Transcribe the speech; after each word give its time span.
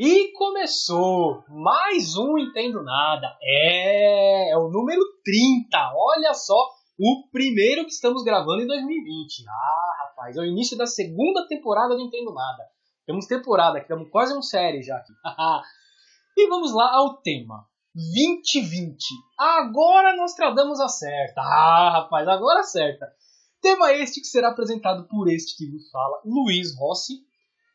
E 0.00 0.30
começou 0.30 1.42
mais 1.48 2.16
um 2.16 2.38
Entendo 2.38 2.84
Nada. 2.84 3.36
É, 3.42 4.52
é 4.52 4.56
o 4.56 4.68
número 4.68 5.02
30. 5.24 5.92
Olha 5.92 6.32
só, 6.34 6.54
o 6.96 7.28
primeiro 7.32 7.84
que 7.84 7.90
estamos 7.90 8.22
gravando 8.22 8.62
em 8.62 8.66
2020. 8.68 9.44
Ah, 9.48 10.04
rapaz, 10.04 10.36
é 10.36 10.40
o 10.40 10.44
início 10.44 10.78
da 10.78 10.86
segunda 10.86 11.48
temporada 11.48 11.96
do 11.96 12.00
Entendo 12.00 12.32
Nada. 12.32 12.62
Temos 13.06 13.26
temporada, 13.26 13.80
que 13.80 13.86
estamos 13.86 14.08
quase 14.08 14.38
um 14.38 14.40
série 14.40 14.84
já 14.84 14.98
aqui. 14.98 15.12
e 16.38 16.48
vamos 16.48 16.72
lá 16.72 16.94
ao 16.94 17.16
tema. 17.16 17.66
2020. 17.92 19.02
Agora 19.36 20.14
nós 20.14 20.32
tradamos 20.34 20.78
a 20.78 20.86
certa. 20.86 21.40
Ah, 21.40 21.90
rapaz, 22.02 22.28
agora 22.28 22.60
acerta. 22.60 23.04
Tema 23.60 23.92
este 23.94 24.20
que 24.20 24.28
será 24.28 24.50
apresentado 24.50 25.08
por 25.08 25.28
este 25.28 25.56
que 25.56 25.68
vos 25.68 25.90
fala, 25.90 26.22
Luiz 26.24 26.78
Rossi, 26.78 27.14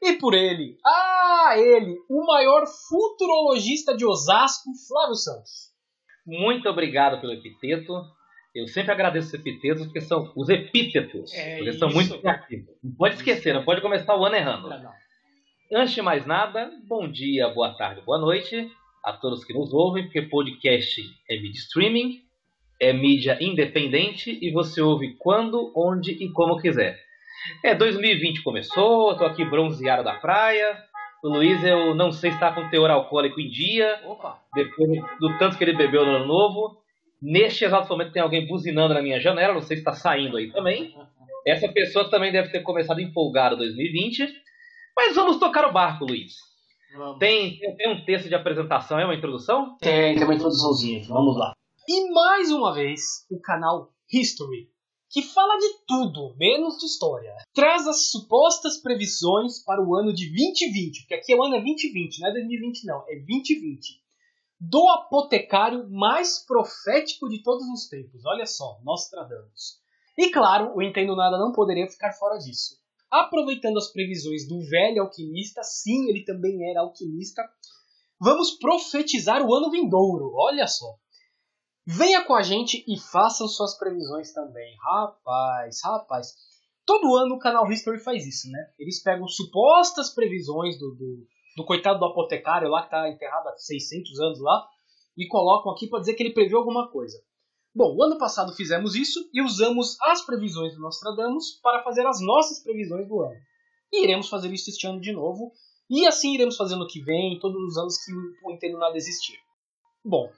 e 0.04 0.18
por 0.18 0.34
ele, 0.34 0.78
ah, 0.86 1.54
ele, 1.58 1.98
o 2.10 2.26
maior 2.26 2.66
futurologista 2.90 3.96
de 3.96 4.06
Osasco, 4.06 4.70
Flávio 4.88 5.16
Santos. 5.16 5.72
Muito 6.26 6.68
obrigado 6.70 7.20
pelo 7.22 7.34
epiteto. 7.34 7.94
Eu 8.54 8.68
sempre 8.68 8.92
agradeço 8.92 9.30
os 9.30 9.34
epitetos, 9.34 9.86
porque 9.86 10.02
são 10.02 10.32
os 10.36 10.50
epítetos. 10.50 11.34
É 11.34 11.58
porque 11.58 11.74
são 11.74 11.90
muito 11.90 12.20
criativos. 12.20 12.76
Não 12.84 12.94
pode 12.96 13.16
esquecer, 13.16 13.54
não 13.54 13.64
pode 13.64 13.82
começar 13.82 14.16
o 14.16 14.26
ano 14.26 14.36
errando. 14.36 14.70
Não, 14.70 14.84
não. 14.84 14.92
Antes 15.74 15.96
de 15.96 16.02
mais 16.02 16.26
nada, 16.26 16.72
bom 16.88 17.10
dia, 17.10 17.50
boa 17.50 17.74
tarde, 17.76 18.02
boa 18.02 18.20
noite 18.20 18.70
a 19.04 19.12
todos 19.12 19.44
que 19.44 19.54
nos 19.54 19.74
ouvem, 19.74 20.04
porque 20.04 20.22
podcast 20.22 21.02
é 21.30 21.36
mídia 21.36 21.60
streaming, 21.60 22.22
é 22.80 22.94
mídia 22.94 23.38
independente 23.42 24.38
e 24.42 24.52
você 24.52 24.82
ouve 24.82 25.16
quando, 25.18 25.74
onde 25.76 26.12
e 26.12 26.30
como 26.32 26.58
quiser. 26.58 27.00
É, 27.64 27.76
2020 27.76 28.44
começou, 28.44 29.16
tô 29.18 29.26
aqui 29.26 29.44
bronzeado 29.46 30.04
da 30.04 30.14
praia. 30.16 30.78
O 31.24 31.30
Luiz, 31.30 31.64
eu 31.64 31.96
não 31.96 32.12
sei 32.12 32.32
se 32.32 32.36
está 32.36 32.52
com 32.52 32.70
teor 32.70 32.92
alcoólico 32.92 33.40
em 33.40 33.50
dia. 33.50 34.02
Opa. 34.06 34.42
Depois 34.54 34.90
do 35.20 35.38
tanto 35.38 35.58
que 35.58 35.64
ele 35.64 35.76
bebeu 35.78 36.06
no 36.06 36.16
ano 36.16 36.28
novo. 36.28 36.82
Neste 37.22 37.64
exato 37.64 37.88
momento 37.88 38.12
tem 38.12 38.22
alguém 38.22 38.46
buzinando 38.46 38.94
na 38.94 39.02
minha 39.02 39.20
janela, 39.20 39.54
não 39.54 39.62
sei 39.62 39.78
se 39.78 39.82
está 39.82 39.94
saindo 39.94 40.36
aí 40.36 40.52
também. 40.52 40.94
Essa 41.48 41.70
pessoa 41.70 42.10
também 42.10 42.32
deve 42.32 42.50
ter 42.50 42.62
começado 42.62 43.00
empolgado 43.00 43.56
2020. 43.56 44.28
Mas 44.96 45.16
vamos 45.16 45.38
tocar 45.38 45.66
o 45.66 45.72
barco, 45.72 46.06
Luiz. 46.06 46.34
Tem, 47.20 47.58
tem 47.78 47.90
um 47.90 48.06
texto 48.06 48.28
de 48.28 48.36
apresentação, 48.36 49.00
é 49.00 49.06
uma 49.06 49.16
introdução? 49.16 49.78
Tem, 49.80 50.16
tem 50.16 50.24
uma 50.26 50.36
introduçãozinha, 50.36 51.04
vamos 51.08 51.38
lá. 51.38 51.54
E 51.88 52.12
mais 52.14 52.52
uma 52.52 52.74
vez, 52.74 53.02
o 53.32 53.42
canal 53.42 53.90
History 54.12 54.73
que 55.14 55.22
fala 55.22 55.60
de 55.60 55.86
tudo, 55.88 56.36
menos 56.38 56.80
de 56.80 56.88
história. 56.88 57.36
Traz 57.54 57.88
as 57.88 58.10
supostas 58.10 58.82
previsões 58.82 59.64
para 59.64 59.80
o 59.80 59.96
ano 59.96 60.12
de 60.12 60.26
2020, 60.26 61.02
porque 61.02 61.14
aqui 61.14 61.36
o 61.36 61.44
ano 61.44 61.56
é 61.56 61.62
2020, 61.62 62.20
não 62.20 62.30
é 62.30 62.34
2020 62.34 62.86
não, 62.88 63.02
é 63.08 63.16
2020. 63.18 64.02
Do 64.60 64.90
apotecário 64.90 65.88
mais 65.88 66.44
profético 66.44 67.30
de 67.30 67.44
todos 67.44 67.64
os 67.68 67.88
tempos. 67.88 68.26
Olha 68.26 68.48
só, 68.48 68.80
Nostradamus. 68.84 69.78
E 70.18 70.32
claro, 70.32 70.76
o 70.76 70.82
Entendo 70.82 71.16
Nada 71.16 71.38
não 71.38 71.52
poderia 71.52 71.88
ficar 71.88 72.14
fora 72.14 72.40
disso. 72.40 72.76
Aproveitando 73.12 73.78
as 73.78 73.92
previsões 73.92 74.48
do 74.48 74.60
velho 74.68 75.04
alquimista, 75.04 75.62
sim, 75.62 76.10
ele 76.10 76.26
também 76.26 76.72
era 76.72 76.82
alquimista, 76.82 77.48
vamos 78.20 78.58
profetizar 78.58 79.46
o 79.46 79.54
ano 79.54 79.70
vindouro. 79.70 80.32
Olha 80.34 80.66
só. 80.66 80.96
Venha 81.86 82.24
com 82.24 82.34
a 82.34 82.42
gente 82.42 82.84
e 82.88 82.98
façam 82.98 83.48
suas 83.48 83.78
previsões 83.78 84.32
também. 84.32 84.76
Rapaz, 84.78 85.82
rapaz. 85.84 86.34
Todo 86.86 87.16
ano 87.16 87.36
o 87.36 87.40
canal 87.40 87.70
History 87.70 88.00
faz 88.00 88.26
isso, 88.26 88.50
né? 88.50 88.60
Eles 88.80 89.02
pegam 89.02 89.28
supostas 89.28 90.10
previsões 90.10 90.78
do, 90.80 90.96
do, 90.96 91.28
do 91.58 91.66
coitado 91.66 92.00
do 92.00 92.06
apotecário 92.06 92.70
lá 92.70 92.82
que 92.82 92.88
está 92.88 93.10
enterrado 93.10 93.50
há 93.50 93.58
600 93.58 94.20
anos 94.20 94.40
lá 94.42 94.66
e 95.18 95.28
colocam 95.28 95.72
aqui 95.72 95.88
para 95.88 96.00
dizer 96.00 96.14
que 96.14 96.24
ele 96.24 96.34
previu 96.34 96.58
alguma 96.58 96.90
coisa. 96.90 97.22
Bom, 97.76 97.96
o 97.98 98.04
ano 98.04 98.18
passado 98.18 98.54
fizemos 98.54 98.96
isso 98.96 99.20
e 99.34 99.42
usamos 99.42 99.98
as 100.02 100.26
previsões 100.26 100.76
do 100.76 100.82
Nostradamus 100.82 101.60
para 101.62 101.84
fazer 101.84 102.06
as 102.06 102.22
nossas 102.22 102.64
previsões 102.64 103.08
do 103.08 103.22
ano. 103.22 103.36
E 103.92 104.04
iremos 104.04 104.30
fazer 104.30 104.52
isso 104.54 104.70
este 104.70 104.88
ano 104.88 105.02
de 105.02 105.12
novo. 105.12 105.52
E 105.90 106.06
assim 106.08 106.34
iremos 106.34 106.56
fazer 106.56 106.76
no 106.76 106.88
que 106.88 107.02
vem, 107.02 107.40
todos 107.40 107.62
os 107.62 107.78
anos 107.78 107.98
que 107.98 108.12
o 108.14 108.52
Entendo 108.52 108.78
Nada 108.78 108.96
existir. 108.96 109.38
Bom, 110.04 110.30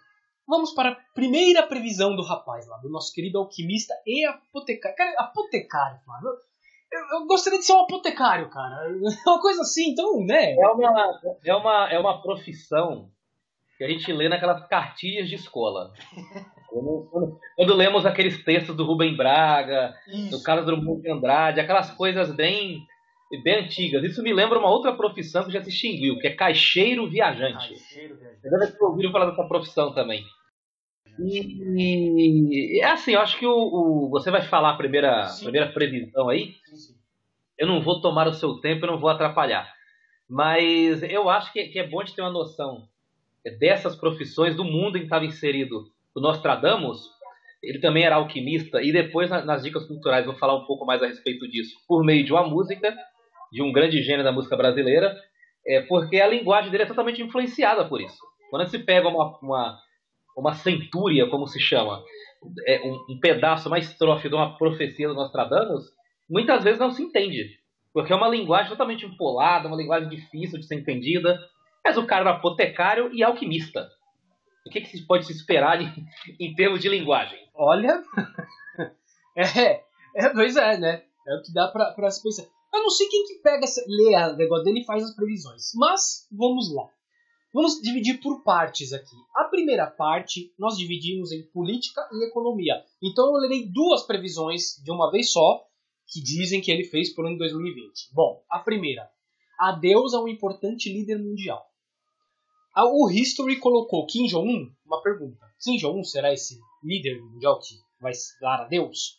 Vamos 0.47 0.73
para 0.73 0.91
a 0.91 0.95
primeira 1.13 1.63
previsão 1.63 2.15
do 2.15 2.23
rapaz 2.23 2.67
lá, 2.67 2.77
do 2.77 2.89
nosso 2.89 3.13
querido 3.13 3.39
alquimista 3.39 3.93
e 4.05 4.25
apotecário. 4.25 4.95
Cara, 4.95 5.11
apotecário, 5.19 5.99
mano. 6.05 6.29
Eu, 6.91 7.19
eu, 7.19 7.27
gostaria 7.27 7.59
de 7.59 7.65
ser 7.65 7.73
um 7.73 7.81
apotecário, 7.81 8.49
cara. 8.49 8.87
Uma 9.27 9.41
coisa 9.41 9.61
assim, 9.61 9.91
então, 9.91 10.23
né? 10.23 10.53
É 10.53 10.67
uma, 10.67 11.21
é 11.43 11.55
uma, 11.55 11.89
é 11.93 11.99
uma 11.99 12.21
profissão 12.21 13.09
que 13.77 13.83
a 13.83 13.89
gente 13.89 14.11
lê 14.13 14.29
naquelas 14.29 14.65
cartilhas 14.67 15.27
de 15.27 15.35
escola. 15.35 15.91
Quando, 16.69 17.07
quando, 17.11 17.39
quando 17.55 17.73
lemos 17.73 18.05
aqueles 18.05 18.43
textos 18.43 18.75
do 18.75 18.85
Rubem 18.85 19.17
Braga, 19.17 19.95
Isso. 20.07 20.37
do 20.37 20.43
Carlos 20.43 20.65
Drummond 20.65 21.01
de 21.01 21.11
Andrade, 21.11 21.59
aquelas 21.59 21.91
coisas 21.91 22.31
bem 22.33 22.85
bem 23.43 23.65
antigas. 23.65 24.03
Isso 24.03 24.21
me 24.21 24.33
lembra 24.33 24.59
uma 24.59 24.69
outra 24.69 24.93
profissão 24.93 25.45
que 25.45 25.51
já 25.51 25.61
se 25.61 25.69
extinguiu, 25.69 26.17
que 26.19 26.27
é 26.27 26.35
caixeiro 26.35 27.09
viajante. 27.09 27.69
Caixeiro 27.69 28.15
viajante. 28.15 28.45
Eu 28.45 28.59
deve 28.59 28.71
ter 28.71 28.83
ouvido 28.83 29.11
falar 29.11 29.29
dessa 29.29 29.47
profissão 29.47 29.93
também. 29.93 30.23
E 31.19 32.81
é 32.81 32.85
assim, 32.85 33.13
eu 33.13 33.21
acho 33.21 33.39
que 33.39 33.45
o, 33.45 33.53
o, 33.53 34.09
você 34.09 34.29
vai 34.29 34.41
falar 34.41 34.71
a 34.71 34.77
primeira, 34.77 35.27
primeira 35.41 35.71
previsão 35.71 36.29
aí. 36.29 36.55
Sim, 36.65 36.75
sim. 36.75 36.95
Eu 37.57 37.67
não 37.67 37.81
vou 37.81 38.01
tomar 38.01 38.27
o 38.27 38.33
seu 38.33 38.55
tempo, 38.59 38.85
eu 38.85 38.91
não 38.91 38.99
vou 38.99 39.09
atrapalhar. 39.09 39.73
Mas 40.29 41.01
eu 41.03 41.29
acho 41.29 41.53
que, 41.53 41.67
que 41.67 41.79
é 41.79 41.87
bom 41.87 42.03
de 42.03 42.13
ter 42.13 42.21
uma 42.21 42.31
noção 42.31 42.87
dessas 43.59 43.95
profissões 43.95 44.55
do 44.55 44.63
mundo 44.63 44.97
em 44.97 45.01
que 45.01 45.05
estava 45.05 45.25
inserido 45.25 45.85
o 46.13 46.19
Nostradamus. 46.19 46.99
Ele 47.61 47.79
também 47.79 48.03
era 48.03 48.15
alquimista, 48.15 48.81
e 48.81 48.91
depois 48.91 49.29
nas 49.29 49.63
dicas 49.63 49.87
culturais 49.87 50.25
vou 50.25 50.35
falar 50.35 50.55
um 50.55 50.65
pouco 50.65 50.85
mais 50.85 51.01
a 51.01 51.07
respeito 51.07 51.47
disso, 51.47 51.75
por 51.87 52.03
meio 52.03 52.23
de 52.23 52.31
uma 52.31 52.47
música 52.47 52.95
de 53.51 53.61
um 53.61 53.71
grande 53.71 54.01
gênero 54.01 54.23
da 54.23 54.31
música 54.31 54.55
brasileira, 54.55 55.15
é 55.65 55.81
porque 55.81 56.19
a 56.19 56.27
linguagem 56.27 56.71
dele 56.71 56.83
é 56.83 56.87
totalmente 56.87 57.21
influenciada 57.21 57.85
por 57.85 58.01
isso. 58.01 58.17
Quando 58.49 58.69
se 58.69 58.79
pega 58.79 59.07
uma, 59.07 59.37
uma, 59.41 59.77
uma 60.37 60.53
centúria, 60.53 61.27
como 61.29 61.47
se 61.47 61.59
chama, 61.59 62.03
é 62.67 62.81
um, 62.81 63.15
um 63.15 63.19
pedaço, 63.19 63.67
uma 63.67 63.79
estrofe 63.79 64.29
de 64.29 64.35
uma 64.35 64.57
profecia 64.57 65.07
do 65.07 65.15
Nostradamus, 65.15 65.85
muitas 66.29 66.63
vezes 66.63 66.79
não 66.79 66.91
se 66.91 67.01
entende. 67.01 67.59
Porque 67.93 68.11
é 68.11 68.15
uma 68.15 68.27
linguagem 68.27 68.69
totalmente 68.69 69.05
empolada, 69.05 69.67
uma 69.67 69.77
linguagem 69.77 70.09
difícil 70.09 70.59
de 70.59 70.67
ser 70.67 70.75
entendida. 70.75 71.39
Mas 71.83 71.97
o 71.97 72.05
cara 72.05 72.21
era 72.21 72.31
apotecário 72.31 73.09
e 73.13 73.23
alquimista. 73.23 73.87
O 74.67 74.69
que, 74.69 74.81
que 74.81 74.89
se 74.89 75.05
pode 75.05 75.25
se 75.25 75.31
esperar 75.31 75.81
em, 75.81 75.93
em 76.39 76.53
termos 76.55 76.81
de 76.81 76.89
linguagem? 76.89 77.39
Olha, 77.53 78.03
é, 79.37 79.81
é, 80.15 80.29
pois 80.33 80.57
é, 80.57 80.77
né? 80.77 81.03
É 81.27 81.35
o 81.35 81.41
que 81.41 81.53
dá 81.53 81.67
pra, 81.69 81.91
pra 81.91 82.11
se 82.11 82.21
pensar. 82.21 82.43
Eu 82.75 82.83
não 82.83 82.89
sei 82.89 83.07
quem 83.07 83.25
que 83.25 83.35
pega, 83.35 83.65
lê 83.87 84.15
o 84.15 84.35
negócio 84.35 84.65
dele 84.65 84.81
e 84.81 84.85
faz 84.85 85.03
as 85.03 85.15
previsões. 85.15 85.71
Mas, 85.75 86.27
vamos 86.31 86.73
lá. 86.73 86.89
Vamos 87.53 87.79
dividir 87.81 88.19
por 88.19 88.43
partes 88.43 88.91
aqui. 88.91 89.15
A 89.33 89.45
primeira 89.45 89.87
parte 89.87 90.53
nós 90.59 90.77
dividimos 90.77 91.31
em 91.31 91.41
política 91.41 92.05
e 92.11 92.25
economia. 92.27 92.83
Então 93.01 93.27
eu 93.27 93.39
lerei 93.39 93.65
duas 93.71 94.05
previsões 94.05 94.75
de 94.83 94.91
uma 94.91 95.09
vez 95.09 95.31
só, 95.31 95.65
que 96.05 96.21
dizem 96.21 96.59
que 96.59 96.69
ele 96.69 96.83
fez 96.83 97.15
por 97.15 97.25
ano 97.25 97.37
2020. 97.37 98.13
Bom, 98.13 98.43
a 98.49 98.59
primeira. 98.59 99.09
Adeus 99.57 100.13
a 100.13 100.21
um 100.21 100.27
importante 100.27 100.91
líder 100.91 101.17
mundial. 101.17 101.65
O 102.75 103.09
History 103.09 103.57
colocou 103.57 104.05
Kim 104.05 104.27
Jong-un, 104.27 104.69
uma 104.85 105.01
pergunta. 105.01 105.45
Kim 105.63 105.77
Jong-un 105.77 106.03
será 106.03 106.33
esse 106.33 106.59
líder 106.83 107.21
mundial 107.21 107.57
que 107.61 107.75
vai 108.01 108.11
dar 108.41 108.63
adeus? 108.63 109.17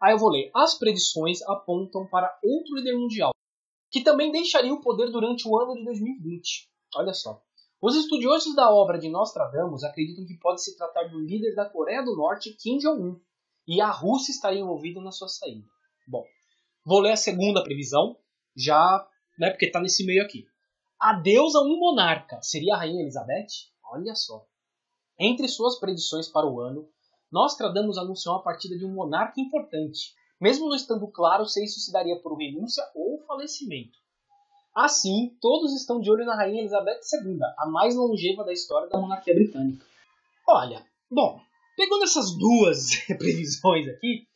Aí 0.00 0.12
eu 0.12 0.18
vou 0.18 0.30
ler. 0.30 0.50
As 0.54 0.78
predições 0.78 1.42
apontam 1.42 2.06
para 2.06 2.38
outro 2.42 2.76
líder 2.76 2.96
mundial, 2.96 3.32
que 3.90 4.02
também 4.02 4.30
deixaria 4.30 4.72
o 4.72 4.80
poder 4.80 5.10
durante 5.10 5.48
o 5.48 5.58
ano 5.58 5.74
de 5.74 5.84
2020. 5.84 6.68
Olha 6.96 7.12
só. 7.12 7.42
Os 7.80 7.94
estudiosos 7.94 8.54
da 8.54 8.70
obra 8.70 8.98
de 8.98 9.08
Nostradamus 9.08 9.84
acreditam 9.84 10.24
que 10.26 10.38
pode 10.38 10.62
se 10.62 10.76
tratar 10.76 11.04
do 11.04 11.20
líder 11.20 11.54
da 11.54 11.68
Coreia 11.68 12.02
do 12.02 12.16
Norte, 12.16 12.54
Kim 12.54 12.78
Jong-un, 12.78 13.20
e 13.66 13.80
a 13.80 13.90
Rússia 13.90 14.32
estaria 14.32 14.60
envolvida 14.60 15.00
na 15.00 15.10
sua 15.10 15.28
saída. 15.28 15.66
Bom, 16.08 16.24
vou 16.84 17.00
ler 17.00 17.12
a 17.12 17.16
segunda 17.16 17.62
previsão, 17.62 18.16
já, 18.56 19.06
né, 19.38 19.50
porque 19.50 19.66
está 19.66 19.80
nesse 19.80 20.06
meio 20.06 20.22
aqui. 20.22 20.46
Adeus 20.98 21.54
a 21.54 21.60
um 21.60 21.78
monarca. 21.78 22.40
Seria 22.40 22.74
a 22.74 22.78
Rainha 22.78 23.02
Elizabeth? 23.02 23.68
Olha 23.92 24.14
só. 24.14 24.46
Entre 25.18 25.46
suas 25.46 25.78
predições 25.78 26.28
para 26.28 26.46
o 26.46 26.60
ano, 26.60 26.88
Nostradamus 27.36 27.98
anunciou 27.98 28.36
a 28.36 28.42
partida 28.42 28.78
de 28.78 28.86
um 28.86 28.94
monarca 28.94 29.38
importante, 29.38 30.14
mesmo 30.40 30.70
não 30.70 30.74
estando 30.74 31.06
claro 31.08 31.44
se 31.44 31.62
isso 31.62 31.78
se 31.80 31.92
daria 31.92 32.18
por 32.22 32.34
renúncia 32.34 32.82
ou 32.94 33.22
falecimento. 33.26 33.98
Assim, 34.74 35.36
todos 35.38 35.74
estão 35.74 36.00
de 36.00 36.10
olho 36.10 36.24
na 36.24 36.34
Rainha 36.34 36.60
Elizabeth 36.60 37.00
II, 37.12 37.38
a 37.58 37.66
mais 37.66 37.94
longeva 37.94 38.42
da 38.42 38.54
história 38.54 38.88
da 38.88 38.98
monarquia 38.98 39.34
britânica. 39.34 39.84
Olha, 40.48 40.82
bom, 41.10 41.38
pegando 41.76 42.04
essas 42.04 42.34
duas 42.38 43.04
previsões 43.18 43.86
aqui, 43.86 44.26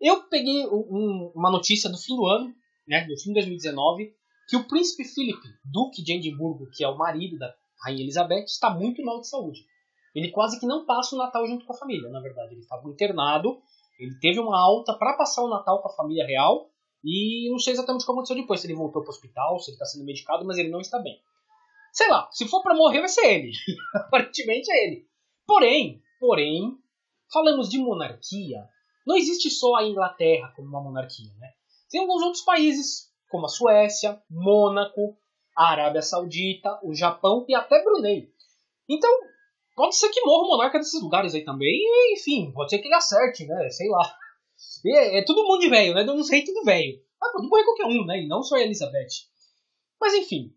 eu 0.00 0.22
peguei 0.28 0.64
um, 0.68 1.32
uma 1.34 1.50
notícia 1.50 1.90
do 1.90 1.98
fim 1.98 2.14
do 2.14 2.24
ano, 2.24 2.54
né, 2.86 3.04
do 3.04 3.18
fim 3.18 3.30
de 3.30 3.40
2019, 3.40 4.14
que 4.48 4.56
o 4.56 4.68
príncipe 4.68 5.02
Philip, 5.04 5.40
duque 5.64 6.04
de 6.04 6.12
Edimburgo, 6.12 6.70
que 6.72 6.84
é 6.84 6.88
o 6.88 6.96
marido 6.96 7.36
da 7.36 7.52
rainha 7.84 8.02
Elizabeth, 8.02 8.44
está 8.44 8.70
muito 8.70 9.04
mal 9.04 9.20
de 9.20 9.28
saúde. 9.28 9.66
Ele 10.14 10.30
quase 10.30 10.60
que 10.60 10.66
não 10.66 10.86
passa 10.86 11.14
o 11.14 11.18
Natal 11.18 11.46
junto 11.46 11.66
com 11.66 11.72
a 11.72 11.76
família, 11.76 12.08
na 12.08 12.20
verdade. 12.20 12.54
Ele 12.54 12.60
estava 12.60 12.88
internado, 12.88 13.60
ele 13.98 14.18
teve 14.20 14.38
uma 14.38 14.58
alta 14.58 14.94
para 14.94 15.16
passar 15.16 15.42
o 15.42 15.48
Natal 15.48 15.82
com 15.82 15.88
a 15.88 15.94
família 15.94 16.26
real, 16.26 16.70
e 17.02 17.50
não 17.50 17.58
sei 17.58 17.72
exatamente 17.72 18.02
o 18.02 18.06
que 18.06 18.12
aconteceu 18.12 18.36
depois, 18.36 18.60
se 18.60 18.66
ele 18.66 18.74
voltou 18.74 19.02
para 19.02 19.10
o 19.10 19.12
hospital, 19.12 19.58
se 19.58 19.70
ele 19.70 19.74
está 19.74 19.84
sendo 19.84 20.04
medicado, 20.04 20.44
mas 20.44 20.56
ele 20.56 20.70
não 20.70 20.80
está 20.80 20.98
bem. 20.98 21.20
Sei 21.92 22.08
lá, 22.08 22.28
se 22.32 22.48
for 22.48 22.62
para 22.62 22.74
morrer 22.74 23.00
vai 23.00 23.08
ser 23.08 23.26
ele. 23.26 23.52
Aparentemente 23.94 24.70
é 24.70 24.86
ele. 24.86 25.06
Porém, 25.46 26.02
porém, 26.18 26.78
falamos 27.32 27.68
de 27.68 27.78
monarquia, 27.78 28.66
não 29.06 29.16
existe 29.16 29.50
só 29.50 29.74
a 29.74 29.84
Inglaterra 29.84 30.52
como 30.56 30.68
uma 30.68 30.80
monarquia, 30.80 31.32
né? 31.38 31.50
Tem 31.90 32.00
alguns 32.00 32.22
outros 32.22 32.42
países, 32.42 33.12
como 33.30 33.46
a 33.46 33.48
Suécia, 33.48 34.20
Mônaco, 34.30 35.16
a 35.56 35.70
Arábia 35.70 36.02
Saudita, 36.02 36.80
o 36.82 36.94
Japão 36.94 37.44
e 37.48 37.54
até 37.54 37.84
Brunei. 37.84 38.32
Então, 38.88 39.10
pode 39.74 39.96
ser 39.96 40.08
que 40.10 40.20
morra 40.24 40.44
o 40.44 40.48
monarca 40.48 40.78
desses 40.78 41.02
lugares 41.02 41.34
aí 41.34 41.44
também, 41.44 41.70
e, 41.72 42.14
enfim, 42.14 42.52
pode 42.52 42.70
ser 42.70 42.78
que 42.78 42.88
ele 42.88 42.94
acerte, 42.94 43.46
né? 43.46 43.68
Sei 43.70 43.88
lá. 43.88 44.14
É, 44.86 45.18
é 45.18 45.24
todo 45.24 45.44
mundo 45.44 45.60
de 45.60 45.68
velho, 45.68 45.94
né? 45.94 46.04
Não 46.04 46.22
sei 46.22 46.44
tudo 46.44 46.64
velho. 46.64 47.00
Mas 47.20 47.32
pode 47.32 47.48
morrer 47.48 47.64
qualquer 47.64 47.86
um, 47.86 48.04
né? 48.04 48.22
E 48.22 48.28
não 48.28 48.42
só 48.42 48.56
a 48.56 48.60
Elizabeth. 48.60 49.26
Mas 50.00 50.14
enfim, 50.14 50.54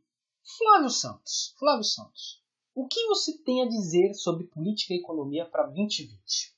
Flávio 0.57 0.89
Santos. 0.89 1.55
Flávio 1.57 1.83
Santos. 1.83 2.41
O 2.75 2.87
que 2.87 3.05
você 3.07 3.37
tem 3.43 3.63
a 3.63 3.67
dizer 3.67 4.13
sobre 4.13 4.45
política 4.45 4.93
e 4.93 4.97
economia 4.97 5.45
para 5.45 5.63
2020? 5.63 6.55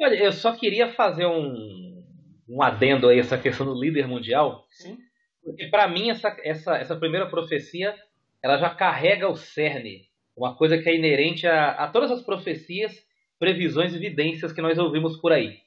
Olha, 0.00 0.14
eu 0.14 0.32
só 0.32 0.54
queria 0.54 0.92
fazer 0.92 1.26
um, 1.26 2.04
um 2.48 2.62
adendo 2.62 3.08
aí 3.08 3.18
essa 3.18 3.38
questão 3.38 3.64
do 3.64 3.80
líder 3.80 4.06
mundial. 4.06 4.66
Sim. 4.70 4.98
Porque 5.42 5.68
para 5.68 5.88
mim 5.88 6.10
essa, 6.10 6.36
essa, 6.42 6.76
essa 6.76 6.96
primeira 6.96 7.28
profecia 7.30 7.94
ela 8.42 8.58
já 8.58 8.74
carrega 8.74 9.28
o 9.28 9.36
cerne, 9.36 10.06
uma 10.36 10.56
coisa 10.56 10.78
que 10.78 10.88
é 10.88 10.96
inerente 10.96 11.46
a, 11.46 11.70
a 11.70 11.88
todas 11.88 12.10
as 12.10 12.22
profecias, 12.22 12.92
previsões 13.38 13.92
e 13.92 13.96
evidências 13.96 14.52
que 14.52 14.62
nós 14.62 14.78
ouvimos 14.78 15.16
por 15.18 15.32
aí. 15.32 15.58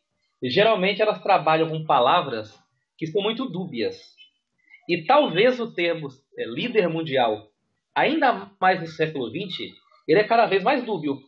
Geralmente 0.43 1.01
elas 1.01 1.21
trabalham 1.21 1.69
com 1.69 1.85
palavras 1.85 2.57
que 2.97 3.07
são 3.07 3.21
muito 3.21 3.45
dúbias. 3.49 4.15
E 4.87 5.03
talvez 5.03 5.59
o 5.59 5.73
termo 5.73 6.09
é, 6.37 6.45
líder 6.45 6.87
mundial, 6.87 7.51
ainda 7.93 8.51
mais 8.59 8.79
no 8.79 8.87
século 8.87 9.29
XX, 9.29 9.73
ele 10.07 10.19
é 10.19 10.23
cada 10.23 10.45
vez 10.45 10.63
mais 10.63 10.83
dúbio. 10.83 11.19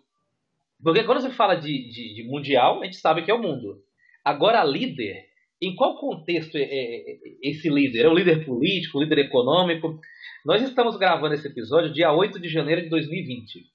Porque 0.81 1.03
quando 1.03 1.21
você 1.21 1.31
fala 1.31 1.55
de, 1.55 1.89
de, 1.89 2.15
de 2.15 2.23
mundial, 2.23 2.81
a 2.81 2.85
gente 2.85 2.97
sabe 2.97 3.23
que 3.23 3.31
é 3.31 3.33
o 3.33 3.41
mundo. 3.41 3.83
Agora, 4.23 4.63
líder, 4.63 5.28
em 5.61 5.75
qual 5.75 5.97
contexto 5.97 6.55
é, 6.57 6.63
é, 6.63 7.11
é 7.11 7.17
esse 7.43 7.69
líder? 7.69 8.05
É 8.05 8.09
um 8.09 8.13
líder 8.13 8.45
político, 8.45 8.97
um 8.97 9.01
líder 9.01 9.19
econômico? 9.19 9.99
Nós 10.45 10.61
estamos 10.61 10.97
gravando 10.97 11.35
esse 11.35 11.47
episódio 11.47 11.91
dia 11.91 12.11
8 12.11 12.39
de 12.39 12.47
janeiro 12.47 12.81
de 12.81 12.89
2020. 12.89 13.65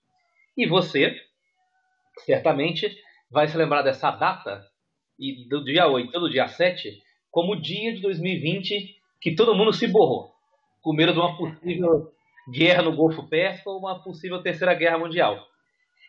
E 0.57 0.67
você, 0.67 1.15
certamente, 2.25 2.97
vai 3.31 3.49
se 3.49 3.57
lembrar 3.57 3.83
dessa 3.83 4.11
data, 4.11 4.65
e 5.19 5.47
do 5.49 5.63
dia 5.65 5.87
8 5.87 6.19
do 6.19 6.31
dia 6.31 6.49
7, 6.49 7.03
como 7.31 7.53
o 7.53 7.61
dia 7.61 7.95
de 7.95 8.01
2020 8.01 8.97
que 9.21 9.35
todo 9.35 9.55
mundo 9.55 9.73
se 9.73 9.87
borrou, 9.87 10.33
com 10.83 10.93
medo 10.93 11.13
de 11.13 11.19
uma 11.19 11.37
possível 11.37 12.13
guerra 12.51 12.83
no 12.83 12.95
Golfo 12.95 13.27
Pérsico 13.29 13.71
ou 13.71 13.79
uma 13.79 14.03
possível 14.03 14.43
terceira 14.43 14.75
guerra 14.75 14.99
mundial. 14.99 15.47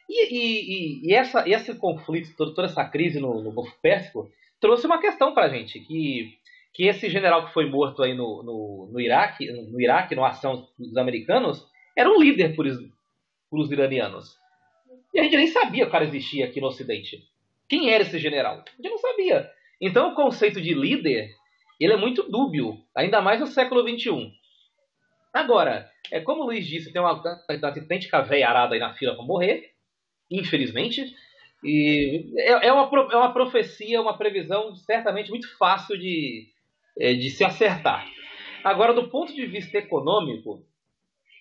E, 0.10 0.36
e, 0.36 1.07
e, 1.07 1.13
essa, 1.13 1.48
esse 1.50 1.74
conflito, 1.75 2.36
toda, 2.36 2.66
essa 2.66 2.86
crise 2.86 3.19
no, 3.19 3.42
no, 3.42 3.51
Golfo 3.51 3.74
Pérsico, 3.81 4.30
trouxe 4.65 4.88
uma 4.88 4.97
questão 4.97 5.31
para 5.31 5.45
a 5.45 5.50
gente, 5.50 5.79
que, 5.79 6.39
que 6.73 6.88
esse 6.88 7.07
general 7.07 7.45
que 7.45 7.53
foi 7.53 7.69
morto 7.69 8.01
aí 8.01 8.15
no, 8.15 8.41
no, 8.41 8.89
no 8.91 9.00
Iraque, 9.00 9.51
no 9.51 9.79
Iraque, 9.79 10.15
na 10.15 10.27
ação 10.27 10.67
dos 10.79 10.97
americanos, 10.97 11.63
era 11.95 12.09
um 12.09 12.19
líder 12.19 12.56
por, 12.56 12.65
por 13.47 13.59
os 13.59 13.71
iranianos. 13.71 14.35
E 15.13 15.19
a 15.19 15.23
gente 15.23 15.38
nem 15.38 15.45
sabia 15.45 15.83
que 15.83 15.89
o 15.89 15.91
cara 15.91 16.06
existia 16.06 16.45
aqui 16.45 16.59
no 16.59 16.65
Ocidente. 16.65 17.23
Quem 17.69 17.91
era 17.91 18.01
esse 18.01 18.17
general? 18.17 18.63
A 18.67 18.81
gente 18.81 18.89
não 18.89 18.97
sabia. 18.97 19.47
Então 19.79 20.12
o 20.12 20.15
conceito 20.15 20.59
de 20.59 20.73
líder 20.73 21.29
ele 21.79 21.94
é 21.94 21.97
muito 21.97 22.23
dúbio, 22.23 22.75
ainda 22.95 23.21
mais 23.21 23.39
no 23.39 23.45
século 23.45 23.88
XXI. 23.88 24.31
Agora, 25.31 25.91
é 26.12 26.19
como 26.19 26.41
o 26.41 26.45
Luiz 26.47 26.65
disse, 26.65 26.91
tem 26.91 27.00
uma 27.00 27.12
autêntica 27.12 28.23
velha 28.23 28.50
arada 28.50 28.73
aí 28.73 28.79
na 28.79 28.95
fila 28.95 29.13
para 29.13 29.23
morrer, 29.23 29.73
infelizmente. 30.31 31.13
E 31.65 32.31
é, 32.38 32.67
é, 32.67 32.71
uma, 32.71 32.88
é 33.12 33.17
uma 33.17 33.33
profecia, 33.33 34.00
uma 34.00 34.15
previsão 34.15 34.75
certamente 34.75 35.31
muito 35.31 35.57
fácil 35.57 35.97
de, 35.97 36.47
é, 37.00 37.15
de 37.15 37.31
se 37.31 37.44
acertar. 37.44 38.07
Agora, 38.63 38.94
do 38.94 39.09
ponto 39.09 39.33
de 39.33 39.47
vista 39.47 39.79
econômico, 39.79 40.63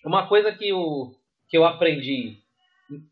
uma 0.03 0.27
coisa 0.27 0.51
que 0.51 0.69
eu, 0.69 1.13
que 1.47 1.55
eu 1.55 1.63
aprendi 1.63 2.39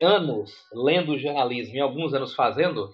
anos 0.01 0.51
lendo 0.73 1.17
jornalismo 1.19 1.75
e 1.75 1.79
alguns 1.79 2.13
anos 2.15 2.33
fazendo 2.33 2.89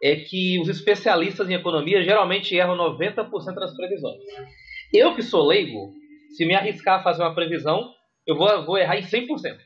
é 0.00 0.14
que 0.14 0.60
os 0.60 0.68
especialistas 0.68 1.48
em 1.48 1.54
economia 1.54 2.02
geralmente 2.02 2.54
erram 2.54 2.76
90% 2.76 3.54
das 3.54 3.74
previsões. 3.74 4.22
Eu 4.92 5.14
que 5.14 5.22
sou 5.22 5.44
leigo, 5.44 5.92
se 6.36 6.44
me 6.44 6.54
arriscar 6.54 7.00
a 7.00 7.02
fazer 7.02 7.22
uma 7.22 7.34
previsão, 7.34 7.92
eu 8.26 8.36
vou, 8.36 8.64
vou 8.64 8.78
errar 8.78 8.96
em 8.96 9.02
100%. 9.02 9.58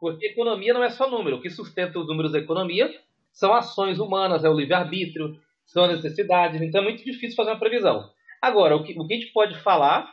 Porque 0.00 0.26
economia 0.26 0.74
não 0.74 0.84
é 0.84 0.90
só 0.90 1.08
número. 1.08 1.36
O 1.36 1.40
que 1.40 1.48
sustenta 1.48 1.98
os 1.98 2.06
números 2.06 2.32
da 2.32 2.38
economia 2.38 2.92
são 3.36 3.52
ações 3.52 3.98
humanas, 3.98 4.44
é 4.44 4.48
o 4.48 4.54
livre-arbítrio, 4.54 5.38
são 5.66 5.84
as 5.84 6.02
necessidades. 6.02 6.60
Então 6.62 6.80
é 6.80 6.84
muito 6.84 7.04
difícil 7.04 7.36
fazer 7.36 7.50
uma 7.50 7.58
previsão. 7.58 8.10
Agora, 8.40 8.74
o 8.74 8.82
que, 8.82 8.98
o 8.98 9.06
que 9.06 9.12
a 9.14 9.16
gente 9.18 9.32
pode 9.32 9.58
falar 9.60 10.10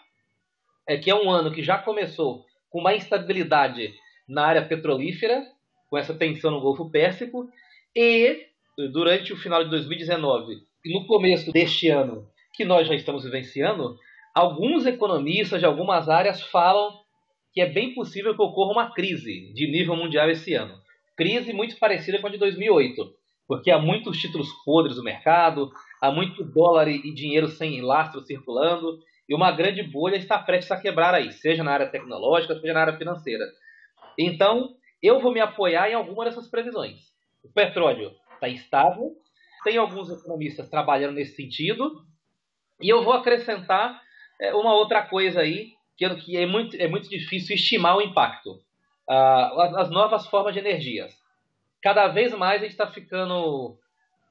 é 0.88 0.98
que 0.98 1.10
é 1.10 1.16
um 1.16 1.32
ano 1.32 1.52
que 1.52 1.64
já 1.64 1.78
começou 1.78 2.44
com 2.70 2.80
uma 2.80 2.94
instabilidade 2.94 3.94
na 4.28 4.46
área 4.46 4.66
petrolífera, 4.66 5.42
com 5.90 5.98
essa 5.98 6.14
tensão 6.14 6.52
no 6.52 6.60
Golfo 6.60 6.90
Pérsico, 6.92 7.50
e 7.96 8.46
durante 8.92 9.32
o 9.32 9.38
final 9.38 9.64
de 9.64 9.70
2019 9.70 10.56
e 10.84 10.94
no 10.94 11.08
começo 11.08 11.50
deste 11.54 11.88
ano, 11.88 12.28
que 12.54 12.66
nós 12.66 12.90
já 12.90 12.94
estamos 12.94 13.24
vivenciando, 13.24 13.96
alguns 14.36 14.86
economistas 14.86 15.62
de 15.62 15.66
algumas 15.66 16.10
áreas 16.10 16.42
falam 16.42 16.92
que 17.54 17.62
é 17.62 17.70
bem 17.70 17.94
possível 17.94 18.36
que 18.36 18.42
ocorra 18.42 18.74
uma 18.74 18.94
crise 18.94 19.54
de 19.54 19.72
nível 19.72 19.96
mundial 19.96 20.30
esse 20.30 20.54
ano. 20.56 20.84
Crise 21.16 21.54
muito 21.54 21.78
parecida 21.78 22.20
com 22.20 22.28
a 22.28 22.30
de 22.30 22.38
2008, 22.38 23.14
porque 23.48 23.72
há 23.72 23.78
muitos 23.78 24.18
títulos 24.18 24.50
podres 24.66 24.98
no 24.98 25.04
mercado, 25.04 25.72
há 26.02 26.12
muito 26.12 26.44
dólar 26.44 26.88
e 26.88 27.14
dinheiro 27.14 27.48
sem 27.48 27.82
lastro 27.82 28.22
circulando, 28.22 29.00
e 29.28 29.36
uma 29.36 29.52
grande 29.52 29.84
bolha 29.84 30.16
está 30.16 30.38
prestes 30.40 30.72
a 30.72 30.80
quebrar 30.80 31.14
aí, 31.14 31.32
seja 31.32 31.64
na 31.64 31.72
área 31.72 31.88
tecnológica, 31.88 32.60
seja 32.60 32.74
na 32.74 32.82
área 32.82 32.98
financeira. 32.98 33.46
Então, 34.18 34.76
eu 35.02 35.20
vou 35.20 35.34
me 35.34 35.40
apoiar 35.40 35.90
em 35.90 35.94
alguma 35.94 36.26
dessas 36.26 36.50
previsões. 36.50 37.14
O 37.44 37.52
petróleo 37.52 38.12
está 38.34 38.50
instável. 38.50 39.12
Tem 39.64 39.78
alguns 39.78 40.10
economistas 40.10 40.70
trabalhando 40.70 41.16
nesse 41.16 41.36
sentido. 41.36 42.06
E 42.82 42.90
eu 42.90 43.04
vou 43.04 43.14
acrescentar 43.14 44.02
é, 44.40 44.54
uma 44.54 44.74
outra 44.74 45.04
coisa 45.04 45.42
aí, 45.42 45.74
que 45.98 46.38
é, 46.38 46.46
muito, 46.46 46.76
é 46.76 46.88
muito 46.88 47.10
difícil 47.10 47.56
estimar 47.56 47.98
o 47.98 48.02
impacto. 48.02 48.60
Ah, 49.10 49.82
as 49.82 49.90
novas 49.90 50.28
formas 50.28 50.54
de 50.54 50.60
energias. 50.60 51.14
Cada 51.82 52.08
vez 52.08 52.34
mais 52.34 52.62
a 52.62 52.64
gente 52.64 52.72
está 52.72 52.88
ficando 52.88 53.78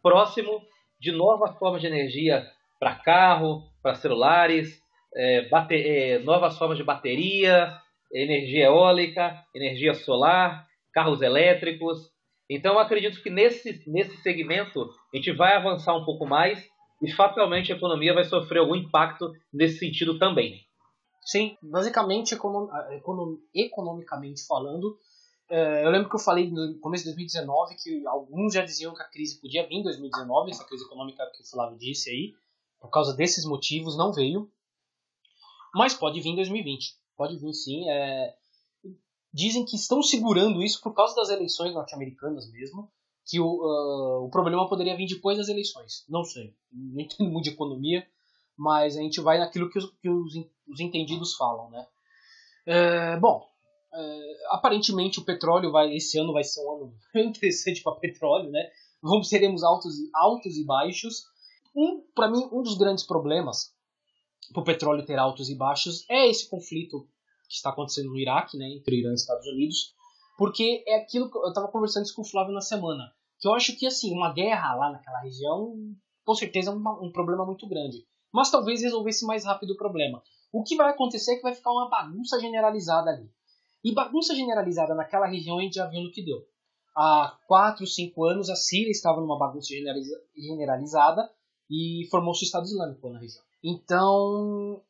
próximo 0.02 0.61
de 0.99 1.12
novas 1.12 1.57
formas 1.59 1.81
de 1.81 1.87
energia 1.87 2.47
para 2.81 2.95
carro, 2.95 3.62
para 3.83 3.95
celulares, 3.95 4.81
é, 5.14 5.49
é, 5.71 6.19
novas 6.21 6.57
formas 6.57 6.79
de 6.79 6.85
bateria, 6.85 7.76
energia 8.12 8.67
eólica, 8.67 9.43
energia 9.55 9.95
solar, 9.95 10.67
carros 10.93 11.23
elétricos. 11.23 12.11
Então, 12.49 12.79
acredito 12.79 13.23
que 13.23 13.31
nesse, 13.31 13.83
nesse 13.87 14.17
segmento 14.19 14.91
a 15.12 15.17
gente 15.17 15.33
vai 15.33 15.55
avançar 15.55 15.95
um 15.95 16.05
pouco 16.05 16.26
mais 16.26 16.62
e 17.02 17.11
fatalmente 17.11 17.73
a 17.73 17.76
economia 17.76 18.14
vai 18.14 18.25
sofrer 18.25 18.61
algum 18.61 18.76
impacto 18.76 19.33
nesse 19.52 19.79
sentido 19.79 20.19
também. 20.19 20.61
Sim, 21.25 21.57
basicamente, 21.62 22.35
econom, 22.35 22.69
econom, 22.91 23.38
economicamente 23.55 24.45
falando, 24.47 24.99
é, 25.49 25.85
eu 25.85 25.91
lembro 25.91 26.09
que 26.09 26.17
eu 26.17 26.21
falei 26.21 26.50
no 26.50 26.79
começo 26.79 27.05
de 27.05 27.11
2019 27.11 27.76
que 27.76 28.07
alguns 28.07 28.55
já 28.55 28.64
diziam 28.64 28.95
que 28.95 29.02
a 29.02 29.09
crise 29.09 29.41
podia 29.41 29.67
vir 29.67 29.76
em 29.76 29.83
2019, 29.83 30.50
essa 30.50 30.64
crise 30.64 30.85
econômica 30.85 31.31
que 31.35 31.43
o 31.43 31.47
Flávio 31.47 31.79
disse 31.79 32.11
aí, 32.11 32.35
por 32.81 32.91
causa 32.91 33.14
desses 33.14 33.45
motivos 33.45 33.97
não 33.97 34.12
veio, 34.12 34.50
mas 35.75 35.95
pode 35.95 36.21
vir 36.21 36.31
em 36.31 36.37
2020. 36.37 36.97
Pode 37.17 37.37
vir 37.37 37.52
sim. 37.52 37.88
É, 37.88 38.35
dizem 39.33 39.64
que 39.64 39.76
estão 39.76 40.02
segurando 40.02 40.62
isso 40.62 40.81
por 40.81 40.93
causa 40.93 41.14
das 41.14 41.31
eleições 41.31 41.73
norte-americanas 41.73 42.50
mesmo, 42.50 42.91
que 43.25 43.41
o, 43.41 43.47
uh, 43.47 44.25
o 44.25 44.31
problema 44.31 44.69
poderia 44.69 44.97
vir 44.97 45.07
depois 45.07 45.38
das 45.38 45.49
eleições. 45.49 46.05
Não 46.09 46.25
sei, 46.25 46.55
não 46.73 47.00
entendo 47.00 47.31
muito 47.31 47.45
de 47.45 47.50
economia, 47.50 48.07
mas 48.57 48.97
a 48.97 49.00
gente 49.00 49.21
vai 49.21 49.38
naquilo 49.38 49.71
que 49.71 49.79
os, 49.79 49.91
que 50.00 50.09
os, 50.09 50.35
os 50.73 50.81
entendidos 50.81 51.35
falam, 51.35 51.71
né? 51.71 51.87
É, 52.67 53.17
bom, 53.19 53.45
é, 53.93 54.21
aparentemente 54.50 55.19
o 55.21 55.25
petróleo 55.25 55.71
vai 55.71 55.95
esse 55.95 56.19
ano 56.19 56.33
vai 56.33 56.45
ser 56.45 56.61
um 56.64 56.73
ano 56.73 56.95
interessante 57.29 57.83
para 57.83 57.97
petróleo, 57.97 58.50
né? 58.50 58.71
Vamos 59.02 59.29
teremos 59.29 59.62
altos 59.62 59.95
altos 60.14 60.57
e 60.57 60.64
baixos. 60.64 61.25
Um, 61.75 62.02
para 62.14 62.31
mim, 62.31 62.49
um 62.52 62.62
dos 62.62 62.76
grandes 62.76 63.05
problemas 63.05 63.73
o 64.55 64.62
petróleo 64.62 65.05
ter 65.05 65.19
altos 65.19 65.49
e 65.49 65.55
baixos 65.55 66.05
é 66.09 66.29
esse 66.29 66.49
conflito 66.49 67.09
que 67.49 67.55
está 67.55 67.71
acontecendo 67.71 68.11
no 68.11 68.19
Iraque, 68.19 68.57
né, 68.57 68.69
entre 68.71 69.00
Irã 69.00 69.11
e 69.11 69.14
Estados 69.14 69.47
Unidos, 69.47 69.95
porque 70.37 70.85
é 70.87 70.97
aquilo 70.97 71.31
que 71.31 71.37
eu 71.37 71.49
estava 71.49 71.69
conversando 71.69 72.07
com 72.14 72.23
o 72.23 72.25
Flávio 72.25 72.52
na 72.52 72.61
semana, 72.61 73.12
que 73.38 73.47
eu 73.47 73.55
acho 73.55 73.76
que 73.76 73.87
assim 73.87 74.12
uma 74.12 74.33
guerra 74.33 74.75
lá 74.75 74.91
naquela 74.91 75.21
região, 75.21 75.75
com 76.25 76.35
certeza 76.35 76.71
é 76.71 76.75
um, 76.75 77.07
um 77.07 77.12
problema 77.12 77.45
muito 77.45 77.67
grande, 77.69 78.05
mas 78.33 78.50
talvez 78.50 78.83
resolvesse 78.83 79.26
mais 79.26 79.45
rápido 79.45 79.73
o 79.73 79.76
problema. 79.76 80.23
O 80.52 80.62
que 80.62 80.76
vai 80.76 80.90
acontecer 80.90 81.32
é 81.32 81.37
que 81.37 81.42
vai 81.42 81.54
ficar 81.54 81.73
uma 81.73 81.88
bagunça 81.88 82.38
generalizada 82.38 83.11
ali. 83.11 83.30
E 83.82 83.92
bagunça 83.92 84.35
generalizada 84.35 84.94
naquela 84.94 85.26
região 85.26 85.59
a 85.59 85.62
gente 85.62 85.75
já 85.75 85.87
viu 85.87 86.02
no 86.02 86.12
que 86.12 86.25
deu. 86.25 86.47
Há 86.94 87.37
4, 87.49 87.87
5 87.87 88.25
anos 88.25 88.50
a 88.50 88.54
Síria 88.54 88.90
estava 88.90 89.21
numa 89.21 89.38
bagunça 89.38 89.68
generalizada 90.37 91.28
e 91.71 92.06
formou-se 92.11 92.44
o 92.44 92.47
Estado 92.47 92.66
Islâmico 92.66 93.09
na 93.09 93.18
região. 93.18 93.42
Então, 93.64 94.82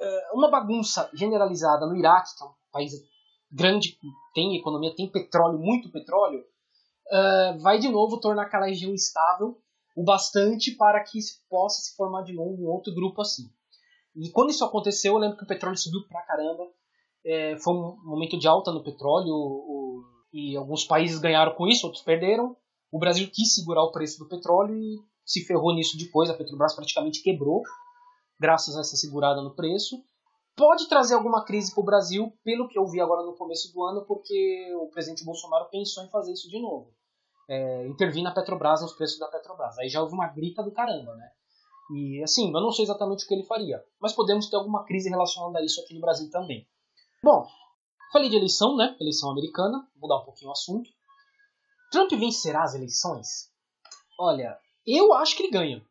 é, 0.00 0.30
uma 0.32 0.50
bagunça 0.50 1.10
generalizada 1.12 1.86
no 1.86 1.96
Iraque, 1.96 2.34
que 2.36 2.42
é 2.42 2.46
um 2.46 2.52
país 2.72 2.92
grande, 3.52 3.98
tem 4.34 4.56
economia, 4.56 4.94
tem 4.96 5.10
petróleo, 5.10 5.58
muito 5.58 5.90
petróleo, 5.90 6.42
é, 7.10 7.58
vai 7.58 7.78
de 7.78 7.88
novo 7.88 8.18
tornar 8.18 8.44
aquela 8.44 8.66
região 8.66 8.94
estável 8.94 9.60
o 9.94 10.04
bastante 10.04 10.70
para 10.76 11.02
que 11.02 11.18
possa 11.48 11.82
se 11.82 11.96
formar 11.96 12.22
de 12.22 12.32
novo 12.32 12.62
um 12.62 12.68
outro 12.68 12.94
grupo 12.94 13.20
assim. 13.20 13.50
E 14.16 14.30
quando 14.30 14.50
isso 14.50 14.64
aconteceu, 14.64 15.14
eu 15.14 15.18
lembro 15.18 15.36
que 15.36 15.44
o 15.44 15.46
petróleo 15.46 15.76
subiu 15.76 16.06
pra 16.08 16.22
caramba. 16.22 16.64
É, 17.24 17.56
foi 17.58 17.74
um 17.74 17.96
momento 18.04 18.38
de 18.38 18.48
alta 18.48 18.72
no 18.72 18.82
petróleo 18.82 19.34
o, 19.34 20.02
e 20.32 20.56
alguns 20.56 20.84
países 20.84 21.18
ganharam 21.18 21.54
com 21.54 21.66
isso, 21.66 21.86
outros 21.86 22.02
perderam. 22.02 22.56
O 22.90 22.98
Brasil 22.98 23.28
quis 23.32 23.54
segurar 23.54 23.84
o 23.84 23.92
preço 23.92 24.18
do 24.18 24.28
petróleo 24.28 24.74
e 24.74 24.98
se 25.24 25.44
ferrou 25.44 25.74
nisso 25.74 25.96
depois. 25.96 26.28
A 26.28 26.34
Petrobras 26.34 26.74
praticamente 26.74 27.22
quebrou 27.22 27.62
graças 28.38 28.76
a 28.76 28.80
essa 28.80 28.96
segurada 28.96 29.42
no 29.42 29.54
preço. 29.54 30.02
Pode 30.56 30.88
trazer 30.88 31.14
alguma 31.14 31.44
crise 31.44 31.72
para 31.72 31.82
o 31.82 31.84
Brasil, 31.84 32.32
pelo 32.42 32.68
que 32.68 32.78
eu 32.78 32.86
vi 32.86 33.00
agora 33.00 33.24
no 33.24 33.36
começo 33.36 33.72
do 33.72 33.82
ano, 33.84 34.04
porque 34.06 34.74
o 34.80 34.88
presidente 34.88 35.24
Bolsonaro 35.24 35.68
pensou 35.70 36.02
em 36.04 36.10
fazer 36.10 36.32
isso 36.32 36.48
de 36.48 36.60
novo. 36.60 36.92
É, 37.48 37.86
intervir 37.86 38.22
na 38.22 38.32
Petrobras, 38.32 38.82
nos 38.82 38.92
preços 38.94 39.18
da 39.18 39.28
Petrobras. 39.28 39.78
Aí 39.78 39.88
já 39.88 40.02
houve 40.02 40.14
uma 40.14 40.28
grita 40.28 40.62
do 40.62 40.72
caramba, 40.72 41.14
né? 41.16 41.30
E 41.92 42.22
assim, 42.22 42.52
eu 42.52 42.60
não 42.60 42.70
sei 42.70 42.84
exatamente 42.84 43.24
o 43.24 43.28
que 43.28 43.34
ele 43.34 43.44
faria, 43.44 43.82
mas 44.00 44.12
podemos 44.12 44.48
ter 44.48 44.56
alguma 44.56 44.84
crise 44.84 45.08
relacionada 45.08 45.58
a 45.58 45.64
isso 45.64 45.80
aqui 45.80 45.94
no 45.94 46.00
Brasil 46.00 46.30
também. 46.30 46.66
Bom, 47.22 47.46
falei 48.12 48.28
de 48.28 48.36
eleição, 48.36 48.76
né? 48.76 48.96
Eleição 49.00 49.30
americana, 49.30 49.86
mudar 49.96 50.18
um 50.18 50.24
pouquinho 50.24 50.50
o 50.50 50.52
assunto. 50.52 50.88
Trump 51.90 52.10
vencerá 52.12 52.62
as 52.62 52.74
eleições? 52.74 53.50
Olha, 54.18 54.56
eu 54.86 55.12
acho 55.14 55.36
que 55.36 55.42
ele 55.42 55.52
ganha. 55.52 55.84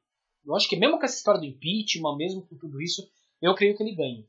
Eu 0.45 0.55
acho 0.55 0.69
que 0.69 0.77
mesmo 0.77 0.97
com 0.97 1.05
essa 1.05 1.17
história 1.17 1.39
do 1.39 1.45
impeachment, 1.45 2.15
mesmo 2.15 2.47
com 2.47 2.57
tudo 2.57 2.81
isso, 2.81 3.05
eu 3.41 3.53
creio 3.53 3.75
que 3.75 3.83
ele 3.83 3.95
ganha. 3.95 4.25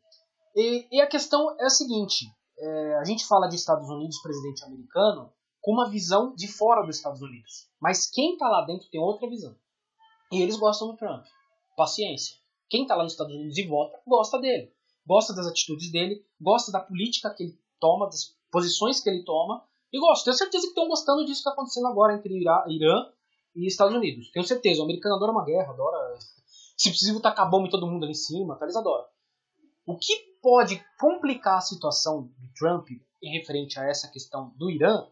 E, 0.56 0.88
e 0.90 1.00
a 1.00 1.06
questão 1.06 1.56
é 1.60 1.64
a 1.64 1.70
seguinte: 1.70 2.26
é, 2.58 2.96
a 2.96 3.04
gente 3.04 3.26
fala 3.26 3.48
de 3.48 3.54
Estados 3.54 3.88
Unidos, 3.88 4.20
presidente 4.20 4.64
americano, 4.64 5.32
com 5.60 5.72
uma 5.72 5.88
visão 5.88 6.34
de 6.34 6.48
fora 6.48 6.84
dos 6.84 6.96
Estados 6.96 7.22
Unidos. 7.22 7.68
Mas 7.80 8.10
quem 8.10 8.32
está 8.32 8.48
lá 8.48 8.64
dentro 8.66 8.88
tem 8.90 9.00
outra 9.00 9.28
visão. 9.28 9.54
E 10.32 10.42
eles 10.42 10.56
gostam 10.56 10.88
do 10.88 10.96
Trump. 10.96 11.24
Paciência. 11.80 12.36
Quem 12.68 12.82
está 12.82 12.94
lá 12.94 13.04
nos 13.04 13.12
Estados 13.12 13.34
Unidos 13.34 13.56
e 13.56 13.66
vota, 13.66 13.98
gosta 14.06 14.38
dele. 14.38 14.70
Gosta 15.06 15.34
das 15.34 15.46
atitudes 15.46 15.90
dele, 15.90 16.22
gosta 16.38 16.70
da 16.70 16.78
política 16.78 17.32
que 17.34 17.44
ele 17.44 17.58
toma, 17.80 18.04
das 18.04 18.36
posições 18.52 19.00
que 19.00 19.08
ele 19.08 19.24
toma. 19.24 19.64
E 19.90 19.98
gosta. 19.98 20.26
Tenho 20.26 20.36
certeza 20.36 20.64
que 20.64 20.68
estão 20.68 20.86
gostando 20.86 21.24
disso 21.24 21.42
que 21.42 21.48
está 21.48 21.52
acontecendo 21.52 21.86
agora 21.86 22.12
entre 22.12 22.36
Irã 22.36 23.06
e 23.56 23.66
Estados 23.66 23.94
Unidos. 23.94 24.30
Tenho 24.30 24.44
certeza, 24.44 24.82
o 24.82 24.84
americano 24.84 25.14
adora 25.14 25.32
uma 25.32 25.42
guerra, 25.42 25.72
adora. 25.72 26.18
Se 26.76 26.90
possível, 26.90 27.18
tacar 27.22 27.48
bomba 27.48 27.66
em 27.66 27.70
todo 27.70 27.86
mundo 27.86 28.04
ali 28.04 28.12
em 28.12 28.14
cima, 28.14 28.56
tá? 28.56 28.66
eles 28.66 28.76
adoram. 28.76 29.06
O 29.86 29.96
que 29.96 30.14
pode 30.42 30.84
complicar 30.98 31.56
a 31.56 31.62
situação 31.62 32.24
do 32.24 32.52
Trump 32.58 32.88
em 33.22 33.38
referente 33.38 33.80
a 33.80 33.88
essa 33.88 34.06
questão 34.10 34.52
do 34.58 34.70
Irã 34.70 35.06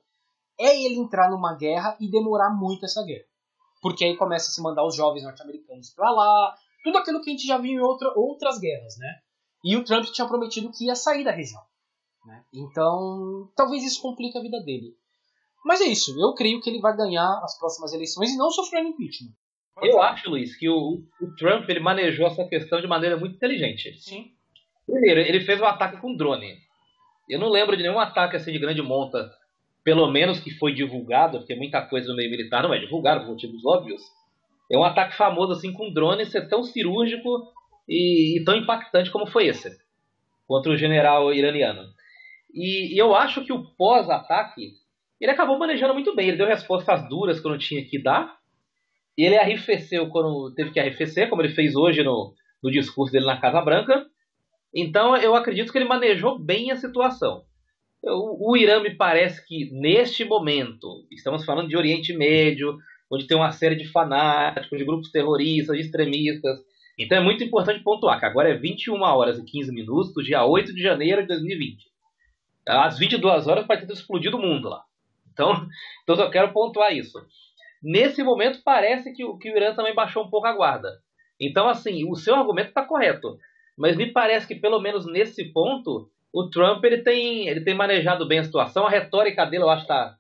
é 0.61 0.85
ele 0.85 0.97
entrar 0.97 1.31
numa 1.31 1.57
guerra 1.57 1.97
e 1.99 2.11
demorar 2.11 2.51
muito 2.51 2.85
essa 2.85 3.03
guerra. 3.03 3.28
Porque 3.81 4.05
aí 4.05 4.17
começa 4.17 4.49
a 4.49 4.53
se 4.53 4.63
mandar 4.63 4.85
os 4.85 4.97
jovens 4.97 5.23
norte-americanos 5.23 5.91
para 5.91 6.11
lá, 6.11 6.55
tudo 6.83 6.99
aquilo 6.99 7.21
que 7.21 7.31
a 7.31 7.33
gente 7.33 7.47
já 7.47 7.59
viu 7.59 7.73
em 7.73 7.81
outra, 7.81 8.13
outras 8.17 8.59
guerras, 8.59 8.97
né? 8.99 9.19
E 9.65 9.77
o 9.77 9.85
Trump 9.85 10.05
tinha 10.07 10.27
prometido 10.27 10.71
que 10.71 10.87
ia 10.87 10.95
sair 10.95 11.25
da 11.25 11.33
região. 11.33 11.63
Né? 12.25 12.45
Então, 12.53 13.51
talvez 13.57 13.85
isso 13.85 14.03
complique 14.03 14.37
a 14.39 14.43
vida 14.43 14.61
dele. 14.63 14.95
Mas 15.65 15.81
é 15.81 15.85
isso, 15.85 16.19
eu 16.19 16.35
creio 16.35 16.61
que 16.61 16.71
ele 16.71 16.81
vai 16.81 16.97
ganhar 16.97 17.41
as 17.43 17.59
próximas 17.59 17.93
eleições 17.93 18.31
e 18.31 18.37
não 18.37 18.51
sofrer 18.51 18.85
impeachment. 18.85 19.33
Eu 19.83 20.01
acho, 20.03 20.31
Luiz, 20.31 20.57
que 20.57 20.69
o, 20.69 21.03
o, 21.21 21.35
Trump 21.37 21.69
ele 21.69 21.81
manejou 21.81 22.27
essa 22.27 22.45
questão 22.45 22.81
de 22.81 22.87
maneira 22.87 23.17
muito 23.17 23.37
inteligente. 23.37 23.97
Sim. 24.01 24.33
Primeiro, 24.87 25.21
ele 25.21 25.45
fez 25.45 25.61
um 25.61 25.65
ataque 25.65 26.01
com 26.01 26.17
drone. 26.17 26.57
Eu 27.29 27.39
não 27.39 27.49
lembro 27.49 27.77
de 27.77 27.83
nenhum 27.83 28.01
ataque 28.01 28.37
assim 28.37 28.53
de 28.53 28.59
grande 28.59 28.83
monta, 28.83 29.31
pelo 29.85 30.11
menos 30.11 30.41
que 30.41 30.51
foi 30.51 30.75
divulgado, 30.75 31.39
porque 31.39 31.55
muita 31.55 31.83
coisa 31.83 32.09
no 32.09 32.17
meio 32.17 32.31
militar 32.31 32.63
não 32.63 32.75
é 32.75 32.79
divulgado 32.79 33.21
por 33.21 33.31
motivos 33.31 33.65
óbvios. 33.65 34.03
É 34.71 34.77
um 34.77 34.85
ataque 34.85 35.17
famoso 35.17 35.53
assim 35.53 35.73
com 35.73 35.93
drone 35.93 36.27
ser 36.27 36.49
tão 36.49 36.63
cirúrgico 36.63 37.53
e, 37.89 38.39
e 38.39 38.45
tão 38.45 38.57
impactante 38.57 39.11
como 39.11 39.27
foi 39.27 39.47
esse 39.47 39.79
contra 40.47 40.73
o 40.73 40.77
general 40.77 41.33
iraniano. 41.33 41.83
E, 42.53 42.95
e 42.95 42.99
eu 42.99 43.15
acho 43.15 43.45
que 43.45 43.53
o 43.53 43.65
pós-ataque 43.77 44.73
ele 45.21 45.33
acabou 45.33 45.59
manejando 45.59 45.95
muito 45.95 46.15
bem. 46.15 46.29
Ele 46.29 46.37
deu 46.37 46.47
respostas 46.47 47.09
duras 47.09 47.41
quando 47.41 47.59
tinha 47.59 47.85
que 47.85 48.01
dar. 48.01 48.39
E 49.17 49.25
ele 49.25 49.37
arrefeceu 49.37 50.09
quando 50.09 50.55
teve 50.55 50.71
que 50.71 50.79
arrefecer, 50.79 51.29
como 51.29 51.43
ele 51.43 51.53
fez 51.53 51.75
hoje 51.75 52.05
no, 52.05 52.35
no 52.63 52.71
discurso 52.71 53.13
dele 53.13 53.27
na 53.27 53.41
Casa 53.41 53.61
Branca. 53.61 54.07
Então 54.75 55.17
eu 55.17 55.35
acredito 55.35 55.73
que 55.73 55.79
ele 55.79 55.89
manejou 55.89 56.39
bem 56.39 56.71
a 56.71 56.77
situação. 56.77 57.45
O, 58.03 58.57
Irã 58.57 58.81
me 58.81 58.95
parece 58.95 59.45
que 59.45 59.71
neste 59.73 60.25
momento, 60.25 61.05
estamos 61.11 61.45
falando 61.45 61.69
de 61.69 61.77
Oriente 61.77 62.13
Médio, 62.17 62.79
onde 63.11 63.27
tem 63.27 63.37
uma 63.37 63.51
série 63.51 63.75
de 63.75 63.89
fanáticos, 63.89 64.79
de 64.79 64.85
grupos 64.85 65.11
terroristas, 65.11 65.77
de 65.77 65.83
extremistas. 65.83 66.59
Então 66.97 67.19
é 67.19 67.21
muito 67.21 67.43
importante 67.43 67.83
pontuar 67.83 68.19
que 68.19 68.27
agora 68.27 68.51
é 68.51 68.55
21 68.55 69.01
horas 69.03 69.39
e 69.39 69.45
15 69.45 69.73
minutos 69.73 70.15
do 70.15 70.23
dia 70.23 70.45
8 70.45 70.73
de 70.75 70.83
janeiro 70.83 71.23
de 71.23 71.29
2020. 71.29 71.87
Às 72.67 72.99
22 72.99 73.47
horas 73.47 73.67
pode 73.67 73.87
ter 73.87 73.93
explodido 73.93 74.37
o 74.37 74.41
mundo 74.41 74.69
lá. 74.69 74.85
Então, 75.33 75.67
então 76.03 76.17
eu 76.17 76.31
quero 76.31 76.53
pontuar 76.53 76.95
isso. 76.95 77.19
Nesse 77.83 78.23
momento, 78.23 78.61
parece 78.65 79.13
que, 79.13 79.25
que 79.39 79.51
o 79.51 79.57
Irã 79.57 79.75
também 79.75 79.95
baixou 79.95 80.25
um 80.25 80.31
pouco 80.31 80.47
a 80.47 80.53
guarda. 80.53 81.01
Então, 81.41 81.69
assim, 81.69 82.09
o 82.09 82.17
seu 82.17 82.35
argumento 82.35 82.69
está 82.69 82.85
correto. 82.85 83.39
Mas 83.77 83.97
me 83.97 84.13
parece 84.13 84.47
que, 84.47 84.57
pelo 84.57 84.81
menos 84.81 85.07
nesse 85.07 85.45
ponto, 85.53 86.11
o 86.33 86.49
Trump 86.49 86.85
ele 86.85 86.99
tem, 86.99 87.49
ele 87.49 87.61
tem 87.61 87.75
manejado 87.75 88.27
bem 88.27 88.39
a 88.39 88.45
situação. 88.45 88.87
A 88.87 88.91
retórica 88.91 89.45
dele, 89.45 89.65
eu 89.65 89.71
acho 89.71 89.87
que 89.87 89.93
está 89.93 90.17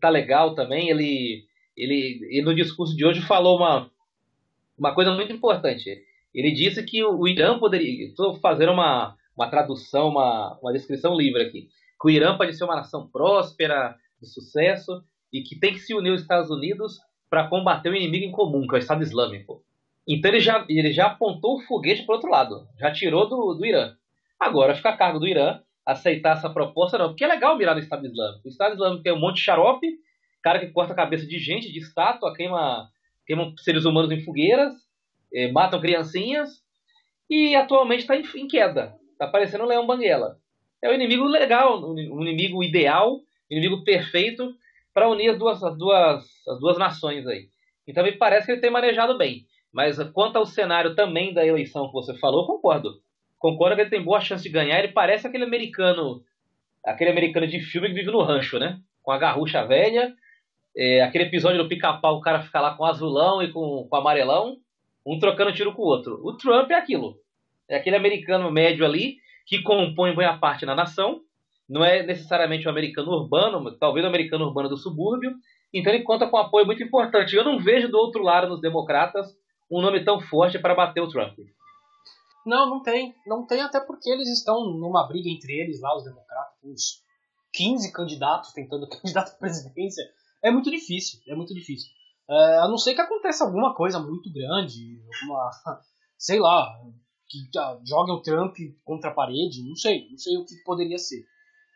tá 0.00 0.08
legal 0.08 0.54
também. 0.54 0.90
Ele, 0.90 1.44
ele, 1.76 2.42
no 2.42 2.54
discurso 2.54 2.96
de 2.96 3.04
hoje, 3.04 3.20
falou 3.22 3.56
uma, 3.56 3.90
uma 4.78 4.94
coisa 4.94 5.12
muito 5.12 5.32
importante. 5.32 6.02
Ele 6.34 6.52
disse 6.52 6.82
que 6.82 7.02
o, 7.02 7.26
Irã 7.26 7.58
poderia. 7.58 8.06
Estou 8.06 8.34
fazendo 8.36 8.72
uma, 8.72 9.16
uma 9.36 9.48
tradução, 9.48 10.08
uma, 10.08 10.58
uma 10.60 10.72
descrição 10.72 11.16
livre 11.16 11.42
aqui. 11.42 11.68
Que 12.00 12.08
o 12.08 12.10
Irã 12.10 12.36
pode 12.36 12.54
ser 12.54 12.64
uma 12.64 12.76
nação 12.76 13.08
próspera, 13.08 13.96
de 14.20 14.28
sucesso 14.28 15.02
e 15.32 15.42
que 15.42 15.58
tem 15.58 15.72
que 15.72 15.80
se 15.80 15.94
unir 15.94 16.10
aos 16.10 16.22
Estados 16.22 16.50
Unidos 16.50 16.98
para 17.28 17.48
combater 17.48 17.90
o 17.90 17.94
inimigo 17.94 18.24
em 18.24 18.30
comum, 18.30 18.66
que 18.66 18.74
é 18.74 18.78
o 18.78 18.78
Estado 18.78 19.02
Islâmico. 19.02 19.62
Então 20.06 20.30
ele 20.30 20.40
já, 20.40 20.64
ele 20.68 20.92
já 20.92 21.06
apontou 21.06 21.56
o 21.56 21.62
foguete 21.62 22.04
para 22.04 22.14
outro 22.14 22.30
lado, 22.30 22.68
já 22.78 22.92
tirou 22.92 23.28
do, 23.28 23.54
do 23.54 23.66
Irã. 23.66 23.94
Agora 24.38 24.74
fica 24.74 24.90
a 24.90 24.96
cargo 24.96 25.18
do 25.18 25.26
Irã 25.26 25.60
aceitar 25.84 26.36
essa 26.36 26.50
proposta, 26.50 26.98
não, 26.98 27.08
porque 27.08 27.24
é 27.24 27.28
legal 27.28 27.56
mirar 27.56 27.74
no 27.74 27.80
Estado 27.80 28.06
Islâmico. 28.06 28.46
O 28.46 28.48
Estado 28.48 28.74
Islâmico 28.74 29.02
tem 29.02 29.12
um 29.12 29.20
monte 29.20 29.36
de 29.36 29.42
xarope, 29.42 29.86
cara 30.42 30.58
que 30.58 30.72
corta 30.72 30.92
a 30.92 30.96
cabeça 30.96 31.26
de 31.26 31.38
gente, 31.38 31.72
de 31.72 31.78
estátua, 31.78 32.34
queima, 32.34 32.88
queima 33.26 33.52
seres 33.58 33.84
humanos 33.84 34.10
em 34.10 34.20
fogueiras, 34.20 34.74
eh, 35.32 35.50
matam 35.52 35.80
criancinhas, 35.80 36.60
e 37.30 37.54
atualmente 37.54 38.00
está 38.00 38.16
em, 38.16 38.24
em, 38.34 38.48
queda. 38.48 38.94
Está 39.12 39.28
parecendo 39.28 39.64
um 39.64 39.68
leão 39.68 39.86
banguela. 39.86 40.36
É 40.82 40.90
o 40.90 40.94
inimigo 40.94 41.24
legal, 41.24 41.82
o 41.82 42.22
inimigo 42.22 42.62
ideal 42.62 43.20
inimigo 43.50 43.84
perfeito 43.84 44.54
para 44.92 45.08
unir 45.08 45.30
as 45.30 45.38
duas, 45.38 45.62
as, 45.62 45.76
duas, 45.76 46.24
as 46.48 46.60
duas 46.60 46.78
nações 46.78 47.26
aí. 47.26 47.48
Então 47.86 48.02
me 48.02 48.12
parece 48.12 48.46
que 48.46 48.52
ele 48.52 48.60
tem 48.60 48.70
manejado 48.70 49.16
bem. 49.16 49.46
Mas 49.72 49.98
quanto 50.12 50.36
ao 50.36 50.46
cenário 50.46 50.94
também 50.94 51.34
da 51.34 51.46
eleição 51.46 51.86
que 51.86 51.92
você 51.92 52.16
falou, 52.18 52.46
concordo. 52.46 52.94
Concordo 53.38 53.76
que 53.76 53.82
ele 53.82 53.90
tem 53.90 54.02
boa 54.02 54.20
chance 54.20 54.42
de 54.42 54.48
ganhar. 54.48 54.78
Ele 54.78 54.92
parece 54.92 55.26
aquele 55.26 55.44
americano, 55.44 56.22
aquele 56.84 57.10
americano 57.10 57.46
de 57.46 57.60
filme 57.60 57.88
que 57.88 57.94
vive 57.94 58.10
no 58.10 58.22
rancho, 58.22 58.58
né? 58.58 58.78
Com 59.02 59.12
a 59.12 59.18
garrucha 59.18 59.64
velha. 59.64 60.12
É, 60.76 61.02
aquele 61.02 61.24
episódio 61.24 61.62
do 61.62 61.68
pica-pau, 61.68 62.16
o 62.16 62.20
cara 62.20 62.42
fica 62.42 62.60
lá 62.60 62.74
com 62.74 62.84
azulão 62.84 63.42
e 63.42 63.50
com, 63.50 63.86
com 63.88 63.96
amarelão, 63.96 64.58
um 65.06 65.18
trocando 65.18 65.52
tiro 65.52 65.72
com 65.72 65.82
o 65.82 65.86
outro. 65.86 66.20
O 66.22 66.36
Trump 66.36 66.70
é 66.70 66.74
aquilo. 66.74 67.16
É 67.68 67.76
aquele 67.76 67.96
americano 67.96 68.50
médio 68.50 68.84
ali 68.84 69.16
que 69.46 69.62
compõe 69.62 70.14
boa 70.14 70.36
parte 70.36 70.66
da 70.66 70.74
nação 70.74 71.22
não 71.68 71.84
é 71.84 72.02
necessariamente 72.02 72.66
o 72.66 72.70
americano 72.70 73.10
urbano, 73.10 73.76
talvez 73.78 74.04
o 74.04 74.08
americano 74.08 74.44
urbano 74.44 74.68
do 74.68 74.76
subúrbio, 74.76 75.32
então 75.72 75.92
ele 75.92 76.04
conta 76.04 76.26
com 76.28 76.36
um 76.36 76.40
apoio 76.40 76.64
muito 76.64 76.82
importante. 76.82 77.34
Eu 77.34 77.44
não 77.44 77.58
vejo 77.58 77.88
do 77.88 77.98
outro 77.98 78.22
lado 78.22 78.48
nos 78.48 78.60
democratas 78.60 79.26
um 79.70 79.80
nome 79.80 80.04
tão 80.04 80.20
forte 80.20 80.58
para 80.58 80.74
bater 80.74 81.00
o 81.00 81.08
Trump. 81.08 81.36
Não, 82.46 82.70
não 82.70 82.82
tem. 82.82 83.14
Não 83.26 83.44
tem, 83.44 83.60
até 83.60 83.80
porque 83.80 84.08
eles 84.08 84.28
estão 84.28 84.70
numa 84.78 85.06
briga 85.08 85.28
entre 85.28 85.52
eles 85.52 85.80
lá, 85.80 85.96
os 85.96 86.04
democratas, 86.04 86.56
os 86.62 87.02
15 87.52 87.92
candidatos 87.92 88.52
tentando 88.52 88.88
candidato 88.88 89.32
à 89.32 89.38
presidência. 89.38 90.04
É 90.42 90.50
muito 90.50 90.70
difícil, 90.70 91.20
é 91.26 91.34
muito 91.34 91.52
difícil. 91.52 91.90
É, 92.30 92.58
a 92.58 92.68
não 92.68 92.78
ser 92.78 92.94
que 92.94 93.00
aconteça 93.00 93.44
alguma 93.44 93.74
coisa 93.74 93.98
muito 93.98 94.32
grande, 94.32 95.00
alguma, 95.22 95.50
sei 96.16 96.38
lá, 96.38 96.72
que 97.28 97.58
ah, 97.58 97.78
jogue 97.84 98.12
o 98.12 98.22
Trump 98.22 98.56
contra 98.84 99.10
a 99.10 99.14
parede, 99.14 99.62
não 99.66 99.74
sei, 99.74 100.08
não 100.08 100.18
sei 100.18 100.36
o 100.36 100.44
que 100.44 100.54
poderia 100.64 100.98
ser. 100.98 101.24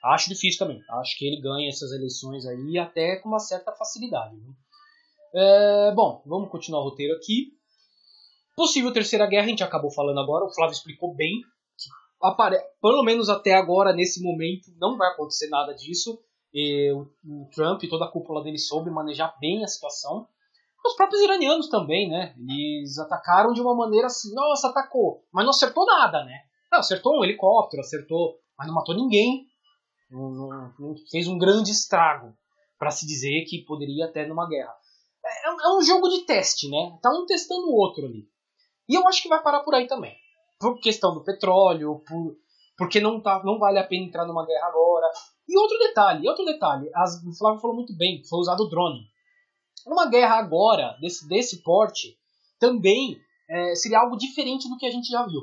Acho 0.05 0.31
difícil 0.31 0.59
também. 0.59 0.83
Acho 0.89 1.19
que 1.19 1.27
ele 1.27 1.41
ganha 1.41 1.69
essas 1.69 1.93
eleições 1.93 2.47
aí 2.47 2.79
até 2.79 3.17
com 3.17 3.29
uma 3.29 3.39
certa 3.39 3.73
facilidade. 3.73 4.37
Né? 4.37 4.55
É, 5.35 5.93
bom, 5.95 6.23
vamos 6.27 6.50
continuar 6.50 6.81
o 6.81 6.85
roteiro 6.85 7.15
aqui. 7.15 7.60
Possível 8.57 8.92
terceira 8.92 9.26
guerra, 9.26 9.47
a 9.47 9.49
gente 9.49 9.64
acabou 9.64 9.90
falando 9.90 10.21
agora, 10.21 10.45
o 10.45 10.54
Flávio 10.54 10.75
explicou 10.75 11.14
bem. 11.14 11.40
apare... 12.23 12.57
Pelo 12.80 13.02
menos 13.02 13.28
até 13.28 13.54
agora, 13.54 13.92
nesse 13.92 14.23
momento, 14.23 14.71
não 14.78 14.97
vai 14.97 15.09
acontecer 15.12 15.49
nada 15.49 15.73
disso. 15.75 16.19
E 16.52 16.92
o, 16.92 17.49
Trump 17.54 17.83
e 17.83 17.88
toda 17.88 18.04
a 18.04 18.11
cúpula 18.11 18.42
dele 18.42 18.59
soube 18.59 18.90
manejar 18.90 19.37
bem 19.40 19.62
a 19.62 19.69
situação. 19.69 20.26
Os 20.85 20.95
próprios 20.95 21.23
iranianos 21.23 21.69
também, 21.69 22.09
né? 22.09 22.35
Eles 22.38 22.99
atacaram 22.99 23.52
de 23.52 23.61
uma 23.61 23.75
maneira 23.75 24.07
assim, 24.07 24.35
nossa, 24.35 24.69
atacou, 24.69 25.25
mas 25.33 25.45
não 25.45 25.50
acertou 25.50 25.85
nada, 25.85 26.25
né? 26.25 26.40
Não, 26.73 26.80
acertou 26.80 27.19
um 27.19 27.25
helicóptero, 27.25 27.83
acertou, 27.83 28.38
mas 28.57 28.66
não 28.66 28.75
matou 28.75 28.95
ninguém. 28.95 29.47
Não, 30.11 30.30
não, 30.30 30.75
não 30.78 30.95
fez 31.11 31.28
um 31.28 31.38
grande 31.38 31.71
estrago 31.71 32.35
para 32.78 32.90
se 32.90 33.07
dizer 33.07 33.45
que 33.45 33.64
poderia 33.64 34.07
até 34.07 34.26
numa 34.26 34.49
guerra. 34.49 34.75
É, 35.25 35.49
é, 35.49 35.50
é, 35.50 35.76
um 35.76 35.83
jogo 35.83 36.09
de 36.09 36.25
teste, 36.25 36.69
né? 36.71 36.99
Tá 37.02 37.11
um 37.11 37.26
testando 37.26 37.69
o 37.69 37.75
outro 37.75 38.07
ali. 38.07 38.26
E 38.90 38.94
eu 38.97 39.06
acho 39.06 39.23
que 39.23 39.28
vai 39.28 39.40
parar 39.40 39.61
por 39.61 39.73
aí 39.73 39.87
também. 39.87 40.16
Por 40.59 40.80
questão 40.80 41.14
do 41.14 41.23
petróleo, 41.23 42.02
por, 42.04 42.37
porque 42.76 43.00
não, 43.00 43.20
tá, 43.20 43.40
não 43.44 43.56
vale 43.56 43.78
a 43.78 43.87
pena 43.87 44.04
entrar 44.04 44.26
numa 44.26 44.44
guerra 44.44 44.66
agora. 44.66 45.06
E 45.49 45.56
outro 45.56 45.78
detalhe, 45.78 46.28
outro 46.28 46.44
detalhe, 46.44 46.90
as, 46.92 47.25
o 47.25 47.32
Flávio 47.38 47.61
falou 47.61 47.76
muito 47.76 47.97
bem, 47.97 48.20
foi 48.28 48.40
usado 48.40 48.64
o 48.64 48.68
drone. 48.68 49.06
Uma 49.87 50.11
guerra 50.11 50.38
agora, 50.38 50.97
desse, 51.00 51.28
desse 51.28 51.62
porte, 51.62 52.18
também 52.59 53.16
é, 53.49 53.76
seria 53.76 54.00
algo 54.00 54.16
diferente 54.16 54.68
do 54.68 54.76
que 54.76 54.87
a 54.87 54.90
gente 54.90 55.06
já 55.06 55.25
viu. 55.25 55.42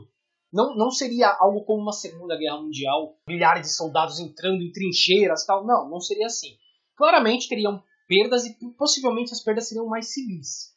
Não, 0.52 0.76
não 0.76 0.92
seria 0.92 1.36
algo 1.40 1.64
como 1.64 1.82
uma 1.82 1.94
Segunda 1.94 2.38
Guerra 2.38 2.62
Mundial, 2.62 3.18
milhares 3.28 3.64
de 3.64 3.74
soldados 3.74 4.20
entrando 4.20 4.62
em 4.62 4.72
trincheiras 4.74 5.46
tal. 5.46 5.66
Não, 5.66 5.90
não 5.90 6.02
seria 6.02 6.26
assim. 6.26 6.58
Claramente 6.98 7.48
teriam 7.48 7.82
perdas 8.08 8.46
e 8.46 8.58
possivelmente 8.78 9.32
as 9.32 9.42
perdas 9.42 9.70
seriam 9.70 9.88
mais 9.88 10.14
civis. 10.14 10.77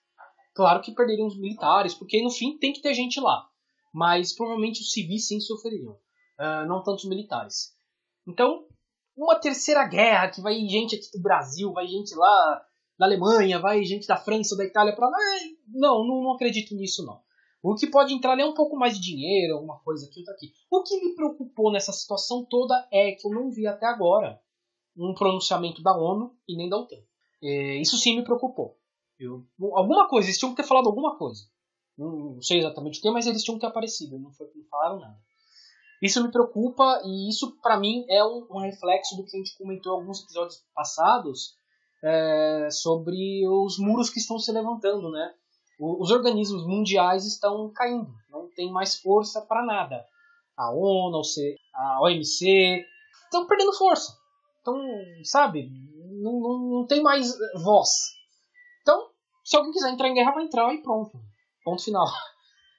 Claro 0.60 0.82
que 0.82 0.92
perderiam 0.92 1.26
os 1.26 1.40
militares, 1.40 1.94
porque 1.94 2.22
no 2.22 2.28
fim 2.28 2.58
tem 2.58 2.70
que 2.70 2.82
ter 2.82 2.92
gente 2.92 3.18
lá. 3.18 3.48
Mas 3.94 4.36
provavelmente 4.36 4.82
os 4.82 4.92
civis 4.92 5.26
sim 5.26 5.40
sofreriam, 5.40 5.92
uh, 5.92 6.68
não 6.68 6.82
tanto 6.82 6.98
os 6.98 7.08
militares. 7.08 7.74
Então, 8.28 8.66
uma 9.16 9.36
terceira 9.36 9.88
guerra 9.88 10.28
que 10.28 10.42
vai 10.42 10.52
gente 10.68 10.96
aqui 10.96 11.10
do 11.14 11.22
Brasil, 11.22 11.72
vai 11.72 11.86
gente 11.86 12.14
lá 12.14 12.62
da 12.98 13.06
Alemanha, 13.06 13.58
vai 13.58 13.82
gente 13.84 14.06
da 14.06 14.18
França, 14.18 14.54
da 14.54 14.66
Itália 14.66 14.94
para 14.94 15.08
lá. 15.08 15.16
Não, 15.66 16.06
não, 16.06 16.24
não 16.24 16.32
acredito 16.32 16.74
nisso 16.74 17.06
não. 17.06 17.22
O 17.62 17.74
que 17.74 17.86
pode 17.86 18.12
entrar 18.12 18.38
é 18.38 18.44
um 18.44 18.52
pouco 18.52 18.76
mais 18.76 18.96
de 18.96 19.00
dinheiro, 19.00 19.60
uma 19.60 19.78
coisa 19.78 20.04
aqui, 20.04 20.20
outra 20.20 20.34
aqui. 20.34 20.52
O 20.70 20.82
que 20.82 21.02
me 21.02 21.14
preocupou 21.14 21.72
nessa 21.72 21.90
situação 21.90 22.44
toda 22.44 22.86
é 22.92 23.12
que 23.12 23.26
eu 23.26 23.30
não 23.30 23.50
vi 23.50 23.66
até 23.66 23.86
agora 23.86 24.38
um 24.94 25.14
pronunciamento 25.14 25.82
da 25.82 25.96
ONU 25.96 26.36
e 26.46 26.54
nem 26.54 26.68
da 26.68 26.76
OTAN. 26.76 27.02
É, 27.42 27.80
isso 27.80 27.96
sim 27.96 28.16
me 28.16 28.24
preocupou. 28.24 28.78
Eu, 29.20 29.44
alguma 29.74 30.08
coisa, 30.08 30.28
eles 30.28 30.38
tinham 30.38 30.54
que 30.54 30.62
ter 30.62 30.68
falado 30.68 30.86
alguma 30.86 31.16
coisa. 31.16 31.42
Não, 31.96 32.34
não 32.34 32.42
sei 32.42 32.58
exatamente 32.58 32.98
o 32.98 33.02
que, 33.02 33.10
mas 33.10 33.26
eles 33.26 33.42
tinham 33.42 33.56
que 33.56 33.60
ter 33.60 33.66
aparecido. 33.66 34.18
Não, 34.18 34.32
foi, 34.32 34.46
não 34.54 34.64
falaram 34.64 34.98
nada. 34.98 35.18
Isso 36.02 36.22
me 36.22 36.32
preocupa 36.32 37.02
e 37.04 37.28
isso 37.28 37.58
para 37.60 37.78
mim 37.78 38.06
é 38.08 38.24
um, 38.24 38.46
um, 38.50 38.58
reflexo 38.58 39.16
do 39.16 39.24
que 39.24 39.36
a 39.36 39.38
gente 39.38 39.56
comentou 39.58 39.92
em 39.92 40.00
alguns 40.00 40.22
episódios 40.22 40.64
passados 40.74 41.54
é, 42.02 42.68
sobre 42.70 43.46
os 43.46 43.78
muros 43.78 44.08
que 44.08 44.18
estão 44.18 44.38
se 44.38 44.50
levantando, 44.50 45.10
né? 45.10 45.34
os 45.80 46.10
organismos 46.10 46.66
mundiais 46.66 47.24
estão 47.24 47.70
caindo, 47.72 48.12
não 48.28 48.50
tem 48.50 48.70
mais 48.70 48.96
força 48.96 49.40
para 49.40 49.64
nada. 49.64 50.04
A 50.56 50.70
ONU, 50.70 51.22
a 51.74 52.02
OMC 52.02 52.84
estão 53.24 53.46
perdendo 53.46 53.72
força. 53.72 54.14
Então, 54.60 54.78
sabe, 55.24 55.70
não, 56.20 56.38
não, 56.38 56.58
não 56.70 56.86
tem 56.86 57.02
mais 57.02 57.32
voz. 57.62 57.88
Se 59.50 59.56
alguém 59.56 59.72
quiser 59.72 59.90
entrar 59.90 60.08
em 60.08 60.14
guerra, 60.14 60.30
vai 60.30 60.44
entrar 60.44 60.72
e 60.72 60.80
pronto. 60.80 61.20
Ponto 61.64 61.82
final. 61.82 62.06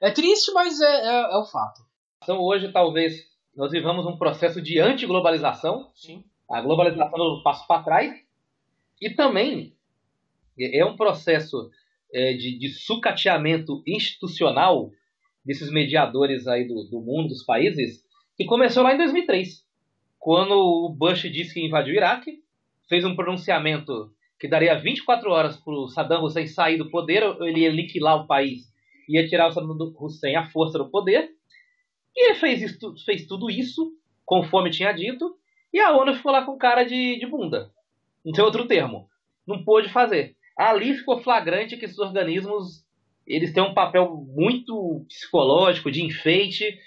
É 0.01 0.09
triste, 0.09 0.53
mas 0.53 0.79
é, 0.79 0.85
é, 0.85 1.33
é 1.33 1.37
o 1.37 1.43
fato. 1.43 1.81
Então, 2.23 2.39
hoje, 2.39 2.71
talvez, 2.71 3.27
nós 3.53 3.73
vivamos 3.73 4.05
um 4.05 4.17
processo 4.17 4.61
de 4.61 4.79
antiglobalização. 4.79 5.91
Sim. 5.93 6.23
A 6.49 6.61
globalização 6.61 7.11
dando 7.11 7.43
passo 7.43 7.67
para 7.67 7.83
trás. 7.83 8.13
E 9.01 9.09
também 9.09 9.75
é 10.57 10.85
um 10.85 10.95
processo 10.95 11.69
é, 12.13 12.35
de, 12.35 12.57
de, 12.57 12.69
sucateamento 12.69 13.83
institucional 13.85 14.91
desses 15.43 15.69
mediadores 15.69 16.47
aí 16.47 16.65
do, 16.65 16.85
do, 16.85 17.01
mundo, 17.01 17.27
dos 17.27 17.43
países, 17.43 18.01
que 18.37 18.45
começou 18.45 18.81
lá 18.81 18.93
em 18.93 18.97
2003, 18.97 19.65
quando 20.17 20.53
o 20.53 20.87
Bush 20.87 21.23
disse 21.23 21.53
que 21.53 21.65
invadiu 21.65 21.93
o 21.93 21.97
Iraque, 21.97 22.41
fez 22.87 23.03
um 23.03 23.15
pronunciamento 23.15 24.13
que 24.41 24.47
daria 24.47 24.75
24 24.75 25.31
horas 25.31 25.55
para 25.55 25.73
o 25.73 25.87
Saddam 25.87 26.23
Hussein 26.23 26.47
sair 26.47 26.77
do 26.77 26.89
poder, 26.89 27.23
ele 27.41 27.61
ia 27.61 27.69
aniquilar 27.69 28.17
o 28.17 28.27
país, 28.27 28.63
ia 29.07 29.25
tirar 29.27 29.47
o 29.47 29.51
Saddam 29.51 29.77
Hussein 29.97 30.35
à 30.35 30.49
força 30.49 30.77
do 30.77 30.89
poder, 30.89 31.29
e 32.13 32.25
ele 32.25 32.35
fez, 32.39 32.61
isso, 32.61 32.93
fez 33.05 33.25
tudo 33.25 33.49
isso, 33.49 33.93
conforme 34.25 34.69
tinha 34.69 34.91
dito, 34.91 35.35
e 35.73 35.79
a 35.79 35.95
ONU 35.95 36.15
ficou 36.15 36.31
lá 36.31 36.43
com 36.43 36.57
cara 36.57 36.83
de, 36.83 37.17
de 37.17 37.25
bunda. 37.25 37.71
Não 38.25 38.33
tem 38.33 38.43
outro 38.43 38.67
termo. 38.67 39.07
Não 39.47 39.63
pôde 39.63 39.87
fazer 39.87 40.35
ali 40.57 40.93
ficou 40.93 41.21
flagrante 41.21 41.77
que 41.77 41.85
esses 41.85 41.97
organismos 41.97 42.85
eles 43.25 43.53
têm 43.53 43.63
um 43.63 43.73
papel 43.73 44.25
muito 44.27 45.05
psicológico, 45.07 45.91
de 45.91 46.03
enfeite 46.03 46.77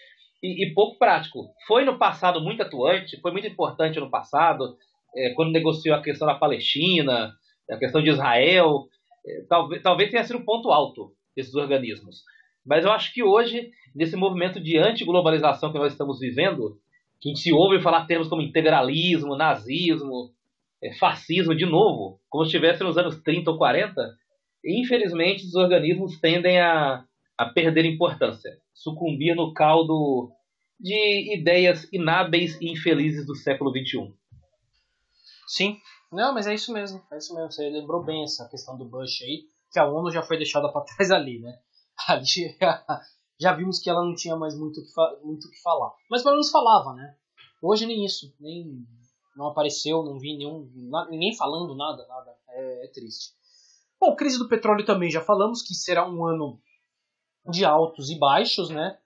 e, 0.43 0.67
e 0.67 0.75
pouco 0.75 0.99
prático. 0.99 1.47
Foi 1.67 1.85
no 1.85 1.99
passado 1.99 2.41
muito 2.41 2.63
atuante, 2.63 3.21
foi 3.21 3.33
muito 3.33 3.47
importante 3.47 3.99
no 3.99 4.11
passado, 4.11 4.77
é, 5.17 5.31
quando 5.31 5.53
negociou 5.53 5.97
a 5.97 6.03
questão 6.03 6.27
da 6.27 6.35
Palestina, 6.35 7.33
a 7.71 7.77
questão 7.77 8.03
de 8.03 8.11
Israel, 8.11 8.87
é, 9.27 9.45
talvez, 9.49 9.83
talvez 9.83 10.11
tenha 10.11 10.25
sido 10.25 10.39
o 10.39 10.43
um 10.43 10.45
ponto 10.45 10.71
alto 10.71 11.13
desses 11.37 11.55
organismos. 11.55 12.23
Mas 12.65 12.85
eu 12.85 12.93
acho 12.93 13.13
que 13.13 13.23
hoje, 13.23 13.71
nesse 13.95 14.17
movimento 14.17 14.61
de 14.61 14.79
antiglobalização 14.79 15.73
que 15.73 15.79
nós 15.79 15.93
estamos 15.93 16.19
vivendo, 16.19 16.79
que 17.21 17.31
a 17.31 17.35
gente 17.35 17.53
ouve 17.53 17.81
falar 17.81 18.07
termos 18.07 18.29
como 18.29 18.43
integralismo, 18.43 19.37
nazismo, 19.37 20.31
é, 20.83 20.93
fascismo 20.95 21.55
de 21.55 21.65
novo, 21.65 22.21
como 22.29 22.45
se 22.45 22.49
estivesse 22.49 22.83
nos 22.83 22.99
anos 22.99 23.21
30 23.23 23.51
ou 23.51 23.59
40, 23.59 24.15
infelizmente 24.65 25.47
os 25.47 25.55
organismos 25.55 26.19
tendem 26.21 26.61
a, 26.61 27.05
a 27.37 27.47
perder 27.47 27.85
importância, 27.85 28.51
sucumbir 28.73 29.35
no 29.35 29.53
caldo 29.53 30.31
de 30.79 31.35
ideias 31.35 31.89
inábeis 31.93 32.61
e 32.61 32.71
infelizes 32.71 33.27
do 33.27 33.35
século 33.35 33.71
XXI. 33.71 34.13
Sim, 35.47 35.79
não, 36.15 36.33
mas 36.33 36.47
é 36.47 36.55
isso 36.55 36.73
mesmo, 36.73 37.03
é 37.11 37.19
isso 37.19 37.35
mesmo. 37.35 37.51
Você 37.51 37.69
lembrou 37.69 38.03
bem 38.03 38.23
essa 38.23 38.49
questão 38.49 38.77
do 38.77 38.85
Bush 38.85 39.23
aí, 39.23 39.49
que 39.71 39.79
a 39.79 39.87
ONU 39.87 40.11
já 40.11 40.23
foi 40.23 40.37
deixada 40.37 40.71
para 40.73 40.85
trás 40.97 41.11
ali, 41.11 41.41
né? 41.41 41.59
Ali 42.09 42.25
já, 43.41 43.53
vimos 43.53 43.79
que 43.79 43.91
ela 43.91 44.05
não 44.05 44.15
tinha 44.15 44.37
mais 44.37 44.57
muito 44.59 44.81
que, 44.83 45.27
muito 45.27 45.51
que 45.51 45.61
falar. 45.63 45.93
Mas 46.11 46.23
pelo 46.23 46.35
menos 46.35 46.51
falava, 46.51 46.93
né? 46.95 47.17
Hoje 47.63 47.87
nem 47.87 48.05
isso, 48.05 48.35
nem 48.41 48.87
não 49.37 49.49
apareceu, 49.49 50.03
não 50.03 50.19
vi 50.19 50.37
nenhum, 50.37 50.71
ninguém 51.11 51.35
falando 51.37 51.75
nada, 51.75 52.07
nada. 52.07 52.35
É, 52.51 52.85
é, 52.85 52.89
triste. 52.89 53.33
Bom, 54.01 54.15
crise 54.15 54.39
do 54.39 54.49
petróleo 54.49 54.85
também 54.85 55.11
já 55.11 55.21
falamos 55.21 55.63
que 55.63 55.75
será 55.75 56.09
um 56.09 56.25
ano 56.25 56.61
de 57.51 57.65
altos 57.65 58.11
e 58.11 58.19
baixos, 58.19 58.71
né? 58.71 58.99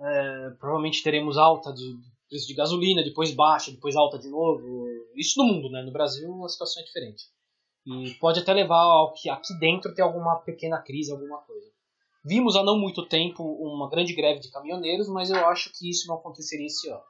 É, 0.00 0.50
provavelmente 0.58 1.02
teremos 1.02 1.36
alta 1.36 1.72
de 1.72 1.98
preço 2.28 2.46
de 2.46 2.54
gasolina, 2.54 3.02
depois 3.02 3.34
baixa, 3.34 3.70
depois 3.70 3.96
alta 3.96 4.18
de 4.18 4.28
novo. 4.28 4.87
Isso 5.18 5.42
no 5.42 5.52
mundo, 5.52 5.70
né? 5.70 5.82
No 5.82 5.92
Brasil 5.92 6.44
a 6.44 6.48
situação 6.48 6.82
é 6.82 6.86
diferente. 6.86 7.24
E 7.84 8.14
pode 8.14 8.40
até 8.40 8.52
levar 8.52 8.82
ao 8.82 9.12
que 9.12 9.28
aqui 9.28 9.58
dentro 9.58 9.94
ter 9.94 10.02
alguma 10.02 10.36
pequena 10.40 10.78
crise, 10.80 11.10
alguma 11.10 11.38
coisa. 11.38 11.66
Vimos 12.24 12.56
há 12.56 12.62
não 12.62 12.78
muito 12.78 13.06
tempo 13.08 13.42
uma 13.42 13.88
grande 13.88 14.14
greve 14.14 14.40
de 14.40 14.50
caminhoneiros, 14.50 15.08
mas 15.08 15.30
eu 15.30 15.46
acho 15.48 15.70
que 15.72 15.88
isso 15.88 16.06
não 16.06 16.16
aconteceria 16.16 16.66
esse 16.66 16.88
ano. 16.88 17.02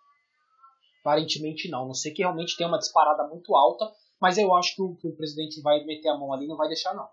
Aparentemente 1.01 1.69
não. 1.69 1.87
Não 1.87 1.95
sei 1.95 2.13
que 2.13 2.23
realmente 2.23 2.57
tem 2.57 2.67
uma 2.67 2.79
disparada 2.79 3.27
muito 3.27 3.57
alta, 3.57 3.91
mas 4.21 4.39
eu 4.39 4.55
acho 4.55 4.75
que 4.77 4.83
o, 4.83 4.95
que 4.95 5.09
o 5.09 5.17
presidente 5.17 5.61
vai 5.61 5.85
meter 5.85 6.09
a 6.09 6.17
mão 6.17 6.33
ali 6.33 6.47
não 6.47 6.57
vai 6.57 6.69
deixar 6.69 6.95
não. 6.95 7.09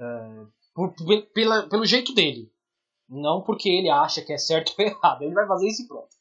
É, 0.00 0.46
por, 0.74 0.94
pela, 1.32 1.68
pelo 1.68 1.84
jeito 1.84 2.14
dele. 2.14 2.52
Não 3.08 3.42
porque 3.42 3.68
ele 3.68 3.90
acha 3.90 4.22
que 4.22 4.32
é 4.32 4.38
certo 4.38 4.74
ou 4.78 4.84
errado. 4.84 5.22
Ele 5.22 5.34
vai 5.34 5.46
fazer 5.46 5.68
isso 5.68 5.82
e 5.82 5.88
pronto. 5.88 6.14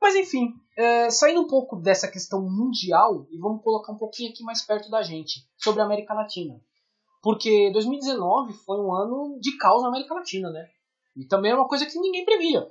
Mas 0.00 0.14
enfim, 0.14 0.54
é, 0.76 1.10
saindo 1.10 1.40
um 1.40 1.46
pouco 1.46 1.76
dessa 1.76 2.10
questão 2.10 2.42
mundial 2.42 3.26
e 3.30 3.38
vamos 3.38 3.62
colocar 3.62 3.92
um 3.92 3.98
pouquinho 3.98 4.30
aqui 4.30 4.42
mais 4.42 4.62
perto 4.62 4.90
da 4.90 5.02
gente, 5.02 5.46
sobre 5.56 5.80
a 5.80 5.84
América 5.84 6.14
Latina. 6.14 6.60
Porque 7.22 7.70
2019 7.72 8.52
foi 8.52 8.78
um 8.78 8.94
ano 8.94 9.38
de 9.40 9.56
caos 9.56 9.82
na 9.82 9.88
América 9.88 10.14
Latina, 10.14 10.50
né? 10.50 10.68
E 11.16 11.24
também 11.24 11.50
é 11.50 11.54
uma 11.54 11.66
coisa 11.66 11.86
que 11.86 11.98
ninguém 11.98 12.24
previa. 12.24 12.70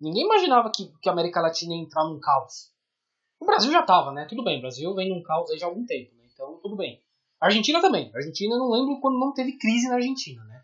Ninguém 0.00 0.24
imaginava 0.24 0.70
que, 0.70 0.92
que 1.00 1.08
a 1.08 1.12
América 1.12 1.40
Latina 1.40 1.74
ia 1.74 1.82
entrar 1.82 2.04
num 2.04 2.20
caos. 2.20 2.72
O 3.40 3.46
Brasil 3.46 3.70
já 3.70 3.80
estava, 3.80 4.12
né? 4.12 4.26
Tudo 4.28 4.44
bem, 4.44 4.58
o 4.58 4.60
Brasil 4.60 4.94
vem 4.94 5.08
num 5.08 5.22
caos 5.22 5.50
aí 5.50 5.58
já 5.58 5.66
há 5.66 5.68
algum 5.68 5.86
tempo, 5.86 6.14
né? 6.16 6.24
Então 6.32 6.58
tudo 6.60 6.76
bem. 6.76 7.00
A 7.40 7.46
Argentina 7.46 7.80
também. 7.80 8.10
A 8.12 8.18
Argentina 8.18 8.58
não 8.58 8.70
lembro 8.70 9.00
quando 9.00 9.18
não 9.18 9.32
teve 9.32 9.56
crise 9.56 9.88
na 9.88 9.94
Argentina, 9.94 10.44
né? 10.44 10.57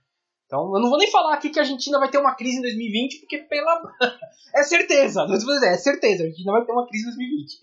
Então 0.54 0.72
eu 0.72 0.80
não 0.80 0.88
vou 0.88 0.98
nem 0.98 1.10
falar 1.10 1.34
aqui 1.34 1.50
que 1.50 1.58
a 1.58 1.62
Argentina 1.62 1.98
vai 1.98 2.08
ter 2.08 2.18
uma 2.18 2.36
crise 2.36 2.58
em 2.58 2.62
2020, 2.62 3.18
porque 3.18 3.38
pela. 3.38 3.82
é 4.54 4.62
certeza! 4.62 5.26
É 5.64 5.76
certeza, 5.76 6.22
a 6.22 6.26
Argentina 6.26 6.52
vai 6.52 6.64
ter 6.64 6.70
uma 6.70 6.86
crise 6.86 7.02
em 7.02 7.16
2020. 7.16 7.58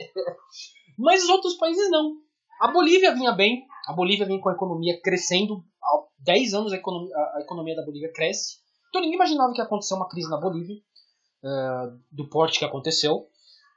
Mas 1.00 1.24
os 1.24 1.30
outros 1.30 1.54
países 1.56 1.90
não. 1.90 2.18
A 2.60 2.68
Bolívia 2.68 3.14
vinha 3.14 3.32
bem, 3.32 3.66
a 3.88 3.94
Bolívia 3.94 4.26
vinha 4.26 4.42
com 4.42 4.50
a 4.50 4.54
economia 4.54 5.00
crescendo. 5.02 5.64
Há 5.82 6.04
10 6.20 6.54
anos 6.54 6.74
a 6.74 6.76
economia, 6.76 7.16
a 7.16 7.40
economia 7.40 7.76
da 7.76 7.86
Bolívia 7.86 8.12
cresce. 8.12 8.58
Então 8.90 9.02
ninguém 9.02 9.16
imaginava 9.16 9.54
que 9.54 9.60
ia 9.60 9.64
acontecer 9.64 9.94
uma 9.94 10.10
crise 10.10 10.30
na 10.30 10.38
Bolívia, 10.38 10.76
uh, 10.76 11.98
do 12.12 12.28
porte 12.28 12.60
que 12.60 12.66
aconteceu. 12.66 13.26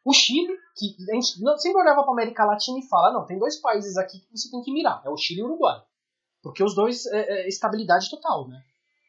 O 0.05 0.12
Chile, 0.12 0.55
que 0.77 0.96
a 1.09 1.14
gente 1.14 1.38
sempre 1.59 1.81
olhava 1.81 2.03
para 2.03 2.11
a 2.11 2.14
América 2.14 2.44
Latina 2.44 2.79
e 2.81 2.88
fala: 2.88 3.12
não, 3.12 3.24
tem 3.24 3.38
dois 3.38 3.61
países 3.61 3.96
aqui 3.96 4.18
que 4.18 4.37
você 4.37 4.50
tem 4.50 4.61
que 4.61 4.72
mirar: 4.72 5.03
é 5.07 5.09
o 5.09 5.16
Chile 5.16 5.40
e 5.40 5.42
o 5.44 5.46
Uruguai. 5.46 5.81
Porque 6.42 6.64
os 6.64 6.74
dois 6.74 7.07
é, 7.07 7.44
é 7.44 7.48
estabilidade 7.48 8.11
total, 8.11 8.48
né? 8.48 8.61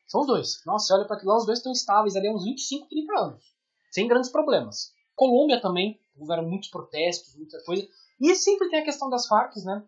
São 0.07 0.21
os 0.21 0.27
dois. 0.27 0.61
Nossa, 0.65 0.93
olha 0.95 1.05
para 1.05 1.19
lá, 1.23 1.37
os 1.37 1.45
dois 1.45 1.59
estão 1.59 1.71
estáveis 1.71 2.15
ali 2.15 2.27
há 2.27 2.33
uns 2.33 2.43
25, 2.43 2.87
30 2.87 3.19
anos. 3.19 3.43
Sem 3.91 4.07
grandes 4.07 4.31
problemas. 4.31 4.93
Colômbia 5.15 5.61
também, 5.61 5.99
houveram 6.17 6.47
muitos 6.47 6.69
protestos, 6.69 7.35
muita 7.35 7.61
coisa. 7.63 7.87
E 8.19 8.35
sempre 8.35 8.69
tem 8.69 8.79
a 8.79 8.83
questão 8.83 9.09
das 9.09 9.27
Farc, 9.27 9.55
né? 9.63 9.83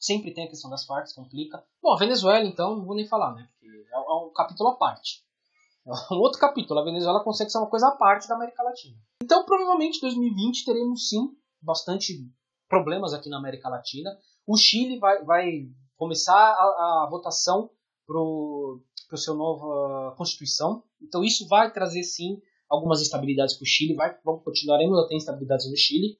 Sempre 0.00 0.32
tem 0.32 0.44
a 0.44 0.48
questão 0.48 0.70
das 0.70 0.84
Farc, 0.84 1.12
complica. 1.14 1.64
Bom, 1.82 1.92
a 1.92 1.98
Venezuela, 1.98 2.44
então, 2.44 2.76
não 2.76 2.84
vou 2.84 2.94
nem 2.94 3.06
falar, 3.06 3.34
né? 3.34 3.48
Porque 3.52 3.66
é 3.92 3.98
um 3.98 4.32
capítulo 4.32 4.70
à 4.70 4.76
parte. 4.76 5.24
É 5.86 6.14
um 6.14 6.18
outro 6.18 6.38
capítulo. 6.38 6.80
A 6.80 6.84
Venezuela 6.84 7.24
consegue 7.24 7.50
ser 7.50 7.58
uma 7.58 7.70
coisa 7.70 7.88
à 7.88 7.92
parte 7.92 8.28
da 8.28 8.34
América 8.34 8.62
Latina. 8.62 8.96
Então, 9.22 9.44
provavelmente, 9.44 9.96
em 9.98 10.00
2020 10.02 10.64
teremos 10.64 11.08
sim 11.08 11.30
bastante 11.62 12.14
problemas 12.68 13.14
aqui 13.14 13.28
na 13.28 13.38
América 13.38 13.68
Latina. 13.68 14.10
O 14.46 14.56
Chile 14.56 14.98
vai, 14.98 15.24
vai 15.24 15.68
começar 15.96 16.34
a, 16.34 17.04
a 17.04 17.08
votação 17.10 17.70
para 19.08 19.16
sua 19.16 19.34
nova 19.34 20.14
Constituição. 20.16 20.82
Então, 21.02 21.24
isso 21.24 21.48
vai 21.48 21.72
trazer 21.72 22.02
sim 22.02 22.40
algumas 22.68 23.00
instabilidades 23.00 23.56
para 23.56 23.64
o 23.64 23.66
Chile. 23.66 23.94
Vai, 23.94 24.14
vamos 24.24 24.44
continuaremos 24.44 24.98
a 24.98 25.08
ter 25.08 25.16
instabilidades 25.16 25.68
no 25.68 25.76
Chile. 25.76 26.18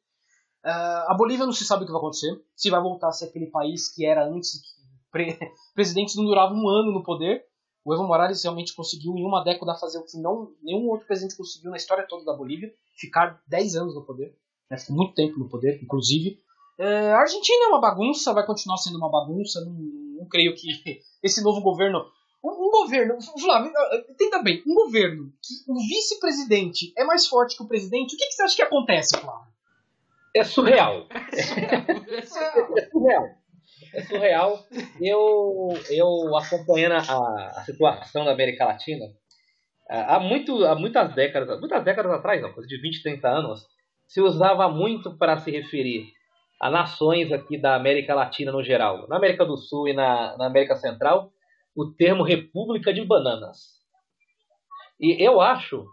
Uh, 0.64 1.04
a 1.06 1.14
Bolívia 1.16 1.46
não 1.46 1.52
se 1.52 1.64
sabe 1.64 1.82
o 1.82 1.86
que 1.86 1.92
vai 1.92 2.00
acontecer. 2.00 2.32
Se 2.56 2.70
vai 2.70 2.80
voltar 2.80 3.08
a 3.08 3.12
ser 3.12 3.26
aquele 3.26 3.46
país 3.46 3.92
que 3.94 4.04
era 4.04 4.26
antes, 4.26 4.60
que 4.60 4.68
pre 5.10 5.38
presidentes 5.74 6.16
não 6.16 6.24
duravam 6.24 6.56
um 6.56 6.68
ano 6.68 6.92
no 6.92 7.02
poder. 7.02 7.44
O 7.84 7.94
Evo 7.94 8.04
Morales 8.04 8.42
realmente 8.42 8.74
conseguiu 8.74 9.14
em 9.16 9.24
uma 9.24 9.42
década 9.42 9.74
fazer 9.74 9.98
o 9.98 10.04
que 10.04 10.18
não, 10.20 10.52
nenhum 10.62 10.88
outro 10.88 11.06
presidente 11.06 11.36
conseguiu 11.36 11.70
na 11.70 11.76
história 11.76 12.06
toda 12.06 12.24
da 12.24 12.36
Bolívia, 12.36 12.70
ficar 12.94 13.40
10 13.46 13.76
anos 13.76 13.94
no 13.94 14.04
poder. 14.04 14.36
Né? 14.70 14.76
Ficou 14.76 14.96
muito 14.96 15.14
tempo 15.14 15.38
no 15.38 15.48
poder, 15.48 15.80
inclusive. 15.82 16.38
Uh, 16.78 17.14
a 17.14 17.20
Argentina 17.20 17.64
é 17.64 17.68
uma 17.68 17.80
bagunça, 17.80 18.34
vai 18.34 18.44
continuar 18.44 18.76
sendo 18.76 18.98
uma 18.98 19.10
bagunça. 19.10 19.64
Não, 19.64 19.72
não 19.72 20.28
creio 20.28 20.54
que 20.54 20.68
esse 21.22 21.42
novo 21.42 21.62
governo 21.62 22.04
governo, 22.82 23.18
Flávio, 23.40 23.72
tenta 24.16 24.42
bem, 24.42 24.62
um 24.66 24.74
governo 24.74 25.32
que 25.42 25.70
o 25.70 25.78
vice-presidente 25.78 26.92
é 26.96 27.04
mais 27.04 27.26
forte 27.26 27.56
que 27.56 27.62
o 27.62 27.68
presidente, 27.68 28.14
o 28.14 28.18
que, 28.18 28.26
que 28.26 28.32
você 28.32 28.42
acha 28.42 28.56
que 28.56 28.62
acontece, 28.62 29.18
Flávio? 29.18 29.48
é 30.34 30.44
surreal. 30.44 31.06
É 32.76 32.82
surreal. 32.86 33.24
É 33.94 34.02
surreal. 34.02 34.64
Eu, 35.00 35.68
eu 35.90 36.36
acompanhando 36.36 36.92
a, 36.94 36.98
a 37.56 37.64
situação 37.64 38.24
da 38.24 38.32
América 38.32 38.64
Latina, 38.64 39.06
há, 39.88 40.20
muito, 40.20 40.64
há 40.64 40.74
muitas 40.74 41.14
décadas, 41.14 41.58
muitas 41.60 41.84
décadas 41.84 42.12
atrás, 42.12 42.40
não, 42.40 42.52
coisa 42.52 42.68
de 42.68 42.80
20, 42.80 43.02
30 43.02 43.28
anos, 43.28 43.66
se 44.06 44.20
usava 44.20 44.68
muito 44.68 45.16
para 45.16 45.38
se 45.38 45.50
referir 45.50 46.06
a 46.60 46.70
nações 46.70 47.32
aqui 47.32 47.56
da 47.58 47.74
América 47.74 48.14
Latina 48.14 48.52
no 48.52 48.62
geral. 48.62 49.06
Na 49.08 49.16
América 49.16 49.44
do 49.44 49.56
Sul 49.56 49.88
e 49.88 49.92
na, 49.92 50.36
na 50.36 50.46
América 50.46 50.76
Central, 50.76 51.30
o 51.78 51.92
termo 51.92 52.24
República 52.24 52.92
de 52.92 53.04
Bananas. 53.04 53.78
E 54.98 55.24
eu 55.24 55.40
acho 55.40 55.86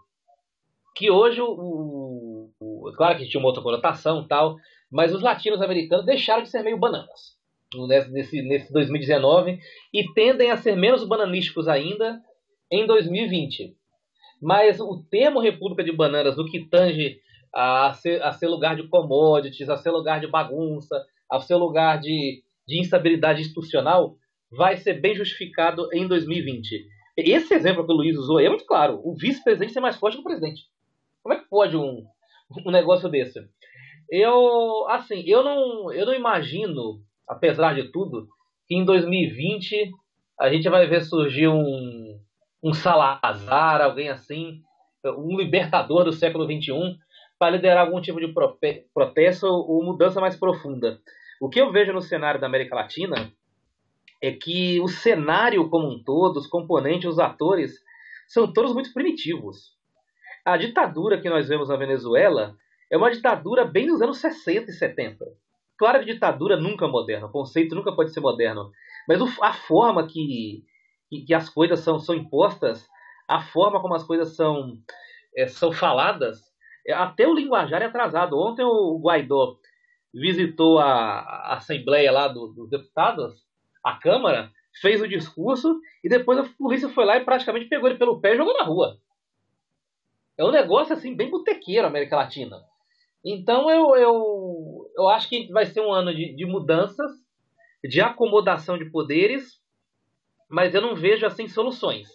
que 0.96 1.08
hoje 1.12 1.40
o, 1.40 2.50
o, 2.58 2.92
claro 2.96 3.16
que 3.16 3.28
tinha 3.28 3.40
uma 3.40 3.46
outra 3.46 3.62
conotação 3.62 4.26
tal, 4.26 4.56
mas 4.90 5.14
os 5.14 5.22
latinos 5.22 5.62
americanos 5.62 6.04
deixaram 6.04 6.42
de 6.42 6.50
ser 6.50 6.64
meio 6.64 6.76
bananas 6.76 7.36
nesse, 8.10 8.42
nesse 8.42 8.72
2019 8.72 9.60
e 9.94 10.12
tendem 10.12 10.50
a 10.50 10.56
ser 10.56 10.74
menos 10.74 11.06
bananísticos 11.06 11.68
ainda 11.68 12.20
em 12.68 12.84
2020. 12.84 13.76
Mas 14.42 14.80
o 14.80 15.04
termo 15.08 15.38
República 15.38 15.84
de 15.84 15.92
Bananas, 15.92 16.36
no 16.36 16.50
que 16.50 16.68
tange 16.68 17.20
a 17.54 17.92
ser, 17.92 18.20
a 18.24 18.32
ser 18.32 18.48
lugar 18.48 18.74
de 18.74 18.88
commodities, 18.88 19.68
a 19.68 19.76
ser 19.76 19.90
lugar 19.90 20.18
de 20.18 20.26
bagunça, 20.26 21.00
a 21.30 21.38
ser 21.38 21.54
lugar 21.54 22.00
de, 22.00 22.42
de 22.66 22.80
instabilidade 22.80 23.40
institucional, 23.40 24.16
vai 24.50 24.76
ser 24.76 25.00
bem 25.00 25.14
justificado 25.14 25.88
em 25.92 26.06
2020. 26.06 26.86
Esse 27.16 27.54
exemplo 27.54 27.86
que 27.86 27.92
o 27.92 27.96
Luiz 27.96 28.16
usou 28.16 28.38
é 28.40 28.48
muito 28.48 28.66
claro. 28.66 29.00
O 29.02 29.14
vice-presidente 29.16 29.76
é 29.76 29.80
mais 29.80 29.96
forte 29.96 30.16
que 30.16 30.20
o 30.20 30.24
presidente. 30.24 30.62
Como 31.22 31.34
é 31.34 31.38
que 31.38 31.48
pode 31.48 31.76
um, 31.76 32.04
um 32.64 32.70
negócio 32.70 33.08
desse? 33.08 33.40
Eu, 34.10 34.86
assim, 34.88 35.24
eu 35.26 35.42
não, 35.42 35.92
eu 35.92 36.06
não 36.06 36.14
imagino, 36.14 37.00
apesar 37.28 37.74
de 37.74 37.90
tudo, 37.90 38.28
que 38.68 38.74
em 38.74 38.84
2020 38.84 39.90
a 40.38 40.50
gente 40.50 40.68
vai 40.68 40.86
ver 40.86 41.02
surgir 41.02 41.48
um, 41.48 42.20
um 42.62 42.72
Salazar, 42.72 43.80
alguém 43.80 44.08
assim, 44.08 44.60
um 45.04 45.36
libertador 45.36 46.04
do 46.04 46.12
século 46.12 46.44
XXI, 46.44 46.96
para 47.38 47.50
liderar 47.50 47.86
algum 47.86 48.00
tipo 48.00 48.20
de 48.20 48.32
protesto 48.94 49.46
ou 49.46 49.84
mudança 49.84 50.20
mais 50.20 50.36
profunda. 50.36 50.98
O 51.40 51.48
que 51.48 51.60
eu 51.60 51.72
vejo 51.72 51.92
no 51.92 52.00
cenário 52.00 52.40
da 52.40 52.46
América 52.46 52.74
Latina 52.74 53.30
é 54.22 54.32
que 54.32 54.80
o 54.80 54.88
cenário 54.88 55.68
como 55.68 55.88
um 55.88 56.02
todo, 56.02 56.38
os 56.38 56.46
componentes, 56.46 57.10
os 57.10 57.18
atores, 57.18 57.74
são 58.26 58.52
todos 58.52 58.72
muito 58.72 58.92
primitivos. 58.92 59.76
A 60.44 60.56
ditadura 60.56 61.20
que 61.20 61.28
nós 61.28 61.48
vemos 61.48 61.68
na 61.68 61.76
Venezuela 61.76 62.56
é 62.90 62.96
uma 62.96 63.10
ditadura 63.10 63.64
bem 63.64 63.86
dos 63.86 64.00
anos 64.00 64.18
60 64.18 64.70
e 64.70 64.74
70. 64.74 65.24
Claro 65.78 66.00
que 66.00 66.12
ditadura 66.12 66.56
nunca 66.56 66.86
é 66.86 66.88
moderna, 66.88 67.26
o 67.26 67.32
conceito 67.32 67.74
nunca 67.74 67.92
pode 67.92 68.12
ser 68.12 68.20
moderno, 68.20 68.70
mas 69.06 69.20
a 69.42 69.52
forma 69.52 70.06
que, 70.06 70.64
que, 71.26 71.34
as 71.34 71.50
coisas 71.50 71.80
são, 71.80 71.98
são 71.98 72.14
impostas, 72.14 72.88
a 73.28 73.40
forma 73.42 73.80
como 73.80 73.94
as 73.94 74.02
coisas 74.02 74.34
são, 74.34 74.78
é, 75.36 75.46
são 75.46 75.72
faladas, 75.72 76.38
é, 76.86 76.94
até 76.94 77.26
o 77.26 77.34
linguajar 77.34 77.82
é 77.82 77.86
atrasado. 77.86 78.38
Ontem 78.38 78.64
o 78.64 78.98
Guaidó 78.98 79.56
visitou 80.14 80.78
a, 80.78 81.18
a 81.18 81.56
Assembleia 81.56 82.10
lá 82.10 82.28
do, 82.28 82.46
dos 82.48 82.70
Deputados, 82.70 83.45
a 83.86 83.96
Câmara, 83.96 84.50
fez 84.80 85.00
o 85.00 85.06
discurso 85.06 85.80
e 86.02 86.08
depois 86.08 86.38
a 86.38 86.48
polícia 86.58 86.88
foi 86.88 87.04
lá 87.04 87.16
e 87.16 87.24
praticamente 87.24 87.68
pegou 87.68 87.88
ele 87.88 87.98
pelo 87.98 88.20
pé 88.20 88.34
e 88.34 88.36
jogou 88.36 88.52
na 88.52 88.64
rua. 88.64 88.98
É 90.36 90.44
um 90.44 90.50
negócio 90.50 90.92
assim 90.92 91.14
bem 91.14 91.30
botequeiro 91.30 91.86
América 91.86 92.16
Latina. 92.16 92.60
Então 93.24 93.70
eu, 93.70 93.94
eu, 93.94 94.90
eu 94.96 95.08
acho 95.08 95.28
que 95.28 95.46
vai 95.52 95.66
ser 95.66 95.82
um 95.82 95.92
ano 95.92 96.12
de, 96.12 96.34
de 96.34 96.44
mudanças, 96.44 97.12
de 97.84 98.00
acomodação 98.00 98.76
de 98.76 98.90
poderes, 98.90 99.60
mas 100.50 100.74
eu 100.74 100.82
não 100.82 100.96
vejo 100.96 101.24
assim 101.24 101.46
soluções. 101.46 102.08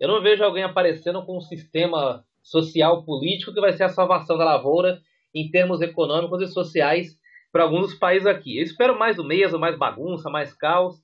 Eu 0.00 0.08
não 0.08 0.20
vejo 0.20 0.42
alguém 0.42 0.64
aparecendo 0.64 1.24
com 1.24 1.38
um 1.38 1.40
sistema 1.40 2.24
social 2.42 3.04
político 3.04 3.54
que 3.54 3.60
vai 3.60 3.72
ser 3.72 3.84
a 3.84 3.88
salvação 3.88 4.36
da 4.36 4.44
lavoura 4.44 5.00
em 5.32 5.48
termos 5.48 5.80
econômicos 5.80 6.42
e 6.42 6.48
sociais 6.48 7.16
para 7.52 7.62
alguns 7.62 7.82
dos 7.82 7.94
países 7.94 8.26
aqui. 8.26 8.58
Eu 8.58 8.64
espero 8.64 8.98
mais 8.98 9.16
o 9.16 9.24
mesmo, 9.24 9.60
mais 9.60 9.78
bagunça, 9.78 10.28
mais 10.28 10.52
caos. 10.52 11.03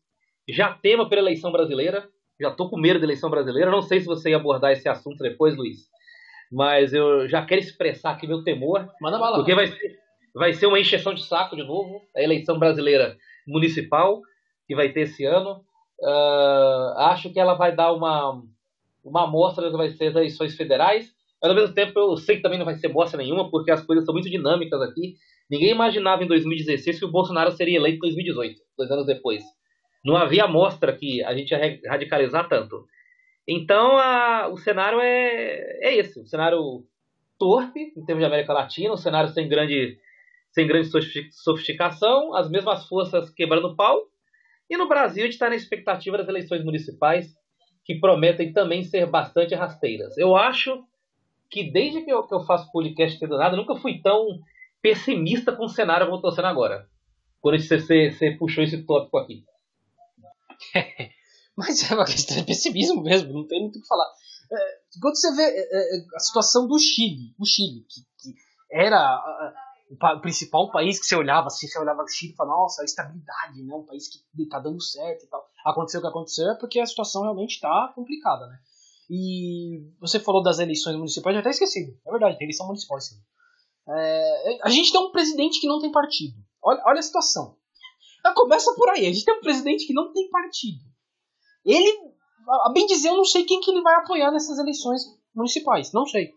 Já 0.53 0.73
tema 0.73 1.09
pela 1.09 1.23
eleição 1.23 1.53
brasileira. 1.53 2.09
Já 2.41 2.49
estou 2.49 2.71
com 2.71 2.79
medo 2.79 2.99
da 2.99 3.05
eleição 3.05 3.31
brasileira. 3.31 3.71
Não 3.71 3.83
sei 3.83 4.01
se 4.01 4.07
você 4.07 4.31
ia 4.31 4.37
abordar 4.37 4.73
esse 4.73 4.89
assunto 4.89 5.19
depois, 5.19 5.57
Luiz 5.57 5.91
mas 6.51 6.93
eu 6.93 7.29
já 7.29 7.45
quero 7.45 7.61
expressar 7.61 8.11
aqui 8.11 8.27
meu 8.27 8.43
temor. 8.43 8.89
Manda 9.01 9.19
bala. 9.19 9.37
Porque 9.37 9.55
vai 9.55 9.69
ser, 9.69 9.99
vai 10.35 10.53
ser 10.53 10.67
uma 10.67 10.81
encheção 10.81 11.15
de 11.15 11.25
saco 11.25 11.55
de 11.55 11.63
novo, 11.63 12.03
a 12.17 12.23
eleição 12.23 12.59
brasileira 12.59 13.17
municipal, 13.47 14.21
que 14.67 14.75
vai 14.75 14.89
ter 14.93 15.03
esse 15.03 15.25
ano. 15.25 15.63
Uh, 16.01 16.99
acho 16.99 17.31
que 17.31 17.39
ela 17.39 17.55
vai 17.55 17.75
dar 17.75 17.93
uma, 17.93 18.43
uma 19.05 19.25
amostra 19.25 19.71
que 19.71 19.77
vai 19.77 19.91
ser 19.91 20.09
as 20.09 20.17
eleições 20.17 20.57
federais. 20.57 21.13
Mas 21.41 21.51
ao 21.51 21.57
mesmo 21.57 21.75
tempo 21.75 21.99
eu 21.99 22.17
sei 22.17 22.37
que 22.37 22.43
também 22.43 22.59
não 22.59 22.67
vai 22.67 22.75
ser 22.75 22.89
bosta 22.89 23.17
nenhuma, 23.17 23.51
porque 23.51 23.71
as 23.71 23.83
coisas 23.85 24.05
são 24.05 24.13
muito 24.13 24.29
dinâmicas 24.29 24.81
aqui. 24.83 25.15
Ninguém 25.49 25.71
imaginava 25.71 26.23
em 26.23 26.29
2016 26.29 26.99
que 26.99 27.05
o 27.05 27.11
Bolsonaro 27.11 27.53
seria 27.53 27.77
eleito 27.77 27.97
em 27.97 28.01
2018, 28.01 28.61
dois 28.77 28.91
anos 28.91 29.07
depois. 29.07 29.43
Não 30.05 30.17
havia 30.17 30.45
amostra 30.45 30.97
que 30.97 31.23
a 31.25 31.35
gente 31.35 31.51
ia 31.51 31.81
radicalizar 31.87 32.49
tanto. 32.49 32.87
Então, 33.47 33.99
a, 33.99 34.49
o 34.49 34.57
cenário 34.57 35.01
é, 35.01 35.89
é 35.89 35.97
esse, 35.97 36.21
um 36.21 36.27
cenário 36.27 36.85
torpe 37.39 37.93
em 37.97 38.05
termos 38.05 38.23
de 38.23 38.27
América 38.27 38.53
Latina, 38.53 38.93
um 38.93 38.99
cenário 38.99 39.31
sem 39.31 39.49
grande, 39.49 39.99
sem 40.53 40.67
grande 40.67 40.89
sofisticação, 41.33 42.35
as 42.35 42.51
mesmas 42.51 42.87
forças 42.87 43.31
quebrando 43.31 43.75
pau. 43.75 44.03
E 44.69 44.77
no 44.77 44.87
Brasil 44.87 45.23
a 45.23 45.27
gente 45.27 45.33
está 45.33 45.49
na 45.49 45.57
expectativa 45.57 46.19
das 46.19 46.29
eleições 46.29 46.65
municipais, 46.65 47.35
que 47.85 47.99
prometem 47.99 48.53
também 48.53 48.85
ser 48.85 49.07
bastante 49.07 49.55
rasteiras. 49.55 50.17
Eu 50.17 50.37
acho 50.37 50.85
que 51.51 51.65
desde 51.73 52.03
que 52.03 52.13
eu, 52.13 52.23
que 52.23 52.35
eu 52.35 52.45
faço 52.45 52.71
podcast 52.71 53.19
do 53.27 53.37
nada, 53.37 53.57
nunca 53.57 53.75
fui 53.75 54.01
tão 54.01 54.39
pessimista 54.81 55.51
com 55.53 55.65
o 55.65 55.69
cenário 55.69 56.07
como 56.07 56.19
eu 56.19 56.23
tô 56.23 56.31
sendo 56.31 56.47
agora. 56.47 56.87
Quando 57.41 57.59
você, 57.59 57.81
você, 57.81 58.11
você 58.11 58.31
puxou 58.33 58.63
esse 58.63 58.85
tópico 58.85 59.19
aqui. 59.19 59.45
Mas 61.57 61.91
é 61.91 61.95
uma 61.95 62.05
questão 62.05 62.37
de 62.37 62.45
pessimismo 62.45 63.03
mesmo, 63.03 63.33
não 63.33 63.47
tem 63.47 63.61
muito 63.61 63.79
o 63.79 63.83
que 63.83 63.89
falar. 63.89 64.07
É, 64.53 64.81
quando 65.01 65.17
você 65.17 65.35
vê 65.35 65.43
é, 65.43 65.99
é, 65.99 66.05
a 66.15 66.19
situação 66.19 66.67
do 66.67 66.79
Chile, 66.79 67.35
o 67.39 67.47
Chile, 67.47 67.85
que, 67.89 68.01
que 68.19 68.35
era 68.73 69.21
o 69.91 70.21
principal 70.21 70.71
país 70.71 70.99
que 70.99 71.07
você 71.07 71.17
olhava 71.17 71.47
assim, 71.47 71.67
você 71.67 71.79
olhava 71.79 72.03
o 72.03 72.09
Chile 72.09 72.33
e 72.33 72.37
falava, 72.37 72.59
nossa, 72.59 72.83
a 72.83 72.85
estabilidade, 72.85 73.63
né? 73.63 73.75
Um 73.75 73.85
país 73.85 74.09
que 74.09 74.43
está 74.43 74.59
dando 74.59 74.81
certo 74.83 75.25
e 75.25 75.29
tal. 75.29 75.45
Aconteceu 75.65 76.01
o 76.01 76.03
que 76.03 76.09
aconteceu 76.09 76.51
é 76.51 76.59
porque 76.59 76.81
a 76.81 76.87
situação 76.87 77.23
realmente 77.23 77.55
está 77.55 77.93
complicada, 77.95 78.47
né? 78.47 78.59
E 79.09 79.93
você 80.01 80.21
falou 80.21 80.43
das 80.43 80.61
eleições 80.61 80.97
municipais, 80.97 81.35
eu 81.35 81.41
até 81.41 81.51
esqueci. 81.51 81.99
É 82.07 82.11
verdade, 82.11 82.39
tem 82.39 82.47
eleição 82.47 82.67
municipal 82.67 82.97
ano. 82.97 83.99
É, 83.99 84.59
a 84.63 84.69
gente 84.69 84.93
tem 84.93 85.01
um 85.01 85.11
presidente 85.11 85.61
que 85.61 85.67
não 85.67 85.81
tem 85.81 85.91
partido. 85.91 86.37
Olha, 86.63 86.81
olha 86.87 86.99
a 87.01 87.03
situação. 87.03 87.57
Começa 88.35 88.75
por 88.75 88.89
aí. 88.91 89.07
A 89.07 89.13
gente 89.13 89.25
tem 89.25 89.35
um 89.35 89.41
presidente 89.41 89.87
que 89.87 89.95
não 89.95 90.13
tem 90.13 90.29
partido. 90.31 90.81
Ele, 91.65 91.99
a 92.67 92.73
bem 92.73 92.87
dizer, 92.87 93.09
eu 93.09 93.17
não 93.17 93.25
sei 93.25 93.45
quem 93.45 93.61
que 93.61 93.71
ele 93.71 93.83
vai 93.83 93.95
apoiar 93.97 94.31
nessas 94.31 94.59
eleições 94.59 95.03
municipais. 95.35 95.93
Não 95.93 96.07
sei. 96.07 96.33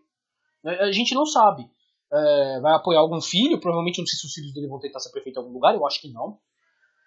A 0.64 0.92
gente 0.92 1.14
não 1.14 1.26
sabe. 1.26 1.68
É, 2.12 2.60
vai 2.60 2.74
apoiar 2.74 3.00
algum 3.00 3.20
filho? 3.20 3.60
Provavelmente 3.60 3.98
não 3.98 4.06
sei 4.06 4.18
se 4.18 4.26
os 4.26 4.32
filhos 4.32 4.52
dele 4.52 4.68
vão 4.68 4.78
tentar 4.78 5.00
ser 5.00 5.10
prefeito 5.10 5.36
em 5.36 5.42
algum 5.42 5.52
lugar. 5.52 5.74
Eu 5.74 5.86
acho 5.86 6.00
que 6.00 6.12
não. 6.12 6.38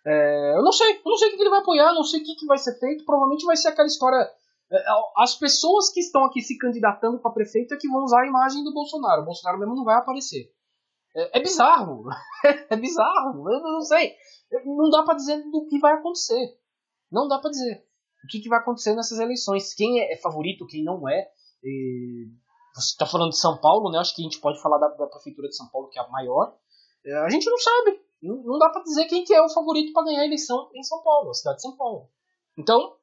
É, 0.06 0.58
eu 0.58 0.64
não 0.64 0.72
sei. 0.72 0.98
Eu 0.98 1.02
não 1.06 1.18
sei 1.18 1.30
o 1.30 1.36
que 1.36 1.42
ele 1.42 1.50
vai 1.50 1.60
apoiar. 1.60 1.94
Não 1.94 2.04
sei 2.04 2.22
o 2.22 2.24
que, 2.24 2.36
que 2.36 2.46
vai 2.46 2.58
ser 2.58 2.78
feito. 2.80 3.06
Provavelmente 3.06 3.46
vai 3.46 3.56
ser 3.56 3.70
aquela 3.70 3.88
história. 3.88 4.30
É, 4.70 4.84
as 5.18 5.36
pessoas 5.36 5.90
que 5.92 6.02
estão 6.02 6.26
aqui 6.26 6.42
se 6.42 6.58
candidatando 6.58 7.20
para 7.20 7.32
prefeito 7.32 7.74
é 7.74 7.78
que 7.78 7.88
vão 7.88 8.04
usar 8.04 8.24
a 8.24 8.28
imagem 8.28 8.64
do 8.64 8.74
Bolsonaro. 8.74 9.22
O 9.22 9.26
Bolsonaro 9.26 9.60
mesmo 9.60 9.76
não 9.76 9.86
vai 9.86 9.96
aparecer. 9.96 10.52
É, 11.16 11.40
é 11.40 11.42
bizarro. 11.42 12.04
é 12.70 12.76
bizarro. 12.76 13.50
Eu 13.50 13.62
não 13.62 13.82
sei. 13.82 14.14
Não 14.66 14.90
dá 14.90 15.04
para 15.04 15.16
dizer 15.16 15.44
do 15.50 15.66
que 15.68 15.80
vai 15.80 15.94
acontecer. 15.94 16.58
Não 17.12 17.28
dá 17.28 17.40
para 17.40 17.52
dizer 17.52 17.86
o 18.24 18.28
que, 18.28 18.40
que, 18.40 18.50
vai 18.50 18.60
acontecer 18.60 18.94
nessas 18.96 19.20
eleições. 19.20 19.74
Quem 19.74 20.02
é, 20.02 20.18
favorito, 20.18 20.68
quem 20.68 20.84
não 20.84 21.08
é. 21.08 21.30
E 21.64 22.28
você 22.74 22.92
está 22.92 23.06
falando 23.06 23.32
de 23.32 23.40
São 23.40 23.58
Paulo, 23.58 23.90
né? 23.90 24.00
Acho 24.00 24.16
que 24.16 24.22
a 24.22 24.24
gente 24.24 24.40
pode 24.40 24.62
falar 24.62 24.78
da, 24.78 24.88
da 24.90 25.08
prefeitura 25.08 25.48
de 25.48 25.56
São 25.56 25.68
Paulo, 25.70 25.90
que 25.90 26.00
é 26.00 26.02
a 26.02 26.08
maior. 26.10 26.56
É, 27.06 27.14
a 27.20 27.30
gente 27.30 27.50
não 27.50 27.58
sabe. 27.58 28.00
Não, 28.22 28.44
não 28.44 28.60
dá 28.60 28.70
para 28.70 28.84
dizer 28.84 29.06
quem 29.06 29.24
que 29.24 29.34
é 29.34 29.42
o 29.42 29.50
favorito 29.50 29.94
para 29.94 30.06
ganhar 30.06 30.22
a 30.22 30.26
eleição 30.26 30.70
em 30.74 30.84
São 30.84 31.02
Paulo, 31.04 31.30
a 31.30 31.34
cidade 31.34 31.58
de 31.58 31.62
São 31.62 31.78
Paulo. 31.78 32.10
Então, 32.58 32.96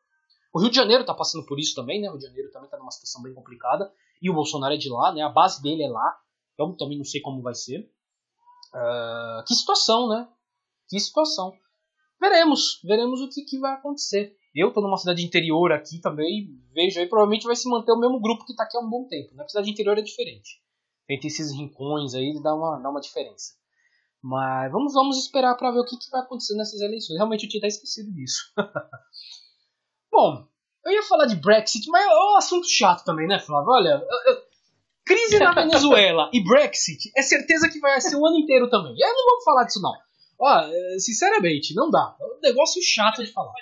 o 0.53 0.61
Rio 0.61 0.71
de 0.71 0.77
Janeiro 0.77 1.03
está 1.03 1.15
passando 1.15 1.47
por 1.47 1.59
isso 1.59 1.75
também, 1.75 2.01
né? 2.01 2.09
O 2.09 2.13
Rio 2.13 2.21
de 2.21 2.27
Janeiro 2.27 2.51
também 2.51 2.67
está 2.67 2.77
numa 2.77 2.91
situação 2.91 3.23
bem 3.23 3.33
complicada. 3.33 3.91
E 4.21 4.31
o 4.31 4.35
Bolsonaro 4.35 4.75
é 4.75 4.77
de 4.77 4.89
lá, 4.89 5.13
né? 5.13 5.23
A 5.23 5.29
base 5.29 5.63
dele 5.63 5.85
é 5.85 5.89
lá. 5.89 6.19
Então, 6.55 6.77
também 6.77 6.99
não 6.99 7.05
sei 7.05 7.21
como 7.21 7.43
vai 7.43 7.55
ser. 7.55 7.91
Uh, 8.75 9.45
que 9.47 9.55
situação, 9.55 10.09
né? 10.09 10.29
Que 10.89 10.99
situação. 10.99 11.53
Veremos, 12.21 12.81
veremos 12.85 13.21
o 13.21 13.29
que, 13.29 13.43
que 13.43 13.59
vai 13.59 13.75
acontecer. 13.75 14.37
Eu 14.55 14.73
tô 14.73 14.81
numa 14.81 14.97
cidade 14.97 15.25
interior 15.25 15.73
aqui 15.73 16.01
também, 16.01 16.49
vejo 16.73 17.01
aí, 17.01 17.09
provavelmente 17.09 17.47
vai 17.47 17.57
se 17.57 17.69
manter 17.69 17.93
o 17.93 17.99
mesmo 17.99 18.21
grupo 18.21 18.45
que 18.45 18.55
tá 18.55 18.63
aqui 18.63 18.77
há 18.77 18.81
um 18.81 18.89
bom 18.89 19.07
tempo. 19.09 19.35
Na 19.35 19.43
né? 19.43 19.49
cidade 19.49 19.71
interior 19.71 19.99
é 19.99 20.03
diferente. 20.03 20.63
Tem 21.07 21.19
esses 21.23 21.53
rincões 21.53 22.15
aí, 22.15 22.41
dá 22.43 22.55
uma, 22.55 22.79
dá 22.79 22.89
uma 22.89 23.01
diferença. 23.01 23.55
Mas 24.23 24.73
vamos, 24.73 24.95
vamos 24.95 25.19
esperar 25.19 25.55
para 25.57 25.71
ver 25.71 25.81
o 25.81 25.85
que, 25.85 25.99
que 25.99 26.11
vai 26.11 26.23
acontecer 26.23 26.55
nessas 26.57 26.81
eleições. 26.81 27.17
Realmente 27.17 27.45
eu 27.45 27.51
tinha 27.51 27.61
até 27.61 27.69
esquecido 27.69 28.11
disso. 28.13 28.53
bom, 30.11 30.47
eu 30.87 30.93
ia 30.93 31.03
falar 31.03 31.27
de 31.27 31.37
Brexit, 31.37 31.87
mas 31.91 32.07
é 32.07 32.09
um 32.09 32.37
assunto 32.37 32.67
chato 32.67 33.05
também, 33.05 33.27
né, 33.27 33.39
Flávio? 33.39 33.71
Olha, 33.71 34.03
eu, 34.09 34.33
eu, 34.33 34.43
crise 35.05 35.39
na 35.39 35.53
Venezuela 35.53 36.31
e 36.33 36.43
Brexit 36.43 37.11
é 37.17 37.23
certeza 37.23 37.69
que 37.69 37.81
vai 37.81 38.01
ser 38.01 38.17
o 38.17 38.27
ano 38.27 38.39
inteiro 38.39 38.71
também. 38.71 38.95
E 38.97 39.05
aí 39.05 39.13
não 39.13 39.25
vamos 39.27 39.45
falar 39.45 39.65
disso, 39.65 39.83
não. 39.83 39.93
Ó, 40.39 40.61
é, 40.61 40.99
sinceramente, 40.99 41.75
não 41.75 41.91
dá. 41.91 42.17
É 42.21 42.25
um 42.25 42.41
negócio 42.43 42.83
chato 42.83 43.25
de 43.25 43.33
falar. 43.33 43.53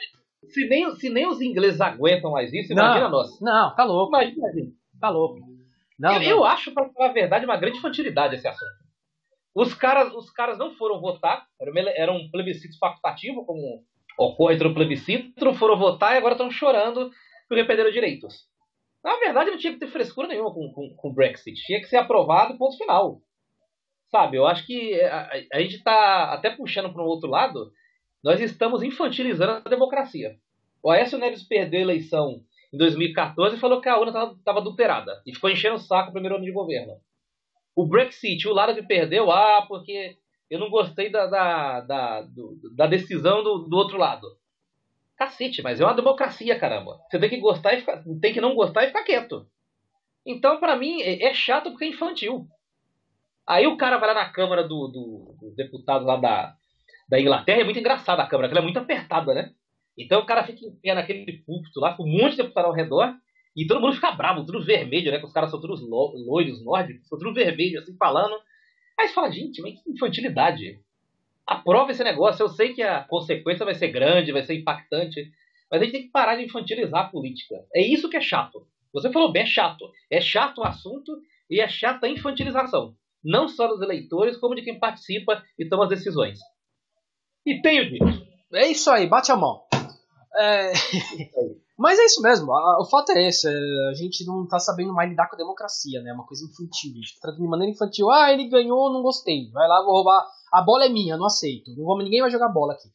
Se 0.48 0.66
nem, 0.68 0.94
se 0.96 1.08
nem 1.08 1.26
os 1.26 1.40
ingleses 1.40 1.80
aguentam 1.80 2.32
mais 2.32 2.52
isso, 2.52 2.72
imagina 2.72 3.08
não, 3.08 3.10
nós. 3.10 3.40
Não, 3.40 3.74
tá 3.74 3.84
louco. 3.84 4.14
Imagina, 4.14 4.48
Tá 5.00 5.08
louco. 5.08 5.40
Não, 5.98 6.14
eu, 6.14 6.20
não. 6.20 6.26
eu 6.26 6.44
acho, 6.44 6.72
pra 6.72 6.88
falar 6.90 7.10
a 7.10 7.12
verdade, 7.12 7.44
uma 7.44 7.56
grande 7.56 7.78
infantilidade 7.78 8.34
esse 8.34 8.46
assunto. 8.46 8.82
Os 9.54 9.74
caras, 9.74 10.12
os 10.14 10.30
caras 10.30 10.58
não 10.58 10.74
foram 10.74 11.00
votar, 11.00 11.46
era 11.94 12.12
um 12.12 12.30
plebiscito 12.30 12.78
facultativo, 12.78 13.44
como 13.44 13.84
ocorre 14.18 14.54
entre 14.54 14.68
o 14.68 14.74
plebiscito, 14.74 15.44
não 15.44 15.54
foram 15.54 15.78
votar 15.78 16.14
e 16.14 16.18
agora 16.18 16.34
estão 16.34 16.50
chorando 16.50 17.10
porque 17.48 17.64
perderam 17.64 17.90
direitos. 17.90 18.46
Na 19.04 19.16
verdade, 19.16 19.50
não 19.50 19.58
tinha 19.58 19.72
que 19.72 19.80
ter 19.80 19.88
frescura 19.88 20.28
nenhuma 20.28 20.52
com, 20.54 20.72
com, 20.72 20.94
com 20.96 21.08
o 21.08 21.12
Brexit. 21.12 21.60
Tinha 21.66 21.80
que 21.80 21.86
ser 21.86 21.96
aprovado, 21.96 22.56
ponto 22.56 22.78
final. 22.78 23.20
Sabe, 24.12 24.36
eu 24.36 24.46
acho 24.46 24.66
que 24.66 25.00
a, 25.00 25.30
a 25.54 25.60
gente 25.60 25.76
está 25.76 26.34
até 26.34 26.50
puxando 26.50 26.92
para 26.92 27.02
um 27.02 27.06
outro 27.06 27.30
lado, 27.30 27.72
nós 28.22 28.40
estamos 28.40 28.82
infantilizando 28.82 29.62
a 29.64 29.70
democracia. 29.70 30.36
O 30.82 30.90
Aécio 30.90 31.18
Neves 31.18 31.42
perdeu 31.42 31.80
a 31.80 31.82
eleição 31.82 32.44
em 32.70 32.76
2014 32.76 33.56
e 33.56 33.58
falou 33.58 33.80
que 33.80 33.88
a 33.88 33.98
urna 33.98 34.34
estava 34.36 34.58
adulterada. 34.58 35.22
E 35.26 35.34
ficou 35.34 35.48
enchendo 35.48 35.76
o 35.76 35.78
saco 35.78 36.10
o 36.10 36.12
primeiro 36.12 36.36
ano 36.36 36.44
de 36.44 36.52
governo. 36.52 37.00
O 37.74 37.86
Brexit, 37.86 38.46
o 38.46 38.52
lado 38.52 38.74
que 38.74 38.82
perdeu, 38.82 39.30
ah, 39.30 39.64
porque 39.66 40.18
eu 40.50 40.58
não 40.58 40.68
gostei 40.68 41.10
da, 41.10 41.26
da, 41.26 41.80
da, 41.80 42.26
da 42.76 42.86
decisão 42.86 43.42
do, 43.42 43.60
do 43.60 43.76
outro 43.78 43.96
lado. 43.96 44.26
Cacete, 45.16 45.62
mas 45.62 45.80
é 45.80 45.84
uma 45.84 45.94
democracia, 45.94 46.58
caramba. 46.58 47.00
Você 47.10 47.18
tem 47.18 47.30
que 47.30 47.40
gostar 47.40 47.72
e 47.72 47.80
ficar, 47.80 48.04
tem 48.20 48.34
que 48.34 48.42
não 48.42 48.54
gostar 48.54 48.84
e 48.84 48.88
ficar 48.88 49.04
quieto. 49.04 49.46
Então, 50.26 50.60
para 50.60 50.76
mim, 50.76 51.00
é, 51.00 51.24
é, 51.24 51.32
chato 51.32 51.70
porque 51.70 51.86
é 51.86 51.88
infantil. 51.88 52.46
Aí 53.48 53.66
o 53.66 53.76
cara 53.76 53.98
vai 53.98 54.08
lá 54.08 54.14
na 54.14 54.30
Câmara 54.30 54.62
do, 54.62 54.88
do, 54.88 55.36
do 55.40 55.54
deputado 55.56 56.04
lá 56.04 56.16
da, 56.16 56.54
da 57.08 57.20
Inglaterra, 57.20 57.60
é 57.60 57.64
muito 57.64 57.78
engraçada 57.78 58.22
a 58.22 58.26
Câmara, 58.26 58.48
ela 58.48 58.60
é 58.60 58.62
muito 58.62 58.78
apertada, 58.78 59.34
né? 59.34 59.50
Então 59.98 60.20
o 60.20 60.26
cara 60.26 60.44
fica 60.44 60.64
em 60.64 60.74
pé 60.76 60.94
naquele 60.94 61.42
púlpito 61.44 61.80
lá, 61.80 61.94
com 61.94 62.04
um 62.04 62.10
monte 62.10 62.32
de 62.32 62.38
deputado 62.38 62.66
ao 62.66 62.72
redor, 62.72 63.14
e 63.54 63.66
todo 63.66 63.80
mundo 63.80 63.94
fica 63.94 64.12
bravo, 64.12 64.46
tudo 64.46 64.64
vermelho, 64.64 65.10
né? 65.10 65.18
Que 65.18 65.26
os 65.26 65.32
caras 65.32 65.50
são 65.50 65.60
todos 65.60 65.80
loiros, 65.82 66.64
nórdicos, 66.64 67.06
são 67.08 67.18
tudo 67.18 67.34
vermelho, 67.34 67.80
assim, 67.80 67.94
falando. 67.96 68.34
Aí 68.98 69.08
você 69.08 69.14
fala, 69.14 69.30
gente, 69.30 69.60
mas 69.60 69.74
que 69.82 69.90
infantilidade. 69.90 70.80
Aprova 71.46 71.90
esse 71.90 72.04
negócio, 72.04 72.42
eu 72.42 72.48
sei 72.48 72.72
que 72.72 72.82
a 72.82 73.02
consequência 73.02 73.64
vai 73.64 73.74
ser 73.74 73.88
grande, 73.88 74.32
vai 74.32 74.42
ser 74.42 74.54
impactante, 74.54 75.30
mas 75.70 75.80
a 75.80 75.84
gente 75.84 75.92
tem 75.92 76.02
que 76.04 76.10
parar 76.10 76.36
de 76.36 76.44
infantilizar 76.44 77.06
a 77.06 77.08
política. 77.08 77.56
É 77.74 77.82
isso 77.82 78.08
que 78.08 78.16
é 78.16 78.20
chato. 78.20 78.66
Você 78.92 79.10
falou 79.10 79.32
bem, 79.32 79.42
é 79.42 79.46
chato. 79.46 79.90
É 80.10 80.20
chato 80.20 80.58
o 80.58 80.64
assunto 80.64 81.12
e 81.50 81.60
é 81.60 81.68
chata 81.68 82.06
a 82.06 82.10
infantilização. 82.10 82.94
Não 83.24 83.48
só 83.48 83.68
dos 83.68 83.80
eleitores, 83.80 84.36
como 84.36 84.54
de 84.54 84.62
quem 84.62 84.78
participa 84.78 85.42
e 85.58 85.68
toma 85.68 85.84
as 85.84 85.90
decisões. 85.90 86.38
E 87.46 87.60
tenho 87.60 87.88
dito. 87.88 88.04
É 88.52 88.68
isso 88.68 88.90
aí, 88.90 89.08
bate 89.08 89.32
a 89.32 89.36
mão. 89.36 89.62
É... 90.36 90.72
Mas 91.78 91.98
é 91.98 92.04
isso 92.04 92.22
mesmo, 92.22 92.52
o 92.52 92.84
fato 92.84 93.10
é 93.10 93.28
esse, 93.28 93.48
é, 93.48 93.88
a 93.90 93.94
gente 93.94 94.24
não 94.24 94.46
tá 94.46 94.58
sabendo 94.58 94.92
mais 94.92 95.10
lidar 95.10 95.28
com 95.28 95.34
a 95.34 95.38
democracia, 95.38 96.00
né? 96.00 96.10
É 96.10 96.12
uma 96.14 96.26
coisa 96.26 96.44
infantil, 96.44 96.92
a 96.92 96.94
gente 96.94 97.20
trata 97.20 97.36
de 97.36 97.42
maneira 97.42 97.72
infantil, 97.72 98.08
ah, 98.08 98.32
ele 98.32 98.48
ganhou, 98.48 98.92
não 98.92 99.02
gostei, 99.02 99.50
vai 99.50 99.66
lá, 99.66 99.82
vou 99.82 99.94
roubar, 99.94 100.24
a 100.52 100.62
bola 100.62 100.84
é 100.84 100.88
minha, 100.88 101.16
não 101.16 101.26
aceito, 101.26 101.74
não 101.74 101.84
vou, 101.84 101.98
ninguém 101.98 102.20
vai 102.20 102.30
jogar 102.30 102.50
bola 102.50 102.74
aqui. 102.74 102.88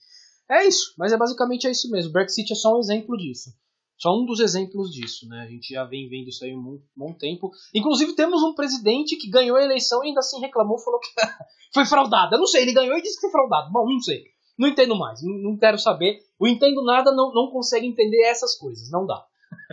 É 0.50 0.66
isso, 0.66 0.94
mas 0.98 1.12
é 1.12 1.18
basicamente 1.18 1.68
é 1.68 1.72
isso 1.72 1.90
mesmo, 1.92 2.12
o 2.12 2.14
Brexit 2.14 2.50
é 2.54 2.56
só 2.56 2.76
um 2.76 2.80
exemplo 2.80 3.18
disso. 3.18 3.50
Só 3.98 4.16
um 4.16 4.26
dos 4.26 4.40
exemplos 4.40 4.92
disso, 4.92 5.28
né? 5.28 5.42
A 5.42 5.48
gente 5.48 5.74
já 5.74 5.84
vem 5.84 6.08
vendo 6.08 6.30
isso 6.30 6.46
aí 6.46 6.52
há 6.52 6.56
um 6.56 6.80
bom 6.96 7.14
tempo. 7.14 7.50
Inclusive 7.74 8.14
temos 8.14 8.44
um 8.44 8.54
presidente 8.54 9.16
que 9.16 9.30
ganhou 9.30 9.58
a 9.58 9.64
eleição 9.64 10.04
e 10.04 10.10
ainda 10.10 10.20
assim 10.20 10.40
reclamou, 10.40 10.78
falou 10.78 11.00
que 11.00 11.10
foi 11.74 11.86
fraudado. 11.86 12.36
Eu 12.36 12.40
não 12.40 12.46
sei, 12.46 12.62
ele 12.62 12.74
ganhou 12.74 12.96
e 12.96 13.02
disse 13.02 13.16
que 13.16 13.22
foi 13.22 13.32
fraudado. 13.32 13.72
Bom, 13.72 13.86
não 13.86 14.00
sei. 14.00 14.24
Não 14.58 14.68
entendo 14.68 14.96
mais, 14.96 15.22
não, 15.24 15.34
não 15.38 15.58
quero 15.58 15.80
saber. 15.80 16.20
O 16.40 16.48
entendo 16.48 16.84
nada 16.84 17.12
não, 17.12 17.34
não 17.34 17.50
consegue 17.50 17.88
entender 17.88 18.24
essas 18.26 18.56
coisas. 18.56 18.90
Não 18.92 19.06
dá. 19.06 19.26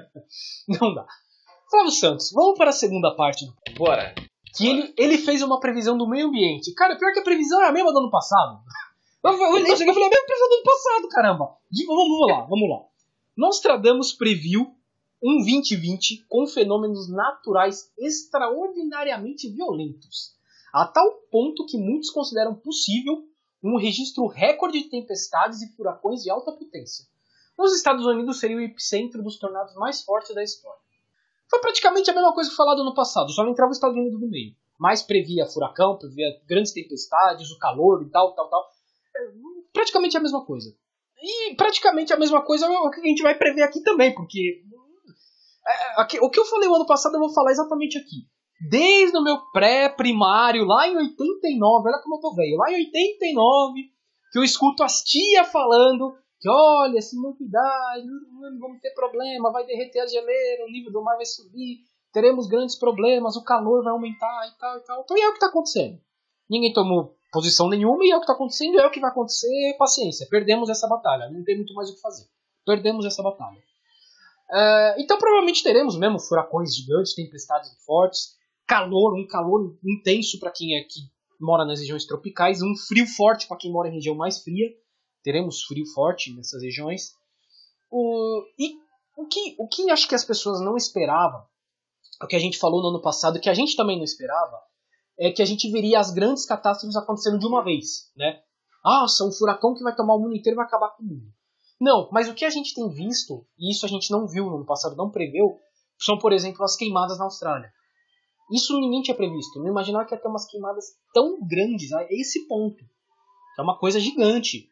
não 0.80 0.94
dá. 0.94 1.06
Flávio 1.70 1.92
Santos, 1.92 2.30
vamos 2.32 2.56
para 2.56 2.70
a 2.70 2.72
segunda 2.72 3.14
parte. 3.14 3.44
Bora. 3.76 4.14
Que 4.56 4.68
ele, 4.68 4.94
ele 4.96 5.18
fez 5.18 5.42
uma 5.42 5.60
previsão 5.60 5.98
do 5.98 6.08
meio 6.08 6.28
ambiente. 6.28 6.72
Cara, 6.74 6.96
pior 6.96 7.12
que 7.12 7.18
a 7.18 7.24
previsão 7.24 7.60
é 7.62 7.68
a 7.68 7.72
mesma 7.72 7.92
do 7.92 7.98
ano 7.98 8.10
passado. 8.10 8.58
Eu, 9.24 9.30
eu, 9.30 9.38
eu, 9.38 9.40
falei, 9.40 9.72
a 9.72 9.76
mesma 9.78 10.26
previsão 10.26 10.48
do 10.50 10.54
ano 10.54 10.62
passado, 10.64 11.08
caramba. 11.08 11.44
Vamos, 11.86 12.08
vamos 12.08 12.28
lá, 12.28 12.40
vamos 12.42 12.68
lá. 12.68 12.93
Nostradamus 13.36 14.12
previu 14.12 14.74
um 15.20 15.38
2020 15.38 16.24
com 16.28 16.46
fenômenos 16.46 17.08
naturais 17.08 17.90
extraordinariamente 17.98 19.48
violentos, 19.48 20.36
a 20.72 20.86
tal 20.86 21.10
ponto 21.30 21.66
que 21.66 21.76
muitos 21.76 22.10
consideram 22.10 22.54
possível 22.54 23.26
um 23.62 23.76
registro 23.76 24.26
recorde 24.26 24.82
de 24.82 24.90
tempestades 24.90 25.62
e 25.62 25.72
furacões 25.74 26.22
de 26.22 26.30
alta 26.30 26.52
potência. 26.52 27.06
Os 27.56 27.74
Estados 27.74 28.04
Unidos 28.04 28.38
seriam 28.38 28.60
o 28.60 28.62
epicentro 28.62 29.22
dos 29.22 29.38
tornados 29.38 29.74
mais 29.74 30.02
fortes 30.02 30.34
da 30.34 30.42
história. 30.42 30.80
Foi 31.48 31.60
praticamente 31.60 32.10
a 32.10 32.14
mesma 32.14 32.32
coisa 32.32 32.50
que 32.50 32.56
falado 32.56 32.84
no 32.84 32.94
passado, 32.94 33.32
só 33.32 33.42
não 33.42 33.52
entrava 33.52 33.70
os 33.70 33.78
Estados 33.78 33.96
Unidos 33.96 34.20
no 34.20 34.28
meio. 34.28 34.54
Mas 34.78 35.02
previa 35.02 35.46
furacão, 35.46 35.96
previa 35.96 36.40
grandes 36.46 36.72
tempestades, 36.72 37.50
o 37.50 37.58
calor 37.58 38.02
e 38.02 38.10
tal, 38.10 38.32
tal, 38.34 38.48
tal. 38.48 38.70
É, 39.16 39.30
praticamente 39.72 40.16
a 40.16 40.20
mesma 40.20 40.44
coisa. 40.44 40.76
E 41.20 41.54
praticamente 41.56 42.12
a 42.12 42.18
mesma 42.18 42.44
coisa 42.44 42.66
é 42.66 42.68
o 42.68 42.90
que 42.90 43.00
a 43.00 43.04
gente 43.04 43.22
vai 43.22 43.34
prever 43.34 43.62
aqui 43.62 43.82
também, 43.82 44.14
porque 44.14 44.62
é, 45.66 46.20
o 46.20 46.30
que 46.30 46.38
eu 46.38 46.44
falei 46.44 46.68
o 46.68 46.74
ano 46.74 46.86
passado 46.86 47.14
eu 47.14 47.20
vou 47.20 47.32
falar 47.32 47.52
exatamente 47.52 47.98
aqui. 47.98 48.26
desde 48.70 49.16
o 49.16 49.22
meu 49.22 49.38
pré-primário, 49.52 50.64
lá 50.64 50.88
em 50.88 50.96
89, 50.96 51.88
olha 51.88 52.02
como 52.02 52.16
eu 52.16 52.20
tô 52.20 52.34
velho, 52.34 52.56
lá 52.56 52.70
em 52.70 52.84
89, 52.86 53.82
que 54.32 54.38
eu 54.38 54.44
escuto 54.44 54.82
as 54.82 55.02
tia 55.02 55.44
falando 55.44 56.14
que 56.40 56.50
olha, 56.50 57.00
se 57.00 57.16
não 57.16 57.34
cuidar, 57.34 57.94
vamos 58.60 58.78
ter 58.80 58.90
problema, 58.90 59.50
vai 59.50 59.64
derreter 59.64 60.00
a 60.00 60.06
geleira, 60.06 60.64
o 60.64 60.70
nível 60.70 60.92
do 60.92 61.02
mar 61.02 61.16
vai 61.16 61.24
subir, 61.24 61.78
teremos 62.12 62.46
grandes 62.46 62.78
problemas, 62.78 63.34
o 63.34 63.42
calor 63.42 63.82
vai 63.82 63.92
aumentar 63.92 64.46
e 64.48 64.58
tal 64.58 64.76
e 64.76 64.80
tal. 64.84 65.00
Então 65.02 65.16
é 65.16 65.26
o 65.28 65.30
que 65.30 65.36
está 65.36 65.46
acontecendo. 65.46 65.98
Ninguém 66.48 66.72
tomou 66.72 67.16
posição 67.34 67.68
nenhuma 67.68 68.04
e 68.04 68.12
é 68.12 68.16
o 68.16 68.20
que 68.20 68.24
está 68.24 68.32
acontecendo, 68.32 68.78
é 68.78 68.86
o 68.86 68.90
que 68.90 69.00
vai 69.00 69.10
acontecer, 69.10 69.76
paciência, 69.76 70.26
perdemos 70.30 70.70
essa 70.70 70.86
batalha, 70.86 71.28
não 71.28 71.42
tem 71.42 71.56
muito 71.56 71.74
mais 71.74 71.90
o 71.90 71.94
que 71.94 72.00
fazer. 72.00 72.26
Perdemos 72.64 73.04
essa 73.04 73.22
batalha. 73.22 73.58
Uh, 74.48 74.94
então 74.98 75.18
provavelmente 75.18 75.62
teremos 75.64 75.98
mesmo 75.98 76.20
furacões 76.20 76.74
gigantes, 76.74 77.14
tempestades 77.14 77.70
fortes, 77.84 78.36
calor, 78.66 79.14
um 79.14 79.26
calor 79.26 79.76
intenso 79.84 80.38
para 80.38 80.52
quem 80.52 80.78
é 80.78 80.84
que 80.84 81.00
mora 81.40 81.64
nas 81.64 81.80
regiões 81.80 82.06
tropicais, 82.06 82.62
um 82.62 82.74
frio 82.76 83.06
forte 83.06 83.48
para 83.48 83.56
quem 83.56 83.72
mora 83.72 83.88
em 83.88 83.94
região 83.94 84.14
mais 84.14 84.42
fria. 84.42 84.70
Teremos 85.22 85.64
frio 85.64 85.84
forte 85.86 86.32
nessas 86.34 86.62
regiões. 86.62 87.14
O, 87.90 88.44
e 88.58 88.78
o 89.16 89.26
que, 89.26 89.56
o 89.58 89.66
que 89.66 89.90
acho 89.90 90.08
que 90.08 90.14
as 90.14 90.24
pessoas 90.24 90.60
não 90.60 90.76
esperavam, 90.76 91.44
o 92.22 92.26
que 92.26 92.36
a 92.36 92.38
gente 92.38 92.58
falou 92.58 92.80
no 92.80 92.88
ano 92.88 93.02
passado, 93.02 93.40
que 93.40 93.48
a 93.48 93.54
gente 93.54 93.76
também 93.76 93.96
não 93.96 94.04
esperava, 94.04 94.60
é 95.18 95.30
que 95.30 95.42
a 95.42 95.44
gente 95.44 95.70
veria 95.70 95.98
as 95.98 96.10
grandes 96.12 96.44
catástrofes 96.46 96.96
acontecendo 96.96 97.38
de 97.38 97.46
uma 97.46 97.62
vez, 97.62 98.10
né? 98.16 98.40
Nossa, 98.84 99.24
um 99.24 99.32
furacão 99.32 99.74
que 99.74 99.82
vai 99.82 99.94
tomar 99.94 100.14
o 100.14 100.20
mundo 100.20 100.36
inteiro 100.36 100.56
e 100.56 100.58
vai 100.58 100.66
acabar 100.66 100.90
com 100.90 101.02
o 101.02 101.06
mundo. 101.06 101.26
Não, 101.80 102.08
mas 102.12 102.28
o 102.28 102.34
que 102.34 102.44
a 102.44 102.50
gente 102.50 102.74
tem 102.74 102.88
visto, 102.90 103.46
e 103.58 103.70
isso 103.70 103.84
a 103.84 103.88
gente 103.88 104.10
não 104.10 104.26
viu 104.26 104.44
no 104.46 104.56
ano 104.56 104.66
passado, 104.66 104.96
não 104.96 105.10
preveu, 105.10 105.58
são, 105.98 106.18
por 106.18 106.32
exemplo, 106.32 106.62
as 106.64 106.76
queimadas 106.76 107.18
na 107.18 107.24
Austrália. 107.24 107.72
Isso 108.52 108.78
ninguém 108.78 109.02
tinha 109.02 109.16
previsto. 109.16 109.58
Não 109.58 109.70
imaginava 109.70 110.04
que 110.04 110.14
ia 110.14 110.20
ter 110.20 110.28
umas 110.28 110.46
queimadas 110.46 110.84
tão 111.12 111.38
grandes 111.46 111.92
a 111.92 112.04
esse 112.10 112.46
ponto. 112.46 112.84
É 113.58 113.62
uma 113.62 113.78
coisa 113.78 113.98
gigante. 113.98 114.70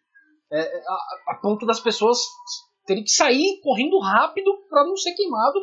É, 0.51 0.61
é 0.61 0.85
a, 0.87 1.33
a, 1.33 1.35
ponto 1.37 1.65
das 1.65 1.81
pessoas 1.81 2.19
terem 2.87 3.03
que 3.03 3.11
sair 3.11 3.61
correndo 3.63 3.99
rápido 3.99 4.51
para 4.69 4.85
não 4.85 4.97
ser 4.97 5.15
queimado. 5.15 5.59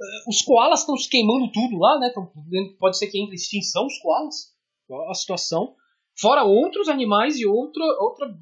É, 0.00 0.30
os 0.30 0.42
koalas 0.42 0.80
estão 0.80 0.96
se 0.96 1.08
queimando 1.08 1.50
tudo 1.52 1.78
lá, 1.78 1.98
né? 1.98 2.12
Pode 2.78 2.98
ser 2.98 3.08
que 3.08 3.20
entre 3.20 3.34
extinção 3.34 3.86
os 3.86 3.98
koalas. 3.98 4.54
A 5.10 5.14
situação. 5.14 5.74
Fora 6.18 6.44
outros 6.44 6.88
animais 6.88 7.38
e 7.38 7.46
outra, 7.46 7.84
outra 8.00 8.34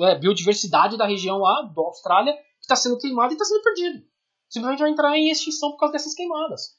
é, 0.00 0.18
biodiversidade 0.18 0.96
da 0.96 1.06
região 1.06 1.38
lá, 1.38 1.62
da 1.62 1.82
Austrália, 1.82 2.34
que 2.34 2.62
está 2.62 2.76
sendo 2.76 2.98
queimada 2.98 3.32
e 3.32 3.36
está 3.36 3.44
sendo 3.44 3.62
perdido. 3.62 4.04
Simplesmente 4.48 4.80
vai 4.80 4.90
entrar 4.90 5.16
em 5.16 5.30
extinção 5.30 5.70
por 5.72 5.78
causa 5.78 5.92
dessas 5.92 6.14
queimadas. 6.14 6.76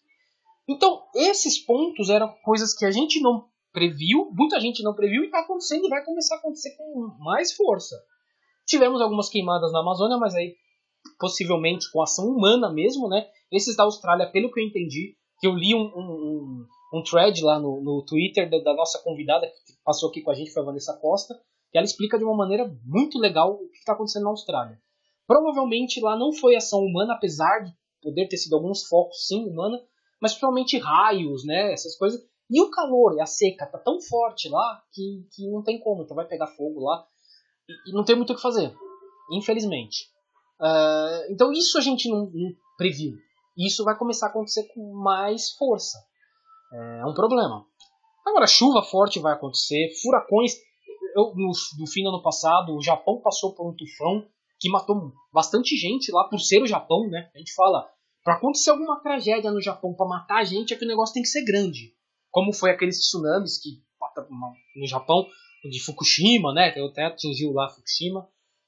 Então, 0.68 1.04
esses 1.16 1.58
pontos 1.58 2.10
eram 2.10 2.34
coisas 2.44 2.74
que 2.74 2.86
a 2.86 2.92
gente 2.92 3.22
não 3.22 3.48
previu, 3.72 4.30
muita 4.34 4.60
gente 4.60 4.84
não 4.84 4.94
previu 4.94 5.24
e 5.24 5.28
está 5.28 5.40
acontecendo 5.40 5.86
e 5.86 5.90
vai 5.90 6.04
começar 6.04 6.36
a 6.36 6.38
acontecer 6.40 6.76
com 6.76 7.16
mais 7.20 7.54
força. 7.56 7.96
Tivemos 8.66 9.02
algumas 9.02 9.30
queimadas 9.30 9.72
na 9.72 9.80
Amazônia, 9.80 10.18
mas 10.18 10.36
aí 10.36 10.56
possivelmente 11.20 11.92
com 11.92 12.02
ação 12.02 12.26
humana 12.26 12.72
mesmo, 12.72 13.08
né? 13.08 13.28
Esses 13.52 13.76
da 13.76 13.84
Austrália, 13.84 14.32
pelo 14.32 14.52
que 14.52 14.60
eu 14.60 14.66
entendi, 14.66 15.16
que 15.40 15.48
eu 15.48 15.54
li 15.54 15.74
um, 15.74 15.86
um, 15.86 16.66
um 16.94 17.04
thread 17.04 17.42
lá 17.44 17.60
no, 17.60 17.82
no 17.82 18.04
Twitter 18.06 18.50
da, 18.50 18.60
da, 18.60 18.74
nossa 18.74 19.02
convidada 19.04 19.48
que 19.48 19.74
passou 19.84 20.10
aqui 20.10 20.22
com 20.22 20.32
a 20.32 20.34
gente, 20.34 20.52
foi 20.52 20.62
a 20.64 20.66
Vanessa 20.66 20.98
Costa, 21.00 21.36
que 21.72 21.78
ela 21.78 21.86
explica 21.86 22.18
de 22.18 22.24
uma 22.24 22.36
maneira 22.36 22.70
muito 22.86 23.20
legal 23.20 23.54
o 23.54 23.70
que 23.70 23.78
está 23.78 23.94
acontecendo 23.94 24.24
na 24.24 24.30
Austrália. 24.30 24.80
Provavelmente 25.26 26.00
lá 26.00 26.18
não 26.18 26.32
foi 26.32 26.56
ação 26.56 26.80
humana, 26.80 27.14
apesar 27.14 27.60
de 27.60 27.72
poder 28.02 28.28
ter 28.28 28.38
sido 28.38 28.56
alguns 28.56 28.88
focos 28.88 29.28
sim 29.28 29.46
humana, 29.46 29.78
mas 30.22 30.32
principalmente 30.32 30.78
raios, 30.78 31.46
né, 31.46 31.74
essas 31.74 31.96
coisas. 31.98 32.22
E 32.50 32.62
o 32.62 32.70
calor 32.70 33.16
e 33.16 33.22
a 33.22 33.26
seca 33.26 33.66
tá 33.66 33.78
tão 33.78 34.00
forte 34.02 34.48
lá 34.48 34.82
que, 34.94 35.28
que 35.34 35.50
não 35.52 35.62
tem 35.62 35.80
como, 35.80 36.04
então 36.04 36.16
vai 36.16 36.26
pegar 36.26 36.48
fogo 36.48 36.80
lá 36.80 37.06
e, 37.68 37.92
e 37.92 37.94
não 37.94 38.06
tem 38.06 38.16
muito 38.16 38.32
o 38.32 38.36
que 38.36 38.42
fazer, 38.42 38.74
infelizmente. 39.32 40.10
Uh, 40.60 41.32
então 41.32 41.52
isso 41.52 41.78
a 41.78 41.82
gente 41.82 42.10
não, 42.10 42.30
não 42.34 42.52
previu. 42.78 43.14
Isso 43.58 43.84
vai 43.84 43.98
começar 43.98 44.28
a 44.28 44.30
acontecer 44.30 44.68
com 44.74 44.94
mais 44.94 45.52
força. 45.52 45.98
É 46.74 47.06
um 47.06 47.14
problema. 47.14 47.66
Agora, 48.26 48.46
chuva 48.46 48.84
forte 48.84 49.20
vai 49.20 49.34
acontecer, 49.34 49.90
furacões. 50.02 50.54
Eu, 51.16 51.34
no, 51.36 51.52
no 51.80 51.88
fim 51.88 52.04
do 52.04 52.10
ano 52.10 52.22
passado, 52.22 52.76
o 52.76 52.84
Japão 52.84 53.22
passou 53.22 53.56
por 53.56 53.68
um 53.68 53.76
tufão 53.76 54.28
que 54.60 54.70
matou 54.70 55.14
bastante 55.32 55.76
gente 55.78 56.12
lá 56.12 56.26
por 56.26 56.40
ser 56.40 56.62
o 56.62 56.68
Japão, 56.68 57.08
né? 57.10 57.30
A 57.34 57.38
gente 57.38 57.54
fala, 57.54 57.90
para 58.24 58.36
acontecer 58.36 58.70
alguma 58.70 59.00
tragédia 59.02 59.52
no 59.52 59.62
Japão 59.62 59.94
para 59.94 60.08
matar 60.08 60.40
a 60.40 60.44
gente, 60.44 60.74
é 60.74 60.78
que 60.78 60.84
o 60.84 60.88
negócio 60.88 61.14
tem 61.14 61.24
que 61.24 61.30
ser 61.30 61.46
grande. 61.46 61.94
Como 62.30 62.54
foi 62.54 62.72
aqueles 62.72 63.00
tsunamis 63.00 63.60
que 63.60 63.82
no 64.76 64.86
Japão, 64.86 65.26
de 65.70 65.84
Fukushima, 65.84 66.54
né? 66.54 66.72
Que 66.72 66.80
até 66.80 67.06
atingiu 67.06 67.54
lá 67.54 67.70
Fukushima. 67.70 68.28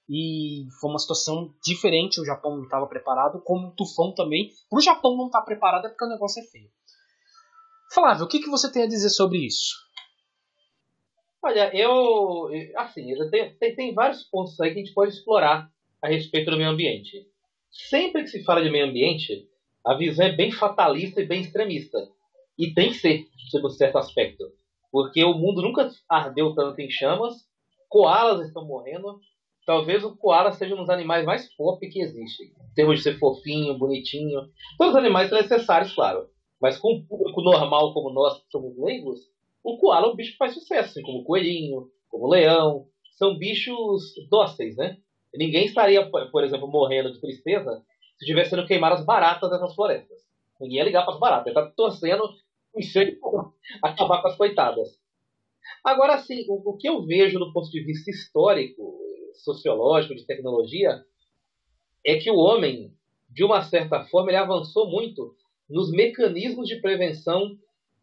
E 0.09 0.67
foi 0.81 0.89
uma 0.89 0.97
situação 0.97 1.53
diferente, 1.63 2.19
o 2.19 2.25
Japão 2.25 2.57
não 2.57 2.63
estava 2.63 2.87
preparado, 2.87 3.41
como 3.41 3.67
o 3.67 3.71
tufão 3.71 4.13
também. 4.13 4.49
Para 4.69 4.79
o 4.79 4.81
Japão 4.81 5.15
não 5.15 5.27
estar 5.27 5.39
tá 5.39 5.45
preparado 5.45 5.85
é 5.85 5.89
porque 5.89 6.05
o 6.05 6.09
negócio 6.09 6.41
é 6.41 6.45
feio. 6.45 6.69
Flávio, 7.93 8.25
o 8.25 8.27
que, 8.27 8.39
que 8.39 8.49
você 8.49 8.71
tem 8.71 8.83
a 8.83 8.87
dizer 8.87 9.09
sobre 9.09 9.45
isso? 9.45 9.75
Olha, 11.43 11.75
eu. 11.75 12.49
Assim, 12.75 13.07
tem, 13.59 13.75
tem 13.75 13.93
vários 13.93 14.23
pontos 14.23 14.59
aí 14.59 14.73
que 14.73 14.79
a 14.79 14.83
gente 14.83 14.93
pode 14.93 15.13
explorar 15.13 15.71
a 16.01 16.07
respeito 16.07 16.51
do 16.51 16.57
meio 16.57 16.69
ambiente. 16.69 17.27
Sempre 17.71 18.23
que 18.23 18.29
se 18.29 18.43
fala 18.43 18.63
de 18.63 18.69
meio 18.69 18.85
ambiente, 18.85 19.47
a 19.85 19.93
visão 19.95 20.25
é 20.25 20.35
bem 20.35 20.51
fatalista 20.51 21.21
e 21.21 21.27
bem 21.27 21.41
extremista. 21.41 21.97
E 22.57 22.73
tem 22.73 22.89
que 22.89 22.95
ser, 22.95 23.27
sob 23.49 23.69
certo 23.71 23.97
aspecto. 23.97 24.43
Porque 24.91 25.23
o 25.23 25.33
mundo 25.33 25.61
nunca 25.61 25.89
ardeu 26.09 26.53
tanto 26.53 26.79
em 26.79 26.89
chamas, 26.89 27.47
koalas 27.87 28.47
estão 28.47 28.65
morrendo. 28.65 29.19
Talvez 29.69 30.03
o 30.03 30.17
koala 30.17 30.51
seja 30.51 30.73
um 30.73 30.79
dos 30.79 30.89
animais 30.89 31.23
mais 31.23 31.55
pop 31.55 31.87
que 31.87 32.01
existe. 32.01 32.45
Em 32.45 32.73
termos 32.73 32.97
de 32.97 33.03
ser 33.03 33.19
fofinho, 33.19 33.77
bonitinho. 33.77 34.49
Todos 34.79 34.95
os 34.95 34.99
animais 34.99 35.29
são 35.29 35.39
necessários, 35.39 35.93
claro. 35.93 36.27
Mas 36.59 36.79
com 36.79 36.91
um 36.91 37.05
público 37.05 37.39
normal 37.43 37.93
como 37.93 38.09
nós, 38.09 38.41
que 38.41 38.49
somos 38.49 38.75
leigos, 38.79 39.19
o 39.63 39.77
koala 39.77 40.07
é 40.07 40.09
um 40.09 40.15
bicho 40.15 40.31
que 40.31 40.39
faz 40.39 40.55
sucesso, 40.55 40.89
assim 40.89 41.03
como 41.03 41.19
o 41.19 41.23
coelhinho, 41.23 41.87
como 42.09 42.25
o 42.25 42.29
leão. 42.31 42.87
São 43.15 43.37
bichos 43.37 44.15
dóceis, 44.27 44.75
né? 44.75 44.97
Ninguém 45.35 45.65
estaria, 45.65 46.03
por 46.09 46.43
exemplo, 46.43 46.67
morrendo 46.67 47.13
de 47.13 47.21
tristeza 47.21 47.83
se 48.17 48.25
estivesse 48.25 48.49
sendo 48.49 48.65
queimadas 48.65 49.05
baratas 49.05 49.51
dessas 49.51 49.75
florestas. 49.75 50.17
Ninguém 50.59 50.77
ia 50.77 50.83
ligar 50.83 51.05
para 51.05 51.13
as 51.13 51.19
baratas, 51.19 51.45
ele 51.45 51.59
está 51.59 51.71
torcendo 51.75 52.23
acabar 53.83 54.23
com 54.23 54.29
as 54.29 54.35
coitadas. 54.35 54.99
Agora, 55.83 56.19
o, 56.47 56.71
o, 56.71 56.77
que 56.77 56.89
eu 56.89 57.05
vejo 57.05 57.37
do 57.37 57.53
ponto 57.53 57.69
de 57.69 57.83
vista 57.83 58.09
histórico, 58.09 58.98
sociológico, 59.43 60.15
de 60.15 60.25
tecnologia, 60.25 61.03
é 62.05 62.17
que 62.17 62.31
o 62.31 62.37
homem, 62.37 62.93
de 63.29 63.43
uma 63.43 63.61
certa 63.61 64.03
forma, 64.05 64.29
ele 64.29 64.37
avançou 64.37 64.89
muito 64.89 65.35
nos 65.69 65.91
mecanismos 65.91 66.67
de 66.67 66.77
prevenção 66.77 67.57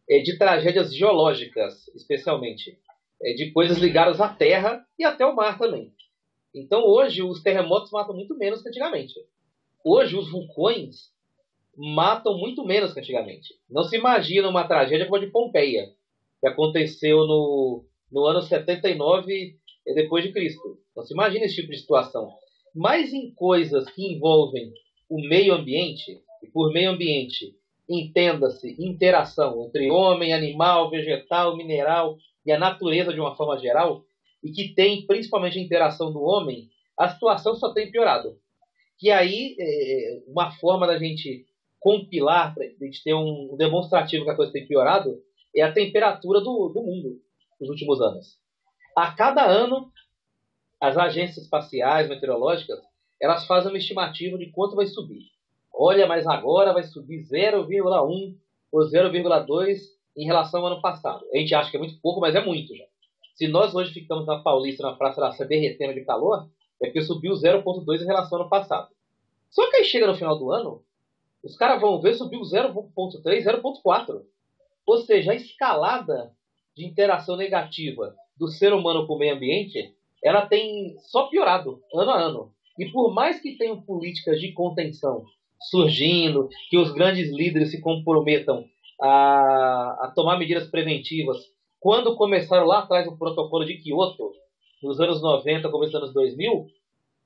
é, 0.09 0.19
de 0.19 0.37
tragédias 0.37 0.95
geológicas, 0.95 1.87
especialmente, 1.89 2.79
é, 3.21 3.33
de 3.33 3.51
coisas 3.51 3.77
ligadas 3.77 4.21
à 4.21 4.29
terra 4.29 4.85
e 4.97 5.03
até 5.03 5.23
ao 5.23 5.35
mar 5.35 5.57
também. 5.57 5.91
Então, 6.53 6.83
hoje, 6.85 7.21
os 7.21 7.41
terremotos 7.41 7.91
matam 7.91 8.15
muito 8.15 8.35
menos 8.37 8.61
que 8.61 8.69
antigamente. 8.69 9.13
Hoje, 9.83 10.15
os 10.15 10.31
vulcões 10.31 11.11
matam 11.75 12.37
muito 12.37 12.65
menos 12.65 12.93
que 12.93 12.99
antigamente. 12.99 13.53
Não 13.69 13.83
se 13.83 13.97
imagina 13.97 14.49
uma 14.49 14.67
tragédia 14.67 15.05
como 15.05 15.17
a 15.17 15.19
de 15.19 15.27
Pompeia, 15.27 15.91
que 16.39 16.47
aconteceu 16.47 17.25
no, 17.27 17.85
no 18.11 18.25
ano 18.25 18.41
79 18.41 19.59
depois 19.93 20.23
de 20.23 20.31
Cristo. 20.31 20.77
Não 20.95 21.03
se 21.03 21.13
imagina 21.13 21.45
esse 21.45 21.55
tipo 21.55 21.71
de 21.71 21.77
situação. 21.77 22.29
Mas 22.75 23.13
em 23.13 23.33
coisas 23.33 23.89
que 23.91 24.13
envolvem 24.13 24.71
o 25.09 25.21
meio 25.21 25.53
ambiente, 25.53 26.19
e 26.43 26.47
por 26.47 26.71
meio 26.71 26.91
ambiente 26.91 27.55
entenda-se 27.89 28.75
interação 28.79 29.65
entre 29.65 29.89
homem, 29.89 30.33
animal, 30.33 30.89
vegetal, 30.89 31.55
mineral 31.55 32.17
e 32.45 32.51
a 32.51 32.59
natureza 32.59 33.13
de 33.13 33.19
uma 33.19 33.35
forma 33.35 33.57
geral, 33.57 34.03
e 34.43 34.51
que 34.51 34.73
tem 34.73 35.05
principalmente 35.05 35.57
a 35.57 35.61
interação 35.61 36.11
do 36.11 36.21
homem, 36.21 36.69
a 36.97 37.09
situação 37.09 37.55
só 37.55 37.73
tem 37.73 37.91
piorado. 37.91 38.37
Que 38.99 39.11
aí, 39.11 39.55
é, 39.59 40.23
uma 40.27 40.51
forma 40.51 40.87
da 40.87 40.97
gente 40.97 41.45
compilar, 41.79 42.53
para 42.53 42.65
a 42.65 42.85
gente 42.85 43.03
ter 43.03 43.13
um 43.13 43.55
demonstrativo 43.57 44.25
que 44.25 44.31
a 44.31 44.35
coisa 44.35 44.51
tem 44.51 44.67
piorado, 44.67 45.17
é 45.55 45.61
a 45.61 45.71
temperatura 45.71 46.41
do, 46.41 46.69
do 46.69 46.81
mundo 46.81 47.19
nos 47.59 47.69
últimos 47.69 48.01
anos. 48.01 48.37
A 48.97 49.11
cada 49.11 49.45
ano, 49.45 49.91
as 50.81 50.97
agências 50.97 51.45
espaciais 51.45 52.09
meteorológicas 52.09 52.79
elas 53.21 53.45
fazem 53.45 53.71
uma 53.71 53.77
estimativa 53.77 54.39
de 54.39 54.49
quanto 54.49 54.75
vai 54.75 54.87
subir. 54.87 55.21
Olha, 55.71 56.07
mas 56.07 56.25
agora 56.25 56.73
vai 56.73 56.81
subir 56.81 57.19
0,1 57.19 58.35
ou 58.71 58.81
0,2 58.81 59.77
em 60.17 60.25
relação 60.25 60.61
ao 60.61 60.71
ano 60.71 60.81
passado. 60.81 61.23
A 61.31 61.37
gente 61.37 61.53
acha 61.53 61.69
que 61.69 61.77
é 61.77 61.79
muito 61.79 62.01
pouco, 62.01 62.19
mas 62.19 62.33
é 62.33 62.43
muito 62.43 62.75
já. 62.75 62.85
Se 63.35 63.47
nós 63.47 63.75
hoje 63.75 63.93
ficamos 63.93 64.25
na 64.25 64.39
Paulista, 64.39 64.81
na 64.81 64.95
Praça 64.95 65.21
da 65.21 65.31
Sé, 65.31 65.45
derretendo 65.45 65.93
de 65.93 66.03
calor, 66.03 66.49
é 66.81 66.87
porque 66.87 67.03
subiu 67.03 67.33
0,2 67.33 68.01
em 68.01 68.05
relação 68.05 68.39
ao 68.39 68.41
ano 68.45 68.49
passado. 68.49 68.89
Só 69.51 69.69
que 69.69 69.77
aí 69.77 69.83
chega 69.83 70.07
no 70.07 70.15
final 70.15 70.39
do 70.39 70.51
ano, 70.51 70.83
os 71.43 71.55
caras 71.55 71.79
vão 71.79 72.01
ver 72.01 72.15
subiu 72.15 72.41
0,3, 72.41 73.43
0,4. 73.45 74.23
Ou 74.87 74.97
seja, 74.97 75.33
a 75.33 75.35
escalada 75.35 76.33
de 76.75 76.83
interação 76.83 77.37
negativa 77.37 78.15
do 78.39 78.47
ser 78.47 78.73
humano 78.73 79.07
com 79.07 79.15
o 79.15 79.17
meio 79.17 79.35
ambiente, 79.35 79.93
ela 80.23 80.45
tem 80.45 80.95
só 81.09 81.27
piorado 81.27 81.81
ano 81.93 82.11
a 82.11 82.19
ano. 82.19 82.51
E 82.77 82.85
por 82.91 83.13
mais 83.13 83.39
que 83.41 83.57
tenham 83.57 83.81
políticas 83.81 84.39
de 84.39 84.51
contenção 84.53 85.23
surgindo, 85.69 86.49
que 86.69 86.77
os 86.77 86.91
grandes 86.91 87.31
líderes 87.31 87.71
se 87.71 87.81
comprometam 87.81 88.65
a, 89.01 90.05
a 90.05 90.13
tomar 90.15 90.37
medidas 90.37 90.69
preventivas, 90.69 91.37
quando 91.79 92.15
começaram 92.15 92.65
lá 92.65 92.79
atrás 92.79 93.07
o 93.07 93.17
protocolo 93.17 93.65
de 93.65 93.77
Kyoto, 93.77 94.31
nos 94.81 94.99
anos 94.99 95.21
90, 95.21 95.69
começo 95.69 95.91
dos 95.91 96.01
anos 96.01 96.13
2000, 96.13 96.67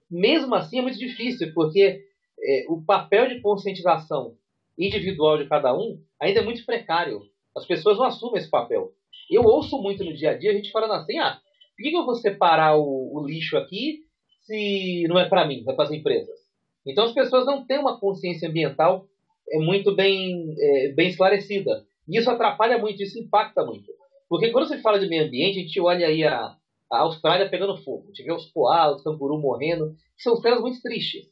mesmo 0.09 0.55
assim 0.55 0.80
é 0.80 0.82
muito 0.82 0.97
difícil, 0.97 1.53
porque 1.53 2.01
é, 2.43 2.66
o 2.70 2.82
papel 2.84 3.28
de 3.28 3.41
conscientização 3.41 4.36
individual 4.78 5.38
de 5.38 5.47
cada 5.47 5.74
um 5.74 6.01
ainda 6.20 6.39
é 6.39 6.43
muito 6.43 6.66
precário. 6.66 7.22
As 7.55 7.66
pessoas 7.66 7.97
não 7.97 8.05
assumem 8.05 8.38
esse 8.38 8.49
papel. 8.49 8.91
Eu 9.32 9.43
ouço 9.43 9.82
muito 9.82 10.03
no 10.03 10.13
dia 10.13 10.32
a 10.32 10.38
dia 10.38 10.51
a 10.51 10.53
gente 10.53 10.71
falando 10.71 10.93
assim: 10.93 11.17
ah, 11.17 11.39
por 11.75 11.84
que 11.84 11.95
eu 11.95 12.05
vou 12.05 12.15
separar 12.15 12.77
o, 12.77 13.17
o 13.17 13.25
lixo 13.25 13.57
aqui 13.57 14.03
se 14.41 15.05
não 15.07 15.17
é 15.17 15.27
para 15.27 15.45
mim, 15.45 15.63
é 15.67 15.73
para 15.73 15.86
as 15.86 15.91
empresas? 15.91 16.38
Então 16.86 17.05
as 17.05 17.13
pessoas 17.13 17.45
não 17.45 17.65
têm 17.65 17.79
uma 17.79 17.99
consciência 17.99 18.49
ambiental 18.49 19.07
é 19.51 19.59
muito 19.59 19.93
bem, 19.93 20.55
é, 20.57 20.89
bem 20.93 21.09
esclarecida. 21.09 21.86
E 22.07 22.17
isso 22.17 22.29
atrapalha 22.29 22.77
muito, 22.77 23.03
isso 23.03 23.19
impacta 23.19 23.65
muito. 23.65 23.91
Porque 24.29 24.49
quando 24.49 24.67
você 24.67 24.77
fala 24.79 24.99
de 24.99 25.07
meio 25.07 25.25
ambiente, 25.25 25.59
a 25.59 25.61
gente 25.61 25.79
olha 25.82 26.07
aí 26.07 26.23
a, 26.23 26.55
a 26.89 26.99
Austrália 26.99 27.49
pegando 27.49 27.77
fogo, 27.84 28.05
a 28.05 28.07
gente 28.07 28.23
vê 28.23 28.32
os 28.32 28.49
koalas, 28.51 28.97
os 28.97 29.03
canguru 29.03 29.38
morrendo, 29.38 29.93
são 30.17 30.38
cenas 30.38 30.61
muito 30.61 30.82
tristes. 30.82 31.29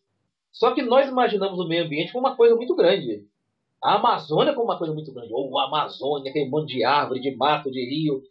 Só 0.52 0.74
que 0.74 0.82
nós 0.82 1.08
imaginamos 1.08 1.60
o 1.60 1.68
meio 1.68 1.86
ambiente 1.86 2.12
como 2.12 2.28
uma 2.28 2.36
coisa 2.36 2.56
muito 2.56 2.76
grande. 2.76 3.24
A 3.82 3.96
Amazônia 3.96 4.54
como 4.54 4.66
uma 4.66 4.78
coisa 4.78 4.94
muito 4.94 5.14
grande. 5.14 5.34
Ou 5.34 5.58
a 5.60 5.66
Amazônia, 5.66 6.30
aquele 6.30 6.50
monte 6.50 6.76
de 6.76 6.84
árvore, 6.84 7.22
de 7.22 7.36
mato, 7.36 7.72
de 7.72 7.84
rio. 7.84 8.22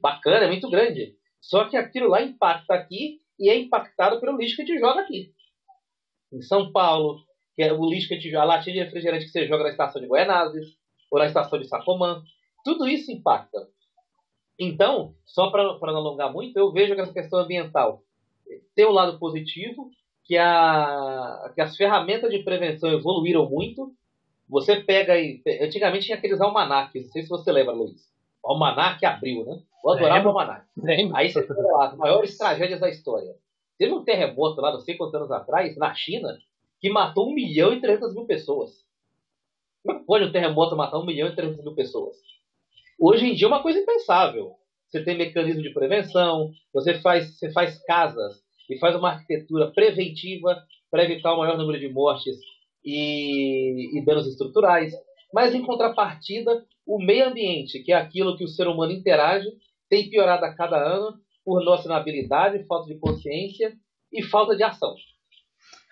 Bacana, 0.00 0.44
é 0.44 0.48
muito 0.48 0.68
grande. 0.68 1.16
Só 1.40 1.64
que 1.68 1.76
aquilo 1.76 2.08
lá 2.08 2.22
impacta 2.22 2.74
aqui 2.74 3.20
e 3.38 3.48
é 3.48 3.56
impactado 3.56 4.20
pelo 4.20 4.36
lixo 4.36 4.56
que 4.56 4.62
a 4.62 4.66
gente 4.66 4.80
joga 4.80 5.00
aqui. 5.00 5.32
Em 6.32 6.42
São 6.42 6.72
Paulo, 6.72 7.20
que 7.54 7.62
é 7.62 7.72
o 7.72 7.88
lixo 7.88 8.08
que 8.08 8.14
a 8.14 8.16
gente 8.16 8.30
joga, 8.30 8.42
a 8.42 8.46
latinha 8.46 8.74
de 8.74 8.82
refrigerante 8.82 9.24
que 9.24 9.30
você 9.30 9.46
joga 9.46 9.64
na 9.64 9.70
estação 9.70 10.00
de 10.00 10.08
Goianazes, 10.08 10.76
ou 11.10 11.18
na 11.18 11.26
estação 11.26 11.58
de 11.58 11.66
Sacomã. 11.66 12.22
Tudo 12.64 12.88
isso 12.88 13.10
impacta. 13.10 13.68
Então, 14.58 15.14
só 15.24 15.50
para 15.50 15.62
não 15.64 15.96
alongar 15.96 16.32
muito, 16.32 16.56
eu 16.56 16.72
vejo 16.72 16.94
que 16.94 17.00
essa 17.00 17.12
questão 17.12 17.38
ambiental 17.38 18.02
tem 18.74 18.86
um 18.86 18.92
lado 18.92 19.18
positivo, 19.18 19.90
que, 20.24 20.36
a, 20.36 21.52
que 21.54 21.60
as 21.60 21.76
ferramentas 21.76 22.30
de 22.30 22.42
prevenção 22.42 22.92
evoluíram 22.92 23.48
muito. 23.48 23.92
Você 24.48 24.80
pega 24.80 25.12
aí. 25.12 25.42
Antigamente 25.60 26.06
tinha 26.06 26.16
aqueles 26.16 26.40
almanacs, 26.40 27.02
não 27.02 27.10
sei 27.10 27.22
se 27.22 27.28
você 27.28 27.52
lembra, 27.52 27.74
Luiz. 27.74 28.08
O 28.42 28.52
almanac 28.52 29.04
abriu, 29.04 29.44
né? 29.44 29.60
Eu 29.84 29.90
adorava 29.90 30.24
o 30.24 30.28
almanac. 30.28 30.66
Aí 31.14 31.30
você 31.30 31.42
pega 31.42 31.60
lá, 31.60 31.88
as 31.88 31.96
maiores 31.96 32.36
tragédias 32.38 32.80
da 32.80 32.88
história. 32.88 33.34
Teve 33.78 33.92
um 33.92 34.04
terremoto 34.04 34.60
lá, 34.60 34.72
não 34.72 34.80
sei 34.80 34.96
quantos 34.96 35.14
anos 35.14 35.30
atrás, 35.30 35.76
na 35.76 35.94
China, 35.94 36.38
que 36.80 36.90
matou 36.90 37.28
1 37.30 37.34
milhão 37.34 37.72
e 37.72 37.80
300 37.80 38.14
mil 38.14 38.24
pessoas. 38.24 38.84
Como 39.84 39.98
é 39.98 40.02
pode 40.04 40.24
um 40.24 40.32
terremoto 40.32 40.76
matar 40.76 40.98
1 40.98 41.06
milhão 41.06 41.28
e 41.28 41.36
300 41.36 41.64
mil 41.64 41.74
pessoas? 41.74 42.16
Hoje 42.98 43.26
em 43.26 43.34
dia 43.34 43.46
é 43.46 43.48
uma 43.48 43.62
coisa 43.62 43.78
impensável. 43.78 44.56
Você 44.88 45.04
tem 45.04 45.16
mecanismo 45.16 45.62
de 45.62 45.70
prevenção, 45.70 46.50
você 46.72 46.98
faz, 47.00 47.38
você 47.38 47.52
faz 47.52 47.78
casas 47.84 48.42
e 48.68 48.78
faz 48.78 48.96
uma 48.96 49.10
arquitetura 49.10 49.70
preventiva 49.70 50.62
para 50.90 51.04
evitar 51.04 51.34
o 51.34 51.38
maior 51.38 51.56
número 51.56 51.78
de 51.78 51.88
mortes 51.88 52.36
e, 52.84 53.98
e 53.98 54.04
danos 54.04 54.26
estruturais. 54.26 54.92
Mas, 55.32 55.54
em 55.54 55.62
contrapartida, 55.62 56.64
o 56.86 56.98
meio 56.98 57.28
ambiente, 57.28 57.82
que 57.82 57.92
é 57.92 57.96
aquilo 57.96 58.36
que 58.36 58.44
o 58.44 58.48
ser 58.48 58.66
humano 58.66 58.92
interage, 58.92 59.46
tem 59.88 60.08
piorado 60.08 60.44
a 60.44 60.54
cada 60.54 60.76
ano 60.76 61.18
por 61.44 61.64
nossa 61.64 61.86
inabilidade, 61.86 62.64
falta 62.66 62.92
de 62.92 62.98
consciência 62.98 63.72
e 64.12 64.22
falta 64.22 64.56
de 64.56 64.62
ação. 64.62 64.94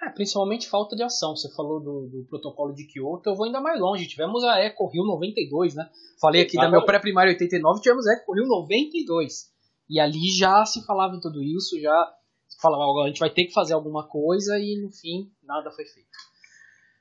É, 0.03 0.11
principalmente 0.11 0.69
falta 0.69 0.95
de 0.95 1.03
ação. 1.03 1.35
Você 1.35 1.51
falou 1.55 1.81
do, 1.81 2.09
do, 2.09 2.27
protocolo 2.29 2.75
de 2.75 2.87
Kyoto, 2.87 3.31
eu 3.31 3.35
vou 3.35 3.47
ainda 3.47 3.61
mais 3.61 3.81
longe. 3.81 4.07
Tivemos 4.07 4.45
a 4.45 4.59
Eco 4.59 4.87
Rio 4.89 5.05
92, 5.05 5.75
né? 5.75 5.89
Falei 6.21 6.43
aqui 6.43 6.59
ah, 6.59 6.63
da 6.63 6.71
meu 6.71 6.85
pré-primário 6.85 7.33
89, 7.33 7.81
tivemos 7.81 8.07
a 8.07 8.13
Eco 8.13 8.35
Rio 8.35 8.47
92. 8.47 9.51
E 9.89 9.99
ali 9.99 10.29
já 10.37 10.65
se 10.67 10.85
falava 10.85 11.17
em 11.17 11.21
tudo 11.21 11.43
isso, 11.43 11.81
já 11.81 12.13
falava, 12.61 13.05
a 13.05 13.09
gente 13.09 13.21
vai 13.21 13.31
ter 13.31 13.45
que 13.45 13.53
fazer 13.53 13.75
alguma 13.75 14.07
coisa 14.07 14.59
e 14.59 14.81
no 14.83 14.91
fim 14.91 15.31
nada 15.43 15.71
foi 15.71 15.85
feito. 15.85 16.09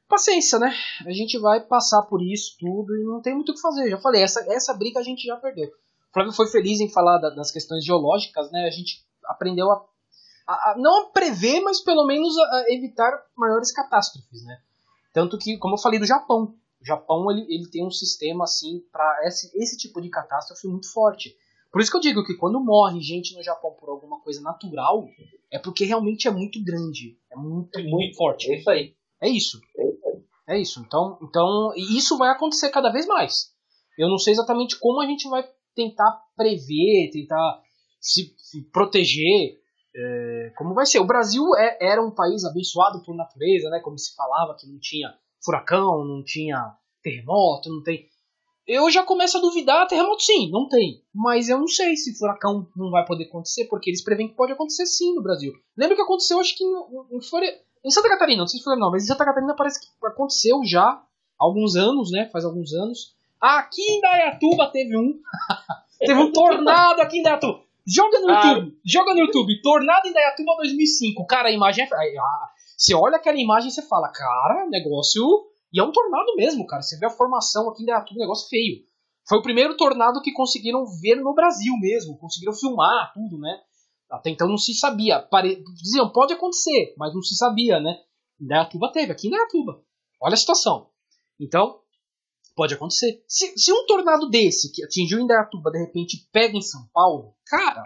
Paciência, 0.08 0.60
né? 0.60 0.74
A 1.06 1.12
gente 1.12 1.39
vai 1.39 1.62
passar 1.62 2.03
por 2.03 2.22
isso 2.22 2.56
tudo 2.60 2.95
e 2.95 3.03
não 3.03 3.22
tem 3.22 3.34
muito 3.34 3.51
o 3.51 3.56
que 3.56 3.62
fazer. 3.62 3.89
Já 3.89 3.97
falei, 3.97 4.22
essa, 4.22 4.45
essa 4.53 4.74
briga 4.74 4.99
a 4.99 5.03
gente 5.03 5.26
já 5.26 5.36
perdeu. 5.36 5.68
O 5.68 6.14
Flávio 6.14 6.32
foi 6.32 6.47
feliz 6.47 6.80
em 6.80 6.91
falar 6.91 7.18
da, 7.18 7.30
das 7.30 7.51
questões 7.51 7.84
geológicas, 7.84 8.51
né? 8.51 8.66
A 8.68 8.72
gente 8.72 9.03
aprendeu 9.26 9.70
a 9.72 9.84
a, 10.47 10.72
a, 10.72 10.76
não 10.78 11.01
a 11.01 11.10
prever, 11.10 11.60
mas 11.62 11.82
pelo 11.82 12.06
menos 12.06 12.38
a, 12.38 12.41
a, 12.41 12.66
evitar 12.70 13.12
maiores 13.36 13.72
catástrofes, 13.72 14.43
né? 14.43 14.60
Tanto 15.12 15.38
que, 15.38 15.58
como 15.58 15.76
eu 15.76 15.82
falei 15.82 15.99
do 15.99 16.06
Japão, 16.06 16.56
o 16.82 16.86
Japão 16.86 17.32
ele, 17.32 17.45
ele 17.49 17.70
tem 17.70 17.86
um 17.86 17.91
sistema 17.91 18.43
assim 18.43 18.84
para 18.91 19.22
esse, 19.26 19.49
esse 19.58 19.78
tipo 19.78 20.01
de 20.01 20.10
catástrofe 20.10 20.68
muito 20.68 20.91
forte. 20.91 21.36
Por 21.72 21.82
isso 21.82 21.89
que 21.89 21.97
eu 21.97 22.01
digo 22.01 22.24
que 22.24 22.36
quando 22.36 22.64
morre 22.64 23.01
gente 23.01 23.36
no 23.36 23.43
Japão 23.43 23.76
por 23.80 23.89
alguma 23.89 24.22
coisa 24.22 24.41
natural, 24.41 25.06
é 25.51 25.58
porque 25.58 25.84
realmente 25.84 26.28
é 26.28 26.32
muito 26.32 26.64
grande, 26.64 27.18
é 27.32 27.36
muito, 27.36 27.80
muito 27.84 28.16
forte. 28.16 28.51
É 28.51 28.60
isso 28.60 28.70
aí. 28.70 28.95
É 29.22 29.30
isso. 29.30 29.60
É 29.78 29.84
isso. 30.60 30.80
Então, 30.86 31.18
então 31.22 31.72
isso 31.76 32.18
vai 32.18 32.30
acontecer 32.30 32.70
cada 32.70 32.91
vez 32.91 33.06
mais. 33.08 33.54
Eu 33.98 34.10
não 34.10 34.18
sei 34.18 34.34
exatamente 34.34 34.78
como 34.80 35.02
a 35.02 35.06
gente 35.06 35.28
vai 35.30 35.48
tentar 35.76 36.22
prever, 36.36 37.10
tentar 37.12 37.62
se, 38.00 38.34
se 38.38 38.62
proteger 38.72 39.60
é, 39.96 40.54
como 40.58 40.74
vai 40.74 40.86
ser. 40.86 41.00
O 41.00 41.08
Brasil 41.08 41.43
é, 41.58 41.78
era 41.82 42.04
um 42.04 42.12
país 42.12 42.43
abençoado 42.43 43.02
por 43.04 43.16
natureza, 43.16 43.70
né? 43.70 43.80
Como 43.80 43.98
se 43.98 44.14
falava 44.14 44.56
que 44.60 44.68
não 44.68 44.78
tinha 44.80 45.14
furacão, 45.43 46.06
não 46.06 46.24
tinha 46.24 46.76
terremoto, 47.02 47.70
não 47.70 47.82
tem. 47.82 48.08
Eu 48.68 48.89
já 48.89 49.04
começo 49.04 49.38
a 49.38 49.41
duvidar, 49.41 49.88
terremoto 49.88 50.24
sim, 50.24 50.50
não 50.50 50.68
tem. 50.68 51.04
Mas 51.14 51.50
eu 51.50 51.60
não 51.60 51.68
sei 51.68 51.96
se 51.96 52.18
furacão 52.18 52.68
não 52.76 52.89
vai 52.89 53.06
poder 53.06 53.26
acontecer, 53.26 53.66
porque 53.66 53.91
eles 53.91 54.04
preveem 54.04 54.30
que 54.30 54.36
pode 54.36 54.54
acontecer 54.54 54.88
sim 54.88 55.14
no 55.14 55.22
Brasil. 55.22 55.54
Lembra 55.78 55.96
que 55.96 56.02
aconteceu, 56.02 56.39
acho 56.39 56.58
que 56.58 56.64
em, 56.64 57.18
em, 57.18 57.22
Flore... 57.22 57.48
em 57.86 57.92
Santa 57.92 58.10
Catarina, 58.10 58.40
não 58.40 58.48
sei 58.48 58.58
se 58.58 58.64
foi 58.64 58.76
não, 58.76 58.90
mas 58.90 59.04
em 59.04 59.08
Santa 59.08 59.26
Catarina 59.26 59.56
parece 59.56 59.80
que 59.80 59.88
aconteceu 60.04 60.60
já 60.66 60.84
há 60.84 61.06
alguns 61.40 61.76
anos, 61.76 62.12
né? 62.12 62.28
Faz 62.32 62.44
alguns 62.44 62.74
anos. 62.74 63.16
Aqui 63.40 63.82
em 63.82 64.02
Dayatuba 64.02 64.72
teve 64.72 64.98
um. 64.98 65.20
teve 66.00 66.20
um 66.20 66.32
tornado 66.32 67.00
aqui 67.02 67.20
em 67.20 67.22
Dayatuba. 67.22 67.64
Joga 67.88 68.20
no 68.20 68.30
ah. 68.30 68.48
YouTube, 68.48 68.80
joga 68.84 69.14
no 69.14 69.20
YouTube, 69.20 69.62
Tornado 69.62 70.08
em 70.08 70.14
Dayatuba 70.14 70.56
2005. 70.58 71.28
Cara, 71.28 71.50
a 71.50 71.52
imagem 71.52 71.86
é. 71.86 71.88
Ah, 72.20 72.50
você 72.76 72.96
olha 72.96 73.18
aquela 73.18 73.38
imagem 73.38 73.70
e 73.70 73.72
você 73.72 73.84
fala, 73.84 74.10
cara, 74.10 74.66
negócio. 74.68 75.24
E 75.72 75.80
é 75.80 75.84
um 75.84 75.92
tornado 75.92 76.36
mesmo, 76.36 76.66
cara. 76.66 76.82
Você 76.82 76.98
vê 76.98 77.06
a 77.06 77.12
formação 77.12 77.70
aqui 77.70 77.84
em 77.84 77.86
Dayatuba, 77.86 78.20
negócio 78.20 78.50
feio. 78.50 78.84
Foi 79.28 79.38
o 79.38 79.44
primeiro 79.44 79.78
tornado 79.78 80.22
que 80.22 80.34
conseguiram 80.34 80.86
ver 81.00 81.16
no 81.16 81.36
Brasil 81.36 81.78
mesmo. 81.80 82.18
Conseguiram 82.18 82.54
filmar 82.54 83.12
tudo, 83.14 83.38
né? 83.38 83.60
Até 84.16 84.30
então 84.30 84.47
não 84.47 84.57
se 84.57 84.74
sabia. 84.74 85.22
Pare... 85.22 85.63
Diziam, 85.82 86.11
pode 86.11 86.34
acontecer, 86.34 86.93
mas 86.97 87.13
não 87.13 87.22
se 87.22 87.36
sabia, 87.36 87.80
né? 87.80 87.97
Em 88.39 88.47
Dayatuba 88.47 88.91
teve, 88.91 89.11
aqui 89.11 89.28
em 89.28 89.32
Dayatuba. 89.32 89.82
Olha 90.22 90.34
a 90.34 90.38
situação. 90.38 90.89
Então, 91.39 91.80
Pode 92.55 92.74
acontecer. 92.74 93.22
Se, 93.28 93.53
se 93.57 93.72
um 93.74 93.86
tornado 93.86 94.30
desse, 94.30 94.72
que 94.72 94.82
atingiu 94.82 95.20
Indaiatuba, 95.20 95.70
de 95.72 95.80
repente 95.80 96.26
pega 96.32 96.57
em 96.57 96.61
São 96.61 96.88
Paulo, 96.93 97.36
cara, 97.45 97.86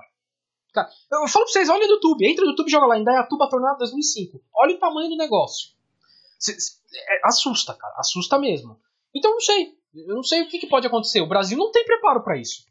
cara. 0.71 0.88
Eu 1.11 1.27
falo 1.27 1.45
pra 1.45 1.53
vocês, 1.53 1.67
olha 1.69 1.88
no 1.88 1.93
YouTube, 1.93 2.30
entra 2.30 2.45
no 2.45 2.51
YouTube 2.51 2.67
e 2.67 2.71
joga 2.71 2.86
lá, 2.86 2.99
Indaiatuba 2.99 3.49
Tornado 3.49 3.80
2005. 3.80 4.39
Olha 4.53 4.75
o 4.75 4.80
tamanho 4.80 5.09
do 5.09 5.17
negócio. 5.17 5.71
É, 6.47 7.27
assusta, 7.27 7.73
cara, 7.73 7.95
assusta 7.97 8.38
mesmo. 8.38 8.80
Então 9.13 9.32
não 9.32 9.41
sei. 9.41 9.75
Eu 9.91 10.15
não 10.15 10.23
sei 10.23 10.43
o 10.43 10.47
que, 10.47 10.59
que 10.59 10.67
pode 10.67 10.86
acontecer. 10.86 11.19
O 11.21 11.27
Brasil 11.27 11.57
não 11.57 11.71
tem 11.71 11.84
preparo 11.84 12.23
para 12.23 12.38
isso. 12.38 12.67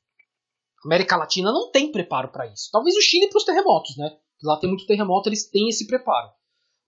América 0.85 1.17
Latina 1.17 1.51
não 1.51 1.71
tem 1.71 1.91
preparo 1.91 2.29
para 2.29 2.47
isso. 2.47 2.69
Talvez 2.71 2.97
o 2.97 3.01
Chile 3.01 3.29
para 3.29 3.39
os 3.39 3.45
terremotos, 3.45 3.97
né? 3.97 4.17
Lá 4.43 4.57
tem 4.59 4.69
muito 4.69 4.87
terremoto, 4.87 5.29
eles 5.29 5.49
têm 5.51 5.69
esse 5.69 5.87
preparo. 5.87 6.31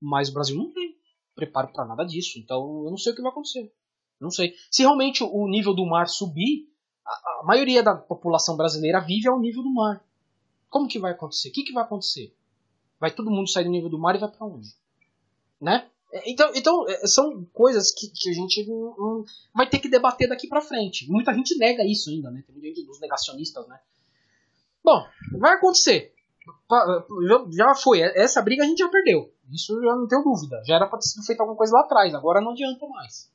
Mas 0.01 0.29
o 0.29 0.33
Brasil 0.33 0.57
não 0.57 0.73
tem 0.73 0.97
preparo 1.35 1.73
para 1.73 1.85
nada 1.85 2.05
disso. 2.05 2.39
Então 2.39 2.85
eu 2.85 2.91
não 2.91 2.97
sei 2.97 3.13
o 3.13 3.17
que 3.17 3.23
vai 3.23 3.31
acontecer. 3.31 3.73
Não 4.21 4.31
sei. 4.31 4.55
Se 4.71 4.83
realmente 4.83 5.25
o 5.25 5.49
nível 5.49 5.75
do 5.75 5.87
mar 5.87 6.09
subir, 6.09 6.69
a, 7.05 7.41
a 7.41 7.45
maioria 7.45 7.83
da 7.83 7.97
população 7.97 8.57
brasileira 8.57 9.01
vive 9.01 9.29
ao 9.29 9.41
nível 9.41 9.63
do 9.63 9.73
mar. 9.73 10.05
Como 10.69 10.87
que 10.87 10.99
vai 10.99 11.13
acontecer? 11.13 11.49
O 11.49 11.53
que, 11.53 11.65
que 11.65 11.73
vai 11.73 11.83
acontecer? 11.83 12.35
Vai 13.01 13.11
todo 13.11 13.31
mundo 13.31 13.51
sair 13.51 13.65
do 13.65 13.71
nível 13.71 13.89
do 13.89 13.99
mar 13.99 14.15
e 14.15 14.19
vai 14.19 14.31
para 14.31 14.47
onde? 14.47 14.69
Né? 15.61 15.91
Então, 16.27 16.51
então 16.55 16.89
é, 16.89 17.07
são 17.07 17.45
coisas 17.53 17.93
que, 17.93 18.09
que 18.09 18.31
a 18.31 18.33
gente 18.33 18.67
vai 19.55 19.69
ter 19.69 19.79
que 19.79 19.89
debater 19.89 20.29
daqui 20.29 20.49
para 20.49 20.61
frente. 20.61 21.11
Muita 21.11 21.33
gente 21.33 21.57
nega 21.57 21.85
isso 21.85 22.11
ainda, 22.11 22.31
né? 22.31 22.43
Tem 22.45 22.55
muita 22.55 22.69
gente 22.69 22.85
dos 22.85 23.01
negacionistas, 23.01 23.67
né? 23.69 23.79
Bom, 24.83 25.05
vai 25.39 25.55
acontecer. 25.55 26.13
Já 27.53 27.75
foi. 27.75 28.01
Essa 28.01 28.43
briga 28.43 28.65
a 28.65 28.67
gente 28.67 28.79
já 28.79 28.89
perdeu. 28.89 29.33
Isso 29.53 29.73
eu 29.73 29.97
não 29.97 30.09
tenho 30.09 30.23
dúvida. 30.23 30.63
Já 30.65 30.77
era 30.77 30.87
para 30.87 30.99
ter 30.99 31.07
sido 31.07 31.25
feito 31.25 31.41
alguma 31.41 31.57
coisa 31.57 31.75
lá 31.75 31.83
atrás. 31.83 32.15
Agora 32.15 32.41
não 32.41 32.53
adianta 32.53 32.87
mais. 32.89 33.31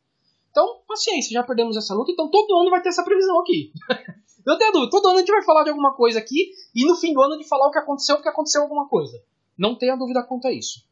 Então, 0.52 0.80
paciência, 0.88 1.34
já 1.34 1.44
perdemos 1.44 1.76
essa 1.76 1.94
luta, 1.94 2.14
então 2.14 2.30
todo 2.30 2.62
ano 2.62 2.70
vai 2.70 2.82
ter 2.82 2.88
essa 2.88 3.04
previsão 3.04 3.38
aqui. 3.42 3.74
Não 4.46 4.58
tenho 4.60 4.72
dúvida, 4.72 4.92
todo 4.92 5.08
ano 5.08 5.18
a 5.18 5.20
gente 5.20 5.32
vai 5.32 5.44
falar 5.44 5.64
de 5.64 5.72
alguma 5.72 5.96
coisa 5.96 6.20
aqui 6.20 6.52
e 6.74 6.86
no 6.86 6.96
fim 6.96 7.14
do 7.14 7.22
ano 7.22 7.36
de 7.36 7.44
falar 7.48 7.68
o 7.68 7.72
que 7.72 7.80
aconteceu, 7.80 8.16
porque 8.16 8.30
aconteceu 8.30 8.62
alguma 8.62 8.88
coisa. 8.88 9.20
Não 9.58 9.76
tenha 9.76 9.98
dúvida 9.98 10.24
quanto 10.24 10.48
a 10.48 10.54
isso. 10.54 10.86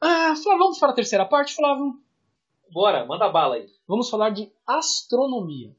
Ah, 0.00 0.34
Flávio, 0.36 0.58
vamos 0.58 0.78
para 0.78 0.90
a 0.90 0.94
terceira 0.94 1.24
parte, 1.24 1.54
Flávio? 1.54 1.98
Bora, 2.72 3.04
manda 3.06 3.28
bala 3.28 3.56
aí. 3.56 3.66
Vamos 3.86 4.10
falar 4.10 4.30
de 4.30 4.50
astronomia. 4.66 5.74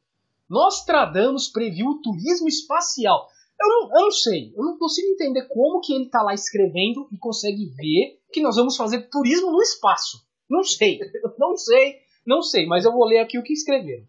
Nostradamus 0.50 1.50
previu 1.50 1.88
o 1.88 2.02
turismo 2.02 2.48
espacial. 2.48 3.28
Eu 3.60 3.68
não, 3.68 3.98
eu 3.98 4.02
não 4.06 4.12
sei, 4.12 4.54
eu 4.56 4.64
não 4.64 4.78
consigo 4.78 5.08
entender 5.10 5.48
como 5.48 5.82
que 5.82 5.94
ele 5.94 6.06
está 6.06 6.22
lá 6.22 6.34
escrevendo 6.34 7.08
e 7.12 7.18
consegue 7.18 7.66
ver 7.76 8.22
que 8.32 8.42
nós 8.42 8.56
vamos 8.56 8.78
fazer 8.78 9.10
turismo 9.10 9.52
no 9.52 9.62
espaço. 9.62 10.26
Não 10.50 10.64
sei, 10.64 11.00
não 11.38 11.58
sei, 11.58 11.98
não 12.26 12.42
sei, 12.42 12.66
mas 12.66 12.86
eu 12.86 12.92
vou 12.92 13.06
ler 13.06 13.20
aqui 13.20 13.38
o 13.38 13.44
que 13.44 13.54
escreveram. 13.54 14.06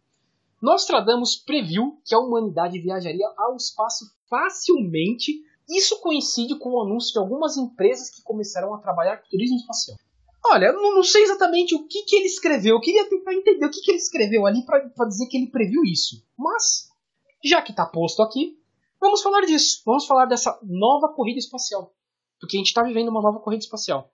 Nostradamus 0.60 1.36
previu 1.36 2.00
que 2.04 2.14
a 2.14 2.18
humanidade 2.18 2.78
viajaria 2.80 3.26
ao 3.36 3.56
espaço 3.56 4.04
facilmente. 4.28 5.42
Isso 5.68 6.00
coincide 6.00 6.58
com 6.58 6.70
o 6.70 6.82
anúncio 6.82 7.12
de 7.12 7.18
algumas 7.18 7.56
empresas 7.56 8.08
que 8.10 8.22
começaram 8.22 8.74
a 8.74 8.78
trabalhar 8.78 9.18
com 9.18 9.28
turismo 9.28 9.56
espacial. 9.56 9.98
Olha, 10.44 10.72
não, 10.72 10.94
não 10.94 11.02
sei 11.02 11.22
exatamente 11.24 11.74
o 11.74 11.86
que, 11.86 12.04
que 12.04 12.16
ele 12.16 12.26
escreveu. 12.26 12.76
Eu 12.76 12.80
queria 12.80 13.08
tentar 13.08 13.34
entender 13.34 13.66
o 13.66 13.70
que, 13.70 13.80
que 13.80 13.90
ele 13.90 13.98
escreveu 13.98 14.46
ali 14.46 14.64
para 14.64 15.08
dizer 15.08 15.26
que 15.26 15.36
ele 15.36 15.50
previu 15.50 15.82
isso. 15.84 16.24
Mas, 16.38 16.88
já 17.44 17.60
que 17.60 17.72
está 17.72 17.84
posto 17.84 18.22
aqui, 18.22 18.56
vamos 19.00 19.20
falar 19.20 19.42
disso. 19.42 19.82
Vamos 19.84 20.06
falar 20.06 20.24
dessa 20.24 20.58
nova 20.62 21.12
corrida 21.14 21.38
espacial. 21.38 21.92
Porque 22.40 22.56
a 22.56 22.60
gente 22.60 22.68
está 22.68 22.82
vivendo 22.82 23.08
uma 23.08 23.20
nova 23.20 23.40
corrida 23.40 23.62
espacial. 23.62 24.10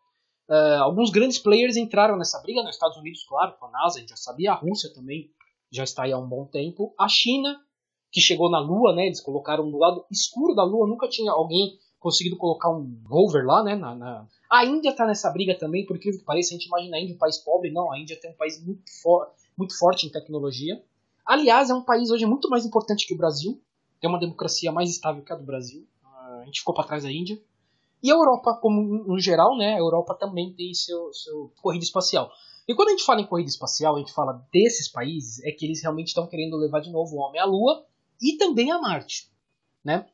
Uh, 0.49 0.83
alguns 0.83 1.11
grandes 1.11 1.39
players 1.39 1.77
entraram 1.77 2.17
nessa 2.17 2.41
briga, 2.43 2.63
nos 2.63 2.75
Estados 2.75 2.97
Unidos, 2.99 3.25
claro, 3.27 3.57
com 3.59 3.67
a 3.67 3.71
NASA, 3.71 3.97
a 3.97 4.01
gente 4.01 4.11
já 4.11 4.17
sabia, 4.17 4.53
a 4.53 4.57
Rússia 4.57 4.93
também 4.93 5.31
já 5.73 5.85
está 5.85 6.05
aí 6.05 6.13
há 6.13 6.19
um 6.19 6.29
bom 6.29 6.47
tempo. 6.47 6.95
A 6.99 7.09
China, 7.09 7.64
que 8.15 8.21
chegou 8.21 8.49
na 8.49 8.61
Lua, 8.61 8.95
né, 8.95 9.07
eles 9.07 9.21
colocaram 9.21 9.67
no 9.67 9.77
lado 9.77 10.07
escuro 10.09 10.55
da 10.55 10.63
Lua, 10.63 10.87
nunca 10.87 11.09
tinha 11.09 11.33
alguém 11.33 11.77
conseguido 11.99 12.37
colocar 12.37 12.71
um 12.71 13.03
rover 13.09 13.45
lá, 13.45 13.65
né, 13.65 13.75
na, 13.75 13.93
na... 13.93 14.29
A 14.49 14.65
Índia 14.65 14.91
está 14.91 15.05
nessa 15.05 15.29
briga 15.33 15.59
também, 15.59 15.85
porque 15.85 16.13
que 16.13 16.19
pareça, 16.19 16.51
a 16.51 16.57
gente 16.57 16.67
imagina 16.67 16.97
a 16.97 17.01
Índia 17.01 17.17
um 17.17 17.19
país 17.19 17.39
pobre, 17.39 17.73
não, 17.73 17.93
a 17.93 17.99
Índia 17.99 18.17
tem 18.21 18.31
um 18.31 18.37
país 18.37 18.65
muito, 18.65 18.85
for... 19.03 19.27
muito 19.59 19.77
forte 19.77 20.07
em 20.07 20.11
tecnologia. 20.13 20.81
Aliás, 21.27 21.71
é 21.71 21.75
um 21.75 21.83
país 21.83 22.09
hoje 22.13 22.25
muito 22.25 22.49
mais 22.49 22.65
importante 22.65 23.05
que 23.05 23.15
o 23.15 23.17
Brasil, 23.17 23.61
tem 24.01 24.09
uma 24.09 24.21
democracia 24.21 24.71
mais 24.71 24.91
estável 24.91 25.25
que 25.25 25.33
a 25.33 25.37
do 25.37 25.45
Brasil. 25.45 25.85
Uh, 26.05 26.43
a 26.43 26.45
gente 26.45 26.61
ficou 26.61 26.73
para 26.73 26.87
trás 26.87 27.03
da 27.03 27.11
Índia. 27.11 27.37
E 28.01 28.13
a 28.13 28.15
Europa, 28.15 28.57
como 28.63 28.81
no 28.81 29.19
geral, 29.19 29.57
né, 29.57 29.75
a 29.75 29.79
Europa 29.79 30.15
também 30.15 30.55
tem 30.55 30.73
seu, 30.73 31.13
seu 31.13 31.51
corrida 31.61 31.85
espacial. 31.85 32.31
E 32.69 32.77
quando 32.77 32.89
a 32.89 32.91
gente 32.93 33.03
fala 33.03 33.23
em 33.23 33.27
corrida 33.27 33.49
espacial, 33.49 33.97
a 33.97 33.99
gente 33.99 34.13
fala 34.13 34.41
desses 34.53 34.89
países, 34.89 35.43
é 35.43 35.51
que 35.51 35.65
eles 35.65 35.83
realmente 35.83 36.09
estão 36.09 36.29
querendo 36.29 36.57
levar 36.57 36.79
de 36.79 36.93
novo 36.93 37.17
o 37.17 37.19
homem 37.19 37.41
à 37.41 37.45
Lua 37.45 37.85
e 38.21 38.37
também 38.37 38.71
a 38.71 38.81
Marte, 38.81 39.31
né? 39.85 40.07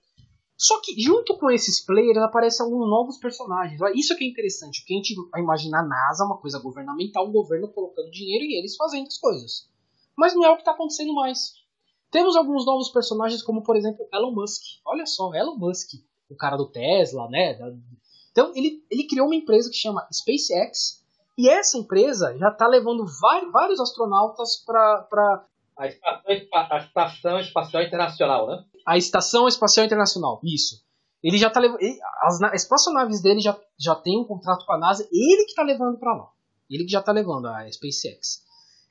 Só 0.57 0.79
que 0.83 1.01
junto 1.01 1.39
com 1.39 1.51
esses 1.51 1.85
players 1.85 2.19
aparecem 2.19 2.65
alguns 2.65 2.89
novos 2.89 3.19
personagens. 3.19 3.81
Isso 3.95 4.15
que 4.15 4.25
é 4.25 4.29
interessante, 4.29 4.81
porque 4.81 4.93
a 4.93 4.97
gente 4.97 5.15
vai 5.31 5.41
imaginar 5.41 5.81
a 5.81 5.87
NASA, 5.87 6.25
uma 6.25 6.37
coisa 6.37 6.59
governamental, 6.59 7.27
um 7.27 7.33
governo 7.33 7.69
colocando 7.69 8.11
dinheiro 8.11 8.45
e 8.45 8.59
eles 8.59 8.77
fazendo 8.77 9.07
as 9.07 9.17
coisas. 9.17 9.69
Mas 10.15 10.35
não 10.35 10.45
é 10.45 10.51
o 10.51 10.57
que 10.57 10.61
está 10.61 10.73
acontecendo 10.73 11.15
mais. 11.15 11.55
Temos 12.11 12.37
alguns 12.37 12.67
novos 12.67 12.91
personagens, 12.91 13.43
como 13.43 13.63
por 13.63 13.75
exemplo 13.75 14.07
Elon 14.13 14.33
Musk. 14.33 14.63
Olha 14.85 15.07
só, 15.07 15.33
Elon 15.35 15.57
Musk 15.57 15.95
o 16.31 16.37
cara 16.37 16.57
do 16.57 16.71
Tesla, 16.71 17.29
né? 17.29 17.59
Então 18.31 18.53
ele, 18.55 18.85
ele 18.91 19.07
criou 19.07 19.27
uma 19.27 19.35
empresa 19.35 19.69
que 19.69 19.77
chama 19.77 20.07
SpaceX 20.13 21.03
e 21.37 21.49
essa 21.49 21.77
empresa 21.77 22.37
já 22.39 22.49
está 22.49 22.67
levando 22.69 23.05
vários 23.53 23.81
astronautas 23.81 24.63
para 24.65 25.45
a 25.81 25.87
estação, 25.87 26.23
a 26.29 26.79
estação 26.79 27.41
Espacial 27.41 27.83
Internacional, 27.83 28.47
né? 28.47 28.65
A 28.87 28.97
Estação 28.97 29.49
Espacial 29.49 29.87
Internacional, 29.87 30.41
isso. 30.45 30.83
Ele 31.23 31.37
já 31.37 31.51
tá 31.51 31.61
levando. 31.61 31.79
As 32.23 32.41
espaçonaves 32.55 33.21
dele 33.23 33.41
já, 33.41 33.59
já 33.79 33.95
tem 33.95 34.19
um 34.19 34.25
contrato 34.25 34.65
com 34.65 34.73
a 34.73 34.79
NASA, 34.79 35.09
ele 35.13 35.45
que 35.45 35.51
está 35.51 35.63
levando 35.63 35.99
para 35.99 36.15
lá. 36.15 36.29
Ele 36.69 36.85
que 36.85 36.93
já 36.93 37.01
está 37.01 37.13
levando 37.13 37.47
a 37.47 37.71
SpaceX. 37.71 38.45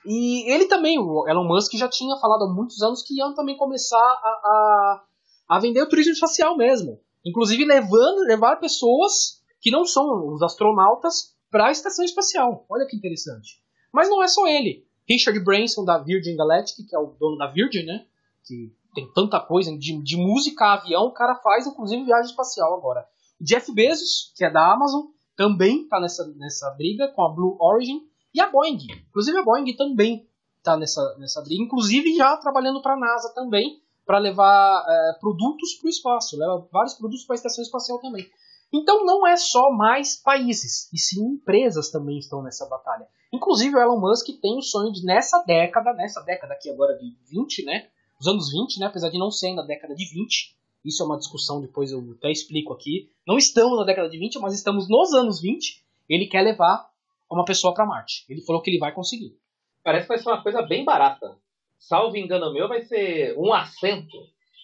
E 0.06 0.52
ele 0.52 0.66
também, 0.66 0.98
o 0.98 1.28
Elon 1.28 1.48
Musk, 1.48 1.74
já 1.74 1.90
tinha 1.90 2.16
falado 2.18 2.44
há 2.44 2.54
muitos 2.54 2.82
anos 2.82 3.04
que 3.04 3.18
iam 3.18 3.34
também 3.34 3.58
começar 3.58 3.98
a, 3.98 4.30
a, 4.44 5.04
a 5.50 5.60
vender 5.60 5.82
o 5.82 5.90
turismo 5.90 6.14
espacial 6.14 6.56
mesmo. 6.56 7.00
Inclusive 7.26 7.66
levando, 7.66 8.28
levar 8.28 8.58
pessoas 8.58 9.42
que 9.62 9.72
não 9.72 9.86
são 9.86 10.34
os 10.34 10.42
astronautas 10.42 11.36
para 11.52 11.68
a 11.68 11.72
estação 11.72 12.06
espacial. 12.06 12.66
Olha 12.70 12.86
que 12.88 12.96
interessante. 12.96 13.62
Mas 13.92 14.10
não 14.10 14.24
é 14.24 14.28
só 14.28 14.48
ele. 14.48 14.88
Richard 15.10 15.40
Branson 15.40 15.84
da 15.84 15.98
Virgin 15.98 16.36
Galactic, 16.36 16.88
que 16.88 16.96
é 16.96 17.00
o 17.00 17.08
dono 17.20 17.38
da 17.38 17.48
Virgin, 17.48 17.84
né? 17.84 18.06
Que 18.46 18.72
tem 18.94 19.12
tanta 19.14 19.40
coisa 19.40 19.76
de, 19.78 20.02
de 20.02 20.18
música 20.18 20.74
avião, 20.74 21.06
o 21.06 21.14
cara 21.14 21.36
faz 21.36 21.66
inclusive 21.66 22.04
viagem 22.04 22.30
espacial 22.30 22.76
agora. 22.76 23.08
Jeff 23.42 23.72
Bezos, 23.74 24.34
que 24.36 24.44
é 24.44 24.52
da 24.52 24.72
Amazon, 24.72 25.06
também 25.36 25.84
está 25.84 26.00
nessa, 26.00 26.28
nessa 26.36 26.70
briga 26.72 27.08
com 27.08 27.24
a 27.24 27.30
Blue 27.30 27.58
Origin. 27.60 28.02
E 28.34 28.40
a 28.40 28.50
Boeing. 28.50 28.78
Inclusive 29.10 29.38
a 29.38 29.44
Boeing 29.44 29.76
também 29.76 30.28
está 30.58 30.78
nessa, 30.78 31.18
nessa 31.18 31.42
briga, 31.42 31.64
inclusive 31.64 32.16
já 32.16 32.38
trabalhando 32.38 32.82
para 32.82 32.94
a 32.94 33.00
NASA 33.00 33.34
também, 33.34 33.82
para 34.06 34.18
levar 34.20 34.86
é, 34.88 35.20
produtos 35.20 35.74
para 35.76 35.88
o 35.88 35.90
espaço, 35.90 36.38
leva 36.38 36.68
vários 36.72 36.94
produtos 36.94 37.26
para 37.26 37.36
a 37.36 37.38
estação 37.38 37.64
espacial 37.64 38.00
também. 38.00 38.30
Então 38.72 39.06
não 39.06 39.26
é 39.26 39.36
só 39.36 39.72
mais 39.72 40.16
países, 40.16 40.92
e 40.94 40.98
sim 40.98 41.24
empresas 41.24 41.90
também 41.90 42.20
estão 42.20 42.42
nessa 42.42 42.68
batalha. 42.68 43.08
Inclusive 43.34 43.76
o 43.76 43.80
Elon 43.80 44.00
Musk 44.00 44.28
tem 44.42 44.58
o 44.58 44.62
sonho 44.62 44.92
de 44.92 45.04
nessa 45.04 45.44
década, 45.44 45.94
nessa 45.94 46.22
década 46.22 46.54
aqui 46.54 46.70
agora 46.70 46.98
de 46.98 47.16
20, 47.30 47.66
né? 47.66 47.88
Os 48.20 48.28
anos 48.28 48.52
20, 48.52 48.80
né? 48.80 48.88
Apesar 48.88 49.10
de 49.10 49.18
não 49.18 49.32
ser 49.32 49.54
na 49.54 49.64
década 49.64 49.96
de 49.96 50.06
20. 50.06 50.56
Isso 50.84 51.04
é 51.04 51.06
uma 51.06 51.18
discussão, 51.18 51.62
depois 51.62 51.92
eu 51.92 52.00
até 52.18 52.32
explico 52.32 52.74
aqui. 52.74 53.10
Não 53.28 53.38
estamos 53.38 53.78
na 53.78 53.86
década 53.86 54.10
de 54.10 54.18
20, 54.18 54.40
mas 54.40 54.54
estamos 54.54 54.90
nos 54.90 55.14
anos 55.14 55.42
20. 55.42 55.84
Ele 56.08 56.28
quer 56.28 56.42
levar 56.42 56.90
uma 57.30 57.46
pessoa 57.46 57.74
para 57.74 57.86
Marte. 57.86 58.26
Ele 58.30 58.42
falou 58.42 58.62
que 58.62 58.70
ele 58.70 58.80
vai 58.80 58.92
conseguir. 58.94 59.38
Parece 59.84 60.04
que 60.04 60.10
vai 60.10 60.18
ser 60.18 60.30
uma 60.30 60.42
coisa 60.42 60.62
bem 60.62 60.84
barata 60.84 61.38
salvo 61.80 62.18
engano 62.18 62.52
meu, 62.52 62.68
vai 62.68 62.82
ser 62.82 63.36
um 63.38 63.54
assento. 63.54 64.18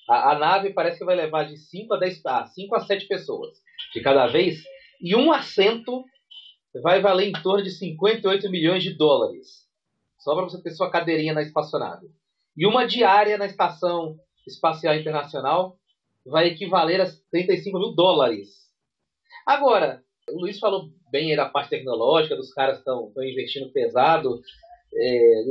A, 0.07 0.33
a 0.33 0.39
nave 0.39 0.73
parece 0.73 0.99
que 0.99 1.05
vai 1.05 1.15
levar 1.15 1.45
de 1.45 1.57
5 1.57 1.93
a 1.93 1.97
10, 1.97 2.21
ah, 2.25 2.45
5 2.45 2.75
a 2.75 2.79
7 2.81 3.07
pessoas 3.07 3.57
de 3.93 4.01
cada 4.01 4.27
vez. 4.27 4.63
E 5.01 5.15
um 5.15 5.31
assento 5.31 6.03
vai 6.81 7.01
valer 7.01 7.29
em 7.29 7.33
torno 7.33 7.63
de 7.63 7.71
58 7.71 8.49
milhões 8.49 8.83
de 8.83 8.93
dólares. 8.93 9.65
Só 10.19 10.35
para 10.35 10.43
você 10.43 10.61
ter 10.61 10.71
sua 10.71 10.89
cadeirinha 10.89 11.33
na 11.33 11.41
espaçonave. 11.41 12.07
E 12.57 12.65
uma 12.65 12.85
diária 12.85 13.37
na 13.37 13.45
Estação 13.45 14.17
Espacial 14.47 14.95
Internacional 14.95 15.77
vai 16.25 16.47
equivaler 16.47 17.01
a 17.01 17.07
35 17.31 17.77
mil 17.77 17.91
dólares. 17.93 18.65
Agora, 19.45 20.03
o 20.29 20.39
Luiz 20.39 20.57
falou 20.57 20.89
bem 21.11 21.35
da 21.35 21.47
parte 21.47 21.69
tecnológica, 21.69 22.35
dos 22.35 22.51
caras 22.53 22.79
estão 22.79 23.11
investindo 23.17 23.71
pesado 23.71 24.41
é, 24.93 25.43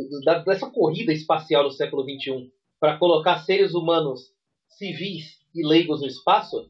dessa 0.45 0.69
corrida 0.71 1.13
espacial 1.13 1.63
no 1.65 1.71
século 1.71 2.03
XXI 2.03 2.51
para 2.81 2.99
colocar 2.99 3.39
seres 3.39 3.75
humanos 3.75 4.33
civis 4.69 5.39
e 5.55 5.67
leigos 5.67 6.01
no 6.01 6.07
espaço, 6.07 6.69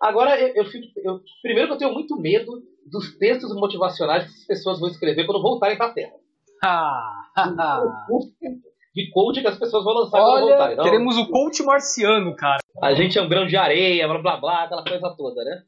agora 0.00 0.40
eu, 0.40 0.54
eu, 0.54 0.64
fico, 0.66 0.86
eu, 1.00 1.20
primeiro 1.42 1.68
que 1.68 1.74
eu 1.74 1.78
tenho 1.78 1.92
muito 1.92 2.16
medo 2.16 2.62
dos 2.90 3.16
textos 3.18 3.54
motivacionais 3.54 4.24
que 4.24 4.40
as 4.40 4.46
pessoas 4.46 4.78
vão 4.78 4.88
escrever 4.88 5.26
quando 5.26 5.42
voltarem 5.42 5.76
para 5.76 5.86
a 5.86 5.92
Terra. 5.92 6.14
Ah, 6.62 7.22
de 8.94 9.10
coach 9.10 9.42
que 9.42 9.46
as 9.46 9.58
pessoas 9.58 9.84
vão 9.84 9.92
lançar 9.92 10.18
Olha, 10.18 10.32
quando 10.32 10.48
voltarem. 10.48 10.76
Não, 10.76 10.84
queremos 10.84 11.18
o 11.18 11.28
coach 11.28 11.62
marciano, 11.62 12.34
cara. 12.34 12.58
A 12.82 12.94
gente 12.94 13.18
é 13.18 13.22
um 13.22 13.28
grão 13.28 13.46
de 13.46 13.56
areia, 13.56 14.08
blá 14.08 14.18
blá 14.18 14.36
blá, 14.38 14.64
aquela 14.64 14.82
coisa 14.82 15.14
toda, 15.16 15.44
né? 15.44 15.62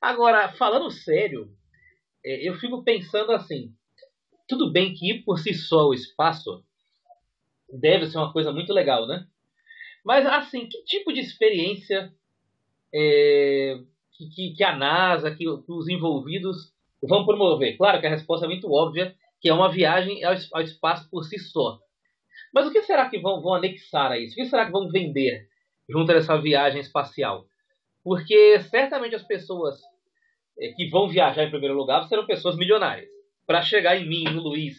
Agora, 0.00 0.52
falando 0.54 0.90
sério, 0.90 1.48
é, 2.24 2.48
eu 2.48 2.54
fico 2.56 2.82
pensando 2.82 3.30
assim, 3.30 3.70
tudo 4.48 4.72
bem 4.72 4.92
que 4.92 5.10
ir 5.10 5.22
por 5.24 5.38
si 5.38 5.54
só 5.54 5.86
o 5.86 5.94
espaço 5.94 6.64
deve 7.72 8.06
ser 8.06 8.18
uma 8.18 8.32
coisa 8.32 8.52
muito 8.52 8.72
legal, 8.72 9.06
né? 9.06 9.24
Mas, 10.04 10.26
assim, 10.26 10.68
que 10.68 10.82
tipo 10.84 11.12
de 11.12 11.20
experiência 11.20 12.12
é, 12.94 13.78
que, 14.16 14.54
que, 14.54 14.64
a 14.64 14.76
NASA, 14.76 15.30
que, 15.32 15.44
que, 15.44 15.72
os 15.72 15.88
envolvidos 15.88 16.72
vão 17.02 17.26
promover? 17.26 17.76
Claro 17.76 18.00
que 18.00 18.06
a 18.06 18.10
resposta 18.10 18.46
é 18.46 18.48
muito 18.48 18.70
óbvia, 18.70 19.14
que 19.40 19.48
é 19.48 19.54
uma 19.54 19.70
viagem 19.70 20.22
ao, 20.24 20.34
ao 20.52 20.62
espaço 20.62 21.10
por 21.10 21.24
si 21.24 21.38
só. 21.38 21.78
Mas 22.52 22.66
o 22.66 22.70
que 22.72 22.82
será 22.82 23.10
que 23.10 23.18
vão, 23.18 23.42
vão 23.42 23.54
anexar 23.54 24.12
a 24.12 24.18
isso? 24.18 24.34
O 24.34 24.36
que 24.36 24.46
será 24.46 24.66
que 24.66 24.72
vão 24.72 24.88
vender 24.88 25.48
junto 25.88 26.12
a 26.12 26.14
essa 26.14 26.40
viagem 26.40 26.80
espacial? 26.80 27.44
Porque 28.04 28.60
certamente 28.60 29.16
as 29.16 29.24
pessoas 29.24 29.80
é, 30.58 30.68
que 30.68 30.88
vão 30.88 31.08
viajar 31.08 31.44
em 31.44 31.50
primeiro 31.50 31.74
lugar 31.74 32.06
serão 32.06 32.26
pessoas 32.26 32.56
milionárias 32.56 33.08
para 33.46 33.60
chegar 33.62 33.96
em 33.96 34.08
mim, 34.08 34.24
no 34.24 34.42
Luiz, 34.42 34.76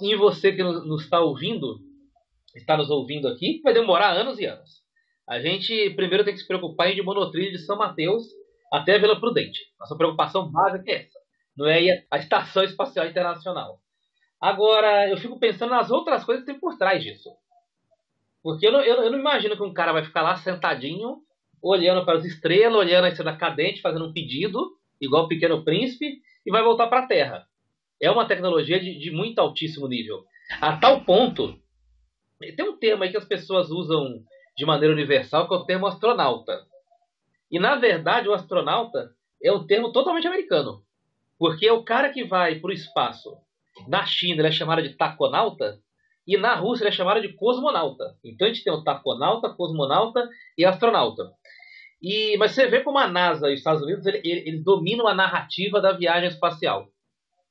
e 0.00 0.12
em 0.12 0.16
você 0.16 0.52
que 0.52 0.62
nos 0.62 1.02
está 1.02 1.20
ouvindo, 1.20 1.80
está 2.54 2.76
nos 2.76 2.90
ouvindo 2.90 3.28
aqui, 3.28 3.60
vai 3.62 3.74
demorar 3.74 4.12
anos 4.12 4.38
e 4.38 4.46
anos. 4.46 4.80
A 5.30 5.38
gente 5.38 5.90
primeiro 5.90 6.24
tem 6.24 6.34
que 6.34 6.40
se 6.40 6.46
preocupar 6.46 6.90
em 6.90 6.96
de 6.96 7.02
monotrilho 7.02 7.52
de 7.52 7.58
São 7.58 7.78
Mateus 7.78 8.24
até 8.72 8.96
a 8.96 8.98
Vila 8.98 9.20
Prudente. 9.20 9.60
Nossa 9.78 9.96
preocupação 9.96 10.50
básica 10.50 10.90
é 10.90 11.04
essa. 11.04 11.20
Não 11.56 11.68
é 11.68 12.04
a 12.10 12.18
Estação 12.18 12.64
Espacial 12.64 13.06
Internacional. 13.06 13.78
Agora, 14.40 15.08
eu 15.08 15.16
fico 15.18 15.38
pensando 15.38 15.70
nas 15.70 15.88
outras 15.88 16.24
coisas 16.24 16.44
que 16.44 16.50
tem 16.50 16.58
por 16.58 16.76
trás 16.76 17.00
disso. 17.00 17.30
Porque 18.42 18.66
eu 18.66 18.72
não, 18.72 18.80
eu, 18.80 19.04
eu 19.04 19.10
não 19.12 19.20
imagino 19.20 19.56
que 19.56 19.62
um 19.62 19.72
cara 19.72 19.92
vai 19.92 20.04
ficar 20.04 20.22
lá 20.22 20.34
sentadinho, 20.34 21.18
olhando 21.62 22.04
para 22.04 22.18
as 22.18 22.24
estrelas, 22.24 22.80
olhando 22.80 23.04
a 23.04 23.10
estrela 23.10 23.36
cadente, 23.36 23.80
fazendo 23.80 24.06
um 24.06 24.12
pedido, 24.12 24.76
igual 25.00 25.26
o 25.26 25.28
Pequeno 25.28 25.62
Príncipe, 25.62 26.20
e 26.44 26.50
vai 26.50 26.64
voltar 26.64 26.88
para 26.88 27.04
a 27.04 27.06
Terra. 27.06 27.46
É 28.02 28.10
uma 28.10 28.26
tecnologia 28.26 28.80
de, 28.80 28.98
de 28.98 29.12
muito 29.12 29.38
altíssimo 29.38 29.86
nível. 29.86 30.24
A 30.60 30.76
tal 30.76 31.04
ponto. 31.04 31.56
Tem 32.40 32.68
um 32.68 32.76
termo 32.76 33.04
aí 33.04 33.12
que 33.12 33.16
as 33.16 33.26
pessoas 33.26 33.70
usam 33.70 34.24
de 34.56 34.64
maneira 34.64 34.94
universal, 34.94 35.48
que 35.48 35.54
é 35.54 35.56
o 35.56 35.64
termo 35.64 35.86
astronauta. 35.86 36.66
E 37.50 37.58
na 37.58 37.76
verdade, 37.76 38.28
o 38.28 38.34
astronauta 38.34 39.10
é 39.42 39.52
um 39.52 39.66
termo 39.66 39.92
totalmente 39.92 40.26
americano. 40.26 40.82
Porque 41.38 41.66
é 41.66 41.72
o 41.72 41.82
cara 41.82 42.10
que 42.10 42.24
vai 42.24 42.56
para 42.56 42.68
o 42.68 42.72
espaço. 42.72 43.36
Na 43.88 44.04
China 44.04 44.40
ele 44.40 44.48
é 44.48 44.52
chamado 44.52 44.82
de 44.82 44.90
taconauta 44.90 45.80
e 46.26 46.36
na 46.36 46.54
Rússia 46.54 46.84
ele 46.84 46.90
é 46.90 46.92
chamado 46.92 47.20
de 47.22 47.32
cosmonauta. 47.32 48.16
Então 48.22 48.46
a 48.46 48.52
gente 48.52 48.62
tem 48.62 48.72
o 48.72 48.84
taconauta, 48.84 49.48
cosmonauta 49.48 50.28
e 50.56 50.64
astronauta. 50.64 51.30
E, 52.02 52.36
mas 52.38 52.52
você 52.52 52.66
vê 52.66 52.80
como 52.80 52.98
a 52.98 53.08
NASA 53.08 53.48
e 53.48 53.54
os 53.54 53.58
Estados 53.58 53.82
Unidos 53.82 54.06
ele, 54.06 54.18
ele, 54.18 54.48
eles 54.48 54.64
dominam 54.64 55.06
a 55.06 55.14
narrativa 55.14 55.80
da 55.80 55.92
viagem 55.92 56.28
espacial. 56.28 56.88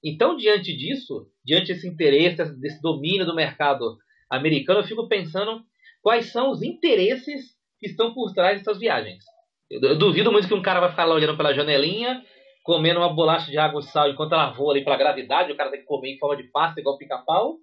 Então, 0.04 0.38
diante 0.38 0.76
disso, 0.76 1.28
diante 1.44 1.74
desse 1.74 1.88
interesse, 1.88 2.44
desse 2.60 2.82
domínio 2.82 3.26
do 3.26 3.36
mercado 3.36 3.98
americano, 4.30 4.80
eu 4.80 4.86
fico 4.86 5.08
pensando 5.08 5.62
quais 6.02 6.32
são 6.32 6.52
os 6.52 6.62
interesses 6.62 7.58
que 7.80 7.88
estão 7.88 8.14
por 8.14 8.34
trás 8.34 8.60
dessas 8.60 8.80
viagens. 8.80 9.24
Eu, 9.70 9.82
eu 9.82 9.98
duvido 9.98 10.32
muito 10.32 10.48
que 10.48 10.54
um 10.54 10.62
cara 10.62 10.80
vai 10.80 10.90
ficar 10.90 11.06
lá 11.06 11.16
olhando 11.16 11.38
pela 11.38 11.54
janelinha 11.54 12.24
comendo 12.70 13.00
uma 13.00 13.12
bolacha 13.12 13.50
de 13.50 13.58
água 13.58 13.80
e 13.80 13.84
sal 13.84 14.12
enquanto 14.12 14.34
ela 14.34 14.52
voa 14.52 14.74
ali 14.74 14.84
para 14.84 14.96
gravidade, 14.96 15.52
o 15.52 15.58
cara 15.58 15.72
tem 15.72 15.80
que 15.80 15.88
comer 15.88 16.14
em 16.14 16.20
forma 16.20 16.38
de 16.38 16.50
pasta, 16.52 16.80
igual 16.80 17.00
pica-pau, 17.00 17.58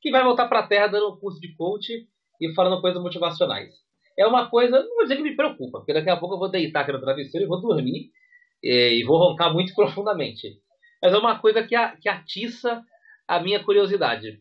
que 0.00 0.08
vai 0.10 0.22
voltar 0.22 0.46
para 0.46 0.60
a 0.60 0.66
Terra 0.68 0.86
dando 0.86 1.10
um 1.10 1.16
curso 1.16 1.40
de 1.40 1.52
coach 1.56 2.06
e 2.40 2.54
falando 2.54 2.80
coisas 2.80 3.02
motivacionais. 3.02 3.72
É 4.16 4.24
uma 4.24 4.48
coisa, 4.48 4.78
não 4.78 4.94
vou 4.94 5.02
dizer 5.02 5.16
que 5.16 5.22
me 5.22 5.34
preocupa, 5.34 5.78
porque 5.78 5.92
daqui 5.92 6.10
a 6.10 6.16
pouco 6.16 6.36
eu 6.36 6.38
vou 6.38 6.48
deitar 6.48 6.82
aqui 6.82 6.92
no 6.92 7.00
travesseiro 7.00 7.44
e 7.44 7.48
vou 7.48 7.60
dormir 7.60 8.10
e, 8.62 9.00
e 9.00 9.04
vou 9.04 9.18
roncar 9.18 9.52
muito 9.52 9.74
profundamente. 9.74 10.60
Mas 11.02 11.12
é 11.12 11.18
uma 11.18 11.40
coisa 11.40 11.64
que, 11.64 11.74
a, 11.74 11.96
que 11.96 12.08
atiça 12.08 12.82
a 13.26 13.40
minha 13.40 13.64
curiosidade. 13.64 14.38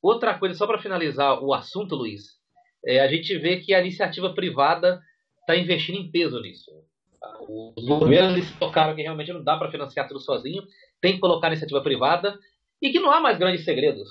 Outra 0.00 0.38
coisa, 0.38 0.54
só 0.54 0.66
para 0.66 0.78
finalizar 0.78 1.44
o 1.44 1.52
assunto, 1.52 1.94
Luiz, 1.94 2.37
é, 2.84 3.00
a 3.00 3.08
gente 3.08 3.36
vê 3.38 3.58
que 3.58 3.74
a 3.74 3.80
iniciativa 3.80 4.32
privada 4.34 5.00
está 5.40 5.56
investindo 5.56 5.98
em 5.98 6.10
peso 6.10 6.40
nisso. 6.40 6.70
Os 7.76 7.84
governos 7.86 8.50
tocaram 8.58 8.94
que 8.94 9.02
realmente 9.02 9.32
não 9.32 9.42
dá 9.42 9.56
para 9.56 9.70
financiar 9.70 10.06
tudo 10.06 10.20
sozinho, 10.20 10.62
tem 11.00 11.14
que 11.14 11.20
colocar 11.20 11.48
iniciativa 11.48 11.80
privada 11.82 12.38
e 12.80 12.90
que 12.90 13.00
não 13.00 13.10
há 13.10 13.20
mais 13.20 13.38
grandes 13.38 13.64
segredos. 13.64 14.08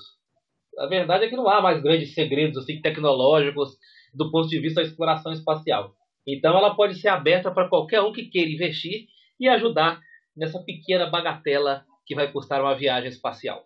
A 0.78 0.86
verdade 0.86 1.24
é 1.24 1.28
que 1.28 1.36
não 1.36 1.48
há 1.48 1.60
mais 1.60 1.82
grandes 1.82 2.14
segredos 2.14 2.58
assim, 2.58 2.80
tecnológicos 2.80 3.76
do 4.14 4.30
ponto 4.30 4.48
de 4.48 4.60
vista 4.60 4.80
da 4.80 4.86
exploração 4.86 5.32
espacial. 5.32 5.94
Então 6.26 6.56
ela 6.56 6.74
pode 6.74 7.00
ser 7.00 7.08
aberta 7.08 7.50
para 7.50 7.68
qualquer 7.68 8.02
um 8.02 8.12
que 8.12 8.26
queira 8.26 8.50
investir 8.50 9.06
e 9.40 9.48
ajudar 9.48 10.00
nessa 10.36 10.62
pequena 10.62 11.06
bagatela 11.06 11.84
que 12.06 12.14
vai 12.14 12.30
custar 12.30 12.60
uma 12.60 12.74
viagem 12.74 13.08
espacial. 13.08 13.64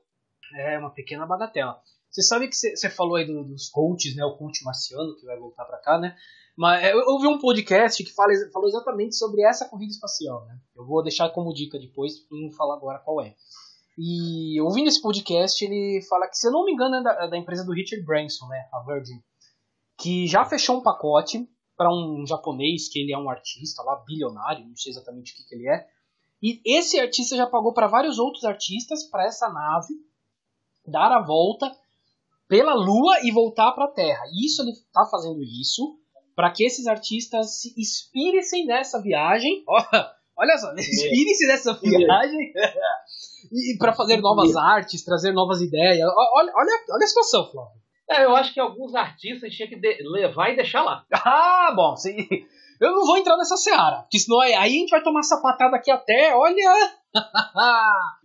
É, 0.55 0.79
uma 0.79 0.91
pequena 0.91 1.27
bagatela. 1.27 1.79
Você 2.13 2.23
sabe 2.23 2.47
que 2.47 2.55
você 2.55 2.91
falou 2.91 3.17
aí 3.17 3.27
dos 3.27 3.71
coaches, 3.71 4.15
né? 4.15 4.23
O 4.23 4.37
coach 4.37 4.63
marciano 4.63 5.17
que 5.17 5.25
vai 5.25 5.39
voltar 5.39 5.65
para 5.65 5.79
cá, 5.79 5.99
né? 5.99 6.15
Mas 6.55 6.85
eu 6.85 6.99
ouvi 7.07 7.27
um 7.27 7.39
podcast 7.39 8.05
que 8.05 8.13
fala, 8.13 8.31
falou 8.53 8.69
exatamente 8.69 9.17
sobre 9.17 9.43
essa 9.43 9.67
corrida 9.67 9.93
espacial, 9.93 10.45
né? 10.45 10.61
Eu 10.77 10.85
vou 10.85 11.03
deixar 11.03 11.31
como 11.31 11.55
dica 11.55 11.79
depois, 11.79 12.13
não 12.31 12.53
falar 12.53 12.77
agora 12.77 12.99
qual 12.99 13.23
é. 13.23 13.35
E 13.97 14.61
ouvindo 14.61 14.89
esse 14.89 15.01
podcast, 15.01 15.65
ele 15.65 16.03
fala 16.07 16.29
que, 16.29 16.37
se 16.37 16.47
eu 16.47 16.53
não 16.53 16.67
me 16.67 16.73
engano, 16.73 16.97
é 16.97 17.03
da, 17.03 17.25
é 17.25 17.29
da 17.29 17.39
empresa 17.39 17.65
do 17.65 17.73
Richard 17.73 18.05
Branson, 18.05 18.47
né? 18.49 18.69
A 18.71 18.81
Virgin. 18.81 19.23
Que 19.97 20.27
já 20.27 20.45
fechou 20.45 20.77
um 20.77 20.83
pacote 20.83 21.49
para 21.77 21.91
um 21.91 22.27
japonês, 22.27 22.91
que 22.91 22.99
ele 22.99 23.13
é 23.13 23.19
um 23.19 23.31
artista 23.31 23.83
lá, 23.83 23.97
bilionário, 24.07 24.67
não 24.67 24.77
sei 24.77 24.93
exatamente 24.93 25.33
o 25.33 25.37
que, 25.37 25.45
que 25.49 25.55
ele 25.55 25.69
é. 25.69 25.87
E 26.43 26.61
esse 26.67 27.01
artista 27.01 27.37
já 27.37 27.47
pagou 27.47 27.73
para 27.73 27.87
vários 27.87 28.19
outros 28.19 28.45
artistas 28.45 29.05
para 29.05 29.25
essa 29.25 29.49
nave 29.49 29.95
dar 30.87 31.13
a 31.13 31.23
volta 31.23 31.71
pela 32.53 32.75
Lua 32.75 33.21
e 33.25 33.31
voltar 33.31 33.73
para 33.73 33.87
a 33.87 33.91
Terra. 33.91 34.25
E 34.31 34.45
isso 34.45 34.61
ele 34.61 34.73
está 34.73 35.07
fazendo 35.11 35.43
isso 35.43 35.99
para 36.37 36.51
que 36.51 36.67
esses 36.67 36.87
artistas 36.87 37.63
se 37.63 37.73
inspirem 37.81 38.67
nessa 38.67 39.01
viagem. 39.01 39.65
olha 40.37 40.59
só, 40.59 40.71
inspirem-se 40.75 41.47
nessa 41.47 41.73
viagem 41.73 42.53
e 43.51 43.79
para 43.79 43.95
fazer 43.95 44.19
novas 44.19 44.55
artes, 44.55 45.03
trazer 45.03 45.33
novas 45.33 45.63
ideias. 45.63 46.07
Olha, 46.07 46.53
olha, 46.55 46.85
olha 46.91 47.05
a 47.05 47.07
situação, 47.07 47.51
Flávio. 47.51 47.81
É, 48.11 48.25
eu 48.27 48.37
acho 48.37 48.53
que 48.53 48.61
alguns 48.61 48.95
artistas 48.95 49.55
tinha 49.55 49.67
que 49.67 49.81
levar 50.03 50.51
e 50.51 50.57
deixar 50.57 50.83
lá. 50.83 51.07
Ah, 51.25 51.73
bom, 51.75 51.97
sim. 51.97 52.29
Eu 52.79 52.93
não 52.93 53.07
vou 53.07 53.17
entrar 53.17 53.39
nessa 53.39 53.57
seara, 53.57 54.03
porque 54.03 54.19
senão 54.19 54.41
aí 54.41 54.55
a 54.55 54.69
gente 54.69 54.91
vai 54.91 55.03
tomar 55.03 55.23
sapatada 55.23 55.77
aqui 55.77 55.91
até, 55.91 56.35
olha. 56.35 56.93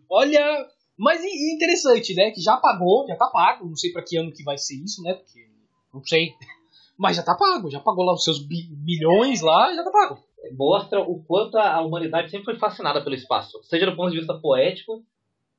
olha. 0.10 0.68
Mas 0.98 1.24
interessante, 1.24 2.16
né? 2.16 2.32
Que 2.32 2.42
já 2.42 2.58
pagou, 2.58 3.06
já 3.08 3.16
tá 3.16 3.28
pago. 3.28 3.68
Não 3.68 3.76
sei 3.76 3.92
para 3.92 4.04
que 4.04 4.18
ano 4.18 4.32
que 4.32 4.44
vai 4.44 4.58
ser 4.58 4.76
isso, 4.76 5.04
né? 5.04 5.14
Porque 5.14 5.48
não 5.94 6.04
sei. 6.04 6.34
Mas 6.98 7.16
já 7.16 7.24
tá 7.24 7.36
pago, 7.36 7.70
já 7.70 7.80
pagou 7.80 8.04
lá 8.04 8.14
os 8.14 8.24
seus 8.24 8.40
bi 8.40 8.68
bilhões 8.72 9.42
lá, 9.42 9.72
já 9.76 9.84
tá 9.84 9.92
pago. 9.92 10.18
Mostra 10.58 11.00
o 11.00 11.24
quanto 11.24 11.56
a 11.58 11.80
humanidade 11.82 12.32
sempre 12.32 12.46
foi 12.46 12.56
fascinada 12.58 13.04
pelo 13.04 13.16
espaço, 13.16 13.62
seja 13.64 13.86
do 13.86 13.96
ponto 13.96 14.12
de 14.12 14.18
vista 14.18 14.34
poético, 14.34 15.04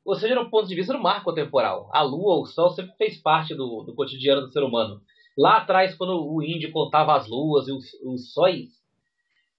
ou 0.05 0.15
seja 0.17 0.35
do 0.35 0.51
ponto 0.51 0.67
de 0.67 0.75
vista 0.75 0.93
do 0.93 0.99
marco 0.99 1.33
temporal. 1.33 1.89
A 1.93 2.03
Lua, 2.03 2.41
o 2.41 2.47
Sol, 2.47 2.71
sempre 2.71 2.97
fez 2.97 3.19
parte 3.19 3.55
do, 3.55 3.85
do 3.85 3.95
cotidiano 3.95 4.41
do 4.41 4.51
ser 4.51 4.65
humano. 4.65 5.01
Lá 5.37 5.59
atrás, 5.59 5.95
quando 5.95 6.27
o 6.27 6.43
índio 6.43 6.73
contava 6.73 7.15
as 7.15 7.29
luas 7.29 7.69
e 7.69 7.73
os, 7.73 7.85
os 8.03 8.33
sóis, 8.33 8.71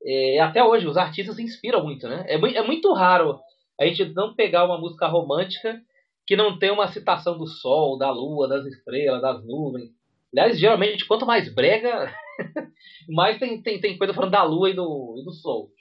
é, 0.04 0.40
até 0.40 0.64
hoje 0.64 0.88
os 0.88 0.98
artistas 0.98 1.36
se 1.36 1.44
inspiram 1.44 1.84
muito, 1.84 2.08
né? 2.08 2.26
É, 2.28 2.36
é 2.36 2.62
muito 2.66 2.92
raro 2.94 3.40
a 3.80 3.86
gente 3.86 4.14
não 4.14 4.36
pegar 4.36 4.66
uma 4.66 4.78
música 4.78 5.08
romântica 5.08 5.82
que 6.28 6.36
não 6.36 6.60
tem 6.60 6.70
uma 6.70 6.88
citação 6.88 7.38
do 7.38 7.48
sol, 7.48 7.98
da 7.98 8.12
lua, 8.12 8.48
das 8.48 8.66
estrelas, 8.66 9.22
das 9.22 9.44
nuvens. 9.46 9.90
Aliás, 10.32 10.60
geralmente, 10.60 11.08
quanto 11.08 11.26
mais 11.26 11.52
brega, 11.54 12.14
mais 13.10 13.40
tem, 13.40 13.62
tem, 13.62 13.80
tem 13.80 13.98
coisa 13.98 14.14
falando 14.14 14.32
da 14.32 14.44
lua 14.44 14.70
e 14.70 14.74
do, 14.74 15.16
e 15.20 15.24
do 15.24 15.32
sol. 15.32 15.72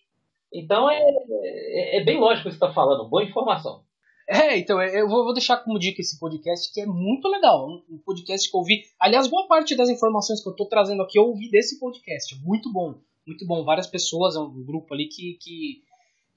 Então 0.52 0.90
é, 0.90 0.98
é, 0.98 1.96
é 1.98 2.04
bem 2.04 2.18
lógico 2.18 2.48
o 2.48 2.50
que 2.50 2.56
você 2.56 2.64
está 2.64 2.72
falando, 2.72 3.08
boa 3.08 3.24
informação. 3.24 3.82
É, 4.28 4.58
então, 4.58 4.78
é, 4.78 5.00
eu 5.00 5.08
vou 5.08 5.32
deixar 5.32 5.56
como 5.56 5.78
dica 5.78 6.02
esse 6.02 6.18
podcast 6.18 6.72
que 6.72 6.82
é 6.82 6.86
muito 6.86 7.26
legal. 7.28 7.66
Um 7.88 7.98
podcast 8.04 8.50
que 8.50 8.54
eu 8.54 8.60
ouvi. 8.60 8.82
Aliás, 9.00 9.26
boa 9.26 9.46
parte 9.46 9.74
das 9.74 9.88
informações 9.88 10.42
que 10.42 10.48
eu 10.48 10.52
estou 10.52 10.66
trazendo 10.66 11.02
aqui 11.02 11.18
eu 11.18 11.24
ouvi 11.24 11.50
desse 11.50 11.80
podcast. 11.80 12.38
Muito 12.44 12.70
bom, 12.70 12.94
muito 13.26 13.46
bom. 13.46 13.64
Várias 13.64 13.86
pessoas, 13.86 14.36
é 14.36 14.38
um 14.38 14.64
grupo 14.64 14.92
ali 14.92 15.08
que, 15.08 15.38
que 15.40 15.82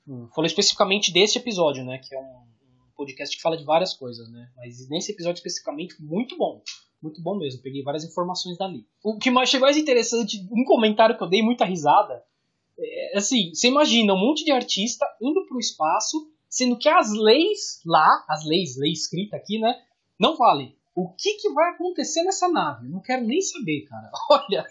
hum, 0.08 0.28
falou 0.34 0.46
especificamente 0.46 1.14
desse 1.14 1.38
episódio, 1.38 1.84
né? 1.84 1.98
Que 1.98 2.16
é 2.16 2.20
um, 2.20 2.52
podcast 2.96 3.36
que 3.36 3.42
fala 3.42 3.58
de 3.58 3.64
várias 3.64 3.94
coisas, 3.96 4.30
né? 4.32 4.48
Mas 4.56 4.88
nesse 4.88 5.12
episódio 5.12 5.40
especificamente, 5.40 5.96
muito 6.00 6.38
bom. 6.38 6.62
Muito 7.02 7.20
bom 7.22 7.36
mesmo, 7.36 7.64
peguei 7.64 7.82
várias 7.82 8.04
informações 8.04 8.58
dali. 8.60 8.86
O 9.04 9.18
que 9.18 9.32
mais 9.32 9.50
achei 9.50 9.60
mais 9.60 9.76
interessante, 9.76 10.38
um 10.52 10.64
comentário 10.64 11.18
que 11.18 11.24
eu 11.24 11.30
dei 11.30 11.42
muita 11.42 11.66
risada, 11.66 12.24
é 12.78 13.18
assim, 13.18 13.54
você 13.54 13.70
imagina 13.70 14.14
um 14.14 14.20
monte 14.20 14.46
de 14.46 14.52
artista 14.52 15.06
indo 15.20 15.44
para 15.48 15.58
o 15.58 15.60
espaço, 15.60 16.32
sendo 16.48 16.78
que 16.78 16.88
as 16.88 17.12
leis 17.12 17.82
lá, 17.86 18.24
as 18.30 18.46
leis, 18.46 18.78
lei 18.78 18.92
escrita 18.92 19.36
aqui, 19.36 19.58
né, 19.58 19.74
não 20.20 20.38
valem. 20.38 20.78
O 20.94 21.10
que, 21.10 21.36
que 21.36 21.50
vai 21.54 21.72
acontecer 21.72 22.22
nessa 22.24 22.48
nave? 22.50 22.88
Não 22.88 23.02
quero 23.02 23.26
nem 23.26 23.42
saber, 23.42 23.86
cara. 23.86 24.12
Olha, 24.30 24.66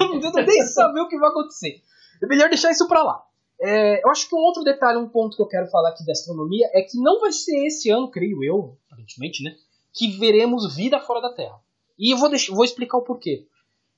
eu 0.00 0.08
não 0.08 0.20
quero 0.20 0.46
nem 0.46 0.62
saber 0.62 1.00
o 1.00 1.08
que 1.08 1.18
vai 1.18 1.28
acontecer. 1.28 1.82
É 2.22 2.26
melhor 2.26 2.48
deixar 2.48 2.70
isso 2.70 2.88
para 2.88 3.02
lá. 3.02 3.22
É, 3.64 4.04
eu 4.04 4.10
acho 4.10 4.28
que 4.28 4.34
um 4.34 4.40
outro 4.40 4.64
detalhe, 4.64 4.98
um 4.98 5.08
ponto 5.08 5.36
que 5.36 5.42
eu 5.42 5.46
quero 5.46 5.70
falar 5.70 5.90
aqui 5.90 6.04
da 6.04 6.10
astronomia 6.10 6.68
é 6.72 6.82
que 6.82 6.98
não 6.98 7.20
vai 7.20 7.30
ser 7.30 7.64
esse 7.64 7.90
ano, 7.90 8.10
creio 8.10 8.42
eu, 8.42 8.76
aparentemente, 8.86 9.44
né? 9.44 9.54
que 9.92 10.08
veremos 10.08 10.74
vida 10.74 10.98
fora 11.00 11.20
da 11.20 11.32
Terra. 11.32 11.60
E 11.98 12.12
eu 12.12 12.18
vou, 12.18 12.30
deixar, 12.30 12.54
vou 12.54 12.64
explicar 12.64 12.98
o 12.98 13.04
porquê. 13.04 13.46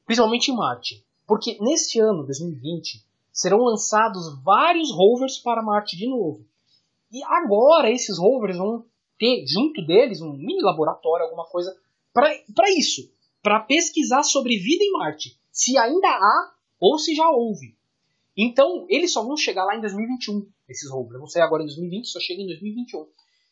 Principalmente 0.04 0.50
em 0.50 0.56
Marte. 0.56 1.04
Porque 1.26 1.56
neste 1.60 2.00
ano, 2.00 2.24
2020, 2.24 3.02
serão 3.32 3.58
lançados 3.58 4.42
vários 4.42 4.92
rovers 4.92 5.38
para 5.38 5.62
Marte 5.62 5.96
de 5.96 6.08
novo. 6.08 6.44
E 7.10 7.22
agora 7.24 7.90
esses 7.90 8.18
rovers 8.18 8.58
vão 8.58 8.84
ter 9.18 9.46
junto 9.46 9.84
deles 9.86 10.20
um 10.20 10.32
mini 10.32 10.60
laboratório, 10.60 11.24
alguma 11.24 11.46
coisa 11.46 11.74
para 12.12 12.70
isso, 12.76 13.10
para 13.42 13.60
pesquisar 13.60 14.22
sobre 14.22 14.58
vida 14.58 14.84
em 14.84 14.92
Marte, 14.92 15.38
se 15.50 15.78
ainda 15.78 16.08
há 16.08 16.54
ou 16.80 16.98
se 16.98 17.14
já 17.14 17.30
houve. 17.30 17.76
Então, 18.36 18.86
eles 18.88 19.12
só 19.12 19.22
vão 19.22 19.36
chegar 19.36 19.64
lá 19.64 19.76
em 19.76 19.80
2021, 19.80 20.46
esses 20.68 20.90
rovers. 20.90 21.18
Vão 21.18 21.28
sair 21.28 21.42
agora 21.42 21.62
em 21.62 21.66
2020, 21.66 22.06
só 22.06 22.18
chega 22.18 22.42
em 22.42 22.46
2021. 22.46 23.06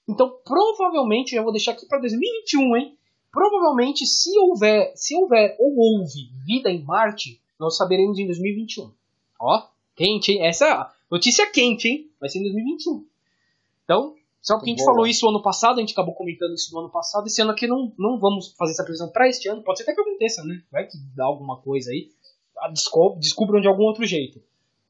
Então, 0.09 0.37
provavelmente, 0.45 1.37
já 1.37 1.43
vou 1.43 1.53
deixar 1.53 1.72
aqui 1.72 1.87
para 1.87 2.01
2021, 2.01 2.76
hein? 2.76 2.99
Provavelmente, 3.30 4.05
se 4.05 4.37
houver, 4.39 4.93
se 4.97 5.16
houver 5.16 5.57
ou 5.59 5.74
houve 5.76 6.30
vida 6.45 6.70
em 6.70 6.83
Marte, 6.83 7.41
nós 7.59 7.76
saberemos 7.76 8.18
em 8.18 8.26
2021. 8.26 8.93
Ó, 9.41 9.68
quente, 9.95 10.33
hein? 10.33 10.45
Essa 10.45 10.66
é 10.66 10.87
notícia 11.11 11.51
quente, 11.51 11.89
hein? 11.89 12.11
Vai 12.20 12.28
ser 12.28 12.41
em 12.41 12.43
2021. 12.43 13.07
Então, 13.85 14.14
Só 14.43 14.57
porque 14.57 14.70
a 14.70 14.72
gente 14.72 14.85
Boa. 14.85 14.93
falou 14.93 15.07
isso 15.07 15.28
ano 15.28 15.41
passado, 15.41 15.78
a 15.78 15.80
gente 15.80 15.93
acabou 15.93 16.14
comentando 16.14 16.53
isso 16.55 16.74
no 16.74 16.80
ano 16.80 16.91
passado. 16.91 17.26
Esse 17.28 17.41
ano 17.41 17.53
aqui 17.53 17.68
não, 17.68 17.93
não 17.97 18.18
vamos 18.18 18.53
fazer 18.59 18.72
essa 18.72 18.83
previsão 18.83 19.09
para 19.09 19.28
este 19.28 19.49
ano. 19.49 19.62
Pode 19.62 19.78
ser 19.78 19.85
até 19.85 19.95
que 19.95 20.01
aconteça, 20.01 20.43
né? 20.43 20.61
Vai 20.70 20.87
que 20.89 20.99
dá 21.14 21.24
alguma 21.24 21.59
coisa 21.59 21.93
aí. 21.93 22.11
Descubram 23.18 23.61
de 23.61 23.68
algum 23.68 23.85
outro 23.85 24.05
jeito. 24.05 24.43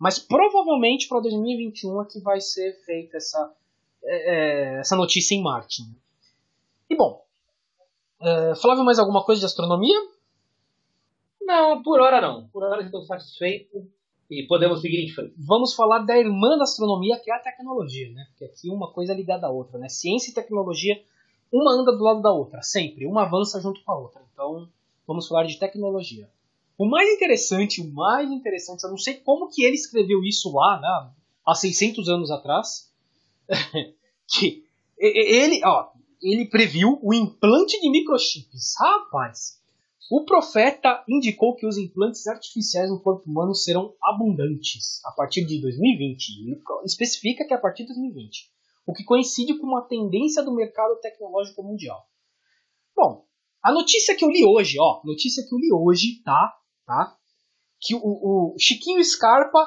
Mas 0.03 0.18
provavelmente 0.18 1.07
para 1.07 1.20
2021 1.20 2.03
é 2.03 2.05
que 2.07 2.18
vai 2.18 2.40
ser 2.40 2.72
feita 2.84 3.18
essa, 3.18 3.55
é, 4.03 4.74
é, 4.74 4.80
essa 4.80 4.96
notícia 4.96 5.32
em 5.32 5.40
Marte. 5.40 5.82
Né? 5.82 5.94
E 6.90 6.96
bom, 6.96 7.24
é, 8.20 8.53
Flávio, 8.57 8.82
mais 8.82 8.98
alguma 8.98 9.24
coisa 9.24 9.38
de 9.38 9.46
astronomia? 9.46 9.94
Não, 11.40 11.84
por 11.84 12.00
hora 12.00 12.20
não. 12.20 12.48
Por 12.48 12.64
hora 12.64 12.82
estou 12.82 13.03
satisfeito 13.03 13.88
e 14.28 14.44
podemos 14.48 14.80
seguir 14.80 15.05
em 15.05 15.09
frente. 15.09 15.34
Vamos 15.38 15.72
falar 15.72 16.00
da 16.00 16.18
irmã 16.18 16.59
da 16.59 16.64
astronomia, 16.64 17.20
que 17.20 17.30
é 17.30 17.36
a 17.36 17.38
tecnologia, 17.38 18.11
né? 18.11 18.26
Porque 18.30 18.44
aqui 18.44 18.70
uma 18.70 18.90
coisa 18.90 19.12
é 19.12 19.16
ligada 19.16 19.46
à 19.46 19.50
outra, 19.50 19.78
né? 19.78 19.88
Ciência 19.88 20.32
e 20.32 20.34
tecnologia, 20.34 21.00
uma 21.53 21.72
anda 21.74 21.92
do 21.92 22.03
lado 22.03 22.20
da 22.20 22.32
outra, 22.32 22.61
sempre. 22.61 23.07
Uma 23.07 23.22
avança 23.22 23.61
junto 23.61 23.80
com 23.84 23.92
a 23.92 23.98
outra. 24.00 24.20
Então, 24.32 24.68
vamos 25.07 25.28
falar 25.28 25.44
de 25.44 25.61
tecnologia. 25.61 26.28
O 26.83 26.89
mais 26.89 27.09
interessante, 27.11 27.80
o 27.80 27.93
mais 27.93 28.28
interessante, 28.28 28.83
eu 28.83 28.91
não 28.91 28.99
sei 28.99 29.14
como 29.14 29.49
que 29.49 29.62
ele 29.62 29.76
escreveu 29.76 30.20
isso 30.24 30.53
lá, 30.53 30.80
né? 30.80 31.14
Há 31.47 31.55
600 31.55 32.09
anos 32.09 32.28
atrás, 32.28 32.93
que 34.28 34.64
ele, 34.99 35.64
ó, 35.64 35.93
ele 36.20 36.47
previu 36.47 36.99
o 37.01 37.14
implante 37.14 37.80
de 37.80 37.89
microchips. 37.89 38.74
Rapaz, 38.80 39.62
o 40.11 40.24
profeta 40.24 41.05
indicou 41.09 41.55
que 41.55 41.68
os 41.68 41.78
implantes 41.78 42.26
artificiais 42.26 42.91
no 42.91 43.01
corpo 43.01 43.30
humano 43.30 43.55
serão 43.55 43.95
abundantes 44.03 45.01
a 45.05 45.12
partir 45.12 45.45
de 45.45 45.61
2020. 45.61 46.49
Ele 46.49 46.61
especifica 46.85 47.47
que 47.47 47.55
é 47.55 47.57
a 47.57 47.61
partir 47.61 47.85
de 47.85 47.95
2020, 47.95 48.51
o 48.89 48.93
que 48.93 49.05
coincide 49.05 49.57
com 49.57 49.68
uma 49.68 49.83
tendência 49.83 50.43
do 50.43 50.53
mercado 50.53 50.99
tecnológico 51.01 51.62
mundial. 51.62 52.05
Bom, 52.97 53.24
a 53.62 53.70
notícia 53.70 54.16
que 54.16 54.24
eu 54.24 54.28
li 54.28 54.45
hoje, 54.45 54.80
ó, 54.80 55.01
notícia 55.05 55.47
que 55.49 55.55
eu 55.55 55.59
li 55.61 55.72
hoje, 55.72 56.20
tá? 56.24 56.59
Tá? 56.87 57.14
Que 57.80 57.95
o, 57.95 58.01
o 58.03 58.55
Chiquinho 58.59 59.03
Scarpa 59.05 59.66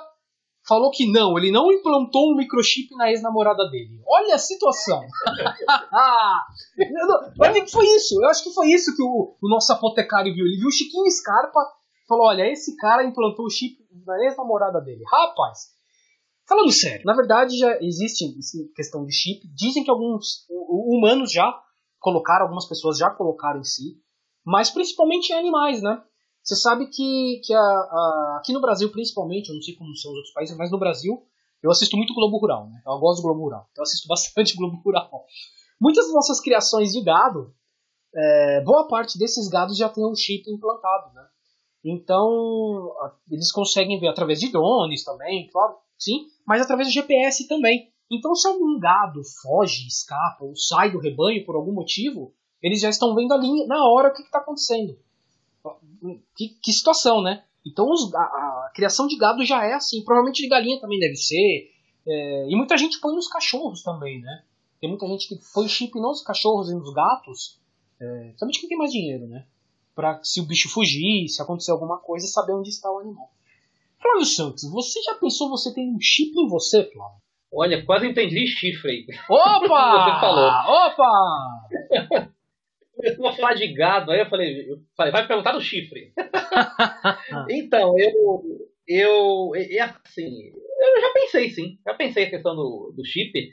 falou 0.68 0.92
que 0.92 1.12
não, 1.12 1.38
ele 1.38 1.52
não 1.52 1.72
implantou 1.72 2.32
um 2.32 2.36
microchip 2.36 2.96
na 2.96 3.10
ex-namorada 3.10 3.70
dele. 3.70 4.02
Olha 4.08 4.36
a 4.36 4.40
situação. 4.40 5.00
Olha 7.40 7.64
que 7.64 7.72
foi 7.72 7.86
isso. 7.88 8.22
Eu 8.22 8.30
acho 8.30 8.44
que 8.44 8.54
foi 8.54 8.68
isso 8.70 8.96
que 8.96 9.04
o, 9.04 9.36
o 9.42 9.50
nosso 9.50 9.72
apotecário 9.74 10.34
viu. 10.34 10.46
Ele 10.46 10.58
viu 10.58 10.68
o 10.68 10.72
Chiquinho 10.72 11.10
Scarpa 11.12 11.60
falou: 12.08 12.28
olha, 12.28 12.52
esse 12.52 12.76
cara 12.78 13.04
implantou 13.04 13.46
o 13.46 13.50
chip 13.50 13.78
na 14.06 14.18
ex-namorada 14.24 14.80
dele. 14.82 15.04
Rapaz, 15.12 15.72
falando 16.48 16.72
sério, 16.72 17.04
na 17.06 17.14
verdade 17.14 17.58
já 17.58 17.78
existe 17.82 18.26
questão 18.76 19.06
de 19.06 19.14
chip. 19.14 19.42
Dizem 19.54 19.84
que 19.84 19.92
alguns 19.92 20.46
humanos 20.50 21.32
já 21.32 21.54
colocaram, 22.00 22.44
algumas 22.44 22.68
pessoas 22.68 22.98
já 22.98 23.10
colocaram 23.10 23.60
em 23.60 23.64
si, 23.64 24.00
mas 24.46 24.70
principalmente 24.70 25.32
em 25.32 25.38
animais, 25.38 25.82
né? 25.82 26.02
Você 26.46 26.56
sabe 26.56 26.86
que, 26.86 27.42
que 27.44 27.52
a, 27.56 27.60
a, 27.60 28.38
aqui 28.40 28.54
no 28.54 28.62
Brasil, 28.62 28.92
principalmente, 28.92 29.50
eu 29.50 29.56
não 29.56 29.62
sei 29.64 29.74
como 29.74 29.96
são 29.96 30.12
os 30.12 30.18
outros 30.18 30.34
países, 30.34 30.56
mas 30.56 30.70
no 30.70 30.78
Brasil 30.78 31.26
eu 31.64 31.72
assisto 31.72 31.98
muito 31.98 32.14
Globo 32.14 32.38
Rural, 32.38 32.70
né? 32.70 32.84
Eu 32.86 33.00
gosto 33.00 33.22
do 33.22 33.24
Globo 33.24 33.42
Rural, 33.46 33.68
então 33.72 33.82
eu 33.82 33.84
assisto 33.84 34.06
bastante 34.08 34.56
Globo 34.56 34.80
Rural. 34.86 35.26
Muitas 35.82 36.06
das 36.06 36.14
nossas 36.14 36.40
criações 36.40 36.92
de 36.92 37.02
gado, 37.02 37.52
é, 38.14 38.62
boa 38.64 38.88
parte 38.88 39.18
desses 39.18 39.50
gados 39.50 39.76
já 39.76 39.90
tem 39.90 40.06
um 40.06 40.16
chip 40.16 40.48
implantado, 40.48 41.16
né? 41.16 41.26
Então, 41.84 42.94
eles 43.30 43.52
conseguem 43.52 44.00
ver 44.00 44.08
através 44.08 44.40
de 44.40 44.52
drones 44.52 45.04
também, 45.04 45.50
claro, 45.52 45.76
sim, 45.98 46.28
mas 46.46 46.62
através 46.62 46.88
do 46.88 46.94
GPS 46.94 47.48
também. 47.48 47.90
Então, 48.12 48.36
se 48.36 48.48
algum 48.48 48.80
gado 48.80 49.22
foge, 49.42 49.88
escapa 49.88 50.46
ou 50.46 50.56
sai 50.56 50.92
do 50.92 51.00
rebanho 51.00 51.44
por 51.44 51.56
algum 51.56 51.74
motivo, 51.74 52.36
eles 52.62 52.80
já 52.80 52.90
estão 52.90 53.16
vendo 53.16 53.34
ali 53.34 53.66
na 53.66 53.84
hora 53.90 54.10
o 54.10 54.14
que 54.14 54.22
está 54.22 54.38
acontecendo 54.38 54.96
que, 56.36 56.50
que 56.62 56.72
situação, 56.72 57.22
né? 57.22 57.44
Então 57.66 57.90
os, 57.90 58.14
a, 58.14 58.20
a, 58.20 58.72
criação 58.74 59.08
de 59.08 59.18
gado 59.18 59.44
já 59.44 59.66
é 59.66 59.74
assim. 59.74 60.04
Provavelmente 60.04 60.42
de 60.42 60.48
galinha 60.48 60.80
também 60.80 61.00
deve 61.00 61.16
ser. 61.16 61.72
É, 62.08 62.48
e 62.50 62.56
muita 62.56 62.78
gente 62.78 63.00
põe 63.00 63.16
nos 63.16 63.28
cachorros 63.28 63.82
também, 63.82 64.22
né? 64.22 64.44
Tem 64.80 64.90
muita 64.90 65.08
gente 65.08 65.28
que 65.28 65.36
põe 65.54 65.68
chip 65.68 65.94
nos 66.00 66.22
cachorros 66.22 66.70
e 66.70 66.76
nos 66.76 66.94
gatos. 66.94 67.60
É, 68.00 68.06
principalmente 68.26 68.60
quem 68.60 68.70
tem 68.70 68.78
mais 68.78 68.92
dinheiro, 68.92 69.28
né? 69.28 69.46
Pra 69.96 70.20
se 70.24 70.40
o 70.40 70.46
bicho 70.46 70.70
fugir, 70.70 71.28
se 71.28 71.42
acontecer 71.42 71.72
alguma 71.72 71.98
coisa, 71.98 72.28
saber 72.28 72.54
onde 72.54 72.70
está 72.70 72.92
o 72.92 73.00
animal. 73.00 73.32
Flávio 74.00 74.26
Santos, 74.26 74.70
você 74.70 75.02
já 75.02 75.16
pensou 75.16 75.50
você 75.50 75.74
tem 75.74 75.90
um 75.90 75.98
chip 76.00 76.38
em 76.38 76.48
você, 76.48 76.84
Flávio? 76.92 77.18
Olha, 77.52 77.86
quase 77.86 78.08
entendi 78.08 78.46
chifre 78.46 78.92
aí. 78.92 79.06
Opa! 79.30 80.04
você 80.04 80.20
falou. 80.20 80.50
Opa! 80.88 82.30
começou 83.16 83.28
a 83.28 83.34
falar 83.34 83.54
de 83.54 83.68
gado, 83.74 84.12
aí 84.12 84.20
eu 84.20 84.30
falei, 84.30 84.72
eu 84.72 84.78
falei 84.96 85.12
vai 85.12 85.28
perguntar 85.28 85.52
do 85.52 85.62
chifre. 85.62 86.12
então, 87.50 87.94
eu, 88.00 88.70
eu, 88.88 89.52
é 89.56 89.80
assim, 89.80 90.52
eu 90.52 91.02
já 91.02 91.14
pensei 91.14 91.50
sim, 91.50 91.78
já 91.86 91.94
pensei 91.94 92.26
a 92.26 92.30
questão 92.30 92.56
do, 92.56 92.94
do 92.96 93.06
chip. 93.06 93.50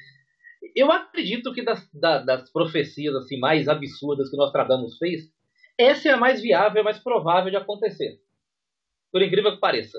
Eu 0.74 0.90
acredito 0.90 1.52
que 1.52 1.62
das, 1.62 1.88
das 1.92 2.50
profecias 2.50 3.14
assim 3.16 3.38
mais 3.38 3.68
absurdas 3.68 4.30
que 4.30 4.36
Nostradamus 4.36 4.96
fez, 4.96 5.30
essa 5.78 6.08
é 6.08 6.12
a 6.12 6.16
mais 6.16 6.40
viável, 6.40 6.80
a 6.80 6.84
mais 6.84 6.98
provável 6.98 7.50
de 7.50 7.56
acontecer. 7.56 8.18
Por 9.10 9.22
incrível 9.22 9.52
que 9.52 9.60
pareça. 9.60 9.98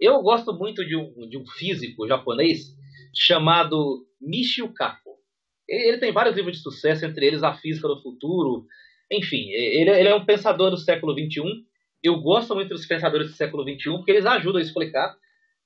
Eu 0.00 0.20
gosto 0.22 0.52
muito 0.52 0.84
de 0.84 0.96
um, 0.96 1.28
de 1.28 1.36
um 1.36 1.46
físico 1.46 2.06
japonês 2.06 2.74
chamado 3.14 4.06
Michio 4.20 4.72
Kaku. 4.72 5.18
Ele 5.68 5.98
tem 5.98 6.12
vários 6.12 6.34
livros 6.34 6.56
de 6.56 6.62
sucesso, 6.62 7.04
entre 7.04 7.26
eles 7.26 7.42
A 7.42 7.52
Física 7.54 7.86
do 7.88 8.00
Futuro. 8.00 8.66
Enfim, 9.10 9.48
ele, 9.50 9.90
ele 9.90 10.08
é 10.08 10.14
um 10.14 10.24
pensador 10.24 10.70
do 10.70 10.76
século 10.76 11.12
XXI. 11.12 11.42
Eu 12.02 12.20
gosto 12.20 12.54
muito 12.54 12.70
dos 12.70 12.86
pensadores 12.86 13.28
do 13.28 13.34
século 13.34 13.62
XXI 13.62 13.90
porque 13.96 14.10
eles 14.10 14.26
ajudam 14.26 14.60
a 14.60 14.62
explicar 14.62 15.16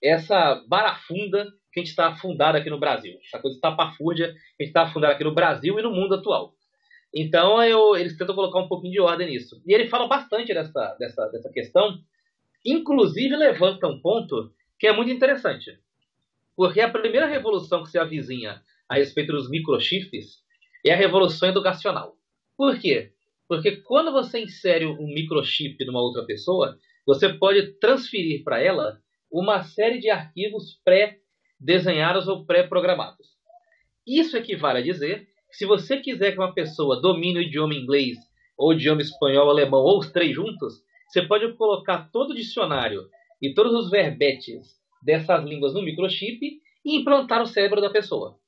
essa 0.03 0.63
barafunda 0.69 1.53
que 1.73 1.81
a 1.81 1.83
gente 1.83 1.91
está 1.91 2.09
afundado 2.09 2.59
aqui 2.59 2.71
no 2.71 2.79
Brasil. 2.79 3.19
Essa 3.25 3.39
coisa 3.39 3.59
tapafúrdia 3.61 4.29
que 4.29 4.63
a 4.63 4.65
gente 4.65 4.69
está 4.69 4.83
afundado 4.83 5.15
aqui 5.15 5.25
no 5.25 5.35
Brasil 5.35 5.79
e 5.79 5.83
no 5.83 5.91
mundo 5.91 6.15
atual. 6.15 6.55
Então 7.15 7.63
eu, 7.63 7.97
eles 7.97 8.17
tentam 8.17 8.35
colocar 8.35 8.61
um 8.61 8.69
pouquinho 8.69 8.93
de 8.93 9.01
ordem 9.01 9.29
nisso. 9.29 9.63
E 9.67 9.75
ele 9.75 9.89
fala 9.89 10.09
bastante 10.09 10.53
dessa, 10.55 10.97
dessa, 10.99 11.27
dessa 11.29 11.51
questão, 11.51 11.99
inclusive 12.65 13.37
levanta 13.37 13.87
um 13.87 14.01
ponto 14.01 14.53
que 14.79 14.87
é 14.87 14.93
muito 14.93 15.13
interessante. 15.13 15.79
Porque 16.57 16.81
a 16.81 16.91
primeira 16.91 17.27
revolução 17.27 17.83
que 17.83 17.91
se 17.91 17.99
avizinha 17.99 18.63
a 18.89 18.95
respeito 18.95 19.33
dos 19.33 19.49
microchips 19.49 20.43
é 20.85 20.93
a 20.93 20.97
revolução 20.97 21.49
educacional. 21.49 22.17
Por 22.57 22.79
quê? 22.79 23.13
Porque 23.53 23.83
quando 23.83 24.11
você 24.11 24.41
insere 24.41 24.87
um 24.87 25.13
microchip 25.13 25.85
numa 25.85 26.01
outra 26.01 26.25
pessoa, 26.25 26.79
você 27.07 27.29
pode 27.29 27.79
transferir 27.79 28.43
para 28.43 28.59
ela 28.59 28.99
uma 29.31 29.63
série 29.63 29.99
de 29.99 30.09
arquivos 30.09 30.81
pré-desenhados 30.83 32.29
ou 32.29 32.47
pré-programados. 32.47 33.27
Isso 34.07 34.39
equivale 34.39 34.79
a 34.79 34.83
dizer 34.83 35.27
que 35.51 35.57
se 35.59 35.67
você 35.67 35.99
quiser 35.99 36.33
que 36.33 36.39
uma 36.39 36.55
pessoa 36.55 36.99
domine 36.99 37.41
o 37.41 37.43
idioma 37.43 37.75
inglês, 37.75 38.17
ou 38.57 38.71
o 38.71 38.73
idioma 38.73 39.03
espanhol, 39.03 39.51
alemão, 39.51 39.81
ou 39.81 39.99
os 39.99 40.11
três 40.11 40.35
juntos, 40.35 40.77
você 41.07 41.21
pode 41.21 41.53
colocar 41.53 42.09
todo 42.11 42.31
o 42.31 42.35
dicionário 42.35 43.03
e 43.43 43.53
todos 43.53 43.75
os 43.75 43.91
verbetes 43.91 44.81
dessas 45.03 45.45
línguas 45.45 45.75
no 45.75 45.83
microchip 45.83 46.41
e 46.83 46.97
implantar 46.97 47.41
no 47.41 47.47
cérebro 47.47 47.83
da 47.83 47.91
pessoa 47.91 48.39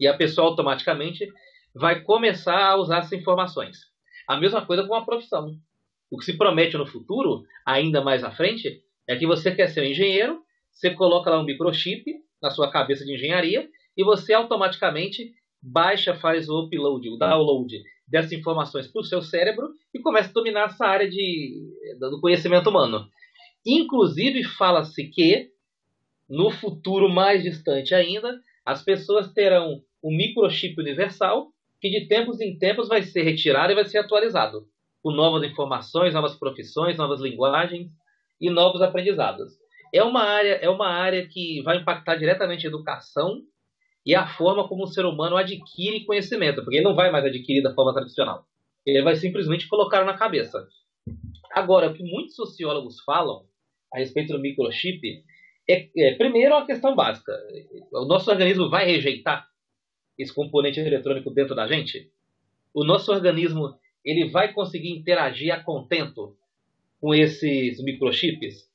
e 0.00 0.08
a 0.08 0.16
pessoa 0.16 0.48
automaticamente 0.48 1.28
vai 1.72 2.00
começar 2.00 2.72
a 2.72 2.76
usar 2.76 2.98
essas 2.98 3.12
informações. 3.12 3.96
A 4.28 4.36
mesma 4.36 4.64
coisa 4.64 4.86
com 4.86 4.94
a 4.94 5.04
profissão. 5.04 5.56
O 6.10 6.18
que 6.18 6.24
se 6.24 6.36
promete 6.36 6.76
no 6.76 6.86
futuro, 6.86 7.44
ainda 7.64 8.02
mais 8.02 8.22
à 8.22 8.30
frente, 8.30 8.82
é 9.08 9.16
que 9.16 9.26
você 9.26 9.54
quer 9.54 9.68
ser 9.68 9.80
um 9.80 9.84
engenheiro, 9.84 10.42
você 10.70 10.90
coloca 10.90 11.30
lá 11.30 11.40
um 11.40 11.44
microchip 11.44 12.04
na 12.42 12.50
sua 12.50 12.70
cabeça 12.70 13.04
de 13.04 13.14
engenharia 13.14 13.68
e 13.96 14.04
você 14.04 14.34
automaticamente 14.34 15.32
baixa, 15.62 16.14
faz 16.14 16.48
o 16.48 16.60
upload, 16.60 17.08
o 17.08 17.16
download 17.16 17.74
dessas 18.06 18.32
informações 18.32 18.86
para 18.86 19.00
o 19.00 19.04
seu 19.04 19.22
cérebro 19.22 19.70
e 19.94 19.98
começa 19.98 20.28
a 20.28 20.32
dominar 20.32 20.66
essa 20.66 20.86
área 20.86 21.08
de, 21.08 21.74
do 21.98 22.20
conhecimento 22.20 22.70
humano. 22.70 23.08
Inclusive, 23.66 24.44
fala-se 24.44 25.04
que 25.08 25.50
no 26.28 26.50
futuro 26.50 27.08
mais 27.08 27.42
distante 27.42 27.94
ainda, 27.94 28.40
as 28.64 28.82
pessoas 28.82 29.32
terão 29.32 29.82
o 30.02 30.10
microchip 30.10 30.78
universal, 30.78 31.48
que 31.80 31.88
de 31.88 32.08
tempos 32.08 32.40
em 32.40 32.58
tempos 32.58 32.88
vai 32.88 33.02
ser 33.02 33.22
retirado 33.22 33.72
e 33.72 33.74
vai 33.74 33.84
ser 33.84 33.98
atualizado, 33.98 34.66
com 35.02 35.12
novas 35.12 35.48
informações, 35.48 36.14
novas 36.14 36.36
profissões, 36.38 36.96
novas 36.96 37.20
linguagens 37.20 37.88
e 38.40 38.50
novos 38.50 38.82
aprendizados. 38.82 39.52
É 39.94 40.02
uma 40.02 40.22
área, 40.22 40.54
é 40.54 40.68
uma 40.68 40.88
área 40.88 41.26
que 41.26 41.62
vai 41.62 41.78
impactar 41.78 42.16
diretamente 42.16 42.66
a 42.66 42.68
educação 42.68 43.40
e 44.04 44.14
a 44.14 44.26
forma 44.26 44.68
como 44.68 44.84
o 44.84 44.86
ser 44.86 45.04
humano 45.04 45.36
adquire 45.36 46.04
conhecimento, 46.04 46.62
porque 46.62 46.76
ele 46.76 46.84
não 46.84 46.94
vai 46.94 47.10
mais 47.10 47.24
adquirir 47.24 47.62
da 47.62 47.74
forma 47.74 47.94
tradicional. 47.94 48.44
Ele 48.84 49.02
vai 49.02 49.16
simplesmente 49.16 49.68
colocar 49.68 50.04
na 50.04 50.16
cabeça. 50.16 50.66
Agora, 51.52 51.90
o 51.90 51.94
que 51.94 52.02
muitos 52.02 52.34
sociólogos 52.34 53.00
falam 53.04 53.44
a 53.92 53.98
respeito 53.98 54.32
do 54.32 54.40
microchip 54.40 55.00
é, 55.68 55.88
é 55.96 56.14
primeiro, 56.14 56.54
uma 56.54 56.66
questão 56.66 56.94
básica: 56.94 57.32
o 57.92 58.06
nosso 58.06 58.30
organismo 58.30 58.70
vai 58.70 58.86
rejeitar 58.86 59.46
esse 60.18 60.34
componente 60.34 60.80
eletrônico 60.80 61.30
dentro 61.30 61.54
da 61.54 61.66
gente, 61.66 62.10
o 62.74 62.84
nosso 62.84 63.12
organismo 63.12 63.78
ele 64.04 64.30
vai 64.30 64.52
conseguir 64.52 64.90
interagir 64.90 65.52
a 65.52 65.62
contento 65.62 66.36
com 67.00 67.14
esses 67.14 67.82
microchips. 67.82 68.68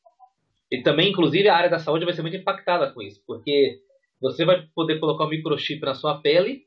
E 0.72 0.82
também, 0.82 1.12
inclusive, 1.12 1.48
a 1.48 1.56
área 1.56 1.70
da 1.70 1.80
saúde 1.80 2.06
vai 2.06 2.14
ser 2.14 2.22
muito 2.22 2.38
impactada 2.38 2.92
com 2.92 3.02
isso, 3.02 3.22
porque 3.28 3.80
você 4.22 4.46
vai 4.46 4.66
poder 4.74 5.00
colocar 5.00 5.26
um 5.26 5.30
microchip 5.30 5.82
na 5.82 5.94
sua 5.94 6.20
pele 6.22 6.64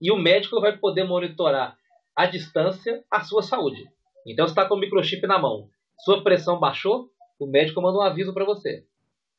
e 0.00 0.10
o 0.10 0.16
médico 0.16 0.60
vai 0.60 0.76
poder 0.76 1.04
monitorar 1.04 1.76
à 2.14 2.26
distância 2.26 3.02
a 3.10 3.22
sua 3.22 3.42
saúde. 3.42 3.88
Então, 4.26 4.46
você 4.46 4.52
está 4.52 4.66
com 4.66 4.74
o 4.74 4.78
microchip 4.78 5.26
na 5.26 5.38
mão, 5.38 5.68
sua 6.04 6.22
pressão 6.22 6.60
baixou, 6.60 7.10
o 7.38 7.46
médico 7.46 7.80
manda 7.80 7.98
um 7.98 8.02
aviso 8.02 8.34
para 8.34 8.44
você. 8.44 8.84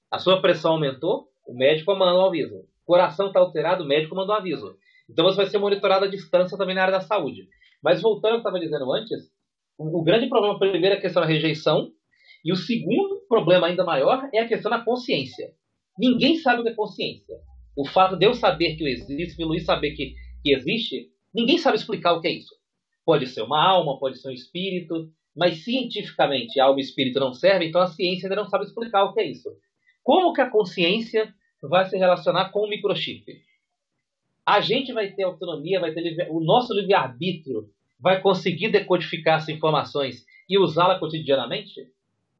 A 0.09 0.17
sua 0.17 0.41
pressão 0.41 0.73
aumentou, 0.73 1.29
o 1.45 1.53
médico 1.53 1.95
manda 1.95 2.17
um 2.17 2.25
aviso. 2.25 2.65
Coração 2.89 3.27
está 3.27 3.39
alterado, 3.39 3.83
o 3.83 3.87
médico 3.87 4.15
manda 4.15 4.33
um 4.33 4.35
aviso. 4.35 4.75
Então, 5.07 5.23
você 5.23 5.37
vai 5.37 5.45
ser 5.45 5.59
monitorado 5.59 6.05
à 6.05 6.07
distância 6.07 6.57
também 6.57 6.73
na 6.73 6.81
área 6.81 6.97
da 6.97 7.01
saúde. 7.01 7.47
Mas 7.83 8.01
voltando 8.01 8.31
ao 8.33 8.41
que 8.41 8.47
eu 8.47 8.49
estava 8.49 8.59
dizendo 8.59 8.91
antes, 8.91 9.31
o, 9.77 9.99
o 9.99 10.03
grande 10.03 10.27
problema, 10.27 10.57
primeiro, 10.57 10.95
é 10.95 10.97
a 10.97 11.01
questão 11.01 11.21
da 11.21 11.27
rejeição, 11.27 11.91
e 12.43 12.51
o 12.51 12.55
segundo 12.55 13.21
problema 13.29 13.67
ainda 13.67 13.83
maior 13.83 14.27
é 14.33 14.39
a 14.39 14.47
questão 14.47 14.71
da 14.71 14.83
consciência. 14.83 15.51
Ninguém 15.99 16.37
sabe 16.37 16.61
o 16.61 16.63
que 16.63 16.69
é 16.69 16.73
consciência. 16.73 17.35
O 17.77 17.85
fato 17.85 18.17
de 18.17 18.25
eu 18.25 18.33
saber 18.33 18.75
que 18.75 18.83
existe, 18.83 19.39
e 19.39 19.45
o 19.45 19.47
Luiz 19.47 19.65
saber 19.65 19.91
que, 19.91 20.15
que 20.41 20.51
existe, 20.51 21.11
ninguém 21.31 21.59
sabe 21.59 21.77
explicar 21.77 22.13
o 22.13 22.21
que 22.21 22.27
é 22.27 22.31
isso. 22.31 22.55
Pode 23.05 23.27
ser 23.27 23.43
uma 23.43 23.63
alma, 23.63 23.99
pode 23.99 24.19
ser 24.19 24.29
um 24.29 24.33
espírito, 24.33 25.11
mas 25.37 25.63
cientificamente 25.63 26.59
alma 26.59 26.79
e 26.79 26.81
espírito 26.81 27.19
não 27.19 27.35
servem, 27.35 27.69
então 27.69 27.81
a 27.81 27.87
ciência 27.87 28.25
ainda 28.25 28.41
não 28.41 28.49
sabe 28.49 28.65
explicar 28.65 29.03
o 29.03 29.13
que 29.13 29.19
é 29.19 29.27
isso. 29.29 29.47
Como 30.01 30.33
que 30.33 30.41
a 30.41 30.49
consciência 30.49 31.31
vai 31.61 31.85
se 31.85 31.97
relacionar 31.97 32.51
com 32.51 32.61
o 32.61 32.69
microchip? 32.69 33.41
A 34.45 34.61
gente 34.61 34.93
vai 34.93 35.11
ter 35.11 35.23
autonomia, 35.23 35.79
vai 35.79 35.93
ter 35.93 36.27
o 36.29 36.39
nosso 36.39 36.73
livre-arbítrio 36.73 37.69
vai 37.99 38.21
conseguir 38.21 38.69
decodificar 38.69 39.37
essas 39.37 39.49
informações 39.49 40.25
e 40.49 40.57
usá-la 40.57 40.97
cotidianamente? 40.97 41.87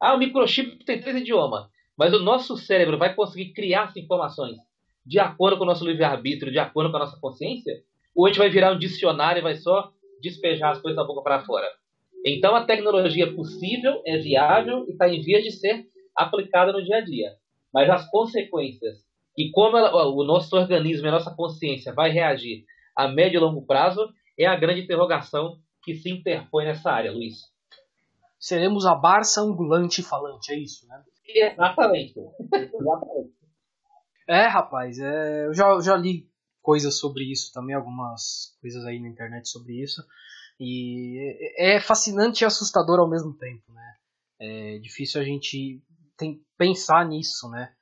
Ah, 0.00 0.14
o 0.14 0.18
microchip 0.18 0.84
tem 0.84 1.00
três 1.00 1.16
idiomas, 1.18 1.66
mas 1.96 2.14
o 2.14 2.18
nosso 2.18 2.56
cérebro 2.56 2.96
vai 2.96 3.14
conseguir 3.14 3.52
criar 3.52 3.84
essas 3.84 3.98
informações 3.98 4.56
de 5.04 5.18
acordo 5.18 5.58
com 5.58 5.64
o 5.64 5.66
nosso 5.66 5.86
livre-arbítrio, 5.86 6.52
de 6.52 6.58
acordo 6.58 6.90
com 6.90 6.96
a 6.96 7.00
nossa 7.00 7.18
consciência? 7.20 7.82
Ou 8.14 8.24
a 8.24 8.28
gente 8.28 8.38
vai 8.38 8.50
virar 8.50 8.72
um 8.72 8.78
dicionário 8.78 9.40
e 9.40 9.42
vai 9.42 9.56
só 9.56 9.92
despejar 10.20 10.72
as 10.72 10.80
coisas 10.80 10.96
da 10.96 11.04
boca 11.04 11.22
para 11.22 11.44
fora? 11.44 11.66
Então 12.24 12.54
a 12.54 12.64
tecnologia 12.64 13.24
é 13.24 13.32
possível, 13.32 14.02
é 14.06 14.18
viável 14.18 14.84
e 14.88 14.92
está 14.92 15.08
em 15.08 15.20
vias 15.20 15.42
de 15.42 15.52
ser 15.52 15.86
aplicada 16.14 16.72
no 16.72 16.82
dia 16.82 16.96
a 16.96 17.00
dia. 17.00 17.32
Mas 17.72 17.88
as 17.88 18.10
consequências 18.10 18.98
e 19.36 19.50
como 19.50 19.76
ela, 19.76 20.06
o 20.06 20.24
nosso 20.24 20.56
organismo 20.56 21.06
e 21.06 21.08
a 21.08 21.12
nossa 21.12 21.34
consciência 21.34 21.92
vai 21.92 22.10
reagir 22.10 22.64
a 22.96 23.08
médio 23.08 23.38
e 23.38 23.40
longo 23.40 23.64
prazo 23.64 24.12
é 24.38 24.46
a 24.46 24.56
grande 24.56 24.82
interrogação 24.82 25.58
que 25.82 25.94
se 25.94 26.10
interpõe 26.10 26.64
nessa 26.64 26.90
área, 26.90 27.12
Luiz. 27.12 27.50
Seremos 28.38 28.86
a 28.86 28.94
Barça 28.94 29.40
ambulante 29.40 30.02
falante, 30.02 30.52
é 30.52 30.58
isso, 30.58 30.86
né? 30.86 31.02
Exatamente. 31.26 32.14
Exatamente. 32.52 33.40
É, 34.28 34.46
rapaz, 34.46 34.96
é, 35.00 35.46
eu 35.46 35.52
já, 35.52 35.80
já 35.80 35.96
li 35.96 36.30
coisas 36.62 37.00
sobre 37.00 37.24
isso 37.24 37.52
também, 37.52 37.74
algumas 37.74 38.56
coisas 38.60 38.86
aí 38.86 39.00
na 39.00 39.08
internet 39.08 39.48
sobre 39.48 39.82
isso. 39.82 40.00
E 40.60 41.36
é 41.58 41.80
fascinante 41.80 42.44
e 42.44 42.46
assustador 42.46 43.00
ao 43.00 43.10
mesmo 43.10 43.36
tempo, 43.36 43.72
né? 43.72 43.96
É 44.38 44.78
difícil 44.78 45.20
a 45.20 45.24
gente 45.24 45.82
tem, 46.16 46.40
pensar 46.56 47.08
nisso, 47.08 47.50
né? 47.50 47.72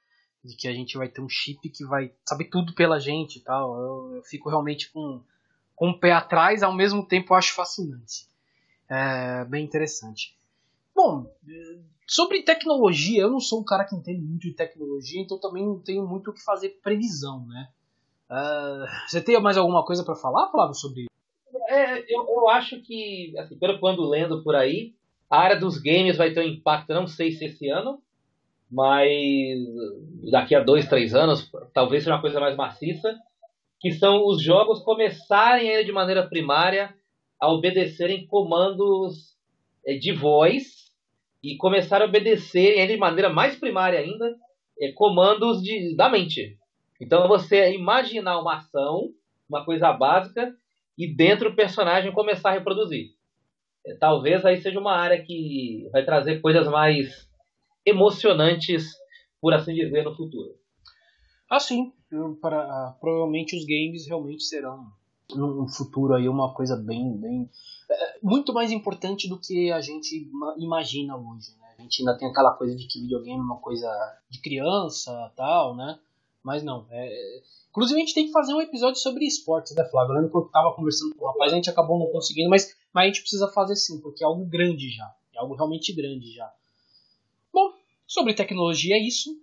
De 0.44 0.56
que 0.56 0.68
a 0.68 0.72
gente 0.72 0.96
vai 0.96 1.08
ter 1.08 1.20
um 1.20 1.28
chip 1.28 1.68
que 1.68 1.84
vai 1.84 2.12
saber 2.24 2.44
tudo 2.46 2.74
pela 2.74 2.98
gente 2.98 3.36
e 3.36 3.42
tal. 3.42 3.76
Eu, 3.78 4.16
eu 4.16 4.22
fico 4.22 4.48
realmente 4.48 4.90
com, 4.90 5.20
com 5.74 5.90
o 5.90 5.98
pé 5.98 6.12
atrás, 6.12 6.62
ao 6.62 6.74
mesmo 6.74 7.06
tempo 7.06 7.32
eu 7.32 7.36
acho 7.36 7.54
fascinante. 7.54 8.26
É 8.88 9.44
bem 9.44 9.64
interessante. 9.64 10.36
Bom, 10.94 11.30
sobre 12.06 12.42
tecnologia, 12.42 13.22
eu 13.22 13.30
não 13.30 13.38
sou 13.38 13.60
um 13.60 13.64
cara 13.64 13.84
que 13.84 13.94
entende 13.94 14.20
muito 14.20 14.42
de 14.42 14.54
tecnologia, 14.54 15.20
então 15.20 15.38
também 15.38 15.64
não 15.64 15.78
tenho 15.78 16.06
muito 16.06 16.30
o 16.30 16.34
que 16.34 16.42
fazer 16.42 16.80
previsão, 16.82 17.46
né? 17.46 17.68
Uh, 18.30 18.84
você 19.06 19.20
tem 19.20 19.40
mais 19.40 19.56
alguma 19.56 19.84
coisa 19.84 20.04
para 20.04 20.16
falar, 20.16 20.50
Flávio, 20.50 20.74
sobre 20.74 21.02
isso? 21.02 21.10
É, 21.68 22.00
eu, 22.12 22.26
eu 22.28 22.48
acho 22.48 22.80
que, 22.80 23.34
assim, 23.38 23.56
pelo 23.58 23.78
que 23.78 23.86
ando 23.86 24.08
lendo 24.08 24.42
por 24.42 24.54
aí, 24.54 24.94
a 25.30 25.38
área 25.38 25.60
dos 25.60 25.78
games 25.78 26.16
vai 26.16 26.32
ter 26.32 26.40
um 26.40 26.48
impacto, 26.48 26.92
não 26.94 27.06
sei 27.06 27.32
se 27.32 27.44
esse 27.44 27.68
ano, 27.68 28.02
mas 28.70 29.58
daqui 30.30 30.54
a 30.54 30.60
dois, 30.60 30.88
três 30.88 31.14
anos, 31.14 31.50
talvez 31.72 32.02
seja 32.02 32.14
uma 32.14 32.20
coisa 32.20 32.38
mais 32.38 32.56
maciça, 32.56 33.16
que 33.80 33.92
são 33.92 34.26
os 34.26 34.42
jogos 34.42 34.80
começarem 34.80 35.84
de 35.84 35.92
maneira 35.92 36.26
primária 36.26 36.94
a 37.40 37.50
obedecerem 37.50 38.26
comandos 38.26 39.36
é, 39.86 39.94
de 39.94 40.12
voz 40.12 40.92
e 41.42 41.56
começar 41.56 42.02
a 42.02 42.04
obedecerem 42.04 42.86
de 42.86 42.96
maneira 42.96 43.28
mais 43.30 43.56
primária 43.56 44.00
ainda 44.00 44.36
é, 44.80 44.92
comandos 44.92 45.62
de, 45.62 45.94
da 45.96 46.08
mente. 46.08 46.58
Então 47.00 47.28
você 47.28 47.72
imaginar 47.72 48.40
uma 48.40 48.56
ação, 48.56 49.10
uma 49.48 49.64
coisa 49.64 49.92
básica, 49.92 50.52
e 50.96 51.06
dentro 51.06 51.50
o 51.50 51.56
personagem 51.56 52.12
começar 52.12 52.50
a 52.50 52.54
reproduzir. 52.54 53.10
É, 53.86 53.94
talvez 53.94 54.44
aí 54.44 54.60
seja 54.60 54.80
uma 54.80 54.96
área 54.96 55.22
que 55.22 55.88
vai 55.92 56.04
trazer 56.04 56.40
coisas 56.40 56.66
mais 56.66 57.27
emocionantes, 57.88 58.92
por 59.40 59.54
assim 59.54 59.74
dizer, 59.74 60.04
no 60.04 60.14
futuro. 60.14 60.54
Ah, 61.50 61.60
sim. 61.60 61.92
Para, 62.40 62.60
ah, 62.60 62.96
provavelmente 63.00 63.56
os 63.56 63.64
games 63.64 64.06
realmente 64.06 64.42
serão 64.44 64.86
no 65.34 65.68
futuro 65.68 66.14
aí 66.14 66.26
uma 66.26 66.54
coisa 66.54 66.74
bem, 66.74 67.14
bem 67.18 67.50
é, 67.90 68.18
muito 68.22 68.52
mais 68.52 68.72
importante 68.72 69.28
do 69.28 69.38
que 69.38 69.70
a 69.70 69.80
gente 69.80 70.30
imagina 70.56 71.16
hoje. 71.16 71.50
Né? 71.60 71.74
A 71.78 71.82
gente 71.82 72.00
ainda 72.00 72.16
tem 72.16 72.28
aquela 72.28 72.54
coisa 72.54 72.74
de 72.74 72.86
que 72.86 73.00
videogame 73.00 73.38
é 73.38 73.42
uma 73.42 73.58
coisa 73.58 73.90
de 74.30 74.40
criança, 74.40 75.32
tal, 75.36 75.76
né? 75.76 75.98
Mas 76.42 76.62
não. 76.62 76.86
É, 76.90 77.42
Inclusive, 77.78 78.00
a 78.00 78.04
gente 78.04 78.14
tem 78.14 78.26
que 78.26 78.32
fazer 78.32 78.54
um 78.54 78.60
episódio 78.60 79.00
sobre 79.00 79.24
esportes, 79.24 79.72
né, 79.76 79.84
Flávio? 79.84 80.12
Eu 80.12 80.16
lembro 80.16 80.30
que 80.30 80.36
eu 80.36 80.50
tava 80.50 80.74
conversando 80.74 81.14
com 81.14 81.24
o 81.24 81.28
rapaz, 81.28 81.52
a 81.52 81.54
gente 81.54 81.70
acabou 81.70 81.98
não 81.98 82.10
conseguindo, 82.10 82.50
mas, 82.50 82.74
mas 82.92 83.04
a 83.04 83.06
gente 83.06 83.20
precisa 83.20 83.46
fazer 83.52 83.76
sim, 83.76 84.00
porque 84.00 84.24
é 84.24 84.26
algo 84.26 84.44
grande 84.44 84.90
já. 84.90 85.08
É 85.32 85.38
algo 85.38 85.54
realmente 85.54 85.92
grande 85.94 86.32
já. 86.32 86.52
Sobre 88.08 88.32
tecnologia 88.32 88.96
é 88.96 89.06
isso. 89.06 89.38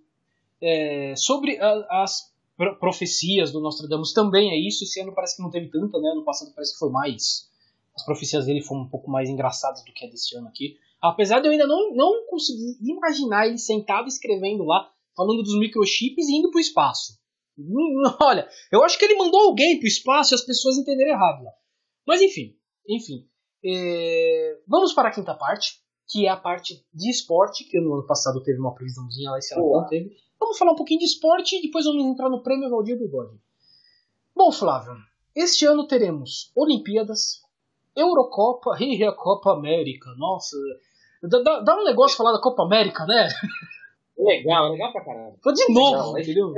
É, 0.60 1.14
sobre 1.16 1.56
a, 1.60 2.02
as 2.02 2.34
profecias 2.80 3.52
do 3.52 3.60
Nostradamus 3.60 4.12
também 4.12 4.50
é 4.50 4.58
isso. 4.58 4.82
Esse 4.82 5.00
ano 5.00 5.14
parece 5.14 5.36
que 5.36 5.42
não 5.42 5.50
teve 5.50 5.68
tanta, 5.68 6.00
né? 6.00 6.10
Ano 6.10 6.24
passado 6.24 6.52
parece 6.52 6.72
que 6.72 6.78
foi 6.80 6.90
mais. 6.90 7.48
As 7.94 8.04
profecias 8.04 8.44
dele 8.44 8.60
foram 8.60 8.82
um 8.82 8.88
pouco 8.88 9.08
mais 9.08 9.30
engraçadas 9.30 9.84
do 9.84 9.92
que 9.92 10.04
a 10.04 10.10
desse 10.10 10.36
ano 10.36 10.48
aqui. 10.48 10.76
Apesar 11.00 11.38
de 11.38 11.46
eu 11.46 11.52
ainda 11.52 11.66
não, 11.66 11.94
não 11.94 12.26
conseguir 12.26 12.76
imaginar 12.82 13.46
ele 13.46 13.58
sentado 13.58 14.08
escrevendo 14.08 14.64
lá, 14.64 14.90
falando 15.14 15.44
dos 15.44 15.56
microchips 15.58 16.26
e 16.28 16.36
indo 16.36 16.50
para 16.50 16.58
o 16.58 16.60
espaço. 16.60 17.18
Olha, 18.20 18.48
eu 18.72 18.82
acho 18.82 18.98
que 18.98 19.04
ele 19.04 19.16
mandou 19.16 19.42
alguém 19.42 19.78
pro 19.78 19.86
espaço 19.86 20.34
e 20.34 20.36
as 20.36 20.44
pessoas 20.44 20.76
entenderam 20.76 21.12
errado. 21.12 21.44
Mas 22.04 22.20
enfim, 22.20 22.56
enfim. 22.88 23.28
É... 23.64 24.58
Vamos 24.66 24.92
para 24.92 25.08
a 25.08 25.12
quinta 25.12 25.34
parte, 25.34 25.80
que 26.08 26.26
é 26.26 26.30
a 26.30 26.36
parte 26.36 26.84
de 26.94 27.10
esporte, 27.10 27.64
que 27.64 27.80
no 27.80 27.94
ano 27.94 28.06
passado 28.06 28.42
teve 28.42 28.58
uma 28.58 28.74
previsãozinha 28.74 29.30
lá, 29.30 29.38
esse 29.38 29.54
ano 29.54 29.72
não 29.72 29.86
teve. 29.86 30.16
Vamos 30.38 30.58
falar 30.58 30.72
um 30.72 30.76
pouquinho 30.76 31.00
de 31.00 31.06
esporte 31.06 31.56
e 31.56 31.62
depois 31.62 31.84
vamos 31.84 32.04
entrar 32.04 32.28
no 32.28 32.42
prêmio 32.42 32.70
Valdir 32.70 32.98
Bigode. 32.98 33.36
Bom, 34.34 34.52
Flávio, 34.52 34.94
este 35.34 35.64
ano 35.66 35.86
teremos 35.86 36.52
Olimpíadas, 36.54 37.42
Eurocopa 37.96 38.76
e 38.80 39.02
a 39.02 39.12
Copa 39.12 39.52
América. 39.52 40.14
Nossa, 40.16 40.56
dá, 41.22 41.60
dá 41.60 41.76
um 41.80 41.84
negócio 41.84 42.16
falar 42.16 42.32
da 42.32 42.40
Copa 42.40 42.62
América, 42.62 43.04
né? 43.06 43.28
Legal, 44.18 44.70
legal 44.70 44.92
pra 44.92 45.04
caralho. 45.04 45.36
Foi 45.42 45.52
de 45.52 45.72
novo, 45.72 46.12
legal, 46.12 46.18
entendeu? 46.18 46.54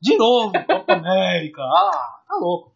De 0.00 0.16
novo, 0.16 0.52
Copa 0.52 0.92
América. 0.92 1.62
Ah, 1.62 2.22
tá 2.26 2.36
louco. 2.36 2.72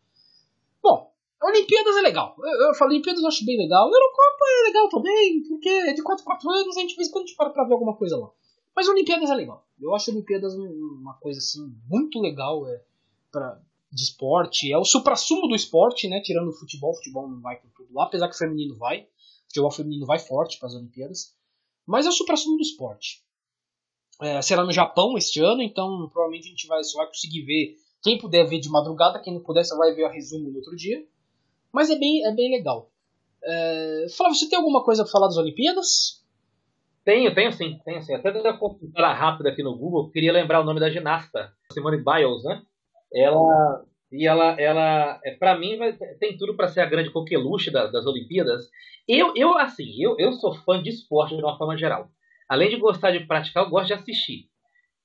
Bom, 0.83 1.11
Olimpíadas 1.45 1.97
é 1.97 2.01
legal. 2.01 2.35
Eu, 2.39 2.69
eu 2.69 2.75
falo, 2.75 2.91
Olimpíadas 2.91 3.23
eu 3.23 3.29
acho 3.29 3.45
bem 3.45 3.59
legal. 3.59 3.87
Eurocopa 3.87 4.45
é 4.47 4.67
legal 4.69 4.89
também, 4.89 5.43
porque 5.49 5.93
de 5.93 6.03
4 6.03 6.23
em 6.23 6.27
4 6.27 6.51
anos 6.51 6.77
a 6.77 6.81
gente 6.81 6.95
fez 6.95 7.11
quando 7.11 7.25
a 7.25 7.27
gente 7.27 7.37
para 7.37 7.51
pra 7.51 7.65
ver 7.65 7.73
alguma 7.73 7.97
coisa 7.97 8.17
lá. 8.17 8.31
Mas 8.75 8.89
Olimpíadas 8.89 9.31
é 9.31 9.35
legal. 9.35 9.67
Eu 9.81 9.95
acho 9.95 10.11
Olimpíadas 10.11 10.55
uma 10.55 11.15
coisa 11.15 11.39
assim 11.39 11.61
muito 11.89 12.21
legal 12.21 12.67
é, 12.67 12.83
pra, 13.31 13.61
de 13.93 14.03
esporte. 14.03 14.73
É 14.73 14.79
o 14.79 14.85
supra-sumo 14.85 15.47
do 15.47 15.55
esporte, 15.55 16.09
né? 16.09 16.21
Tirando 16.21 16.49
o 16.49 16.53
futebol, 16.53 16.91
o 16.91 16.97
futebol 16.97 17.29
não 17.29 17.41
vai 17.41 17.61
com 17.61 17.69
tudo 17.69 17.95
lá, 17.95 18.05
apesar 18.05 18.29
que 18.29 18.35
o 18.35 18.39
feminino 18.39 18.77
vai. 18.77 19.03
O 19.03 19.49
futebol 19.49 19.71
feminino 19.71 20.07
vai 20.07 20.19
forte 20.19 20.59
para 20.59 20.69
as 20.69 20.75
Olimpíadas. 20.75 21.35
Mas 21.87 22.07
é 22.07 22.09
o 22.09 22.13
supra-sumo 22.13 22.57
do 22.57 22.63
esporte. 22.63 23.23
É, 24.21 24.41
será 24.43 24.65
no 24.65 24.73
Japão 24.73 25.17
este 25.19 25.41
ano, 25.41 25.63
então 25.63 26.09
provavelmente 26.13 26.47
a 26.47 26.51
gente 26.51 26.67
vai, 26.67 26.83
só 26.85 26.99
vai 26.99 27.07
conseguir 27.09 27.43
ver. 27.43 27.77
Quem 28.03 28.19
puder 28.19 28.45
ver 28.47 28.61
de 28.61 28.69
madrugada, 28.69 29.21
quem 29.21 29.33
não 29.33 29.43
puder, 29.43 29.65
só 29.65 29.77
vai 29.77 29.95
ver 29.95 30.05
a 30.05 30.11
resumo 30.11 30.51
no 30.51 30.57
outro 30.57 30.77
dia. 30.77 31.07
Mas 31.75 31.91
é 31.91 31.99
bem, 31.99 32.25
é 32.25 32.33
bem 32.33 32.51
legal. 32.51 32.89
É, 33.43 34.07
Flávio, 34.17 34.37
você 34.37 34.49
tem 34.49 34.57
alguma 34.57 34.85
coisa 34.85 35.03
para 35.03 35.11
falar 35.11 35.27
das 35.27 35.37
Olimpíadas? 35.37 36.25
Tenho, 37.05 37.35
tenho 37.35 37.53
sim, 37.53 37.79
tenho 37.85 38.01
sim. 38.01 38.15
Até 38.15 38.33
dando 38.33 38.49
uma 38.97 39.13
rápida 39.13 39.51
aqui 39.51 39.63
no 39.63 39.77
Google, 39.77 40.11
queria 40.11 40.33
lembrar 40.33 40.61
o 40.61 40.65
nome 40.65 40.81
da 40.81 40.89
ginasta, 40.89 41.53
Simone 41.73 41.99
Biles, 42.03 42.45
né? 42.45 42.63
Ela, 43.13 43.85
E 44.11 44.27
ela, 44.27 44.59
ela 44.61 45.21
é, 45.25 45.33
para 45.33 45.59
mim, 45.59 45.77
tem 46.21 46.37
tudo 46.37 46.57
para 46.57 46.69
ser 46.69 46.81
a 46.81 46.87
grande 46.87 47.11
coqueluche 47.11 47.71
da, 47.71 47.89
das 47.89 48.07
Olimpíadas. 48.07 48.65
Eu, 49.09 49.33
eu 49.37 49.59
assim, 49.59 49.93
eu, 50.01 50.17
eu 50.19 50.33
sou 50.35 50.55
fã 50.55 50.81
de 50.81 50.89
esporte 50.89 51.37
de 51.37 51.43
uma 51.43 51.59
forma 51.59 51.77
geral. 51.77 52.09
Além 52.49 52.71
de 52.71 52.77
gostar 52.77 53.11
de 53.11 53.27
praticar, 53.27 53.65
eu 53.65 53.71
gosto 53.71 53.89
de 53.89 53.95
assistir. 53.95 54.49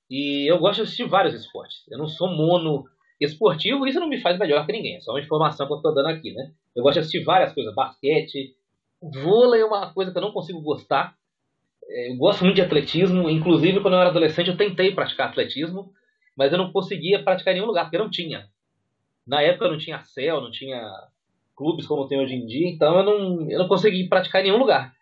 E 0.08 0.50
eu 0.50 0.58
gosto 0.58 0.76
de 0.76 0.82
assistir 0.82 1.08
vários 1.08 1.34
esportes. 1.34 1.78
Eu 1.90 1.98
não 1.98 2.06
sou 2.06 2.28
mono 2.28 2.84
esportivo, 3.24 3.86
isso 3.86 4.00
não 4.00 4.08
me 4.08 4.20
faz 4.20 4.38
melhor 4.38 4.64
que 4.66 4.72
ninguém. 4.72 4.96
É 4.96 5.00
só 5.00 5.12
uma 5.12 5.20
informação 5.20 5.66
que 5.66 5.72
eu 5.72 5.76
estou 5.76 5.94
dando 5.94 6.08
aqui, 6.08 6.32
né? 6.32 6.52
Eu 6.74 6.82
gosto 6.82 6.94
de 6.94 7.00
assistir 7.00 7.22
várias 7.22 7.52
coisas. 7.52 7.74
Basquete, 7.74 8.54
vôlei 9.00 9.60
é 9.60 9.64
uma 9.64 9.92
coisa 9.92 10.10
que 10.10 10.18
eu 10.18 10.22
não 10.22 10.32
consigo 10.32 10.60
gostar. 10.60 11.14
É, 11.88 12.10
eu 12.12 12.16
gosto 12.16 12.44
muito 12.44 12.56
de 12.56 12.62
atletismo. 12.62 13.28
Inclusive, 13.28 13.80
quando 13.80 13.94
eu 13.94 14.00
era 14.00 14.10
adolescente, 14.10 14.48
eu 14.48 14.56
tentei 14.56 14.94
praticar 14.94 15.28
atletismo, 15.28 15.92
mas 16.36 16.52
eu 16.52 16.58
não 16.58 16.72
conseguia 16.72 17.22
praticar 17.22 17.52
em 17.52 17.56
nenhum 17.56 17.68
lugar, 17.68 17.84
porque 17.84 17.98
não 17.98 18.10
tinha. 18.10 18.48
Na 19.26 19.42
época 19.42 19.68
não 19.68 19.78
tinha 19.78 20.00
céu, 20.00 20.40
não 20.40 20.50
tinha 20.50 20.82
clubes 21.54 21.86
como 21.86 22.08
tem 22.08 22.18
hoje 22.18 22.34
em 22.34 22.46
dia, 22.46 22.68
então 22.70 22.96
eu 22.96 23.04
não, 23.04 23.50
eu 23.50 23.58
não 23.58 23.68
consegui 23.68 24.08
praticar 24.08 24.40
em 24.40 24.44
nenhum 24.44 24.58
lugar. 24.58 24.94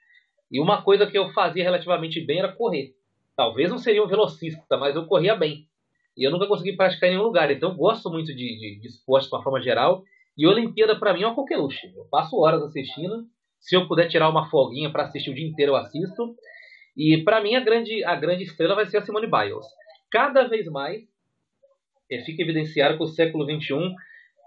E 0.50 0.60
uma 0.60 0.82
coisa 0.82 1.06
que 1.06 1.16
eu 1.16 1.30
fazia 1.30 1.62
relativamente 1.62 2.20
bem 2.20 2.40
era 2.40 2.52
correr. 2.52 2.94
Talvez 3.36 3.70
não 3.70 3.78
seria 3.78 4.02
um 4.02 4.08
velocista, 4.08 4.76
mas 4.76 4.96
eu 4.96 5.06
corria 5.06 5.36
bem. 5.36 5.67
E 6.18 6.26
eu 6.26 6.32
nunca 6.32 6.48
consegui 6.48 6.76
praticar 6.76 7.08
em 7.08 7.12
nenhum 7.12 7.24
lugar. 7.24 7.48
Então 7.48 7.70
eu 7.70 7.76
gosto 7.76 8.10
muito 8.10 8.26
de, 8.26 8.34
de, 8.34 8.80
de 8.80 8.88
esporte 8.88 9.28
de 9.28 9.34
uma 9.34 9.42
forma 9.42 9.62
geral. 9.62 10.02
E 10.36 10.48
Olimpíada 10.48 10.98
para 10.98 11.14
mim 11.14 11.22
é 11.22 11.26
uma 11.26 11.34
coqueluche. 11.36 11.92
Eu 11.96 12.06
passo 12.10 12.36
horas 12.36 12.60
assistindo. 12.60 13.24
Se 13.60 13.76
eu 13.76 13.86
puder 13.86 14.08
tirar 14.08 14.28
uma 14.28 14.50
folguinha 14.50 14.90
para 14.90 15.04
assistir 15.04 15.30
o 15.30 15.34
dia 15.34 15.46
inteiro, 15.46 15.72
eu 15.72 15.76
assisto. 15.76 16.34
E 16.96 17.22
para 17.22 17.40
mim 17.40 17.54
a 17.54 17.60
grande, 17.60 18.02
a 18.04 18.16
grande 18.16 18.42
estrela 18.42 18.74
vai 18.74 18.86
ser 18.86 18.96
a 18.98 19.02
Simone 19.02 19.28
Biles. 19.28 19.64
Cada 20.10 20.48
vez 20.48 20.66
mais 20.66 21.02
é, 22.10 22.18
fica 22.24 22.42
evidenciado 22.42 22.96
que 22.96 23.04
o 23.04 23.06
século 23.06 23.44
XXI 23.44 23.94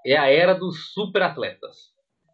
é 0.05 0.17
a 0.17 0.27
era 0.29 0.53
dos 0.53 0.91
superatletas. 0.91 1.91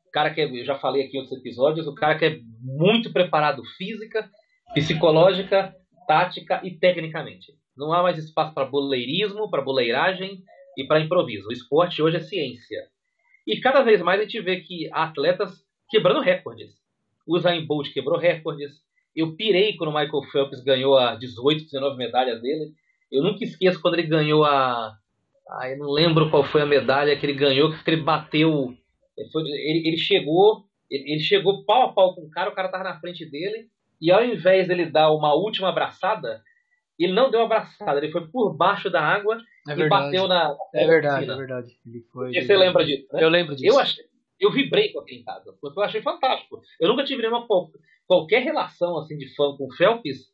O 0.07 0.11
cara 0.11 0.33
que 0.33 0.41
é, 0.41 0.45
eu 0.45 0.65
já 0.65 0.79
falei 0.79 1.03
aqui 1.03 1.15
em 1.15 1.19
outros 1.19 1.37
episódios, 1.37 1.85
o 1.85 1.93
cara 1.93 2.17
que 2.17 2.25
é 2.25 2.39
muito 2.59 3.13
preparado 3.13 3.63
física, 3.77 4.27
psicológica, 4.73 5.75
tática 6.07 6.59
e 6.63 6.71
tecnicamente. 6.71 7.53
Não 7.77 7.93
há 7.93 8.01
mais 8.01 8.17
espaço 8.17 8.53
para 8.53 8.65
boleirismo, 8.65 9.49
para 9.49 9.61
boleiragem 9.61 10.43
e 10.77 10.83
para 10.83 10.99
improviso. 10.99 11.47
O 11.47 11.53
esporte 11.53 12.01
hoje 12.01 12.17
é 12.17 12.21
ciência. 12.21 12.87
E 13.45 13.59
cada 13.59 13.81
vez 13.81 14.01
mais 14.01 14.19
a 14.19 14.23
gente 14.23 14.41
vê 14.41 14.59
que 14.59 14.89
atletas 14.91 15.63
quebrando 15.89 16.19
recordes. 16.19 16.75
O 17.25 17.35
Usain 17.35 17.65
Bolt 17.65 17.93
quebrou 17.93 18.17
recordes. 18.17 18.81
Eu 19.15 19.35
pirei 19.35 19.75
quando 19.75 19.89
o 19.89 19.93
Michael 19.93 20.23
Phelps 20.31 20.61
ganhou 20.61 20.97
a 20.97 21.15
18, 21.15 21.65
19 21.65 21.97
medalhas 21.97 22.41
dele. 22.41 22.71
Eu 23.11 23.23
nunca 23.23 23.43
esqueço 23.43 23.81
quando 23.81 23.95
ele 23.95 24.07
ganhou 24.07 24.43
a. 24.43 24.93
Ah, 25.49 25.69
eu 25.69 25.77
não 25.77 25.89
lembro 25.89 26.29
qual 26.29 26.43
foi 26.43 26.61
a 26.61 26.65
medalha 26.65 27.17
que 27.17 27.25
ele 27.25 27.33
ganhou, 27.33 27.71
que 27.71 27.89
ele 27.89 28.01
bateu. 28.01 28.75
Ele, 29.17 29.29
foi... 29.29 29.43
ele, 29.43 29.87
ele 29.87 29.97
chegou. 29.97 30.65
Ele 30.89 31.19
chegou 31.19 31.65
pau 31.65 31.83
a 31.83 31.93
pau 31.93 32.15
com 32.15 32.21
o 32.21 32.29
cara, 32.29 32.49
o 32.49 32.53
cara 32.53 32.69
tava 32.69 32.83
na 32.83 32.99
frente 32.99 33.25
dele. 33.25 33.67
E 33.99 34.11
ao 34.11 34.23
invés 34.23 34.67
dele 34.67 34.85
dar 34.85 35.11
uma 35.11 35.33
última 35.33 35.69
abraçada, 35.69 36.41
ele 37.05 37.13
não 37.13 37.29
deu 37.29 37.39
uma 37.39 37.45
abraçada, 37.45 37.99
ele 37.99 38.11
foi 38.11 38.27
por 38.27 38.55
baixo 38.55 38.89
da 38.89 39.01
água 39.01 39.37
é 39.67 39.73
e 39.73 39.89
bateu 39.89 40.27
na. 40.27 40.55
É 40.73 40.87
verdade, 40.87 41.15
piscina. 41.17 41.33
é 41.33 41.37
verdade. 41.37 41.77
Ele 41.85 42.05
foi. 42.11 42.31
E 42.31 42.41
você 42.41 42.57
lembra 42.57 42.85
disso? 42.85 43.07
Né? 43.13 43.23
Eu 43.23 43.29
lembro 43.29 43.55
disso. 43.55 43.75
Eu, 43.75 43.79
achei, 43.79 44.03
eu 44.39 44.51
vibrei 44.51 44.91
com 44.91 44.99
aquele 44.99 45.19
em 45.19 45.23
casa, 45.23 45.53
porque 45.61 45.79
eu 45.79 45.83
achei 45.83 46.01
fantástico. 46.01 46.61
Eu 46.79 46.87
nunca 46.89 47.03
tive 47.03 47.21
nenhuma 47.21 47.45
qualquer 48.07 48.41
relação 48.41 48.97
assim 48.97 49.17
de 49.17 49.33
fã 49.35 49.55
com 49.55 49.65
o 49.65 49.73
Phelps, 49.75 50.25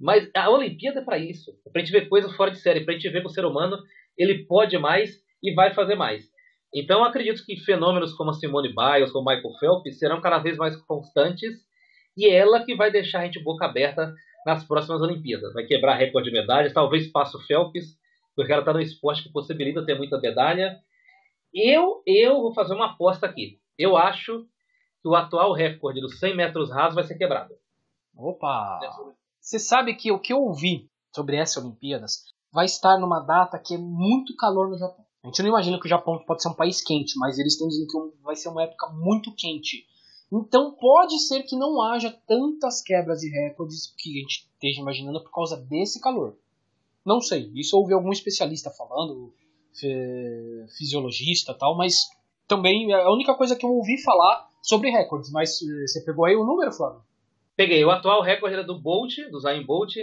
mas 0.00 0.28
a 0.34 0.50
Olimpíada 0.50 1.00
é 1.00 1.04
para 1.04 1.18
isso. 1.18 1.52
É 1.66 1.70
pra 1.70 1.80
gente 1.80 1.92
ver 1.92 2.08
coisas 2.08 2.34
fora 2.34 2.50
de 2.50 2.58
série, 2.58 2.84
pra 2.84 2.94
gente 2.94 3.08
ver 3.10 3.20
que 3.20 3.26
o 3.26 3.30
ser 3.30 3.44
humano 3.44 3.78
ele 4.16 4.44
pode 4.44 4.76
mais 4.78 5.20
e 5.42 5.54
vai 5.54 5.72
fazer 5.72 5.94
mais. 5.94 6.28
Então 6.74 6.98
eu 6.98 7.04
acredito 7.04 7.44
que 7.44 7.56
fenômenos 7.56 8.12
como 8.14 8.30
a 8.30 8.34
Simone 8.34 8.74
Biles, 8.74 9.12
como 9.12 9.30
Michael 9.30 9.54
Phelps, 9.58 9.98
serão 9.98 10.20
cada 10.20 10.38
vez 10.38 10.56
mais 10.56 10.76
constantes 10.76 11.54
e 12.16 12.26
é 12.26 12.34
ela 12.34 12.64
que 12.64 12.74
vai 12.74 12.90
deixar 12.90 13.20
a 13.20 13.24
gente 13.24 13.42
boca 13.42 13.64
aberta 13.64 14.12
nas 14.44 14.64
próximas 14.64 15.00
Olimpíadas. 15.00 15.52
Vai 15.52 15.64
quebrar 15.64 15.94
recorde 15.94 16.30
de 16.30 16.36
medalhas, 16.36 16.72
talvez 16.72 17.10
passe 17.10 17.36
o 17.36 17.40
Phelps, 17.40 17.96
porque 18.34 18.52
ela 18.52 18.62
está 18.62 18.72
no 18.72 18.80
esporte 18.80 19.22
que 19.22 19.32
possibilita 19.32 19.84
ter 19.84 19.96
muita 19.96 20.20
medalha. 20.20 20.78
Eu, 21.52 22.02
eu 22.06 22.40
vou 22.40 22.54
fazer 22.54 22.74
uma 22.74 22.92
aposta 22.92 23.26
aqui. 23.26 23.60
Eu 23.76 23.96
acho 23.96 24.46
que 25.02 25.08
o 25.08 25.14
atual 25.14 25.52
recorde 25.52 26.00
dos 26.00 26.18
100 26.18 26.36
metros 26.36 26.70
rasos 26.70 26.94
vai 26.94 27.04
ser 27.04 27.16
quebrado. 27.16 27.54
Opa! 28.16 28.80
Você 29.40 29.58
sabe 29.58 29.94
que 29.94 30.10
o 30.12 30.18
que 30.18 30.32
eu 30.32 30.42
ouvi 30.42 30.90
sobre 31.14 31.36
essas 31.36 31.62
Olimpíadas 31.62 32.24
vai 32.52 32.66
estar 32.66 32.98
numa 32.98 33.20
data 33.20 33.58
que 33.58 33.74
é 33.74 33.78
muito 33.78 34.36
calor 34.36 34.68
no 34.68 34.78
Japão. 34.78 35.04
A 35.22 35.26
gente 35.28 35.42
não 35.42 35.48
imagina 35.48 35.78
que 35.78 35.86
o 35.86 35.88
Japão 35.88 36.22
pode 36.24 36.42
ser 36.42 36.48
um 36.48 36.54
país 36.54 36.80
quente, 36.80 37.18
mas 37.18 37.38
eles 37.38 37.54
estão 37.54 37.68
dizendo 37.68 37.88
que 37.88 38.22
vai 38.22 38.36
ser 38.36 38.48
uma 38.48 38.62
época 38.62 38.88
muito 38.90 39.34
quente. 39.34 39.84
Então 40.30 40.72
pode 40.72 41.18
ser 41.26 41.42
que 41.42 41.56
não 41.56 41.80
haja 41.82 42.14
tantas 42.26 42.82
quebras 42.82 43.20
de 43.20 43.30
recordes 43.30 43.94
que 43.96 44.10
a 44.10 44.20
gente 44.20 44.46
esteja 44.52 44.80
imaginando 44.80 45.22
por 45.22 45.30
causa 45.30 45.56
desse 45.56 46.00
calor. 46.00 46.36
Não 47.04 47.20
sei, 47.20 47.50
isso 47.54 47.76
ouvi 47.76 47.94
algum 47.94 48.12
especialista 48.12 48.70
falando, 48.70 49.32
fisiologista 50.76 51.54
tal, 51.54 51.76
mas 51.76 51.94
também 52.46 52.92
é 52.92 53.02
a 53.02 53.12
única 53.12 53.34
coisa 53.34 53.56
que 53.56 53.64
eu 53.64 53.70
ouvi 53.70 54.02
falar 54.02 54.48
sobre 54.62 54.90
recordes. 54.90 55.30
Mas 55.30 55.60
eh, 55.62 55.86
você 55.86 56.04
pegou 56.04 56.24
aí 56.24 56.34
o 56.34 56.44
número, 56.44 56.72
Flávio? 56.72 57.02
Peguei. 57.56 57.84
O 57.84 57.90
atual 57.90 58.22
recorde 58.22 58.54
era 58.54 58.64
do 58.64 58.78
Bolt, 58.78 59.16
do 59.30 59.40
Zayn 59.40 59.64
Bolt, 59.64 59.94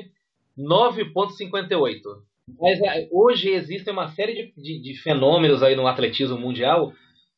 9.58. 0.58 2.00
Mas 2.60 2.80
eh, 2.80 3.10
hoje 3.12 3.50
existem 3.50 3.92
uma 3.92 4.10
série 4.14 4.34
de, 4.34 4.62
de, 4.62 4.82
de 4.82 5.02
fenômenos 5.02 5.64
aí 5.64 5.76
no 5.76 5.88
atletismo 5.88 6.38
mundial 6.38 6.94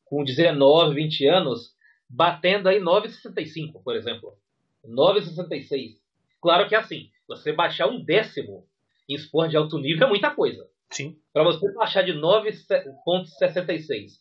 com 0.05 0.23
19, 0.23 0.95
20 0.95 1.27
anos 1.27 1.76
batendo 2.09 2.69
aí 2.69 2.79
9,65, 2.79 3.83
por 3.83 3.95
exemplo. 3.95 4.37
9,66. 4.85 5.97
Claro 6.41 6.67
que 6.67 6.75
é 6.75 6.77
assim, 6.77 7.09
você 7.27 7.51
baixar 7.51 7.87
um 7.87 8.03
décimo 8.03 8.65
em 9.09 9.15
esporte 9.15 9.51
de 9.51 9.57
alto 9.57 9.77
nível 9.77 10.07
é 10.07 10.09
muita 10.09 10.31
coisa. 10.31 10.67
Sim. 10.91 11.17
Para 11.33 11.43
você 11.43 11.71
baixar 11.73 12.03
de 12.03 12.13
9,66 12.13 14.11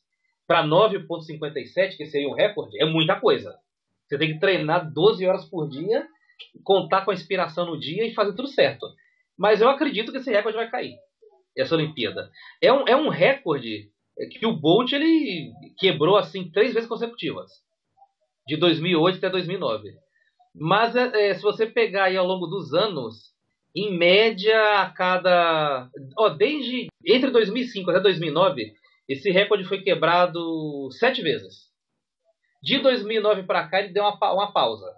para 0.46 0.64
9,57, 0.64 1.96
que 1.96 2.06
seria 2.06 2.28
um 2.28 2.34
recorde, 2.34 2.80
é 2.80 2.84
muita 2.84 3.18
coisa. 3.18 3.58
Você 4.06 4.16
tem 4.16 4.32
que 4.32 4.40
treinar 4.40 4.92
12 4.92 5.26
horas 5.26 5.44
por 5.44 5.68
dia, 5.68 6.06
contar 6.62 7.04
com 7.04 7.10
a 7.10 7.14
inspiração 7.14 7.66
no 7.66 7.78
dia 7.78 8.06
e 8.06 8.14
fazer 8.14 8.34
tudo 8.34 8.48
certo. 8.48 8.86
Mas 9.36 9.60
eu 9.60 9.68
acredito 9.68 10.12
que 10.12 10.18
esse 10.18 10.30
recorde 10.30 10.56
vai 10.56 10.70
cair, 10.70 10.96
essa 11.56 11.74
Olimpíada. 11.74 12.30
É 12.62 12.72
um, 12.72 12.86
é 12.86 12.96
um 12.96 13.08
recorde 13.08 13.90
que 14.38 14.46
o 14.46 14.56
Bolt 14.56 14.92
ele 14.92 15.52
quebrou 15.78 16.16
assim 16.16 16.50
três 16.50 16.72
vezes 16.72 16.88
consecutivas 16.88 17.50
de 18.46 18.56
2008 18.56 19.18
até 19.18 19.30
2009. 19.30 19.94
Mas 20.54 20.94
é, 20.96 21.30
é, 21.30 21.34
se 21.34 21.42
você 21.42 21.66
pegar 21.66 22.04
aí 22.04 22.16
ao 22.16 22.26
longo 22.26 22.46
dos 22.46 22.72
anos, 22.72 23.32
em 23.74 23.96
média 23.96 24.80
a 24.80 24.90
cada, 24.90 25.90
ó, 26.16 26.28
desde 26.30 26.86
entre 27.04 27.30
2005 27.30 27.90
até 27.90 28.00
2009, 28.00 28.72
esse 29.08 29.30
recorde 29.30 29.64
foi 29.64 29.82
quebrado 29.82 30.88
sete 30.92 31.22
vezes. 31.22 31.66
De 32.62 32.78
2009 32.78 33.42
para 33.42 33.68
cá 33.68 33.80
ele 33.80 33.92
deu 33.92 34.02
uma, 34.02 34.32
uma 34.32 34.52
pausa. 34.52 34.90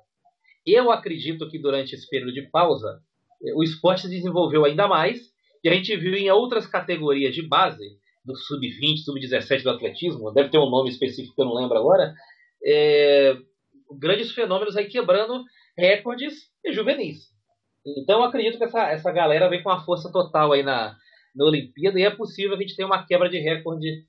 Eu 0.64 0.90
acredito 0.90 1.48
que 1.50 1.58
durante 1.58 1.94
esse 1.94 2.08
período 2.08 2.32
de 2.32 2.48
pausa 2.50 3.00
é, 3.42 3.52
o 3.54 3.62
esporte 3.62 4.02
se 4.02 4.10
desenvolveu 4.10 4.64
ainda 4.64 4.86
mais 4.86 5.18
e 5.64 5.68
a 5.68 5.74
gente 5.74 5.96
viu 5.96 6.14
em 6.14 6.30
outras 6.30 6.66
categorias 6.66 7.34
de 7.34 7.42
base, 7.42 7.98
do 8.28 8.36
sub-20, 8.36 8.98
sub-17 8.98 9.62
do 9.62 9.70
atletismo, 9.70 10.30
deve 10.32 10.50
ter 10.50 10.58
um 10.58 10.68
nome 10.68 10.90
específico 10.90 11.34
que 11.34 11.40
eu 11.40 11.46
não 11.46 11.54
lembro 11.54 11.78
agora, 11.78 12.14
é, 12.64 13.36
grandes 13.98 14.32
fenômenos 14.32 14.76
aí 14.76 14.86
quebrando 14.86 15.44
recordes 15.76 16.50
juvenis. 16.72 17.28
Então 17.96 18.20
eu 18.20 18.24
acredito 18.24 18.58
que 18.58 18.64
essa, 18.64 18.90
essa 18.90 19.12
galera 19.12 19.48
vem 19.48 19.62
com 19.62 19.70
uma 19.70 19.84
força 19.84 20.10
total 20.12 20.52
aí 20.52 20.62
na, 20.62 20.96
na 21.34 21.44
Olimpíada 21.44 21.98
e 21.98 22.02
é 22.02 22.10
possível 22.10 22.56
que 22.56 22.64
a 22.64 22.66
gente 22.66 22.76
tenha 22.76 22.86
uma 22.86 23.04
quebra 23.04 23.28
de 23.28 23.38
recorde 23.38 24.04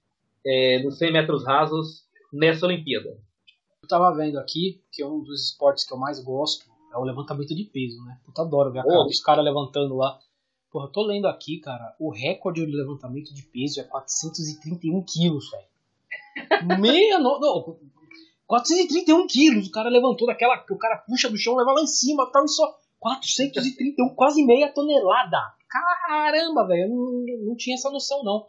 é, 0.45 0.81
nos 0.83 0.97
100 0.97 1.13
metros 1.13 1.45
rasos 1.45 2.03
nessa 2.33 2.65
Olimpíada. 2.65 3.09
Eu 3.81 3.87
tava 3.87 4.15
vendo 4.15 4.37
aqui 4.37 4.81
que 4.91 5.03
um 5.03 5.21
dos 5.21 5.51
esportes 5.51 5.85
que 5.85 5.93
eu 5.93 5.97
mais 5.97 6.23
gosto 6.23 6.65
é 6.93 6.97
o 6.97 7.03
levantamento 7.03 7.55
de 7.55 7.63
peso, 7.65 8.03
né? 8.03 8.17
Puta 8.25 8.41
adoro 8.41 8.71
ver 8.71 8.79
a 8.79 8.83
cara 8.83 9.03
dos 9.03 9.21
caras 9.21 9.45
levantando 9.45 9.95
lá. 9.95 10.19
Porra, 10.71 10.85
eu 10.85 10.91
tô 10.91 11.03
lendo 11.03 11.27
aqui, 11.27 11.59
cara, 11.59 11.95
o 11.99 12.11
recorde 12.11 12.65
do 12.65 12.77
levantamento 12.77 13.33
de 13.33 13.43
peso 13.43 13.79
é 13.79 13.83
431 13.83 15.03
quilos, 15.03 15.49
velho. 15.49 16.79
Meia 16.79 17.17
no... 17.19 17.39
não, 17.39 17.79
431 18.49 19.27
quilos, 19.27 19.67
o 19.67 19.71
cara 19.71 19.89
levantou 19.89 20.25
daquela 20.25 20.57
que 20.57 20.73
o 20.73 20.77
cara 20.77 20.97
puxa 20.97 21.29
do 21.29 21.37
chão, 21.37 21.55
leva 21.55 21.71
lá 21.71 21.83
em 21.83 21.87
cima 21.87 22.27
tal, 22.31 22.43
e 22.43 22.47
só 22.47 22.65
431, 22.99 24.15
quase 24.15 24.43
meia 24.43 24.73
tonelada. 24.73 25.37
Caramba, 25.69 26.65
velho, 26.65 26.85
eu 26.85 26.89
não, 26.89 27.45
não 27.45 27.55
tinha 27.55 27.75
essa 27.75 27.91
noção 27.91 28.23
não. 28.23 28.47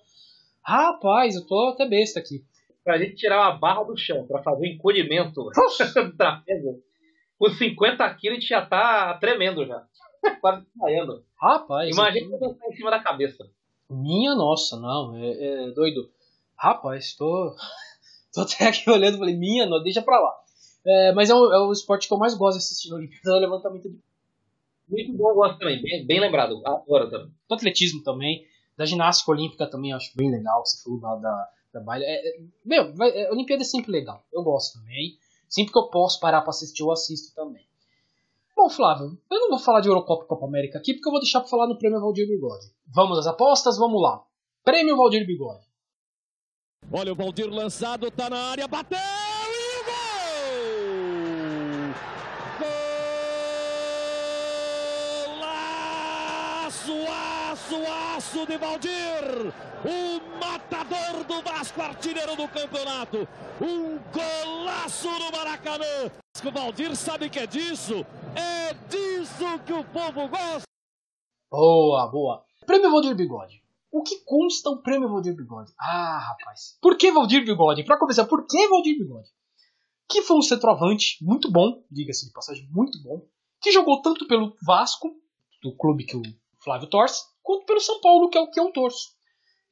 Rapaz, 0.64 1.36
eu 1.36 1.46
tô 1.46 1.68
até 1.68 1.86
besta 1.86 2.18
aqui. 2.18 2.42
Pra 2.82 2.96
gente 2.96 3.16
tirar 3.16 3.42
uma 3.42 3.59
barra 3.59 3.84
do 3.84 3.94
chão, 3.94 4.26
pra 4.26 4.42
fazer 4.42 4.62
o 4.62 4.66
encolhimento 4.66 5.44
do 5.94 6.16
trapézio, 6.16 6.82
com 7.38 7.51
50 7.51 8.14
quilos 8.14 8.38
a 8.38 8.40
gente 8.40 8.48
já 8.48 8.64
tá 8.64 9.18
tremendo 9.20 9.66
já. 9.66 9.84
Quase 10.40 10.66
saindo. 10.78 11.22
Rapaz. 11.38 11.94
Imagina 11.94 12.38
eu 12.40 12.57
em 12.70 12.74
cima 12.74 12.90
da 12.90 13.01
cabeça. 13.01 13.44
Minha 13.90 14.34
nossa, 14.34 14.80
não, 14.80 15.14
é, 15.14 15.66
é 15.66 15.70
doido. 15.72 16.11
Rapaz, 16.57 17.14
tô, 17.14 17.55
tô 18.35 18.43
até 18.43 18.68
aqui 18.68 18.89
olhando 18.89 19.16
e 19.16 19.18
falei, 19.18 19.37
minha, 19.37 19.66
não, 19.66 19.83
deixa 19.83 20.03
pra 20.03 20.20
lá. 20.20 20.35
É, 20.87 21.12
mas 21.12 21.28
é 21.28 21.35
o, 21.35 21.53
é 21.53 21.61
o 21.68 21.72
esporte 21.72 22.09
que 22.09 22.14
eu 22.14 22.18
mais 22.18 22.35
gosto 22.35 22.59
de 22.59 22.64
assistir 22.64 22.89
no 22.91 22.97
Olimpíada, 22.97 23.37
é 23.37 23.41
levantamento 23.41 23.89
de 23.89 23.99
muito 24.91 25.12
bom, 25.12 25.33
gosto 25.35 25.59
também. 25.59 25.81
Bem, 25.81 26.05
bem 26.05 26.20
lembrado. 26.20 26.61
Agora 26.66 27.09
também. 27.09 27.33
Do 27.49 27.55
atletismo 27.55 28.03
também. 28.03 28.45
Da 28.76 28.85
ginástica 28.85 29.31
olímpica 29.31 29.70
também 29.70 29.93
acho 29.93 30.11
bem 30.16 30.31
legal. 30.31 30.66
Você 30.66 30.83
falou 30.83 31.01
da, 31.01 31.14
da, 31.16 31.49
da 31.74 31.81
baile. 31.81 32.05
É, 32.05 32.28
é, 32.28 32.41
meu, 32.64 32.93
vai, 32.97 33.11
é, 33.11 33.31
Olimpíada 33.31 33.62
é 33.62 33.64
sempre 33.64 33.93
legal. 33.93 34.24
Eu 34.33 34.43
gosto 34.43 34.78
também. 34.78 35.16
Sempre 35.49 35.72
que 35.72 35.78
eu 35.78 35.89
posso 35.89 36.18
parar 36.18 36.41
pra 36.43 36.51
assistir, 36.51 36.83
eu 36.83 36.91
assisto 36.91 37.35
também. 37.35 37.64
Bom, 38.57 38.68
Flávio, 38.68 39.18
eu 39.31 39.41
não 39.41 39.49
vou 39.51 39.59
falar 39.59 39.81
de 39.81 39.89
Eurocopa 39.89 40.24
e 40.24 40.28
Copa 40.28 40.47
América 40.47 40.78
aqui, 40.78 40.93
porque 40.93 41.09
eu 41.09 41.12
vou 41.12 41.20
deixar 41.20 41.41
pra 41.41 41.49
falar 41.49 41.66
no 41.66 41.78
Prêmio 41.78 42.01
Valdir 42.01 42.28
Bigode. 42.28 42.66
Vamos 42.95 43.18
às 43.18 43.26
apostas? 43.26 43.78
Vamos 43.78 44.03
lá. 44.03 44.22
Prêmio 44.64 44.97
Valdir 44.97 45.26
Bigode. 45.26 45.64
Olha 46.93 47.12
o 47.12 47.14
Valdir 47.14 47.49
lançado, 47.49 48.11
tá 48.11 48.28
na 48.28 48.51
área, 48.51 48.66
bateu! 48.66 48.99
Aço, 57.51 57.74
aço 58.16 58.47
de 58.47 58.57
Valdir, 58.57 59.53
o 59.84 60.38
matador 60.38 61.24
do 61.24 61.43
Vasco, 61.43 61.80
artilheiro 61.80 62.34
do 62.36 62.49
campeonato, 62.49 63.28
um 63.61 63.99
golaço 64.12 65.09
no 65.09 65.30
Maracanã. 65.30 66.11
O 66.45 66.51
Valdir 66.51 66.97
sabe 66.97 67.28
que 67.28 67.38
é 67.38 67.47
disso, 67.47 68.05
é 68.34 68.74
disso 68.88 69.59
que 69.64 69.72
o 69.72 69.84
povo 69.84 70.28
gosta. 70.28 70.62
Boa, 71.51 72.09
boa. 72.09 72.45
Prêmio 72.66 72.91
Valdir 72.91 73.14
Bigode. 73.14 73.62
O 73.91 74.03
que 74.03 74.24
consta 74.24 74.70
o 74.70 74.82
prêmio 74.82 75.09
Valdir 75.09 75.34
Bigode? 75.34 75.72
Ah, 75.78 76.18
rapaz. 76.18 76.78
Por 76.80 76.97
que 76.97 77.11
Valdir 77.11 77.45
Bigode? 77.45 77.84
Para 77.84 77.99
começar, 77.99 78.24
por 78.24 78.47
que 78.47 78.68
Valdir 78.68 78.97
Bigode? 78.97 79.28
Que 80.09 80.22
foi 80.22 80.36
um 80.36 80.43
centroavante 80.43 81.16
muito 81.20 81.51
bom, 81.51 81.82
diga-se 81.91 82.26
de 82.26 82.32
passagem, 82.32 82.68
muito 82.70 83.03
bom, 83.03 83.26
que 83.61 83.72
jogou 83.72 84.01
tanto 84.01 84.26
pelo 84.26 84.57
Vasco, 84.64 85.11
do 85.62 85.74
clube 85.76 86.05
que 86.05 86.16
o 86.16 86.22
Flávio 86.62 86.88
torce, 86.88 87.24
quanto 87.43 87.66
pelo 87.66 87.80
São 87.80 88.01
Paulo, 88.01 88.30
que 88.30 88.38
é 88.38 88.41
o 88.41 88.51
que 88.51 88.61
eu 88.61 88.72
torço. 88.72 89.11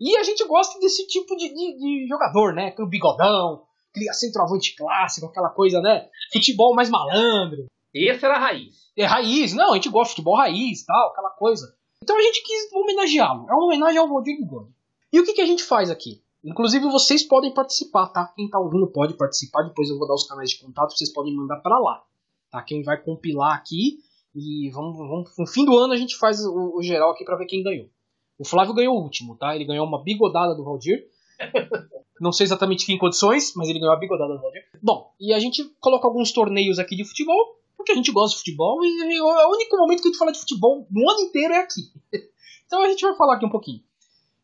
E 0.01 0.16
a 0.16 0.23
gente 0.23 0.45
gosta 0.47 0.79
desse 0.79 1.07
tipo 1.07 1.37
de, 1.37 1.49
de, 1.49 1.79
de 1.79 2.07
jogador, 2.09 2.55
né? 2.55 2.69
Aquele 2.69 2.89
bigodão, 2.89 3.64
aquele 3.91 4.12
centroavante 4.12 4.77
clássico, 4.77 5.27
aquela 5.27 5.51
coisa, 5.51 5.81
né? 5.81 6.09
Futebol 6.33 6.75
mais 6.75 6.89
malandro. 6.89 7.66
Esse 7.93 8.25
era 8.25 8.37
a 8.37 8.41
raiz. 8.41 8.77
É 8.97 9.05
raiz, 9.05 9.53
não, 9.55 9.73
a 9.73 9.75
gente 9.75 9.89
gosta 9.89 10.11
de 10.11 10.16
futebol 10.16 10.37
raiz 10.37 10.85
tal, 10.85 11.11
aquela 11.11 11.31
coisa. 11.31 11.78
Então 12.09 12.17
a 12.17 12.23
gente 12.23 12.43
quis 12.43 12.73
homenageá-lo. 12.73 13.45
É 13.51 13.53
uma 13.53 13.67
homenagem 13.67 13.99
ao 13.99 14.09
Valdir 14.09 14.39
Bigode. 14.39 14.71
E 15.13 15.21
o 15.21 15.25
que, 15.25 15.35
que 15.35 15.43
a 15.43 15.47
gente 15.47 15.63
faz 15.63 15.91
aqui? 15.91 16.23
Inclusive 16.43 16.87
vocês 16.87 17.23
podem 17.23 17.53
participar, 17.53 18.07
tá? 18.07 18.33
Quem 18.35 18.49
tá 18.49 18.59
ouvindo 18.59 18.87
pode 18.87 19.13
participar, 19.15 19.65
depois 19.65 19.91
eu 19.91 19.99
vou 19.99 20.09
dar 20.09 20.15
os 20.15 20.27
canais 20.27 20.49
de 20.49 20.59
contato, 20.59 20.97
vocês 20.97 21.13
podem 21.13 21.37
mandar 21.37 21.57
para 21.57 21.79
lá. 21.79 22.03
Tá? 22.51 22.63
Quem 22.63 22.83
vai 22.83 22.97
compilar 22.97 23.55
aqui 23.55 23.99
e 24.35 24.71
vamos, 24.71 24.97
vamos, 24.97 25.31
no 25.39 25.47
fim 25.47 25.67
do 25.67 25.77
ano 25.77 25.93
a 25.93 25.99
gente 25.99 26.17
faz 26.17 26.43
o, 26.47 26.79
o 26.79 26.83
geral 26.83 27.11
aqui 27.11 27.27
para 27.27 27.37
ver 27.37 27.45
quem 27.45 27.63
ganhou. 27.63 27.91
O 28.39 28.45
Flávio 28.45 28.73
ganhou 28.73 28.97
o 28.97 29.03
último, 29.03 29.37
tá? 29.37 29.55
Ele 29.55 29.67
ganhou 29.67 29.87
uma 29.87 30.03
bigodada 30.03 30.55
do 30.55 30.65
Valdir. 30.65 31.07
Não 32.19 32.33
sei 32.33 32.45
exatamente 32.45 32.87
que 32.87 32.93
em 32.95 32.99
condições, 32.99 33.53
mas 33.55 33.69
ele 33.69 33.81
ganhou 33.81 33.95
a 33.95 33.99
bigodada 33.99 34.33
do 34.33 34.41
Valdir. 34.41 34.63
Bom, 34.83 35.13
e 35.21 35.35
a 35.35 35.39
gente 35.39 35.63
coloca 35.79 36.09
alguns 36.09 36.33
torneios 36.33 36.79
aqui 36.79 36.97
de 36.97 37.05
futebol, 37.05 37.58
porque 37.89 37.93
a 37.93 37.97
gente 37.97 38.12
gosta 38.12 38.36
de 38.36 38.41
futebol 38.41 38.84
e 38.84 39.16
é 39.16 39.22
o 39.22 39.51
único 39.51 39.78
momento 39.78 40.03
que 40.03 40.09
a 40.09 40.11
gente 40.11 40.18
fala 40.18 40.32
de 40.32 40.41
futebol 40.41 40.86
no 40.91 41.11
ano 41.11 41.20
inteiro 41.20 41.55
é 41.55 41.61
aqui. 41.61 41.91
Então 42.68 42.82
a 42.82 42.89
gente 42.91 43.01
vai 43.01 43.16
falar 43.16 43.36
aqui 43.36 43.47
um 43.47 43.51
pouquinho. 43.51 43.80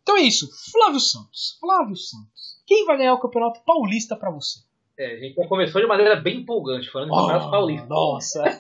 Então 0.00 0.16
é 0.16 0.22
isso, 0.22 0.48
Flávio 0.72 0.98
Santos. 0.98 1.58
Flávio 1.60 1.94
Santos. 1.94 2.58
Quem 2.66 2.86
vai 2.86 2.96
ganhar 2.96 3.12
o 3.12 3.20
Campeonato 3.20 3.60
Paulista 3.66 4.16
para 4.16 4.30
você? 4.30 4.60
É, 4.98 5.12
a 5.12 5.16
gente 5.18 5.34
já 5.34 5.46
começou 5.46 5.78
de 5.78 5.86
maneira 5.86 6.16
bem 6.16 6.38
empolgante, 6.38 6.90
falando 6.90 7.10
de 7.10 7.14
oh, 7.14 7.20
Campeonato 7.20 7.50
Paulista. 7.50 7.86
Nossa! 7.86 8.44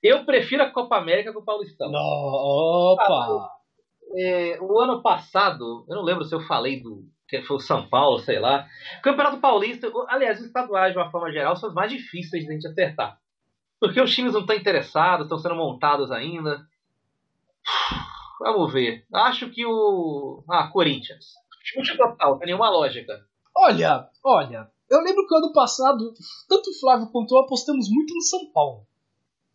Eu 0.00 0.24
prefiro 0.24 0.62
a 0.62 0.70
Copa 0.70 0.98
América 0.98 1.32
que 1.32 1.38
o 1.38 1.42
Paulistão. 1.42 1.90
No, 1.90 1.98
opa! 1.98 3.50
É, 4.16 4.60
o 4.60 4.78
ano 4.78 5.02
passado, 5.02 5.84
eu 5.88 5.96
não 5.96 6.04
lembro 6.04 6.24
se 6.24 6.32
eu 6.32 6.40
falei 6.42 6.80
do 6.80 7.08
que 7.30 7.42
foi 7.42 7.56
o 7.56 7.60
São 7.60 7.88
Paulo, 7.88 8.18
sei 8.18 8.40
lá. 8.40 8.66
Campeonato 9.02 9.38
Paulista, 9.38 9.90
aliás, 10.08 10.40
os 10.40 10.46
estaduais 10.46 10.92
de 10.92 10.98
uma 10.98 11.10
forma 11.10 11.30
geral 11.32 11.56
são 11.56 11.68
os 11.68 11.74
mais 11.74 11.90
difíceis 11.90 12.44
de 12.44 12.50
a 12.50 12.52
gente 12.52 12.66
acertar. 12.66 13.18
Porque 13.78 14.00
os 14.00 14.12
times 14.12 14.32
não 14.32 14.40
estão 14.40 14.56
interessados, 14.56 15.24
estão 15.24 15.38
sendo 15.38 15.54
montados 15.54 16.10
ainda. 16.10 16.66
Vamos 18.40 18.72
ver. 18.72 19.06
Acho 19.12 19.48
que 19.50 19.64
o. 19.64 20.42
Ah, 20.50 20.68
Corinthians. 20.68 21.34
Chute 21.62 21.96
total, 21.96 22.38
tem 22.38 22.46
nenhuma 22.46 22.68
lógica. 22.68 23.24
Olha, 23.54 24.08
olha, 24.24 24.70
eu 24.90 25.00
lembro 25.00 25.26
que 25.26 25.34
ano 25.34 25.52
passado, 25.52 26.12
tanto 26.48 26.70
o 26.70 26.80
Flávio 26.80 27.10
quanto 27.10 27.34
eu 27.34 27.42
apostamos 27.42 27.88
muito 27.88 28.14
no 28.14 28.22
São 28.22 28.50
Paulo. 28.52 28.86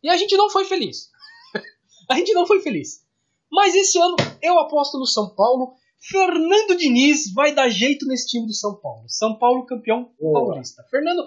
E 0.02 0.10
a 0.10 0.16
gente 0.16 0.38
não 0.38 0.50
foi 0.50 0.66
feliz. 0.66 1.12
a 2.10 2.16
gente 2.16 2.34
não 2.34 2.46
foi 2.46 2.62
feliz. 2.62 3.06
Mas 3.52 3.76
esse 3.76 4.00
ano 4.00 4.16
eu 4.42 4.60
aposto 4.60 4.98
no 4.98 5.06
São 5.06 5.36
Paulo. 5.36 5.76
Fernando 6.10 6.78
Diniz 6.78 7.34
vai 7.34 7.54
dar 7.54 7.68
jeito 7.70 8.06
nesse 8.06 8.28
time 8.28 8.46
do 8.46 8.54
São 8.54 8.76
Paulo. 8.76 9.06
São 9.08 9.38
Paulo 9.38 9.66
campeão 9.66 10.12
Boa. 10.20 10.52
paulista. 10.52 10.84
Fernando. 10.90 11.26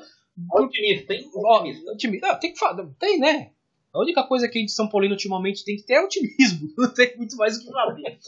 Otimista, 0.53 1.15
hein? 1.15 1.29
Otimista. 1.35 1.91
otimista. 1.91 2.27
Ah, 2.29 2.37
tem 2.37 2.53
que 2.53 2.59
falar. 2.59 2.87
Tem, 2.99 3.19
né? 3.19 3.51
A 3.93 4.01
única 4.01 4.23
coisa 4.23 4.49
que 4.49 4.57
a 4.59 4.61
gente 4.61 4.71
São 4.71 4.89
Paulino 4.89 5.15
ultimamente 5.15 5.65
tem 5.65 5.77
que 5.77 5.83
ter 5.83 5.95
é 5.95 6.01
otimismo. 6.01 6.69
Não 6.79 6.95
tem 6.95 7.17
muito 7.17 7.37
mais 7.37 7.57
o 7.57 7.61
que 7.61 7.73
fazer. 7.73 8.19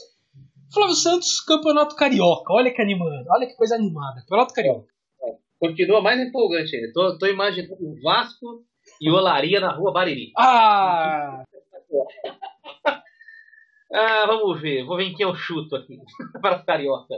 Flávio 0.73 0.95
Santos, 0.95 1.39
Campeonato 1.41 1.95
Carioca. 1.95 2.51
Olha 2.51 2.73
que 2.73 2.81
animado, 2.81 3.25
olha 3.29 3.47
que 3.47 3.55
coisa 3.55 3.75
animada. 3.75 4.21
Campeonato 4.21 4.53
Carioca. 4.53 4.87
É, 5.23 5.35
continua 5.59 6.01
mais 6.01 6.19
empolgante. 6.19 6.71
Tô, 6.93 7.17
tô 7.17 7.27
imaginando 7.27 7.75
o 7.79 8.01
Vasco 8.01 8.65
e 8.99 9.09
Olaria 9.09 9.59
na 9.59 9.73
rua 9.73 9.93
Bariri. 9.93 10.31
Ah! 10.37 11.43
ah, 13.93 14.25
vamos 14.27 14.61
ver. 14.61 14.85
Vou 14.85 14.97
ver 14.97 15.05
em 15.05 15.13
quem 15.13 15.25
eu 15.25 15.35
chuto 15.35 15.75
aqui. 15.75 15.97
Campeonato 16.33 16.65
Carioca. 16.65 17.15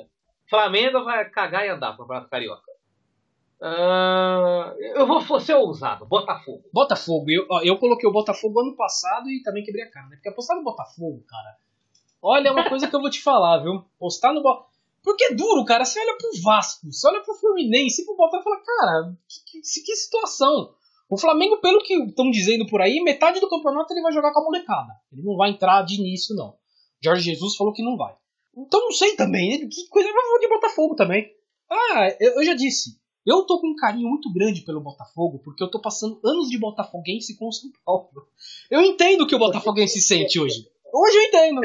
Flamengo 0.50 1.04
vai 1.04 1.30
cagar 1.30 1.66
e 1.66 1.70
andar 1.70 1.96
para 1.96 2.26
o 2.26 2.30
Carioca. 2.30 2.72
Uh, 3.62 4.76
eu 4.96 5.08
vou 5.08 5.40
ser 5.40 5.54
ousado, 5.54 6.06
Botafogo. 6.06 6.64
Botafogo, 6.74 7.26
eu, 7.30 7.48
eu 7.64 7.78
coloquei 7.78 8.10
o 8.10 8.12
Botafogo 8.12 8.60
ano 8.60 8.76
passado 8.76 9.30
e 9.30 9.42
também 9.42 9.64
quebrei 9.64 9.86
a 9.86 9.90
cara, 9.90 10.08
né? 10.08 10.16
Porque 10.18 10.28
apostar 10.28 10.58
no 10.58 10.64
Botafogo, 10.64 11.24
cara, 11.26 11.58
Olha, 12.26 12.48
é 12.48 12.52
uma 12.52 12.70
coisa 12.70 12.88
que 12.88 12.96
eu 12.96 13.02
vou 13.02 13.10
te 13.10 13.22
falar, 13.22 13.62
viu? 13.62 13.84
Postar 14.00 14.32
no 14.34 14.42
Porque 15.04 15.26
é 15.26 15.36
duro, 15.36 15.66
cara. 15.66 15.84
Você 15.84 16.00
olha 16.00 16.18
pro 16.18 16.42
Vasco, 16.42 16.90
você 16.90 17.06
olha 17.06 17.22
pro 17.22 17.36
Fluminense, 17.36 18.06
pro 18.06 18.16
Botafogo 18.16 18.40
e 18.40 18.44
fala, 18.44 18.64
cara, 18.64 19.18
que, 19.28 19.62
que, 19.62 19.82
que 19.82 19.96
situação. 19.98 20.74
O 21.10 21.18
Flamengo, 21.18 21.60
pelo 21.60 21.84
que 21.84 21.94
estão 21.96 22.32
dizendo 22.32 22.66
por 22.66 22.82
aí, 22.82 23.02
metade 23.02 23.42
do 23.42 23.50
campeonato 23.50 23.92
ele 23.94 24.02
vai 24.02 24.14
jogar 24.14 24.32
com 24.32 24.40
a 24.40 24.44
molecada. 24.46 24.94
Ele 25.12 25.22
não 25.22 25.36
vai 25.36 25.50
entrar 25.50 25.82
de 25.82 26.00
início, 26.00 26.34
não. 26.34 26.56
Jorge 27.04 27.32
Jesus 27.32 27.56
falou 27.56 27.74
que 27.74 27.84
não 27.84 27.98
vai. 27.98 28.16
Então 28.56 28.80
não 28.80 28.92
sei 28.92 29.16
também. 29.16 29.68
Que 29.68 29.88
coisa 29.88 30.08
eu 30.08 30.14
vou 30.14 30.40
de 30.40 30.48
Botafogo 30.48 30.96
também. 30.96 31.32
Ah, 31.70 32.16
eu, 32.20 32.34
eu 32.34 32.44
já 32.44 32.54
disse. 32.54 33.02
Eu 33.26 33.44
tô 33.46 33.60
com 33.60 33.68
um 33.68 33.76
carinho 33.76 34.10
muito 34.10 34.32
grande 34.32 34.62
pelo 34.62 34.82
Botafogo, 34.82 35.40
porque 35.40 35.64
eu 35.64 35.72
tô 35.72 35.80
passando 35.80 36.20
anos 36.26 36.50
de 36.50 36.58
botafoguense 36.58 37.38
com 37.38 37.48
o 37.48 37.52
São 37.54 37.72
Paulo. 37.86 38.28
Eu 38.70 38.82
entendo 38.82 39.22
o 39.22 39.28
que 39.28 39.36
o 39.36 39.40
botafoguense 39.40 40.02
sente 40.02 40.40
hoje. 40.40 40.68
Hoje 40.94 41.18
eu 41.18 41.24
entendo. 41.24 41.62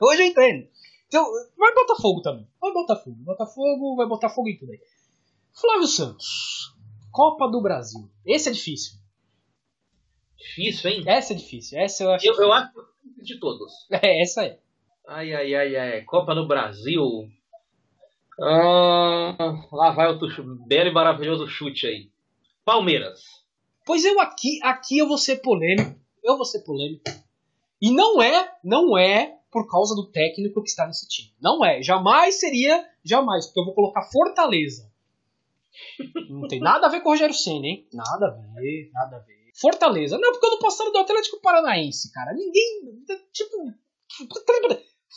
Hoje 0.00 0.22
eu 0.22 0.26
entendo. 0.26 0.68
Então, 1.08 1.26
vai 1.58 1.74
botar 1.74 1.96
fogo 1.96 2.22
também. 2.22 2.46
Vai 2.60 2.72
botar 2.72 2.96
fogo. 2.96 3.16
Botafogo 3.16 3.96
vai 3.96 4.06
botar 4.06 4.30
fogo 4.30 4.48
em 4.48 4.56
tudo 4.56 4.72
aí. 4.72 4.80
Flávio 5.52 5.88
Santos. 5.88 6.72
Copa 7.10 7.48
do 7.48 7.60
Brasil. 7.60 8.08
Esse 8.24 8.48
é 8.48 8.52
difícil. 8.52 8.94
Difícil, 10.38 10.90
hein? 10.90 11.02
Essa 11.06 11.32
é 11.32 11.36
difícil. 11.36 11.78
Essa 11.78 12.04
eu 12.04 12.12
acho. 12.12 12.26
Eu, 12.26 12.34
eu 12.34 12.52
acho 12.52 12.72
de 13.22 13.38
todos. 13.38 13.72
É, 13.90 14.22
essa 14.22 14.46
é. 14.46 14.58
Ai, 15.06 15.34
ai, 15.34 15.54
ai, 15.54 15.76
ai. 15.76 16.02
Copa 16.02 16.34
do 16.34 16.46
Brasil. 16.46 17.28
Ah, 18.40 19.36
lá 19.72 19.90
vai 19.90 20.08
outro 20.08 20.28
belo 20.66 20.88
e 20.88 20.92
maravilhoso 20.92 21.46
chute 21.46 21.86
aí. 21.86 22.10
Palmeiras. 22.64 23.20
Pois 23.84 24.04
eu 24.04 24.20
aqui, 24.20 24.60
aqui 24.62 24.98
eu 24.98 25.08
vou 25.08 25.18
ser 25.18 25.36
polêmico. 25.36 25.98
Eu 26.22 26.36
vou 26.36 26.44
ser 26.44 26.60
polêmico. 26.60 27.02
E 27.80 27.90
não 27.92 28.22
é, 28.22 28.52
não 28.62 28.96
é 28.96 29.38
por 29.50 29.68
causa 29.68 29.94
do 29.94 30.10
técnico 30.10 30.62
que 30.62 30.70
está 30.70 30.86
nesse 30.86 31.06
time. 31.08 31.32
Não 31.40 31.64
é. 31.64 31.82
Jamais 31.82 32.38
seria, 32.38 32.88
jamais, 33.04 33.46
porque 33.46 33.60
eu 33.60 33.64
vou 33.64 33.74
colocar 33.74 34.02
Fortaleza. 34.10 34.90
Não 36.30 36.46
tem 36.48 36.60
nada 36.60 36.86
a 36.86 36.90
ver 36.90 37.00
com 37.00 37.08
o 37.08 37.12
Rogério 37.12 37.34
Senna, 37.34 37.66
hein? 37.66 37.86
Nada 37.92 38.26
a 38.26 38.30
ver, 38.30 38.90
nada 38.92 39.16
a 39.16 39.20
ver. 39.20 39.50
Fortaleza. 39.60 40.18
Não, 40.18 40.32
porque 40.32 40.46
eu 40.46 40.50
não 40.50 40.58
passava 40.58 40.90
do 40.90 40.98
Atlético 40.98 41.40
Paranaense, 41.40 42.12
cara. 42.12 42.32
Ninguém. 42.32 43.04
Tipo. 43.32 43.56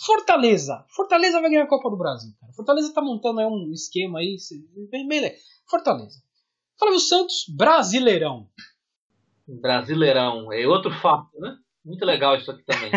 Fortaleza. 0.03 0.85
Fortaleza 0.89 1.39
vai 1.39 1.49
ganhar 1.49 1.63
a 1.63 1.67
Copa 1.67 1.89
do 1.89 1.97
Brasil, 1.97 2.34
cara. 2.39 2.51
Fortaleza 2.53 2.93
tá 2.93 3.01
montando 3.01 3.39
aí 3.39 3.45
um 3.45 3.72
esquema 3.72 4.19
aí. 4.19 4.35
Bem, 4.89 5.07
bem 5.07 5.35
Fortaleza. 5.69 6.22
Flávio 6.77 6.99
Santos, 6.99 7.45
Brasileirão. 7.55 8.49
Brasileirão. 9.47 10.51
É 10.51 10.67
outro 10.67 10.91
fato, 10.91 11.39
né? 11.39 11.57
Muito 11.84 12.03
legal 12.05 12.35
isso 12.35 12.51
aqui 12.51 12.63
também. 12.63 12.91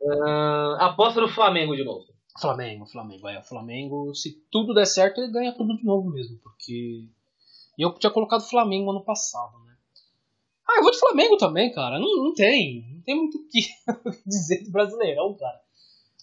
uh, 0.00 0.74
aposta 0.80 1.20
no 1.20 1.28
Flamengo 1.28 1.76
de 1.76 1.84
novo. 1.84 2.06
Flamengo, 2.40 2.86
Flamengo, 2.86 3.28
é. 3.28 3.38
O 3.38 3.44
Flamengo, 3.44 4.14
se 4.14 4.42
tudo 4.50 4.74
der 4.74 4.86
certo, 4.86 5.20
ele 5.20 5.32
ganha 5.32 5.54
tudo 5.54 5.76
de 5.76 5.84
novo 5.84 6.10
mesmo, 6.10 6.38
porque. 6.42 7.08
Eu 7.78 7.92
tinha 7.94 8.10
colocado 8.10 8.48
Flamengo 8.48 8.90
ano 8.90 9.04
passado, 9.04 9.58
né? 9.64 9.76
Ah, 10.66 10.78
eu 10.78 10.82
vou 10.82 10.90
de 10.90 10.98
Flamengo 10.98 11.36
também, 11.36 11.70
cara. 11.72 11.98
Não, 11.98 12.24
não 12.24 12.34
tem. 12.34 12.84
Não 12.94 13.02
tem 13.02 13.14
muito 13.14 13.38
o 13.38 13.48
que 13.48 13.60
dizer 14.26 14.64
do 14.64 14.70
Brasileirão, 14.72 15.34
cara. 15.34 15.65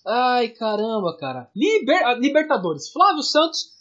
Ai, 0.06 0.50
caramba, 0.50 1.16
cara. 1.18 1.50
Liber... 1.56 2.06
Ah, 2.06 2.14
Libertadores. 2.14 2.92
Flávio 2.92 3.24
Santos. 3.24 3.72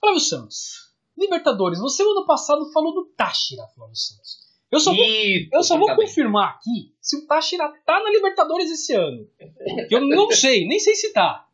Flávio 0.00 0.20
Santos. 0.20 0.92
Libertadores. 1.16 1.78
Você 1.78 2.02
ano 2.02 2.26
passado 2.26 2.70
falou 2.72 2.94
do 2.94 3.06
Táchira, 3.16 3.66
Flávio 3.74 3.96
Santos. 3.96 4.42
Eu 4.70 4.80
só 4.80 4.90
vou, 4.94 5.04
Isso, 5.04 5.48
eu 5.52 5.62
só 5.62 5.76
vou 5.76 5.94
confirmar 5.94 6.54
aqui 6.54 6.94
se 6.98 7.18
o 7.18 7.26
Táchira 7.26 7.70
tá 7.84 8.02
na 8.02 8.10
Libertadores 8.10 8.70
esse 8.70 8.94
ano. 8.94 9.28
Que 9.86 9.94
eu 9.94 10.00
não 10.00 10.30
sei, 10.30 10.66
nem 10.66 10.78
sei 10.78 10.94
se 10.94 11.12
tá. 11.12 11.46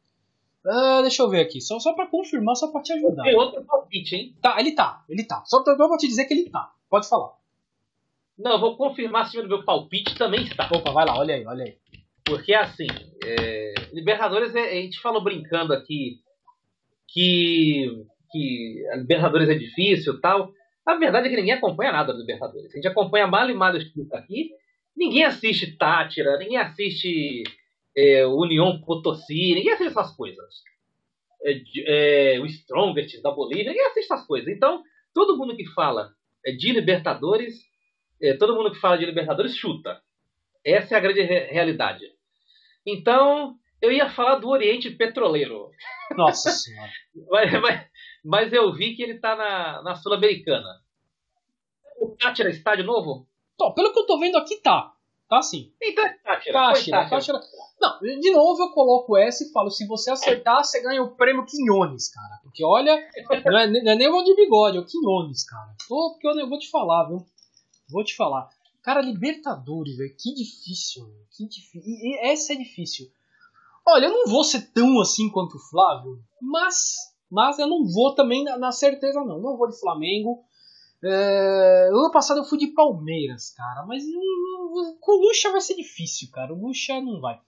Ah, 0.65 1.01
deixa 1.03 1.23
eu 1.23 1.29
ver 1.29 1.41
aqui. 1.41 1.61
Só, 1.61 1.81
só 1.81 1.95
pra 1.95 2.07
confirmar, 2.07 2.55
só 2.55 2.69
pra 2.69 2.81
te 2.81 2.93
ajudar. 2.93 3.25
Tem 3.25 3.35
outro 3.35 3.65
palpite, 3.65 4.15
hein? 4.15 4.37
Tá, 4.41 4.61
ele 4.61 4.73
tá, 4.73 5.05
ele 5.09 5.25
tá. 5.25 5.43
Só 5.47 5.65
pra, 5.65 5.75
pra 5.75 5.97
te 5.97 6.07
dizer 6.07 6.27
que 6.27 6.35
ele 6.35 6.49
tá. 6.49 6.73
Pode 6.89 7.09
falar. 7.09 7.33
Não, 8.39 8.53
eu 8.53 8.61
vou 8.61 8.77
confirmar 8.77 9.29
se 9.29 9.39
o 9.39 9.49
meu 9.49 9.65
palpite 9.65 10.15
também 10.17 10.45
está. 10.45 10.69
Opa, 10.73 10.93
vai 10.93 11.05
lá, 11.05 11.19
olha 11.19 11.35
aí, 11.35 11.45
olha 11.45 11.65
aí. 11.65 11.77
Porque 12.29 12.55
assim, 12.55 12.87
é, 13.25 13.75
Libertadores, 13.93 14.55
é- 14.55 14.71
a 14.71 14.75
gente 14.83 15.01
falou 15.01 15.23
brincando 15.23 15.73
aqui 15.73 16.19
que, 17.09 17.87
que 18.31 18.85
a 18.93 18.97
Libertadores 18.97 19.49
é 19.49 19.55
difícil 19.55 20.15
e 20.15 20.21
tal. 20.21 20.53
A 20.87 20.95
verdade 20.97 21.27
é 21.27 21.31
que 21.31 21.37
ninguém 21.37 21.55
acompanha 21.55 21.93
nada 21.93 22.13
da 22.13 22.19
Libertadores. 22.19 22.71
A 22.73 22.77
gente 22.77 22.89
acompanha 22.89 23.27
mal 23.27 23.49
e 23.49 23.55
mal 23.55 23.77
escrito 23.77 24.15
aqui. 24.15 24.51
Ninguém 24.97 25.25
assiste 25.25 25.77
Tátira, 25.77 26.39
ninguém 26.39 26.57
assiste 26.59 27.43
é, 27.97 28.27
União 28.27 28.81
Potosí, 28.81 29.55
ninguém 29.55 29.73
assiste 29.73 29.91
essas 29.91 30.15
coisas. 30.17 30.63
É, 31.43 32.35
é, 32.35 32.41
o 32.41 32.47
Strongest 32.47 33.21
da 33.23 33.31
Bolívia, 33.31 33.71
ninguém 33.71 33.87
assiste 33.87 34.13
essas 34.13 34.27
coisas. 34.27 34.49
Então, 34.53 34.83
todo 35.15 35.37
mundo 35.37 35.57
que 35.57 35.65
fala 35.67 36.11
é, 36.45 36.53
de 36.53 36.73
Libertadores, 36.73 37.55
é, 38.21 38.35
todo 38.35 38.55
mundo 38.57 38.73
que 38.73 38.81
fala 38.81 38.99
de 38.99 39.07
Libertadores 39.07 39.57
chuta. 39.57 40.01
Essa 40.65 40.95
é 40.95 40.99
a 40.99 41.01
grande 41.01 41.23
re- 41.23 41.47
realidade. 41.47 42.05
Então, 42.93 43.55
eu 43.83 43.93
ia 43.93 44.09
falar 44.09 44.37
do 44.37 44.49
Oriente 44.49 44.91
Petroleiro. 44.91 45.71
Nossa 46.17 46.51
senhora. 46.51 46.91
Mas, 47.31 47.53
mas- 47.61 47.87
mas 48.25 48.53
eu 48.53 48.73
vi 48.73 48.95
que 48.95 49.03
ele 49.03 49.19
tá 49.19 49.35
na, 49.37 49.83
na 49.83 49.95
Sul-Americana. 49.95 50.69
O 52.01 52.09
Tátira 52.17 52.49
está 52.51 52.75
de 52.75 52.83
novo? 52.83 53.27
Então, 53.55 53.73
pelo 53.73 53.93
que 53.93 53.99
eu 53.99 54.07
tô 54.07 54.19
vendo 54.19 54.37
aqui, 54.39 54.57
tá. 54.57 54.93
Tá 55.29 55.43
sim. 55.43 55.73
Então 55.81 56.05
é 56.05 57.11
Tátira. 57.11 57.41
Não, 57.81 58.01
de 58.01 58.31
novo 58.31 58.63
eu 58.63 58.71
coloco 58.71 59.17
essa 59.17 59.45
e 59.45 59.53
falo, 59.53 59.71
se 59.71 59.87
você 59.87 60.11
acertar, 60.11 60.65
você 60.65 60.81
ganha 60.83 61.03
o 61.03 61.15
prêmio 61.17 61.45
Quinones, 61.45 62.09
cara. 62.13 62.39
Porque 62.43 62.65
olha, 62.65 62.97
não 63.45 63.59
é, 63.59 63.67
nem- 63.67 63.85
não 63.85 63.93
é 63.93 63.95
nem 63.95 64.09
o 64.09 64.23
de 64.23 64.35
bigode, 64.35 64.79
é 64.79 64.81
o 64.81 64.87
Quinones, 64.87 65.45
cara. 65.45 65.75
Pô, 65.89 66.13
porque 66.13 66.27
eu, 66.27 66.39
eu 66.41 66.49
vou 66.49 66.59
te 66.59 66.71
falar, 66.71 67.05
viu? 67.09 67.25
Vou 67.91 68.03
te 68.05 68.17
falar. 68.17 68.49
Cara, 68.89 69.03
Libertadores, 69.03 69.99
velho, 69.99 70.17
que 70.19 70.33
difícil, 70.33 71.05
velho, 71.05 71.27
que 71.37 71.47
difícil. 71.47 71.83
E, 71.85 72.19
essa 72.23 72.55
é 72.55 72.57
difícil. 72.57 73.07
Olha, 73.87 74.07
eu 74.07 74.11
não 74.11 74.27
vou 74.27 74.43
ser 74.43 74.73
tão 74.73 74.99
assim 74.99 75.29
quanto 75.29 75.59
o 75.59 75.61
Flávio, 75.61 76.19
mas, 76.41 76.97
mas 77.31 77.59
eu 77.59 77.67
não 77.69 77.85
vou 77.85 78.15
também 78.15 78.43
na, 78.43 78.57
na 78.57 78.73
certeza, 78.73 79.21
não. 79.21 79.43
Não 79.43 79.59
vou 79.59 79.69
de 79.69 79.79
Flamengo. 79.79 80.43
É, 81.05 81.91
ano 81.93 82.11
passado 82.11 82.39
eu 82.39 82.45
fui 82.45 82.57
de 82.57 82.69
Palmeiras, 82.69 83.51
cara, 83.51 83.85
mas 83.85 84.03
com 85.01 85.19
o 85.19 85.21
Lucha 85.21 85.53
vai 85.53 85.61
ser 85.61 85.75
difícil, 85.75 86.31
cara. 86.33 86.55
O 86.55 86.59
Lucha 86.59 86.99
não 86.99 87.21
vai. 87.21 87.39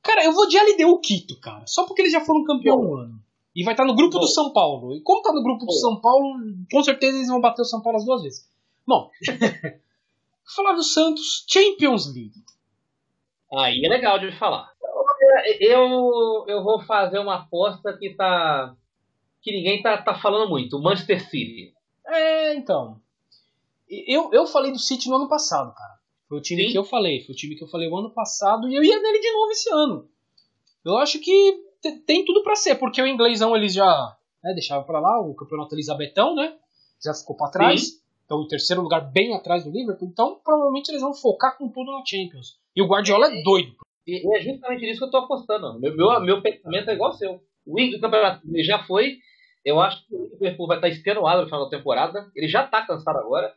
Cara, 0.00 0.24
eu 0.24 0.32
vou 0.32 0.46
de 0.46 0.56
LDU 0.56 1.00
Quito, 1.00 1.40
cara, 1.40 1.66
só 1.66 1.84
porque 1.86 2.02
eles 2.02 2.12
já 2.12 2.20
foram 2.20 2.44
campeão 2.44 2.80
no 2.80 2.94
ano. 2.98 3.20
E 3.52 3.64
vai 3.64 3.74
estar 3.74 3.84
no 3.84 3.96
grupo 3.96 4.12
do 4.12 4.20
Boa. 4.20 4.30
São 4.30 4.52
Paulo. 4.52 4.94
E 4.94 5.00
como 5.00 5.22
tá 5.22 5.32
no 5.32 5.42
grupo 5.42 5.62
do 5.62 5.66
Boa. 5.66 5.80
São 5.80 6.00
Paulo, 6.00 6.36
com 6.70 6.84
certeza 6.84 7.16
eles 7.16 7.26
vão 7.26 7.40
bater 7.40 7.62
o 7.62 7.64
São 7.64 7.82
Paulo 7.82 7.98
as 7.98 8.04
duas 8.04 8.22
vezes. 8.22 8.48
Bom, 8.86 9.10
Flávio 10.54 10.82
Santos, 10.82 11.44
Champions 11.48 12.06
League. 12.06 12.32
Aí 13.54 13.82
é 13.84 13.88
legal 13.88 14.18
de 14.18 14.32
falar. 14.38 14.70
Eu, 15.60 16.44
eu 16.48 16.62
vou 16.62 16.80
fazer 16.80 17.18
uma 17.18 17.36
aposta 17.36 17.96
que 17.98 18.14
tá. 18.14 18.74
que 19.40 19.52
ninguém 19.52 19.82
tá, 19.82 20.00
tá 20.02 20.14
falando 20.14 20.48
muito. 20.48 20.76
O 20.76 20.82
Manchester 20.82 21.28
City. 21.28 21.72
É, 22.06 22.54
então. 22.54 23.00
Eu, 23.88 24.30
eu 24.32 24.46
falei 24.46 24.72
do 24.72 24.78
City 24.78 25.08
no 25.08 25.16
ano 25.16 25.28
passado, 25.28 25.74
cara. 25.74 25.92
Foi 26.28 26.38
o 26.38 26.42
time 26.42 26.64
Sim. 26.64 26.72
que 26.72 26.78
eu 26.78 26.84
falei. 26.84 27.20
Foi 27.24 27.34
o 27.34 27.36
time 27.36 27.54
que 27.56 27.62
eu 27.64 27.68
falei 27.68 27.88
o 27.88 27.96
ano 27.96 28.10
passado 28.10 28.68
e 28.68 28.74
eu 28.74 28.82
ia 28.82 29.00
nele 29.00 29.20
de 29.20 29.32
novo 29.32 29.50
esse 29.50 29.70
ano. 29.72 30.08
Eu 30.84 30.96
acho 30.96 31.18
que 31.20 31.64
te- 31.80 31.98
tem 32.00 32.24
tudo 32.24 32.42
pra 32.42 32.56
ser, 32.56 32.76
porque 32.76 33.00
o 33.02 33.06
inglêsão 33.06 33.54
eles 33.54 33.74
já 33.74 34.16
né, 34.42 34.52
deixaram 34.54 34.84
pra 34.84 34.98
lá, 34.98 35.20
o 35.20 35.34
campeonato 35.34 35.74
Elizabetão, 35.74 36.34
né? 36.34 36.56
Já 37.04 37.12
ficou 37.14 37.36
pra 37.36 37.50
trás. 37.50 38.01
Então, 38.24 38.38
o 38.38 38.48
terceiro 38.48 38.82
lugar 38.82 39.00
bem 39.12 39.34
atrás 39.34 39.64
do 39.64 39.70
Liverpool. 39.70 40.08
Então, 40.08 40.40
provavelmente 40.42 40.88
eles 40.88 41.02
vão 41.02 41.14
focar 41.14 41.56
com 41.58 41.68
tudo 41.68 41.92
na 41.92 42.02
Champions. 42.06 42.58
E 42.74 42.82
o 42.82 42.86
Guardiola 42.86 43.26
é 43.26 43.42
doido. 43.42 43.74
E 44.06 44.26
e 44.26 44.36
é 44.36 44.40
justamente 44.40 44.82
nisso 44.82 44.98
que 44.98 45.04
eu 45.04 45.10
tô 45.10 45.18
apostando. 45.18 45.78
Meu, 45.78 45.94
meu, 45.96 46.20
meu 46.20 46.42
pensamento 46.42 46.88
é 46.88 46.94
igual 46.94 47.10
ao 47.10 47.16
seu. 47.16 47.42
O 47.64 47.76
Wing 47.76 47.90
do 47.90 48.00
campeonato 48.00 48.42
já 48.64 48.82
foi. 48.84 49.18
Eu 49.64 49.80
acho 49.80 50.04
que 50.06 50.14
o 50.14 50.30
Liverpool 50.32 50.66
vai 50.66 50.78
estar 50.78 50.88
extenuado 50.88 51.42
no 51.42 51.46
final 51.46 51.64
da 51.64 51.76
temporada. 51.76 52.30
Ele 52.34 52.48
já 52.48 52.66
tá 52.66 52.84
cansado 52.84 53.18
agora. 53.18 53.54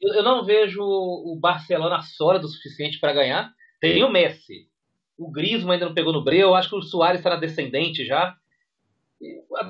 Eu, 0.00 0.14
eu 0.14 0.22
não 0.22 0.44
vejo 0.44 0.82
o 0.82 1.38
Barcelona 1.40 2.02
sólido 2.02 2.44
o 2.44 2.48
suficiente 2.48 2.98
para 2.98 3.12
ganhar. 3.12 3.52
Tem 3.80 4.02
o 4.04 4.10
Messi. 4.10 4.68
O 5.16 5.30
Griezmann 5.30 5.74
ainda 5.74 5.86
não 5.86 5.94
pegou 5.94 6.12
no 6.12 6.22
breu. 6.22 6.48
Eu 6.48 6.54
acho 6.54 6.68
que 6.68 6.76
o 6.76 6.82
Soares 6.82 7.20
está 7.20 7.30
na 7.30 7.36
descendente 7.36 8.04
já. 8.04 8.36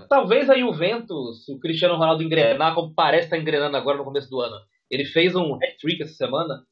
Talvez 0.09 0.49
a 0.51 0.59
Juventus, 0.59 1.45
se 1.45 1.53
o 1.53 1.59
Cristiano 1.59 1.97
Ronaldo 1.97 2.23
engrenar, 2.23 2.75
como 2.75 2.93
parece 2.95 3.25
estar 3.25 3.39
engrenando 3.39 3.77
agora 3.77 3.97
no 3.99 4.05
começo 4.05 4.29
do 4.29 4.41
ano. 4.41 4.57
Ele 4.91 5.05
fez 5.05 5.35
um 5.35 5.55
hat-trick 5.55 6.03
essa 6.03 6.15
semana. 6.15 6.67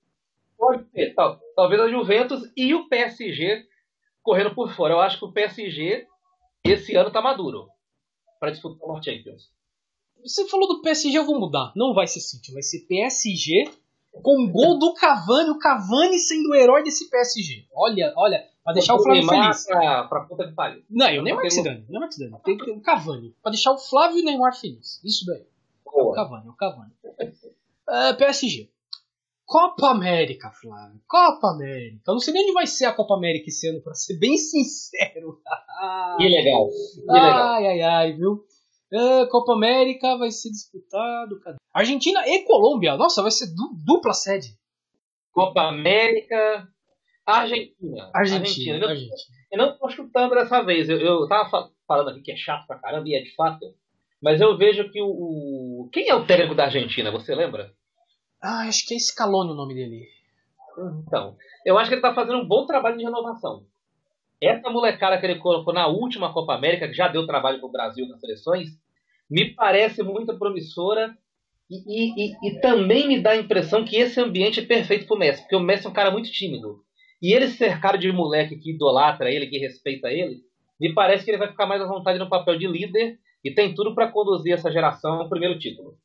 Pode 0.58 0.88
ser, 0.90 1.14
tal- 1.14 1.38
talvez 1.54 1.80
a 1.80 1.88
Juventus 1.88 2.42
e 2.56 2.74
o 2.74 2.88
PSG 2.88 3.66
correndo 4.22 4.54
por 4.54 4.70
fora. 4.74 4.94
Eu 4.94 5.00
acho 5.00 5.18
que 5.18 5.24
o 5.24 5.32
PSG 5.32 6.06
esse 6.64 6.96
ano 6.96 7.10
tá 7.10 7.20
maduro 7.22 7.68
para 8.40 8.50
disputar 8.50 8.88
uma 8.88 9.02
Champions. 9.02 9.50
Você 10.22 10.48
falou 10.48 10.66
do 10.68 10.82
PSG, 10.82 11.16
eu 11.18 11.24
vou 11.26 11.38
mudar. 11.38 11.72
Não 11.76 11.94
vai 11.94 12.06
ser 12.06 12.20
City, 12.20 12.52
vai 12.52 12.62
ser 12.62 12.80
PSG 12.86 13.70
com 14.22 14.44
o 14.44 14.50
gol 14.50 14.78
do 14.78 14.92
Cavani. 14.94 15.50
O 15.50 15.58
Cavani 15.58 16.18
sendo 16.18 16.50
o 16.50 16.54
herói 16.54 16.82
desse 16.82 17.08
PSG. 17.08 17.66
Olha, 17.72 18.12
olha, 18.16 18.42
pra 18.66 18.74
deixar 18.74 18.94
o 18.94 19.02
Flávio 19.02 19.26
Neymar 19.26 19.42
feliz. 19.54 19.66
Pra, 19.66 20.04
pra 20.04 20.20
puta 20.24 20.46
que 20.46 20.52
pariu. 20.54 20.82
Não, 20.90 21.08
e 21.08 21.18
o 21.18 21.22
Neymar 21.22 21.42
que 21.42 21.50
se 21.50 21.62
dane. 21.62 21.84
o 21.88 21.90
Neymar 21.90 22.08
que 22.08 22.14
se 22.16 22.20
dane. 22.28 22.42
Tem 22.44 22.58
que 22.58 22.64
ter 22.66 22.70
o 22.72 22.80
Cavani. 22.82 23.34
Pra 23.42 23.50
deixar 23.50 23.72
o 23.72 23.78
Flávio 23.78 24.18
e 24.18 24.22
o 24.22 24.24
Neymar 24.24 24.54
feliz. 24.54 25.00
Isso 25.04 25.24
daí. 25.24 25.46
O 25.84 25.90
Boa. 25.92 26.14
Cavani, 26.14 26.48
o 26.48 26.52
Cavani. 26.52 26.92
É, 27.88 28.12
PSG. 28.12 28.68
Copa 29.46 29.90
América, 29.90 30.50
Flávio. 30.50 31.00
Copa 31.08 31.52
América. 31.52 32.02
Eu 32.08 32.14
não 32.14 32.20
sei 32.20 32.34
nem 32.34 32.42
onde 32.42 32.52
vai 32.52 32.66
ser 32.66 32.84
a 32.86 32.92
Copa 32.92 33.14
América 33.14 33.48
esse 33.48 33.68
ano, 33.68 33.80
pra 33.80 33.94
ser 33.94 34.18
bem 34.18 34.36
sincero. 34.36 35.40
Que 36.18 36.28
legal. 36.28 36.68
Que 36.68 37.00
legal. 37.12 37.48
Ai, 37.54 37.66
ai, 37.68 37.80
ai, 37.82 38.12
viu? 38.12 38.44
É, 38.92 39.26
Copa 39.26 39.52
América 39.54 40.16
vai 40.18 40.30
ser 40.32 40.50
disputado. 40.50 41.38
cadê? 41.40 41.56
Argentina 41.72 42.26
e 42.26 42.42
Colômbia. 42.44 42.96
Nossa, 42.96 43.22
vai 43.22 43.30
ser 43.30 43.46
du- 43.54 43.72
dupla 43.84 44.12
sede. 44.12 44.48
Copa 45.32 45.62
América. 45.68 46.68
Argentina. 47.26 48.10
Argentina. 48.14 48.76
Eu, 48.78 48.88
Argentina. 48.88 49.38
eu 49.52 49.58
não 49.58 49.76
tô 49.78 49.88
chutando 49.90 50.34
dessa 50.34 50.62
vez. 50.62 50.88
Eu, 50.88 50.98
eu 51.00 51.28
tava 51.28 51.48
fa- 51.50 51.68
falando 51.86 52.10
aqui 52.10 52.22
que 52.22 52.32
é 52.32 52.36
chato 52.36 52.66
pra 52.66 52.78
caramba, 52.78 53.08
e 53.08 53.14
é 53.14 53.22
de 53.22 53.34
fato. 53.34 53.74
Mas 54.22 54.40
eu 54.40 54.56
vejo 54.56 54.90
que 54.90 55.00
o, 55.02 55.06
o- 55.08 55.90
Quem 55.92 56.08
é 56.08 56.14
o 56.14 56.24
técnico 56.26 56.54
da 56.54 56.64
Argentina? 56.64 57.10
Você 57.10 57.34
lembra? 57.34 57.72
Ah, 58.42 58.66
acho 58.68 58.86
que 58.86 58.94
é 58.94 58.98
Scaloni 58.98 59.50
o 59.50 59.54
nome 59.54 59.74
dele. 59.74 60.06
Então, 61.06 61.36
eu 61.64 61.78
acho 61.78 61.88
que 61.88 61.94
ele 61.94 62.02
tá 62.02 62.14
fazendo 62.14 62.38
um 62.38 62.46
bom 62.46 62.66
trabalho 62.66 62.98
de 62.98 63.04
renovação. 63.04 63.64
Essa 64.40 64.68
molecada 64.68 65.18
que 65.18 65.24
ele 65.24 65.38
colocou 65.38 65.72
na 65.72 65.86
última 65.86 66.32
Copa 66.32 66.54
América, 66.54 66.86
que 66.86 66.94
já 66.94 67.08
deu 67.08 67.26
trabalho 67.26 67.58
pro 67.58 67.70
Brasil 67.70 68.06
nas 68.06 68.20
seleções, 68.20 68.68
me 69.30 69.54
parece 69.54 70.02
muito 70.02 70.38
promissora 70.38 71.16
e, 71.70 71.76
e- 71.76 72.26
e- 72.30 72.48
e 72.48 72.60
também 72.60 73.08
me 73.08 73.20
dá 73.20 73.30
a 73.30 73.36
impressão 73.36 73.84
que 73.84 73.96
esse 73.96 74.20
ambiente 74.20 74.60
é 74.60 74.66
perfeito 74.66 75.06
pro 75.06 75.16
Messi, 75.18 75.40
porque 75.40 75.56
o 75.56 75.60
Messi 75.60 75.86
é 75.86 75.88
um 75.90 75.94
cara 75.94 76.10
muito 76.10 76.30
tímido. 76.30 76.84
E 77.20 77.32
ele 77.32 77.48
cercado 77.48 77.98
de 77.98 78.12
moleque 78.12 78.56
que 78.56 78.72
idolatra 78.72 79.30
ele, 79.30 79.46
que 79.46 79.58
respeita 79.58 80.08
ele, 80.08 80.42
me 80.78 80.92
parece 80.92 81.24
que 81.24 81.30
ele 81.30 81.38
vai 81.38 81.48
ficar 81.48 81.66
mais 81.66 81.80
à 81.80 81.86
vontade 81.86 82.18
no 82.18 82.28
papel 82.28 82.58
de 82.58 82.66
líder 82.66 83.18
e 83.42 83.54
tem 83.54 83.74
tudo 83.74 83.94
para 83.94 84.10
conduzir 84.10 84.52
essa 84.52 84.70
geração 84.70 85.14
ao 85.14 85.28
primeiro 85.28 85.58
título. 85.58 85.96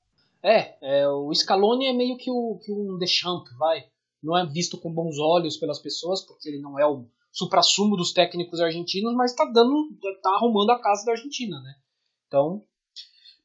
É, 0.43 0.75
é, 0.81 1.07
o 1.07 1.33
Scaloni 1.33 1.87
é 1.87 1.93
meio 1.93 2.17
que, 2.17 2.31
o, 2.31 2.57
que 2.63 2.71
um 2.71 2.97
Deschamps, 2.97 3.51
vai. 3.57 3.83
Não 4.23 4.37
é 4.37 4.45
visto 4.45 4.77
com 4.79 4.93
bons 4.93 5.17
olhos 5.19 5.57
pelas 5.57 5.79
pessoas, 5.79 6.25
porque 6.25 6.49
ele 6.49 6.59
não 6.59 6.79
é 6.79 6.85
o 6.85 7.05
suprassumo 7.31 7.95
dos 7.95 8.13
técnicos 8.13 8.59
argentinos, 8.59 9.13
mas 9.13 9.35
tá 9.35 9.45
dando. 9.45 9.89
tá 10.21 10.31
arrumando 10.35 10.71
a 10.71 10.81
casa 10.81 11.05
da 11.05 11.11
Argentina, 11.13 11.59
né? 11.61 11.75
Então. 12.27 12.63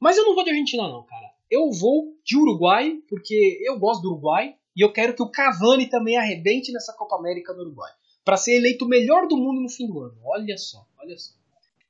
Mas 0.00 0.16
eu 0.16 0.24
não 0.24 0.34
vou 0.34 0.44
de 0.44 0.50
Argentina, 0.50 0.88
não, 0.88 1.04
cara. 1.04 1.30
Eu 1.50 1.70
vou 1.70 2.14
de 2.24 2.36
Uruguai, 2.36 2.98
porque 3.08 3.58
eu 3.62 3.78
gosto 3.78 4.02
do 4.02 4.12
Uruguai 4.12 4.56
e 4.76 4.82
eu 4.82 4.92
quero 4.92 5.14
que 5.14 5.22
o 5.22 5.30
Cavani 5.30 5.88
também 5.88 6.18
arrebente 6.18 6.70
nessa 6.70 6.92
Copa 6.92 7.16
América 7.16 7.54
no 7.54 7.62
Uruguai. 7.62 7.90
Pra 8.22 8.36
ser 8.36 8.56
eleito 8.56 8.84
o 8.84 8.88
melhor 8.88 9.26
do 9.26 9.36
mundo 9.36 9.62
no 9.62 9.68
fim 9.68 9.86
do 9.86 10.00
ano. 10.00 10.18
Olha 10.22 10.58
só, 10.58 10.84
olha 10.98 11.16
só. 11.16 11.34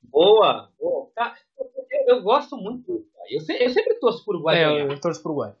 Boa! 0.03 0.71
boa. 0.79 1.09
Tá, 1.13 1.35
eu, 1.59 2.15
eu, 2.15 2.21
gosto 2.21 2.55
muito 2.55 2.85
do 2.85 2.93
Uruguai. 2.93 3.27
Eu, 3.29 3.57
eu, 3.59 3.69
sempre 3.71 3.95
torço 3.95 4.23
pro 4.23 4.35
Uruguai. 4.35 4.63
É, 4.63 4.65
eu, 4.65 4.91
eu 4.91 5.01
torço 5.01 5.21
pro 5.21 5.31
Uruguai. 5.33 5.53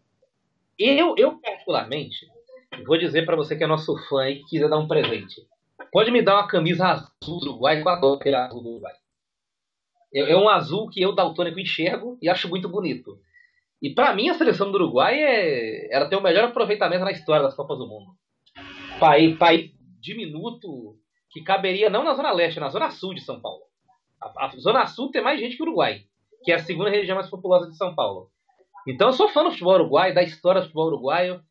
Eu, 0.79 1.15
eu 1.17 1.37
particularmente, 1.39 2.27
vou 2.85 2.97
dizer 2.97 3.25
para 3.25 3.35
você 3.35 3.57
que 3.57 3.63
é 3.63 3.67
nosso 3.67 3.97
fã 4.07 4.29
e 4.29 4.37
que 4.37 4.51
quiser 4.51 4.69
dar 4.69 4.77
um 4.77 4.87
presente. 4.87 5.45
Pode 5.91 6.11
me 6.11 6.21
dar 6.21 6.35
uma 6.35 6.47
camisa 6.47 6.85
azul 6.85 7.39
do 7.39 7.49
Uruguai, 7.49 7.81
que 7.81 7.87
eu 7.87 7.91
adoro 7.91 8.19
aquele 8.19 8.35
azul 8.35 8.61
do 8.61 8.69
Uruguai. 8.69 8.93
É, 10.13 10.31
é 10.31 10.37
um 10.37 10.47
azul 10.47 10.87
que 10.89 11.01
eu, 11.01 11.13
daltônico, 11.13 11.59
enxergo 11.59 12.17
e 12.21 12.29
acho 12.29 12.47
muito 12.47 12.69
bonito. 12.69 13.19
E 13.81 13.93
para 13.93 14.13
mim 14.13 14.29
a 14.29 14.33
seleção 14.33 14.71
do 14.71 14.75
Uruguai 14.75 15.21
é, 15.21 15.93
ela 15.95 16.09
tem 16.09 16.17
o 16.17 16.21
melhor 16.21 16.45
aproveitamento 16.45 17.05
na 17.05 17.11
história 17.11 17.43
das 17.43 17.55
Copas 17.55 17.77
do 17.77 17.87
Mundo. 17.87 18.11
País, 18.99 19.37
país 19.37 19.71
diminuto 19.99 20.95
que 21.29 21.43
caberia 21.43 21.89
não 21.89 22.03
na 22.03 22.13
zona 22.13 22.31
leste, 22.31 22.59
na 22.59 22.69
zona 22.69 22.89
sul 22.89 23.13
de 23.13 23.21
São 23.21 23.39
Paulo. 23.39 23.61
A, 24.21 24.45
a 24.45 24.49
zona 24.57 24.85
sul 24.87 25.11
tem 25.11 25.21
mais 25.21 25.39
gente 25.39 25.55
que 25.55 25.61
o 25.61 25.65
Uruguai, 25.65 26.01
que 26.43 26.51
é 26.51 26.55
a 26.55 26.59
segunda 26.59 26.89
região 26.89 27.15
mais 27.15 27.29
populosa 27.29 27.69
de 27.69 27.77
São 27.77 27.93
Paulo. 27.93 28.31
Então 28.87 29.09
eu 29.09 29.13
sou 29.13 29.27
fã 29.27 29.43
do 29.43 29.51
futebol 29.51 29.73
uruguaio, 29.73 30.15
da 30.15 30.23
história 30.23 30.61
do 30.61 30.65
futebol 30.65 30.87
uruguaio, 30.87 31.41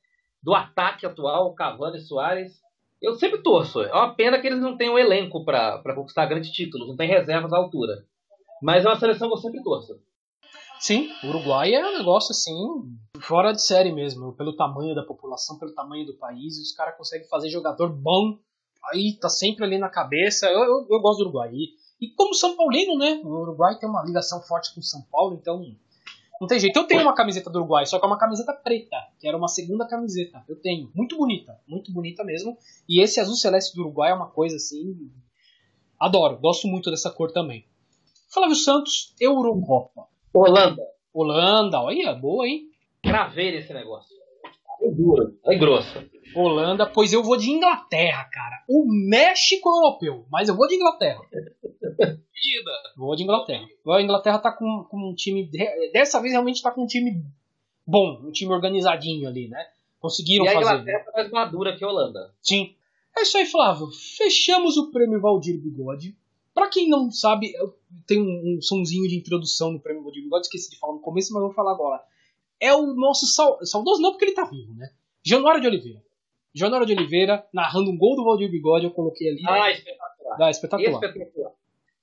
do 0.42 0.54
ataque 0.54 1.04
atual, 1.04 1.54
Cavani 1.54 1.98
e 1.98 2.00
Soares. 2.00 2.60
Eu 3.00 3.14
sempre 3.14 3.42
torço. 3.42 3.82
É 3.82 3.92
uma 3.92 4.14
pena 4.14 4.40
que 4.40 4.46
eles 4.46 4.60
não 4.60 4.76
tenham 4.76 4.98
elenco 4.98 5.44
para 5.44 5.94
conquistar 5.94 6.24
grandes 6.24 6.50
títulos, 6.50 6.88
não 6.88 6.96
tem 6.96 7.08
reservas 7.08 7.52
à 7.52 7.58
altura. 7.58 7.92
Mas 8.62 8.84
é 8.84 8.88
uma 8.88 8.98
seleção 8.98 9.28
que 9.28 9.34
eu 9.34 9.38
sempre 9.38 9.62
torço. 9.62 10.00
Sim, 10.78 11.08
o 11.24 11.28
Uruguai 11.28 11.74
é 11.74 11.86
um 11.86 11.98
negócio 11.98 12.32
assim, 12.32 12.54
fora 13.20 13.52
de 13.52 13.62
série 13.62 13.92
mesmo, 13.92 14.32
pelo 14.34 14.54
tamanho 14.54 14.94
da 14.94 15.02
população, 15.02 15.58
pelo 15.58 15.74
tamanho 15.74 16.06
do 16.06 16.14
país, 16.14 16.58
os 16.58 16.72
caras 16.72 16.96
conseguem 16.96 17.26
fazer 17.28 17.48
jogador 17.48 17.88
bom, 17.88 18.38
aí 18.92 19.16
tá 19.18 19.28
sempre 19.28 19.64
ali 19.64 19.78
na 19.78 19.88
cabeça. 19.88 20.46
Eu, 20.46 20.60
eu, 20.60 20.86
eu 20.90 21.00
gosto 21.00 21.18
do 21.18 21.24
Uruguai. 21.24 21.50
E, 21.52 21.74
e, 22.00 22.10
como 22.10 22.34
São 22.34 22.56
Paulino, 22.56 22.96
né? 22.98 23.20
O 23.24 23.28
Uruguai 23.28 23.78
tem 23.78 23.88
uma 23.88 24.04
ligação 24.04 24.42
forte 24.42 24.74
com 24.74 24.82
São 24.82 25.02
Paulo, 25.10 25.34
então 25.34 25.62
não 26.40 26.46
tem 26.46 26.60
jeito. 26.60 26.78
Eu 26.78 26.86
tenho 26.86 27.02
uma 27.02 27.14
camiseta 27.14 27.50
do 27.50 27.58
Uruguai, 27.58 27.86
só 27.86 27.98
que 27.98 28.04
é 28.04 28.08
uma 28.08 28.18
camiseta 28.18 28.52
preta, 28.52 28.96
que 29.18 29.26
era 29.26 29.36
uma 29.36 29.48
segunda 29.48 29.86
camiseta. 29.86 30.44
Eu 30.48 30.56
tenho, 30.56 30.90
muito 30.94 31.16
bonita, 31.16 31.58
muito 31.66 31.92
bonita 31.92 32.22
mesmo. 32.22 32.56
E 32.88 33.02
esse 33.02 33.18
azul 33.20 33.34
celeste 33.34 33.74
do 33.74 33.82
Uruguai 33.82 34.10
é 34.10 34.14
uma 34.14 34.28
coisa 34.28 34.56
assim. 34.56 35.10
Adoro, 35.98 36.38
gosto 36.38 36.68
muito 36.68 36.90
dessa 36.90 37.10
cor 37.10 37.32
também. 37.32 37.66
Flávio 38.28 38.56
Santos, 38.56 39.14
Eurocopa. 39.18 40.08
Holanda. 40.38 40.82
Holanda, 41.12 41.80
olha, 41.80 42.14
boa, 42.14 42.46
hein? 42.46 42.68
Craveira 43.02 43.56
esse 43.58 43.72
negócio. 43.72 44.14
É 44.82 44.90
dura, 44.90 45.32
é 45.46 45.56
grossa. 45.56 46.04
Holanda, 46.34 46.86
pois 46.86 47.12
eu 47.12 47.22
vou 47.22 47.36
de 47.36 47.50
Inglaterra, 47.50 48.24
cara. 48.24 48.62
O 48.68 48.84
México 48.86 49.68
é 49.68 49.72
europeu, 49.72 50.26
mas 50.30 50.48
eu 50.48 50.56
vou 50.56 50.68
de 50.68 50.74
Inglaterra. 50.74 51.20
vou 52.96 53.16
de 53.16 53.22
Inglaterra. 53.22 53.66
A 53.88 54.02
Inglaterra 54.02 54.38
tá 54.38 54.52
com, 54.52 54.84
com 54.90 55.10
um 55.10 55.14
time. 55.14 55.50
Dessa 55.92 56.20
vez 56.20 56.32
realmente 56.32 56.60
tá 56.62 56.70
com 56.70 56.82
um 56.82 56.86
time 56.86 57.24
bom, 57.86 58.20
um 58.22 58.30
time 58.30 58.52
organizadinho 58.52 59.26
ali, 59.26 59.48
né? 59.48 59.64
Conseguiram 59.98 60.44
fazer. 60.44 60.58
E 60.58 60.58
a 60.58 60.62
fazer. 60.62 60.82
Inglaterra 60.82 61.04
tá 61.04 61.12
mais 61.12 61.30
madura 61.30 61.76
que 61.76 61.84
a 61.84 61.88
Holanda. 61.88 62.34
Sim. 62.42 62.74
É 63.16 63.22
isso 63.22 63.38
aí, 63.38 63.46
Flávio. 63.46 63.88
Fechamos 64.16 64.76
o 64.76 64.90
prêmio 64.90 65.20
Valdir 65.20 65.58
Bigode. 65.58 66.14
Pra 66.56 66.70
quem 66.70 66.88
não 66.88 67.10
sabe, 67.10 67.52
tem 68.06 68.18
um, 68.18 68.56
um 68.56 68.62
sonzinho 68.62 69.06
de 69.06 69.14
introdução 69.14 69.72
no 69.72 69.78
prêmio 69.78 70.02
Valdir 70.02 70.22
Bigode, 70.22 70.46
esqueci 70.46 70.70
de 70.70 70.78
falar 70.78 70.94
no 70.94 71.00
começo, 71.00 71.30
mas 71.34 71.42
vou 71.42 71.52
falar 71.52 71.72
agora. 71.72 72.02
É 72.58 72.72
o 72.72 72.94
nosso 72.94 73.26
sal, 73.26 73.58
saudoso, 73.62 74.00
não 74.00 74.12
porque 74.12 74.24
ele 74.24 74.34
tá 74.34 74.46
vivo, 74.46 74.72
né? 74.72 74.88
Januário 75.22 75.60
de 75.60 75.66
Oliveira. 75.66 76.02
Januário 76.54 76.86
de 76.86 76.94
Oliveira, 76.94 77.46
narrando 77.52 77.90
um 77.90 77.98
gol 77.98 78.16
do 78.16 78.24
Valdir 78.24 78.50
Bigode, 78.50 78.86
eu 78.86 78.90
coloquei 78.90 79.28
ali. 79.28 79.42
Ah, 79.46 79.70
espetacular. 79.70 80.36
Ah, 80.40 80.50
espetacular. 80.50 81.04
espetacular. 81.04 81.52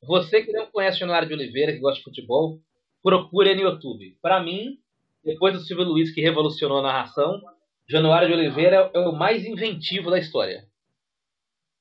Você 0.03 0.43
que 0.43 0.51
não 0.51 0.67
conhece 0.67 0.99
Januário 0.99 1.27
de 1.27 1.33
Oliveira, 1.33 1.73
que 1.73 1.79
gosta 1.79 1.97
de 1.97 2.03
futebol, 2.03 2.59
procure 3.01 3.55
no 3.55 3.61
YouTube. 3.61 4.15
Para 4.21 4.39
mim, 4.39 4.77
depois 5.25 5.55
do 5.55 5.61
Silvio 5.61 5.85
Luiz 5.85 6.13
que 6.13 6.21
revolucionou 6.21 6.77
a 6.77 6.83
narração, 6.83 7.41
Januário 7.89 8.27
de 8.27 8.35
Oliveira 8.35 8.91
é 8.93 8.99
o 8.99 9.13
mais 9.13 9.43
inventivo 9.47 10.11
da 10.11 10.19
história. 10.19 10.67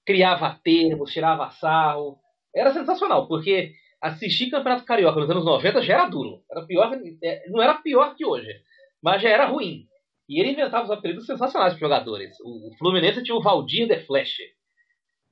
Criava 0.07 0.59
termos, 0.65 1.13
tirava 1.13 1.51
sarro, 1.51 2.22
era 2.55 2.73
sensacional, 2.73 3.27
porque 3.27 3.73
assistir 4.01 4.51
Campeonato 4.51 4.85
Carioca 4.85 5.21
nos 5.21 5.31
anos 5.31 5.45
90 5.45 5.83
já 5.83 5.95
era 5.95 6.09
duro. 6.09 6.43
Era 6.51 6.67
pior, 6.67 7.01
é, 7.23 7.49
não 7.49 7.63
era 7.63 7.75
pior 7.75 8.15
que 8.15 8.27
hoje, 8.27 8.49
mas 9.03 9.23
já 9.23 9.31
era 9.31 9.47
ruim. 9.47 9.87
E 10.29 10.41
ele 10.41 10.53
inventava 10.53 10.85
os 10.85 10.91
apelidos 10.91 11.27
sensacionais 11.27 11.75
para 11.75 11.81
jogadores. 11.81 12.37
O 12.41 12.71
Fluminense 12.79 13.23
tinha 13.23 13.37
o 13.37 13.43
Valdir 13.43 13.89
The 13.89 14.01
Flash. 14.01 14.39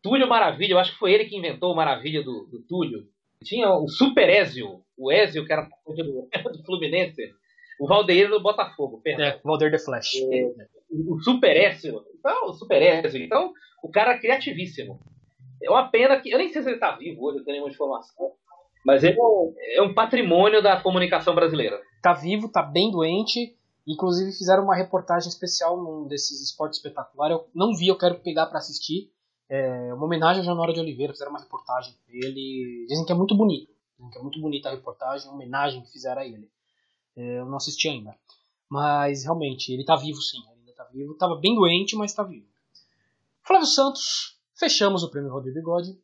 Túlio 0.03 0.29
Maravilha, 0.29 0.73
eu 0.73 0.79
acho 0.79 0.93
que 0.93 0.99
foi 0.99 1.13
ele 1.13 1.27
que 1.27 1.37
inventou 1.37 1.73
o 1.73 1.77
Maravilha 1.77 2.23
do, 2.23 2.47
do 2.47 2.63
Túlio. 2.67 3.05
Tinha 3.45 3.71
o 3.71 3.89
Super 3.89 4.29
Ezio, 4.29 4.83
o 4.97 5.11
Ezio, 5.11 5.47
que 5.47 5.53
era 5.53 5.69
do, 5.87 6.29
do 6.53 6.65
Fluminense. 6.65 7.33
O 7.79 7.87
Valdeir 7.87 8.29
do 8.29 8.43
Botafogo, 8.43 9.01
perdão. 9.03 9.25
É, 9.25 9.41
Valdeir 9.43 9.71
The 9.71 9.79
Flash. 9.79 10.17
É, 10.31 10.45
o 10.91 11.19
Super 11.21 11.57
Ezio. 11.57 12.03
Então, 12.19 12.49
o 12.49 12.53
Super 12.53 12.83
Ezio. 12.83 13.23
Então, 13.23 13.53
o 13.83 13.91
cara 13.91 14.19
criativíssimo. 14.19 15.01
É 15.63 15.71
uma 15.71 15.89
pena 15.89 16.21
que. 16.21 16.31
Eu 16.31 16.39
nem 16.39 16.53
sei 16.53 16.63
se 16.63 16.69
ele 16.69 16.77
está 16.77 16.93
vivo 16.93 17.25
hoje, 17.25 17.39
eu 17.39 17.45
tenho 17.45 17.57
nenhuma 17.57 17.73
informação. 17.73 18.33
Mas 18.85 19.05
ele 19.05 19.19
é 19.75 19.83
um 19.83 19.93
patrimônio 19.93 20.63
da 20.63 20.81
comunicação 20.81 21.35
brasileira. 21.35 21.81
Está 21.97 22.13
vivo, 22.15 22.47
está 22.47 22.63
bem 22.63 22.91
doente. 22.91 23.57
Inclusive 23.87 24.33
fizeram 24.33 24.65
uma 24.65 24.75
reportagem 24.75 25.29
especial 25.29 25.77
num 25.77 26.07
desses 26.07 26.41
esportes 26.41 26.79
espetaculares. 26.79 27.37
Eu 27.37 27.49
não 27.55 27.75
vi, 27.75 27.89
eu 27.89 27.99
quero 27.99 28.21
pegar 28.21 28.47
para 28.47 28.59
assistir. 28.59 29.11
É 29.49 29.93
uma 29.93 30.05
homenagem 30.05 30.43
a 30.43 30.45
Januário 30.45 30.73
de 30.73 30.81
Oliveira, 30.81 31.13
fizeram 31.13 31.33
uma 31.33 31.41
reportagem 31.41 31.95
ele. 32.09 32.87
Dizem 32.89 33.05
que 33.05 33.13
é 33.13 33.15
muito 33.15 33.37
bonito. 33.37 33.73
Dizem 33.99 34.11
que 34.11 34.19
é 34.19 34.23
muito 34.23 34.41
bonita 34.41 34.69
a 34.69 34.73
reportagem, 34.73 35.29
a 35.29 35.33
homenagem 35.33 35.83
que 35.83 35.91
fizeram 35.91 36.23
a 36.23 36.27
ele. 36.27 36.49
É, 37.17 37.41
eu 37.41 37.47
não 37.47 37.57
assisti 37.57 37.89
ainda. 37.89 38.15
Mas 38.69 39.25
realmente, 39.25 39.73
ele 39.73 39.83
está 39.83 39.97
vivo 39.97 40.21
sim. 40.23 40.39
Ele 40.53 40.61
ainda 40.61 40.73
tá 40.73 40.85
vivo. 40.85 41.15
Tava 41.15 41.35
bem 41.35 41.55
doente, 41.55 41.97
mas 41.97 42.13
está 42.13 42.23
vivo. 42.23 42.47
Flávio 43.43 43.67
Santos, 43.67 44.39
Fechamos 44.61 45.03
o 45.03 45.11
prêmio 45.11 45.33
Rodrigo 45.33 45.55
Bigode. 45.55 45.99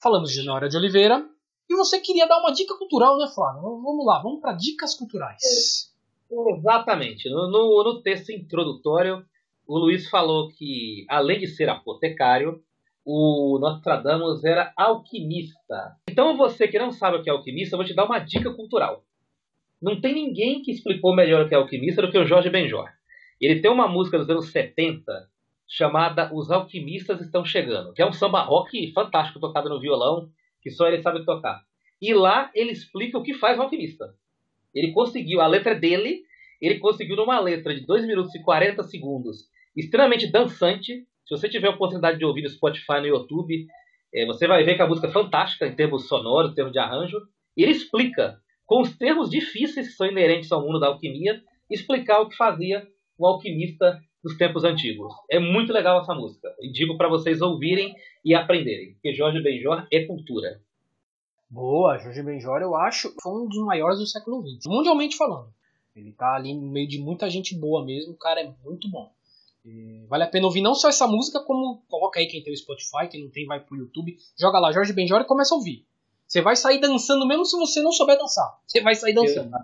Falamos 0.00 0.30
de 0.30 0.44
Nora 0.44 0.68
de 0.68 0.76
Oliveira. 0.76 1.28
E 1.68 1.74
você 1.74 1.98
queria 1.98 2.28
dar 2.28 2.38
uma 2.38 2.52
dica 2.52 2.78
cultural, 2.78 3.18
né, 3.18 3.26
Flávio? 3.34 3.60
Vamos 3.60 4.06
lá, 4.06 4.22
vamos 4.22 4.40
para 4.40 4.52
dicas 4.52 4.94
culturais. 4.94 5.92
Exatamente. 6.30 7.28
No, 7.28 7.50
no, 7.50 7.82
no, 7.82 8.00
texto 8.00 8.30
introdutório, 8.30 9.26
o 9.66 9.76
Luiz 9.76 10.08
falou 10.08 10.48
que, 10.50 11.04
além 11.08 11.40
de 11.40 11.48
ser 11.48 11.68
apotecário, 11.68 12.62
o 13.04 13.58
Nostradamus 13.60 14.44
era 14.44 14.72
alquimista. 14.76 15.96
Então, 16.08 16.36
você 16.36 16.68
que 16.68 16.78
não 16.78 16.92
sabe 16.92 17.16
o 17.16 17.22
que 17.24 17.28
é 17.28 17.32
alquimista, 17.32 17.74
eu 17.74 17.78
vou 17.78 17.86
te 17.86 17.94
dar 17.94 18.04
uma 18.04 18.20
dica 18.20 18.54
cultural. 18.54 19.04
Não 19.80 20.00
tem 20.00 20.14
ninguém 20.14 20.62
que 20.62 20.70
explicou 20.70 21.16
melhor 21.16 21.44
o 21.44 21.48
que 21.48 21.54
é 21.56 21.58
alquimista 21.58 22.00
do 22.00 22.12
que 22.12 22.18
o 22.18 22.26
Jorge 22.26 22.48
Benjor. 22.48 22.88
Ele 23.40 23.60
tem 23.60 23.72
uma 23.72 23.88
música 23.88 24.18
dos 24.18 24.30
anos 24.30 24.52
70 24.52 25.31
chamada 25.72 26.30
Os 26.34 26.50
Alquimistas 26.50 27.22
Estão 27.22 27.46
Chegando, 27.46 27.94
que 27.94 28.02
é 28.02 28.06
um 28.06 28.12
samba 28.12 28.42
rock 28.42 28.92
fantástico 28.92 29.40
tocado 29.40 29.70
no 29.70 29.80
violão, 29.80 30.28
que 30.60 30.70
só 30.70 30.86
ele 30.86 31.00
sabe 31.00 31.24
tocar. 31.24 31.62
E 32.00 32.12
lá 32.12 32.50
ele 32.54 32.72
explica 32.72 33.16
o 33.16 33.22
que 33.22 33.32
faz 33.32 33.58
um 33.58 33.62
alquimista. 33.62 34.14
Ele 34.74 34.92
conseguiu, 34.92 35.40
a 35.40 35.46
letra 35.46 35.74
dele, 35.74 36.20
ele 36.60 36.78
conseguiu 36.78 37.16
numa 37.16 37.40
letra 37.40 37.74
de 37.74 37.86
2 37.86 38.06
minutos 38.06 38.34
e 38.34 38.42
40 38.42 38.82
segundos, 38.82 39.48
extremamente 39.74 40.30
dançante. 40.30 41.06
Se 41.26 41.30
você 41.30 41.48
tiver 41.48 41.68
a 41.68 41.74
oportunidade 41.74 42.18
de 42.18 42.24
ouvir 42.26 42.42
no 42.42 42.50
Spotify, 42.50 43.00
no 43.00 43.06
YouTube, 43.06 43.66
é, 44.14 44.26
você 44.26 44.46
vai 44.46 44.62
ver 44.64 44.76
que 44.76 44.82
a 44.82 44.86
música 44.86 45.06
é 45.06 45.10
fantástica 45.10 45.66
em 45.66 45.74
termos 45.74 46.06
sonoros, 46.06 46.52
em 46.52 46.54
termos 46.54 46.74
de 46.74 46.78
arranjo. 46.80 47.18
Ele 47.56 47.72
explica, 47.72 48.38
com 48.66 48.82
os 48.82 48.94
termos 48.98 49.30
difíceis 49.30 49.88
que 49.88 49.94
são 49.94 50.06
inerentes 50.06 50.52
ao 50.52 50.60
mundo 50.60 50.78
da 50.78 50.88
alquimia, 50.88 51.40
explicar 51.70 52.20
o 52.20 52.28
que 52.28 52.36
fazia 52.36 52.86
um 53.18 53.26
alquimista 53.26 53.98
dos 54.22 54.36
tempos 54.36 54.64
antigos. 54.64 55.12
É 55.30 55.38
muito 55.38 55.72
legal 55.72 56.00
essa 56.00 56.14
música. 56.14 56.48
E 56.60 56.70
digo 56.70 56.96
para 56.96 57.08
vocês 57.08 57.40
ouvirem 57.40 57.94
e 58.24 58.34
aprenderem, 58.34 58.92
porque 58.94 59.12
Jorge 59.12 59.42
Benjor 59.42 59.86
é 59.90 60.04
cultura. 60.04 60.60
Boa, 61.50 61.98
Jorge 61.98 62.22
Benjor 62.22 62.62
eu 62.62 62.74
acho 62.76 63.12
foi 63.20 63.32
um 63.32 63.48
dos 63.48 63.58
maiores 63.64 63.98
do 63.98 64.06
século 64.06 64.42
XX, 64.46 64.66
mundialmente 64.66 65.16
falando. 65.16 65.52
Ele 65.94 66.12
tá 66.12 66.34
ali 66.34 66.54
no 66.54 66.70
meio 66.70 66.88
de 66.88 66.98
muita 66.98 67.28
gente 67.28 67.54
boa 67.54 67.84
mesmo, 67.84 68.12
o 68.12 68.16
cara 68.16 68.40
é 68.40 68.54
muito 68.64 68.88
bom. 68.88 69.12
E 69.64 70.06
vale 70.08 70.24
a 70.24 70.28
pena 70.28 70.46
ouvir 70.46 70.60
não 70.60 70.74
só 70.74 70.88
essa 70.88 71.06
música, 71.06 71.40
como 71.40 71.82
coloca 71.88 72.18
aí 72.18 72.26
quem 72.26 72.42
tem 72.42 72.52
o 72.52 72.56
Spotify, 72.56 73.08
quem 73.10 73.22
não 73.22 73.30
tem 73.30 73.46
vai 73.46 73.60
pro 73.60 73.76
YouTube, 73.76 74.16
joga 74.38 74.58
lá 74.58 74.72
Jorge 74.72 74.92
Benjor 74.92 75.20
e 75.20 75.26
começa 75.26 75.54
a 75.54 75.58
ouvir. 75.58 75.84
Você 76.26 76.40
vai 76.40 76.56
sair 76.56 76.80
dançando 76.80 77.26
mesmo 77.26 77.44
se 77.44 77.58
você 77.58 77.82
não 77.82 77.92
souber 77.92 78.16
dançar. 78.16 78.58
Você 78.66 78.80
vai 78.80 78.94
sair 78.94 79.12
dançando. 79.12 79.54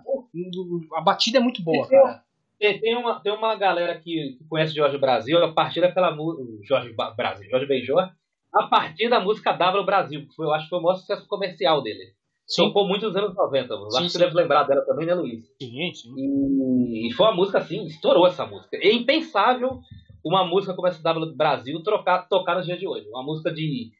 A 0.93 1.01
batida 1.01 1.39
é 1.39 1.41
muito 1.41 1.63
boa, 1.63 1.87
cara. 1.87 2.23
Tem, 2.59 2.95
uma, 2.97 3.19
tem 3.21 3.31
uma 3.31 3.55
galera 3.55 3.97
que, 3.99 4.35
que 4.37 4.47
conhece 4.47 4.75
Jorge 4.75 4.97
Brasil 4.97 5.43
a 5.43 5.53
partir 5.53 5.81
daquela 5.81 6.13
música. 6.13 6.43
Jorge 6.67 6.93
Brasil, 7.15 7.49
Jorge 7.49 7.65
Benjor, 7.65 8.11
a 8.53 8.67
partir 8.67 9.09
da 9.09 9.19
música 9.19 9.53
W 9.53 9.85
Brasil, 9.85 10.27
que 10.27 10.35
foi, 10.35 10.45
eu 10.45 10.53
acho 10.53 10.65
que 10.65 10.69
foi 10.69 10.79
o 10.79 10.81
maior 10.81 10.95
sucesso 10.95 11.27
comercial 11.27 11.81
dele. 11.81 12.13
Sim. 12.45 12.63
Tocou 12.63 12.87
muito 12.87 13.05
nos 13.05 13.15
anos 13.15 13.35
90. 13.35 13.67
Sim, 13.67 13.83
acho 13.85 14.01
que 14.01 14.09
você 14.09 14.17
deve 14.19 14.35
lembrar 14.35 14.63
dela 14.63 14.83
também, 14.85 15.05
né, 15.05 15.13
Luiz? 15.13 15.45
Sim, 15.61 15.93
sim. 15.93 16.13
E, 16.17 17.07
e 17.07 17.13
foi 17.13 17.27
uma 17.27 17.35
música 17.35 17.59
assim, 17.59 17.85
estourou 17.85 18.27
essa 18.27 18.45
música. 18.45 18.75
É 18.75 18.91
impensável 18.91 19.79
uma 20.25 20.43
música 20.43 20.73
como 20.73 20.87
essa 20.87 21.01
W 21.01 21.35
Brasil 21.35 21.81
trocar, 21.83 22.27
tocar 22.27 22.55
nos 22.55 22.65
dias 22.65 22.79
de 22.79 22.87
hoje. 22.87 23.07
Uma 23.07 23.23
música 23.23 23.53
de, 23.53 23.91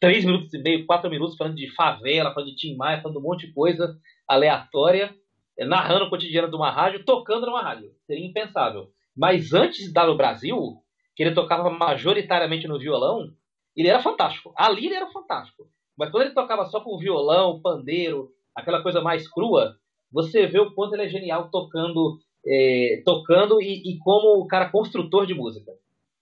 três 0.00 0.24
minutos 0.24 0.52
e 0.52 0.58
meio, 0.58 0.86
quatro 0.86 1.10
minutos 1.10 1.36
falando 1.36 1.56
de 1.56 1.68
favela, 1.74 2.32
falando 2.32 2.50
de 2.50 2.56
Tim 2.56 2.76
Maia, 2.76 3.00
falando 3.00 3.18
de 3.18 3.24
um 3.24 3.28
monte 3.28 3.46
de 3.46 3.52
coisa 3.52 3.96
aleatória, 4.26 5.14
narrando 5.58 6.06
o 6.06 6.10
cotidiano 6.10 6.48
de 6.48 6.56
uma 6.56 6.70
rádio, 6.70 7.04
tocando 7.04 7.46
numa 7.46 7.62
rádio. 7.62 7.92
Seria 8.06 8.26
impensável. 8.26 8.90
Mas 9.16 9.52
antes 9.52 9.86
de 9.86 9.92
dar 9.92 10.06
no 10.06 10.16
Brasil, 10.16 10.78
que 11.14 11.22
ele 11.22 11.34
tocava 11.34 11.70
majoritariamente 11.70 12.66
no 12.66 12.78
violão, 12.78 13.32
ele 13.76 13.88
era 13.88 14.02
fantástico. 14.02 14.52
Ali 14.56 14.86
ele 14.86 14.94
era 14.94 15.10
fantástico. 15.10 15.68
Mas 15.96 16.10
quando 16.10 16.24
ele 16.24 16.34
tocava 16.34 16.66
só 16.66 16.80
com 16.80 16.98
violão, 16.98 17.60
pandeiro, 17.60 18.30
aquela 18.54 18.82
coisa 18.82 19.00
mais 19.00 19.28
crua, 19.28 19.76
você 20.10 20.46
vê 20.46 20.60
o 20.60 20.72
quanto 20.74 20.94
ele 20.94 21.04
é 21.04 21.08
genial 21.08 21.50
tocando, 21.50 22.18
é, 22.46 23.02
tocando 23.04 23.60
e, 23.60 23.82
e, 23.92 23.98
como 23.98 24.40
o 24.40 24.46
cara 24.46 24.70
construtor 24.70 25.26
de 25.26 25.34
música. 25.34 25.72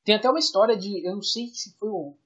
Tem 0.04 0.14
até 0.14 0.28
uma 0.28 0.38
história 0.38 0.76
de, 0.76 1.06
eu 1.06 1.14
não 1.14 1.22
sei 1.22 1.46
se 1.48 1.76
foi 1.78 1.88
o 1.88 2.16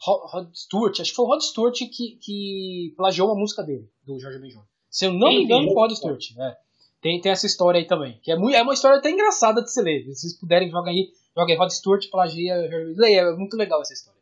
Rod 0.00 0.48
Stewart, 0.54 0.98
acho 1.00 1.10
que 1.10 1.16
foi 1.16 1.24
o 1.24 1.28
Rod 1.28 1.40
Stewart 1.42 1.78
que, 1.78 2.16
que 2.16 2.94
plagiou 2.96 3.28
uma 3.28 3.38
música 3.38 3.62
dele, 3.62 3.88
do 4.04 4.18
Jorge 4.18 4.38
Benjamin. 4.38 4.64
Se 4.90 5.06
eu 5.06 5.12
não 5.12 5.28
me 5.28 5.44
engano, 5.44 5.72
Rod 5.72 5.92
Stewart. 5.92 6.36
É. 6.38 6.56
Tem, 7.00 7.20
tem 7.20 7.32
essa 7.32 7.46
história 7.46 7.78
aí 7.78 7.86
também, 7.86 8.18
que 8.22 8.30
é, 8.30 8.36
muito, 8.36 8.54
é 8.54 8.62
uma 8.62 8.74
história 8.74 8.98
até 8.98 9.10
engraçada 9.10 9.62
de 9.62 9.72
se 9.72 9.80
ler. 9.80 10.02
Se 10.02 10.14
vocês 10.14 10.38
puderem, 10.38 10.68
jogar 10.68 10.90
aí, 10.90 11.10
joga 11.34 11.52
aí 11.52 11.58
Rod 11.58 11.70
Stewart, 11.70 12.10
plagia 12.10 12.68
Jorge 12.68 13.14
É 13.14 13.32
muito 13.36 13.56
legal 13.56 13.80
essa 13.80 13.94
história. 13.94 14.20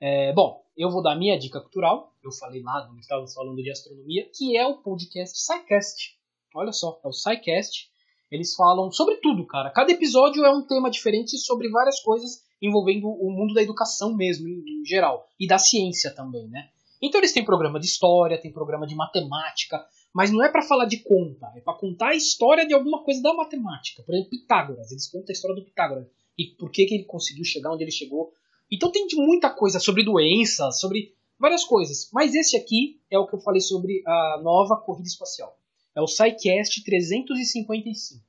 É, 0.00 0.32
bom, 0.32 0.62
eu 0.76 0.90
vou 0.90 1.02
dar 1.02 1.12
a 1.12 1.18
minha 1.18 1.38
dica 1.38 1.60
cultural. 1.60 2.12
Eu 2.22 2.30
falei 2.32 2.62
lá, 2.62 2.86
não 2.86 2.98
estávamos 2.98 3.34
falando 3.34 3.62
de 3.62 3.70
astronomia, 3.70 4.28
que 4.32 4.56
é 4.56 4.66
o 4.66 4.76
podcast 4.76 5.38
SciCast. 5.38 6.16
Olha 6.54 6.72
só, 6.72 6.98
é 7.04 7.08
o 7.08 7.12
SciCast. 7.12 7.90
Eles 8.30 8.54
falam 8.54 8.90
sobre 8.90 9.16
tudo, 9.16 9.46
cara. 9.46 9.70
Cada 9.70 9.92
episódio 9.92 10.44
é 10.44 10.50
um 10.50 10.66
tema 10.66 10.90
diferente 10.90 11.38
sobre 11.38 11.68
várias 11.68 12.00
coisas 12.00 12.44
envolvendo 12.60 13.08
o 13.08 13.30
mundo 13.30 13.54
da 13.54 13.62
educação 13.62 14.14
mesmo, 14.14 14.48
em, 14.48 14.80
em 14.80 14.84
geral. 14.84 15.28
E 15.38 15.46
da 15.46 15.58
ciência 15.58 16.14
também, 16.14 16.48
né? 16.48 16.68
Então 17.00 17.20
eles 17.20 17.32
têm 17.32 17.44
programa 17.44 17.78
de 17.78 17.86
história, 17.86 18.40
tem 18.40 18.52
programa 18.52 18.86
de 18.86 18.94
matemática, 18.94 19.84
mas 20.16 20.32
não 20.32 20.42
é 20.42 20.48
para 20.50 20.62
falar 20.62 20.86
de 20.86 20.96
conta, 21.00 21.52
é 21.54 21.60
para 21.60 21.74
contar 21.74 22.08
a 22.08 22.14
história 22.14 22.66
de 22.66 22.72
alguma 22.72 23.02
coisa 23.04 23.20
da 23.20 23.34
matemática. 23.34 24.02
Por 24.02 24.14
exemplo, 24.14 24.30
Pitágoras, 24.30 24.90
eles 24.90 25.06
contam 25.10 25.26
a 25.28 25.32
história 25.32 25.54
do 25.54 25.62
Pitágoras 25.62 26.06
e 26.38 26.46
por 26.58 26.70
que, 26.70 26.86
que 26.86 26.94
ele 26.94 27.04
conseguiu 27.04 27.44
chegar 27.44 27.70
onde 27.70 27.84
ele 27.84 27.90
chegou. 27.90 28.32
Então 28.72 28.90
tem 28.90 29.06
de 29.06 29.14
muita 29.14 29.50
coisa 29.50 29.78
sobre 29.78 30.02
doenças, 30.02 30.80
sobre 30.80 31.14
várias 31.38 31.64
coisas. 31.64 32.08
Mas 32.14 32.34
esse 32.34 32.56
aqui 32.56 32.98
é 33.10 33.18
o 33.18 33.26
que 33.26 33.34
eu 33.34 33.40
falei 33.40 33.60
sobre 33.60 34.02
a 34.06 34.40
nova 34.42 34.78
corrida 34.78 35.06
espacial. 35.06 35.54
É 35.94 36.00
o 36.00 36.06
SciCast 36.06 36.82
355. 36.82 38.24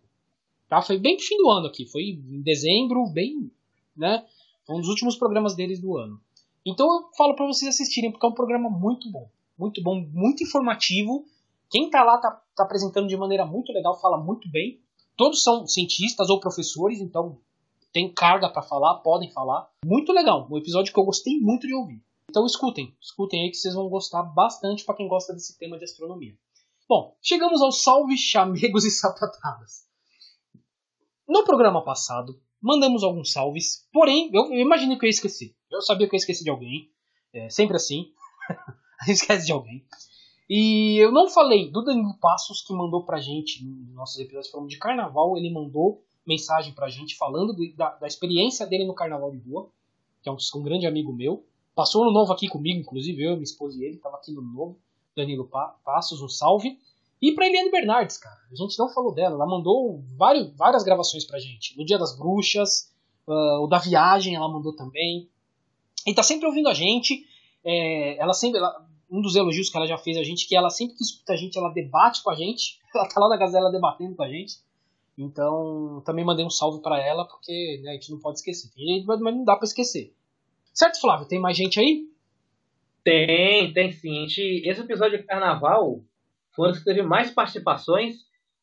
Tá? 0.67 0.81
Foi 0.81 0.97
bem 0.97 1.15
no 1.15 1.21
fim 1.21 1.37
do 1.37 1.49
ano 1.49 1.67
aqui, 1.67 1.85
foi 1.85 2.01
em 2.03 2.41
dezembro, 2.41 3.07
bem, 3.07 3.49
né? 3.95 4.25
Foi 4.65 4.75
um 4.75 4.81
dos 4.81 4.89
últimos 4.89 5.15
programas 5.15 5.55
deles 5.55 5.79
do 5.79 5.95
ano. 5.95 6.19
Então 6.65 6.85
eu 6.85 7.09
falo 7.15 7.33
para 7.33 7.47
vocês 7.47 7.73
assistirem, 7.73 8.11
porque 8.11 8.25
é 8.25 8.29
um 8.29 8.33
programa 8.33 8.69
muito 8.69 9.09
bom. 9.09 9.29
Muito 9.57 9.81
bom, 9.81 10.05
muito 10.11 10.43
informativo. 10.43 11.25
Quem 11.69 11.89
tá 11.89 12.03
lá 12.03 12.17
tá, 12.17 12.31
tá 12.55 12.63
apresentando 12.63 13.07
de 13.07 13.17
maneira 13.17 13.45
muito 13.45 13.71
legal, 13.73 13.99
fala 13.99 14.17
muito 14.17 14.49
bem. 14.49 14.81
Todos 15.15 15.43
são 15.43 15.67
cientistas 15.67 16.29
ou 16.29 16.39
professores, 16.39 16.99
então 16.99 17.39
tem 17.91 18.13
carga 18.13 18.49
para 18.49 18.61
falar, 18.61 18.99
podem 18.99 19.31
falar. 19.31 19.69
Muito 19.85 20.11
legal, 20.11 20.47
um 20.49 20.57
episódio 20.57 20.93
que 20.93 20.99
eu 20.99 21.05
gostei 21.05 21.39
muito 21.39 21.67
de 21.67 21.73
ouvir. 21.73 22.01
Então 22.29 22.45
escutem, 22.45 22.95
escutem 23.01 23.43
aí 23.43 23.49
que 23.49 23.57
vocês 23.57 23.73
vão 23.73 23.89
gostar 23.89 24.21
bastante 24.23 24.85
para 24.85 24.95
quem 24.95 25.07
gosta 25.07 25.33
desse 25.33 25.57
tema 25.57 25.77
de 25.77 25.85
astronomia. 25.85 26.37
Bom, 26.87 27.17
chegamos 27.21 27.61
aos 27.61 27.81
salve 27.81 28.17
chamegos 28.17 28.85
e 28.85 28.91
sapatadas. 28.91 29.87
No 31.27 31.43
programa 31.43 31.83
passado, 31.83 32.39
mandamos 32.61 33.03
alguns 33.03 33.31
salves, 33.31 33.87
porém, 33.91 34.29
eu, 34.33 34.45
eu 34.53 34.59
imaginei 34.59 34.97
que 34.97 35.05
eu 35.05 35.07
ia 35.07 35.11
esquecer. 35.11 35.55
Eu 35.69 35.81
sabia 35.81 36.07
que 36.07 36.15
eu 36.15 36.17
ia 36.17 36.21
esquecer 36.21 36.43
de 36.43 36.49
alguém, 36.49 36.89
é 37.33 37.49
sempre 37.49 37.75
assim, 37.75 38.13
esquece 39.07 39.45
de 39.45 39.51
alguém. 39.51 39.85
E 40.49 40.97
eu 40.97 41.11
não 41.11 41.29
falei 41.29 41.69
do 41.69 41.83
Danilo 41.83 42.17
Passos, 42.19 42.61
que 42.61 42.73
mandou 42.73 43.03
pra 43.03 43.19
gente, 43.19 43.65
nos 43.65 43.93
nossos 43.93 44.17
episódios 44.17 44.49
falando 44.49 44.69
de 44.69 44.77
carnaval, 44.77 45.37
ele 45.37 45.51
mandou 45.51 46.01
mensagem 46.25 46.73
pra 46.73 46.89
gente 46.89 47.15
falando 47.15 47.53
da, 47.75 47.95
da, 47.95 48.07
experiência 48.07 48.65
dele 48.65 48.85
no 48.85 48.93
Carnaval 48.93 49.31
de 49.31 49.37
Rua, 49.37 49.69
que 50.21 50.29
é 50.29 50.31
um, 50.31 50.37
um, 50.55 50.63
grande 50.63 50.85
amigo 50.85 51.13
meu. 51.13 51.45
Passou 51.75 52.03
no 52.05 52.11
novo 52.11 52.33
aqui 52.33 52.47
comigo, 52.47 52.79
inclusive 52.79 53.23
eu, 53.23 53.31
minha 53.31 53.43
esposa 53.43 53.77
e 53.77 53.83
ele, 53.83 53.97
tava 53.97 54.17
aqui 54.17 54.31
no 54.33 54.41
novo. 54.41 54.77
Danilo 55.15 55.49
Passos, 55.83 56.21
um 56.21 56.29
salve. 56.29 56.77
E 57.21 57.31
pra 57.33 57.47
Eliane 57.47 57.71
Bernardes, 57.71 58.17
cara, 58.17 58.39
a 58.51 58.55
gente 58.55 58.77
não 58.77 58.89
falou 58.89 59.11
dela, 59.11 59.35
ela 59.35 59.47
mandou 59.47 60.03
vários, 60.15 60.55
várias 60.55 60.83
gravações 60.83 61.25
pra 61.25 61.39
gente. 61.39 61.75
No 61.75 61.83
Dia 61.83 61.97
das 61.97 62.15
Bruxas, 62.15 62.93
uh, 63.27 63.63
o 63.63 63.67
da 63.67 63.79
Viagem 63.79 64.35
ela 64.35 64.47
mandou 64.47 64.75
também. 64.75 65.27
E 66.05 66.13
tá 66.13 66.21
sempre 66.21 66.45
ouvindo 66.45 66.69
a 66.69 66.73
gente. 66.73 67.25
É, 67.63 68.17
ela 68.17 68.33
sempre. 68.33 68.59
Ela, 68.59 68.86
um 69.09 69.21
dos 69.21 69.35
elogios 69.35 69.69
que 69.69 69.77
ela 69.77 69.87
já 69.87 69.97
fez 69.97 70.17
a 70.17 70.23
gente, 70.23 70.47
que 70.47 70.55
ela 70.55 70.69
sempre 70.69 70.95
que 70.95 71.03
escuta 71.03 71.33
a 71.33 71.35
gente, 71.35 71.57
ela 71.57 71.69
debate 71.69 72.23
com 72.23 72.29
a 72.29 72.35
gente. 72.35 72.79
Ela 72.93 73.07
tá 73.07 73.19
lá 73.19 73.29
na 73.29 73.37
Gazela 73.37 73.71
debatendo 73.71 74.15
com 74.15 74.23
a 74.23 74.29
gente. 74.29 74.55
Então, 75.17 76.01
também 76.03 76.25
mandei 76.25 76.43
um 76.43 76.49
salve 76.49 76.81
para 76.81 76.99
ela, 76.99 77.25
porque 77.25 77.79
né, 77.83 77.91
a 77.91 77.93
gente 77.93 78.11
não 78.11 78.19
pode 78.19 78.39
esquecer. 78.39 78.71
Tem 78.73 78.85
gente, 78.85 79.05
mas 79.05 79.19
não 79.19 79.43
dá 79.43 79.55
para 79.55 79.65
esquecer. 79.65 80.13
Certo, 80.73 80.99
Flávio? 80.99 81.27
Tem 81.27 81.39
mais 81.39 81.55
gente 81.55 81.79
aí? 81.79 82.07
Tem, 83.03 83.71
tem 83.71 83.91
sim. 83.91 84.25
Esse 84.25 84.81
episódio 84.81 85.17
de 85.17 85.23
carnaval 85.23 86.01
foi 86.55 86.69
um 86.69 86.73
que 86.73 86.83
teve 86.83 87.01
mais 87.03 87.31
participações. 87.31 88.15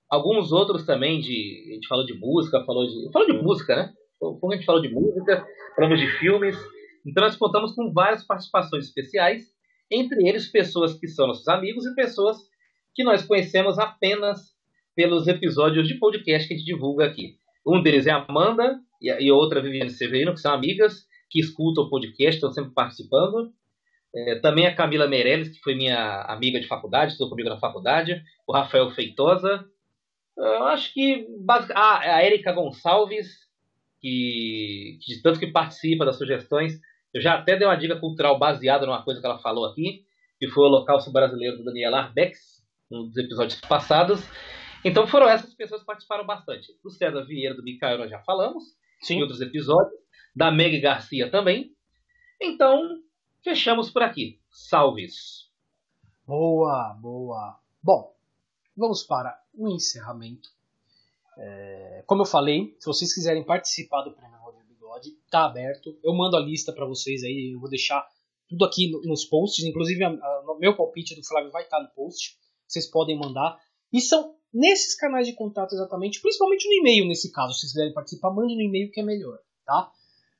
Alguns 0.08 0.52
outros 0.52 0.84
também 0.84 1.20
de. 1.20 1.66
A 1.70 1.74
gente 1.74 1.88
falou 1.88 2.04
de 2.04 2.14
música, 2.14 2.64
falou 2.64 2.86
de. 2.86 3.10
Falou 3.12 3.28
de 3.28 3.42
música, 3.42 3.74
né? 3.74 3.94
A 4.22 4.54
gente 4.54 4.66
falou 4.66 4.82
de 4.82 4.88
música, 4.88 5.46
falamos 5.74 5.98
de 5.98 6.06
filmes. 6.18 6.56
Então 7.06 7.22
nós 7.22 7.36
contamos 7.36 7.74
com 7.74 7.92
várias 7.92 8.24
participações 8.24 8.86
especiais, 8.86 9.53
entre 9.90 10.28
eles 10.28 10.50
pessoas 10.50 10.98
que 10.98 11.08
são 11.08 11.26
nossos 11.26 11.48
amigos 11.48 11.86
e 11.86 11.94
pessoas 11.94 12.38
que 12.94 13.04
nós 13.04 13.24
conhecemos 13.24 13.78
apenas 13.78 14.54
pelos 14.94 15.26
episódios 15.26 15.88
de 15.88 15.94
podcast 15.94 16.46
que 16.46 16.54
a 16.54 16.56
gente 16.56 16.66
divulga 16.66 17.06
aqui. 17.06 17.36
Um 17.66 17.82
deles 17.82 18.06
é 18.06 18.10
a 18.10 18.24
Amanda 18.28 18.78
e 19.00 19.30
outra 19.30 19.60
Viviane 19.60 19.90
Severino, 19.90 20.32
que 20.32 20.40
são 20.40 20.52
amigas 20.52 21.06
que 21.30 21.40
escutam 21.40 21.84
o 21.84 21.90
podcast, 21.90 22.36
estão 22.36 22.52
sempre 22.52 22.72
participando. 22.72 23.52
É, 24.14 24.36
também 24.36 24.66
a 24.66 24.74
Camila 24.74 25.08
Meirelles, 25.08 25.48
que 25.48 25.60
foi 25.60 25.74
minha 25.74 26.22
amiga 26.28 26.60
de 26.60 26.68
faculdade, 26.68 27.12
estudou 27.12 27.30
comigo 27.30 27.48
na 27.48 27.58
faculdade. 27.58 28.22
O 28.46 28.52
Rafael 28.52 28.88
Feitosa. 28.90 29.68
Eu 30.36 30.64
acho 30.66 30.94
que. 30.94 31.26
Ah, 31.74 32.16
a 32.16 32.24
Erika 32.24 32.52
Gonçalves, 32.52 33.28
que, 34.00 34.98
que 35.02 35.16
de 35.16 35.22
tanto 35.22 35.40
que 35.40 35.48
participa 35.48 36.04
das 36.04 36.16
sugestões. 36.16 36.78
Eu 37.14 37.20
já 37.20 37.34
até 37.34 37.56
dei 37.56 37.66
uma 37.66 37.76
dica 37.76 37.98
cultural 38.00 38.38
baseada 38.38 38.84
numa 38.84 39.04
coisa 39.04 39.20
que 39.20 39.26
ela 39.26 39.38
falou 39.38 39.66
aqui, 39.66 40.04
que 40.38 40.48
foi 40.48 40.64
o 40.64 40.66
Holocausto 40.66 41.12
Brasileiro 41.12 41.58
do 41.58 41.64
Daniel 41.64 41.94
Arbex, 41.94 42.60
um 42.90 43.04
dos 43.04 43.16
episódios 43.16 43.60
passados. 43.60 44.20
Então 44.84 45.06
foram 45.06 45.28
essas 45.28 45.54
pessoas 45.54 45.80
que 45.82 45.86
participaram 45.86 46.26
bastante. 46.26 46.72
Do 46.82 46.90
César 46.90 47.24
Vieira, 47.24 47.54
do 47.54 47.62
Micael, 47.62 47.98
nós 47.98 48.10
já 48.10 48.18
falamos 48.20 48.64
Sim. 49.00 49.18
em 49.18 49.22
outros 49.22 49.40
episódios. 49.40 49.94
Da 50.34 50.50
Meg 50.50 50.80
Garcia 50.80 51.30
também. 51.30 51.72
Então, 52.42 53.00
fechamos 53.44 53.88
por 53.88 54.02
aqui. 54.02 54.40
Salves! 54.50 55.48
Boa, 56.26 56.98
boa. 57.00 57.60
Bom, 57.80 58.12
vamos 58.76 59.04
para 59.04 59.40
o 59.54 59.68
encerramento. 59.68 60.48
É, 61.38 62.02
como 62.06 62.22
eu 62.22 62.26
falei, 62.26 62.74
se 62.80 62.86
vocês 62.86 63.14
quiserem 63.14 63.44
participar 63.44 64.02
do 64.02 64.12
Prêmio 64.12 64.38
Bigode, 64.94 65.16
tá 65.30 65.46
aberto. 65.46 65.98
Eu 66.02 66.14
mando 66.14 66.36
a 66.36 66.40
lista 66.40 66.72
para 66.72 66.86
vocês 66.86 67.22
aí, 67.22 67.52
eu 67.54 67.60
vou 67.60 67.68
deixar 67.68 68.04
tudo 68.48 68.64
aqui 68.64 68.90
nos 69.06 69.24
posts, 69.24 69.64
inclusive 69.64 70.04
o 70.04 70.58
meu 70.58 70.76
palpite 70.76 71.14
do 71.14 71.24
Flávio 71.24 71.50
vai 71.50 71.64
estar 71.64 71.80
no 71.80 71.88
post. 71.90 72.38
Vocês 72.66 72.86
podem 72.86 73.18
mandar. 73.18 73.58
E 73.92 74.00
são 74.00 74.36
nesses 74.52 74.94
canais 74.94 75.26
de 75.26 75.32
contato 75.32 75.74
exatamente, 75.74 76.20
principalmente 76.20 76.68
no 76.68 76.74
e-mail 76.74 77.06
nesse 77.06 77.32
caso, 77.32 77.54
se 77.54 77.60
vocês 77.60 77.72
quiserem 77.72 77.92
participar, 77.92 78.30
mande 78.30 78.54
no 78.54 78.62
e-mail 78.62 78.90
que 78.90 79.00
é 79.00 79.04
melhor, 79.04 79.38
tá? 79.64 79.90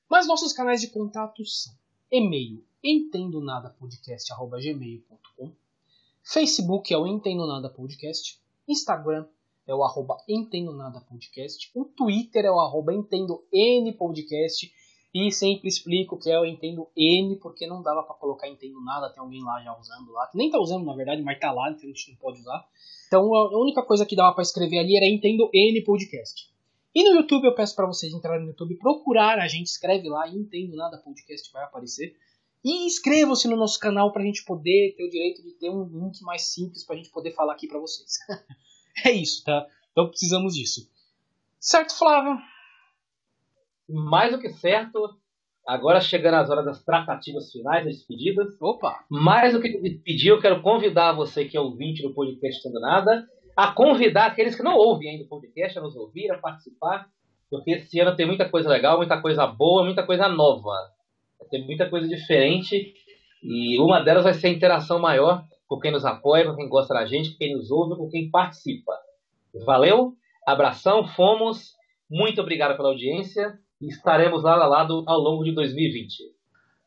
Mas 0.09 0.27
nossos 0.27 0.53
canais 0.53 0.81
de 0.81 0.89
contato 0.89 1.45
são 1.45 1.73
e-mail 2.11 2.65
entendonadapodcast@gmail.com, 2.83 5.53
Facebook 6.23 6.93
é 6.93 6.99
o 6.99 7.07
Entendo 7.07 7.47
Nada 7.47 7.71
Podcast, 7.71 8.41
Instagram 8.69 9.27
é 9.67 9.75
o 9.75 9.83
arroba 9.83 10.17
Entendo 10.29 10.73
Nada 10.73 11.01
Podcast, 11.01 11.71
o 11.75 11.85
Twitter 11.85 12.45
é 12.45 12.51
o 12.51 12.61
arroba 12.61 12.93
Entendo 12.93 13.45
N 13.53 13.93
Podcast 13.93 14.73
e 15.15 15.31
sempre 15.31 15.69
explico 15.69 16.19
que 16.19 16.31
é 16.31 16.39
o 16.39 16.45
Entendo 16.45 16.89
N 16.97 17.37
porque 17.37 17.67
não 17.67 17.83
dava 17.83 18.03
para 18.03 18.17
colocar 18.17 18.49
Entendo 18.49 18.81
Nada, 18.83 19.11
tem 19.11 19.23
alguém 19.23 19.43
lá 19.43 19.63
já 19.63 19.77
usando 19.79 20.11
lá, 20.13 20.27
que 20.27 20.37
nem 20.37 20.51
tá 20.51 20.59
usando 20.59 20.85
na 20.85 20.95
verdade, 20.95 21.23
mas 21.23 21.39
tá 21.39 21.53
lá, 21.53 21.71
então 21.71 21.85
a 21.85 21.87
gente 21.87 22.11
não 22.11 22.19
pode 22.19 22.41
usar. 22.41 22.67
Então 23.07 23.35
a 23.35 23.59
única 23.59 23.83
coisa 23.83 24.05
que 24.05 24.17
dava 24.17 24.35
para 24.35 24.43
escrever 24.43 24.79
ali 24.79 24.97
era 24.97 25.07
Entendo 25.07 25.49
N 25.53 25.81
Podcast. 25.83 26.53
E 26.95 27.03
no 27.03 27.17
YouTube 27.17 27.45
eu 27.45 27.55
peço 27.55 27.75
para 27.75 27.87
vocês 27.87 28.13
entrarem 28.13 28.43
no 28.43 28.51
YouTube, 28.51 28.77
procurar 28.77 29.39
a 29.39 29.49
gente, 29.49 29.67
escreve 29.67 30.09
lá, 30.09 30.29
Entendo 30.29 30.77
Nada 30.77 30.99
Podcast 30.99 31.51
vai 31.53 31.65
aparecer. 31.65 32.17
E 32.65 32.87
inscrevam-se 32.87 33.47
no 33.47 33.57
nosso 33.57 33.79
canal 33.79 34.11
para 34.11 34.23
a 34.23 34.25
gente 34.25 34.45
poder 34.45 34.95
ter 34.97 35.05
o 35.05 35.11
direito 35.11 35.43
de 35.43 35.51
ter 35.53 35.69
um 35.69 35.85
link 35.85 36.23
mais 36.23 36.47
simples 36.47 36.83
para 36.83 36.95
a 36.95 36.99
gente 36.99 37.11
poder 37.11 37.33
falar 37.33 37.53
aqui 37.53 37.69
para 37.69 37.79
vocês. 37.79 38.19
é 39.05 39.13
isso, 39.13 39.45
tá? 39.45 39.67
Então 39.93 40.09
precisamos 40.09 40.55
disso. 40.55 40.89
Certo, 41.59 41.97
Flávio? 41.97 42.39
Mais 43.89 44.33
do 44.33 44.39
que 44.39 44.51
certo. 44.51 45.17
Agora 45.67 46.01
chegando 46.01 46.35
as 46.35 46.51
horas 46.51 46.65
das 46.65 46.85
tratativas 46.85 47.51
finais, 47.51 47.85
das 47.85 47.97
despedidas. 47.97 48.61
Opa! 48.61 49.05
Mais 49.11 49.55
do 49.55 49.63
que 49.63 49.79
despedir, 49.81 50.29
eu 50.29 50.41
quero 50.41 50.61
convidar 50.61 51.13
você 51.13 51.47
que 51.47 51.57
é 51.57 51.61
ouvinte 51.61 52.03
do 52.03 52.13
podcast 52.13 52.63
Tendo 52.63 52.81
Nada 52.81 53.27
a 53.57 53.73
convidar 53.73 54.27
aqueles 54.27 54.55
que 54.55 54.63
não 54.63 54.77
ouvem 54.77 55.11
ainda 55.11 55.25
o 55.25 55.29
podcast 55.29 55.79
a 55.79 55.83
nos 55.83 55.95
ouvir, 55.97 56.31
a 56.31 56.39
participar, 56.39 57.09
porque 57.49 57.73
esse 57.73 58.01
ano 58.01 58.17
tem 58.17 58.27
muita 58.27 58.49
coisa 58.49 58.69
legal, 58.69 58.97
muita 58.97 59.21
coisa 59.21 59.47
boa, 59.47 59.85
muita 59.85 60.03
coisa 60.03 60.29
nova. 60.29 60.73
Tem 61.51 61.65
muita 61.65 61.89
coisa 61.89 62.09
diferente 62.09 62.95
e 63.43 63.79
uma 63.79 64.01
delas 64.01 64.25
vai 64.25 64.35
ser 64.35 64.49
a 64.49 64.51
interação 64.51 64.99
maior 64.99 65.45
com 65.75 65.81
quem 65.81 65.91
nos 65.91 66.05
apoia, 66.05 66.47
com 66.47 66.57
quem 66.57 66.69
gosta 66.69 66.95
da 66.95 67.05
gente, 67.05 67.33
com 67.33 67.39
quem 67.39 67.55
nos 67.55 67.71
ouve, 67.71 67.97
com 67.97 68.09
quem 68.09 68.31
participa. 68.31 68.93
Valeu, 69.65 70.15
abração, 70.47 71.05
fomos, 71.05 71.75
muito 72.11 72.41
obrigado 72.41 72.77
pela 72.77 72.91
audiência 72.91 73.59
e 73.81 73.89
estaremos 73.89 74.43
lado 74.43 74.63
a 74.63 74.67
lado 74.67 75.05
ao 75.07 75.19
longo 75.19 75.45
de 75.45 75.53
2020. 75.53 76.35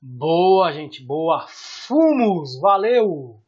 Boa, 0.01 0.71
gente, 0.71 1.03
boa. 1.03 1.45
Fumos, 1.47 2.59
valeu! 2.61 3.46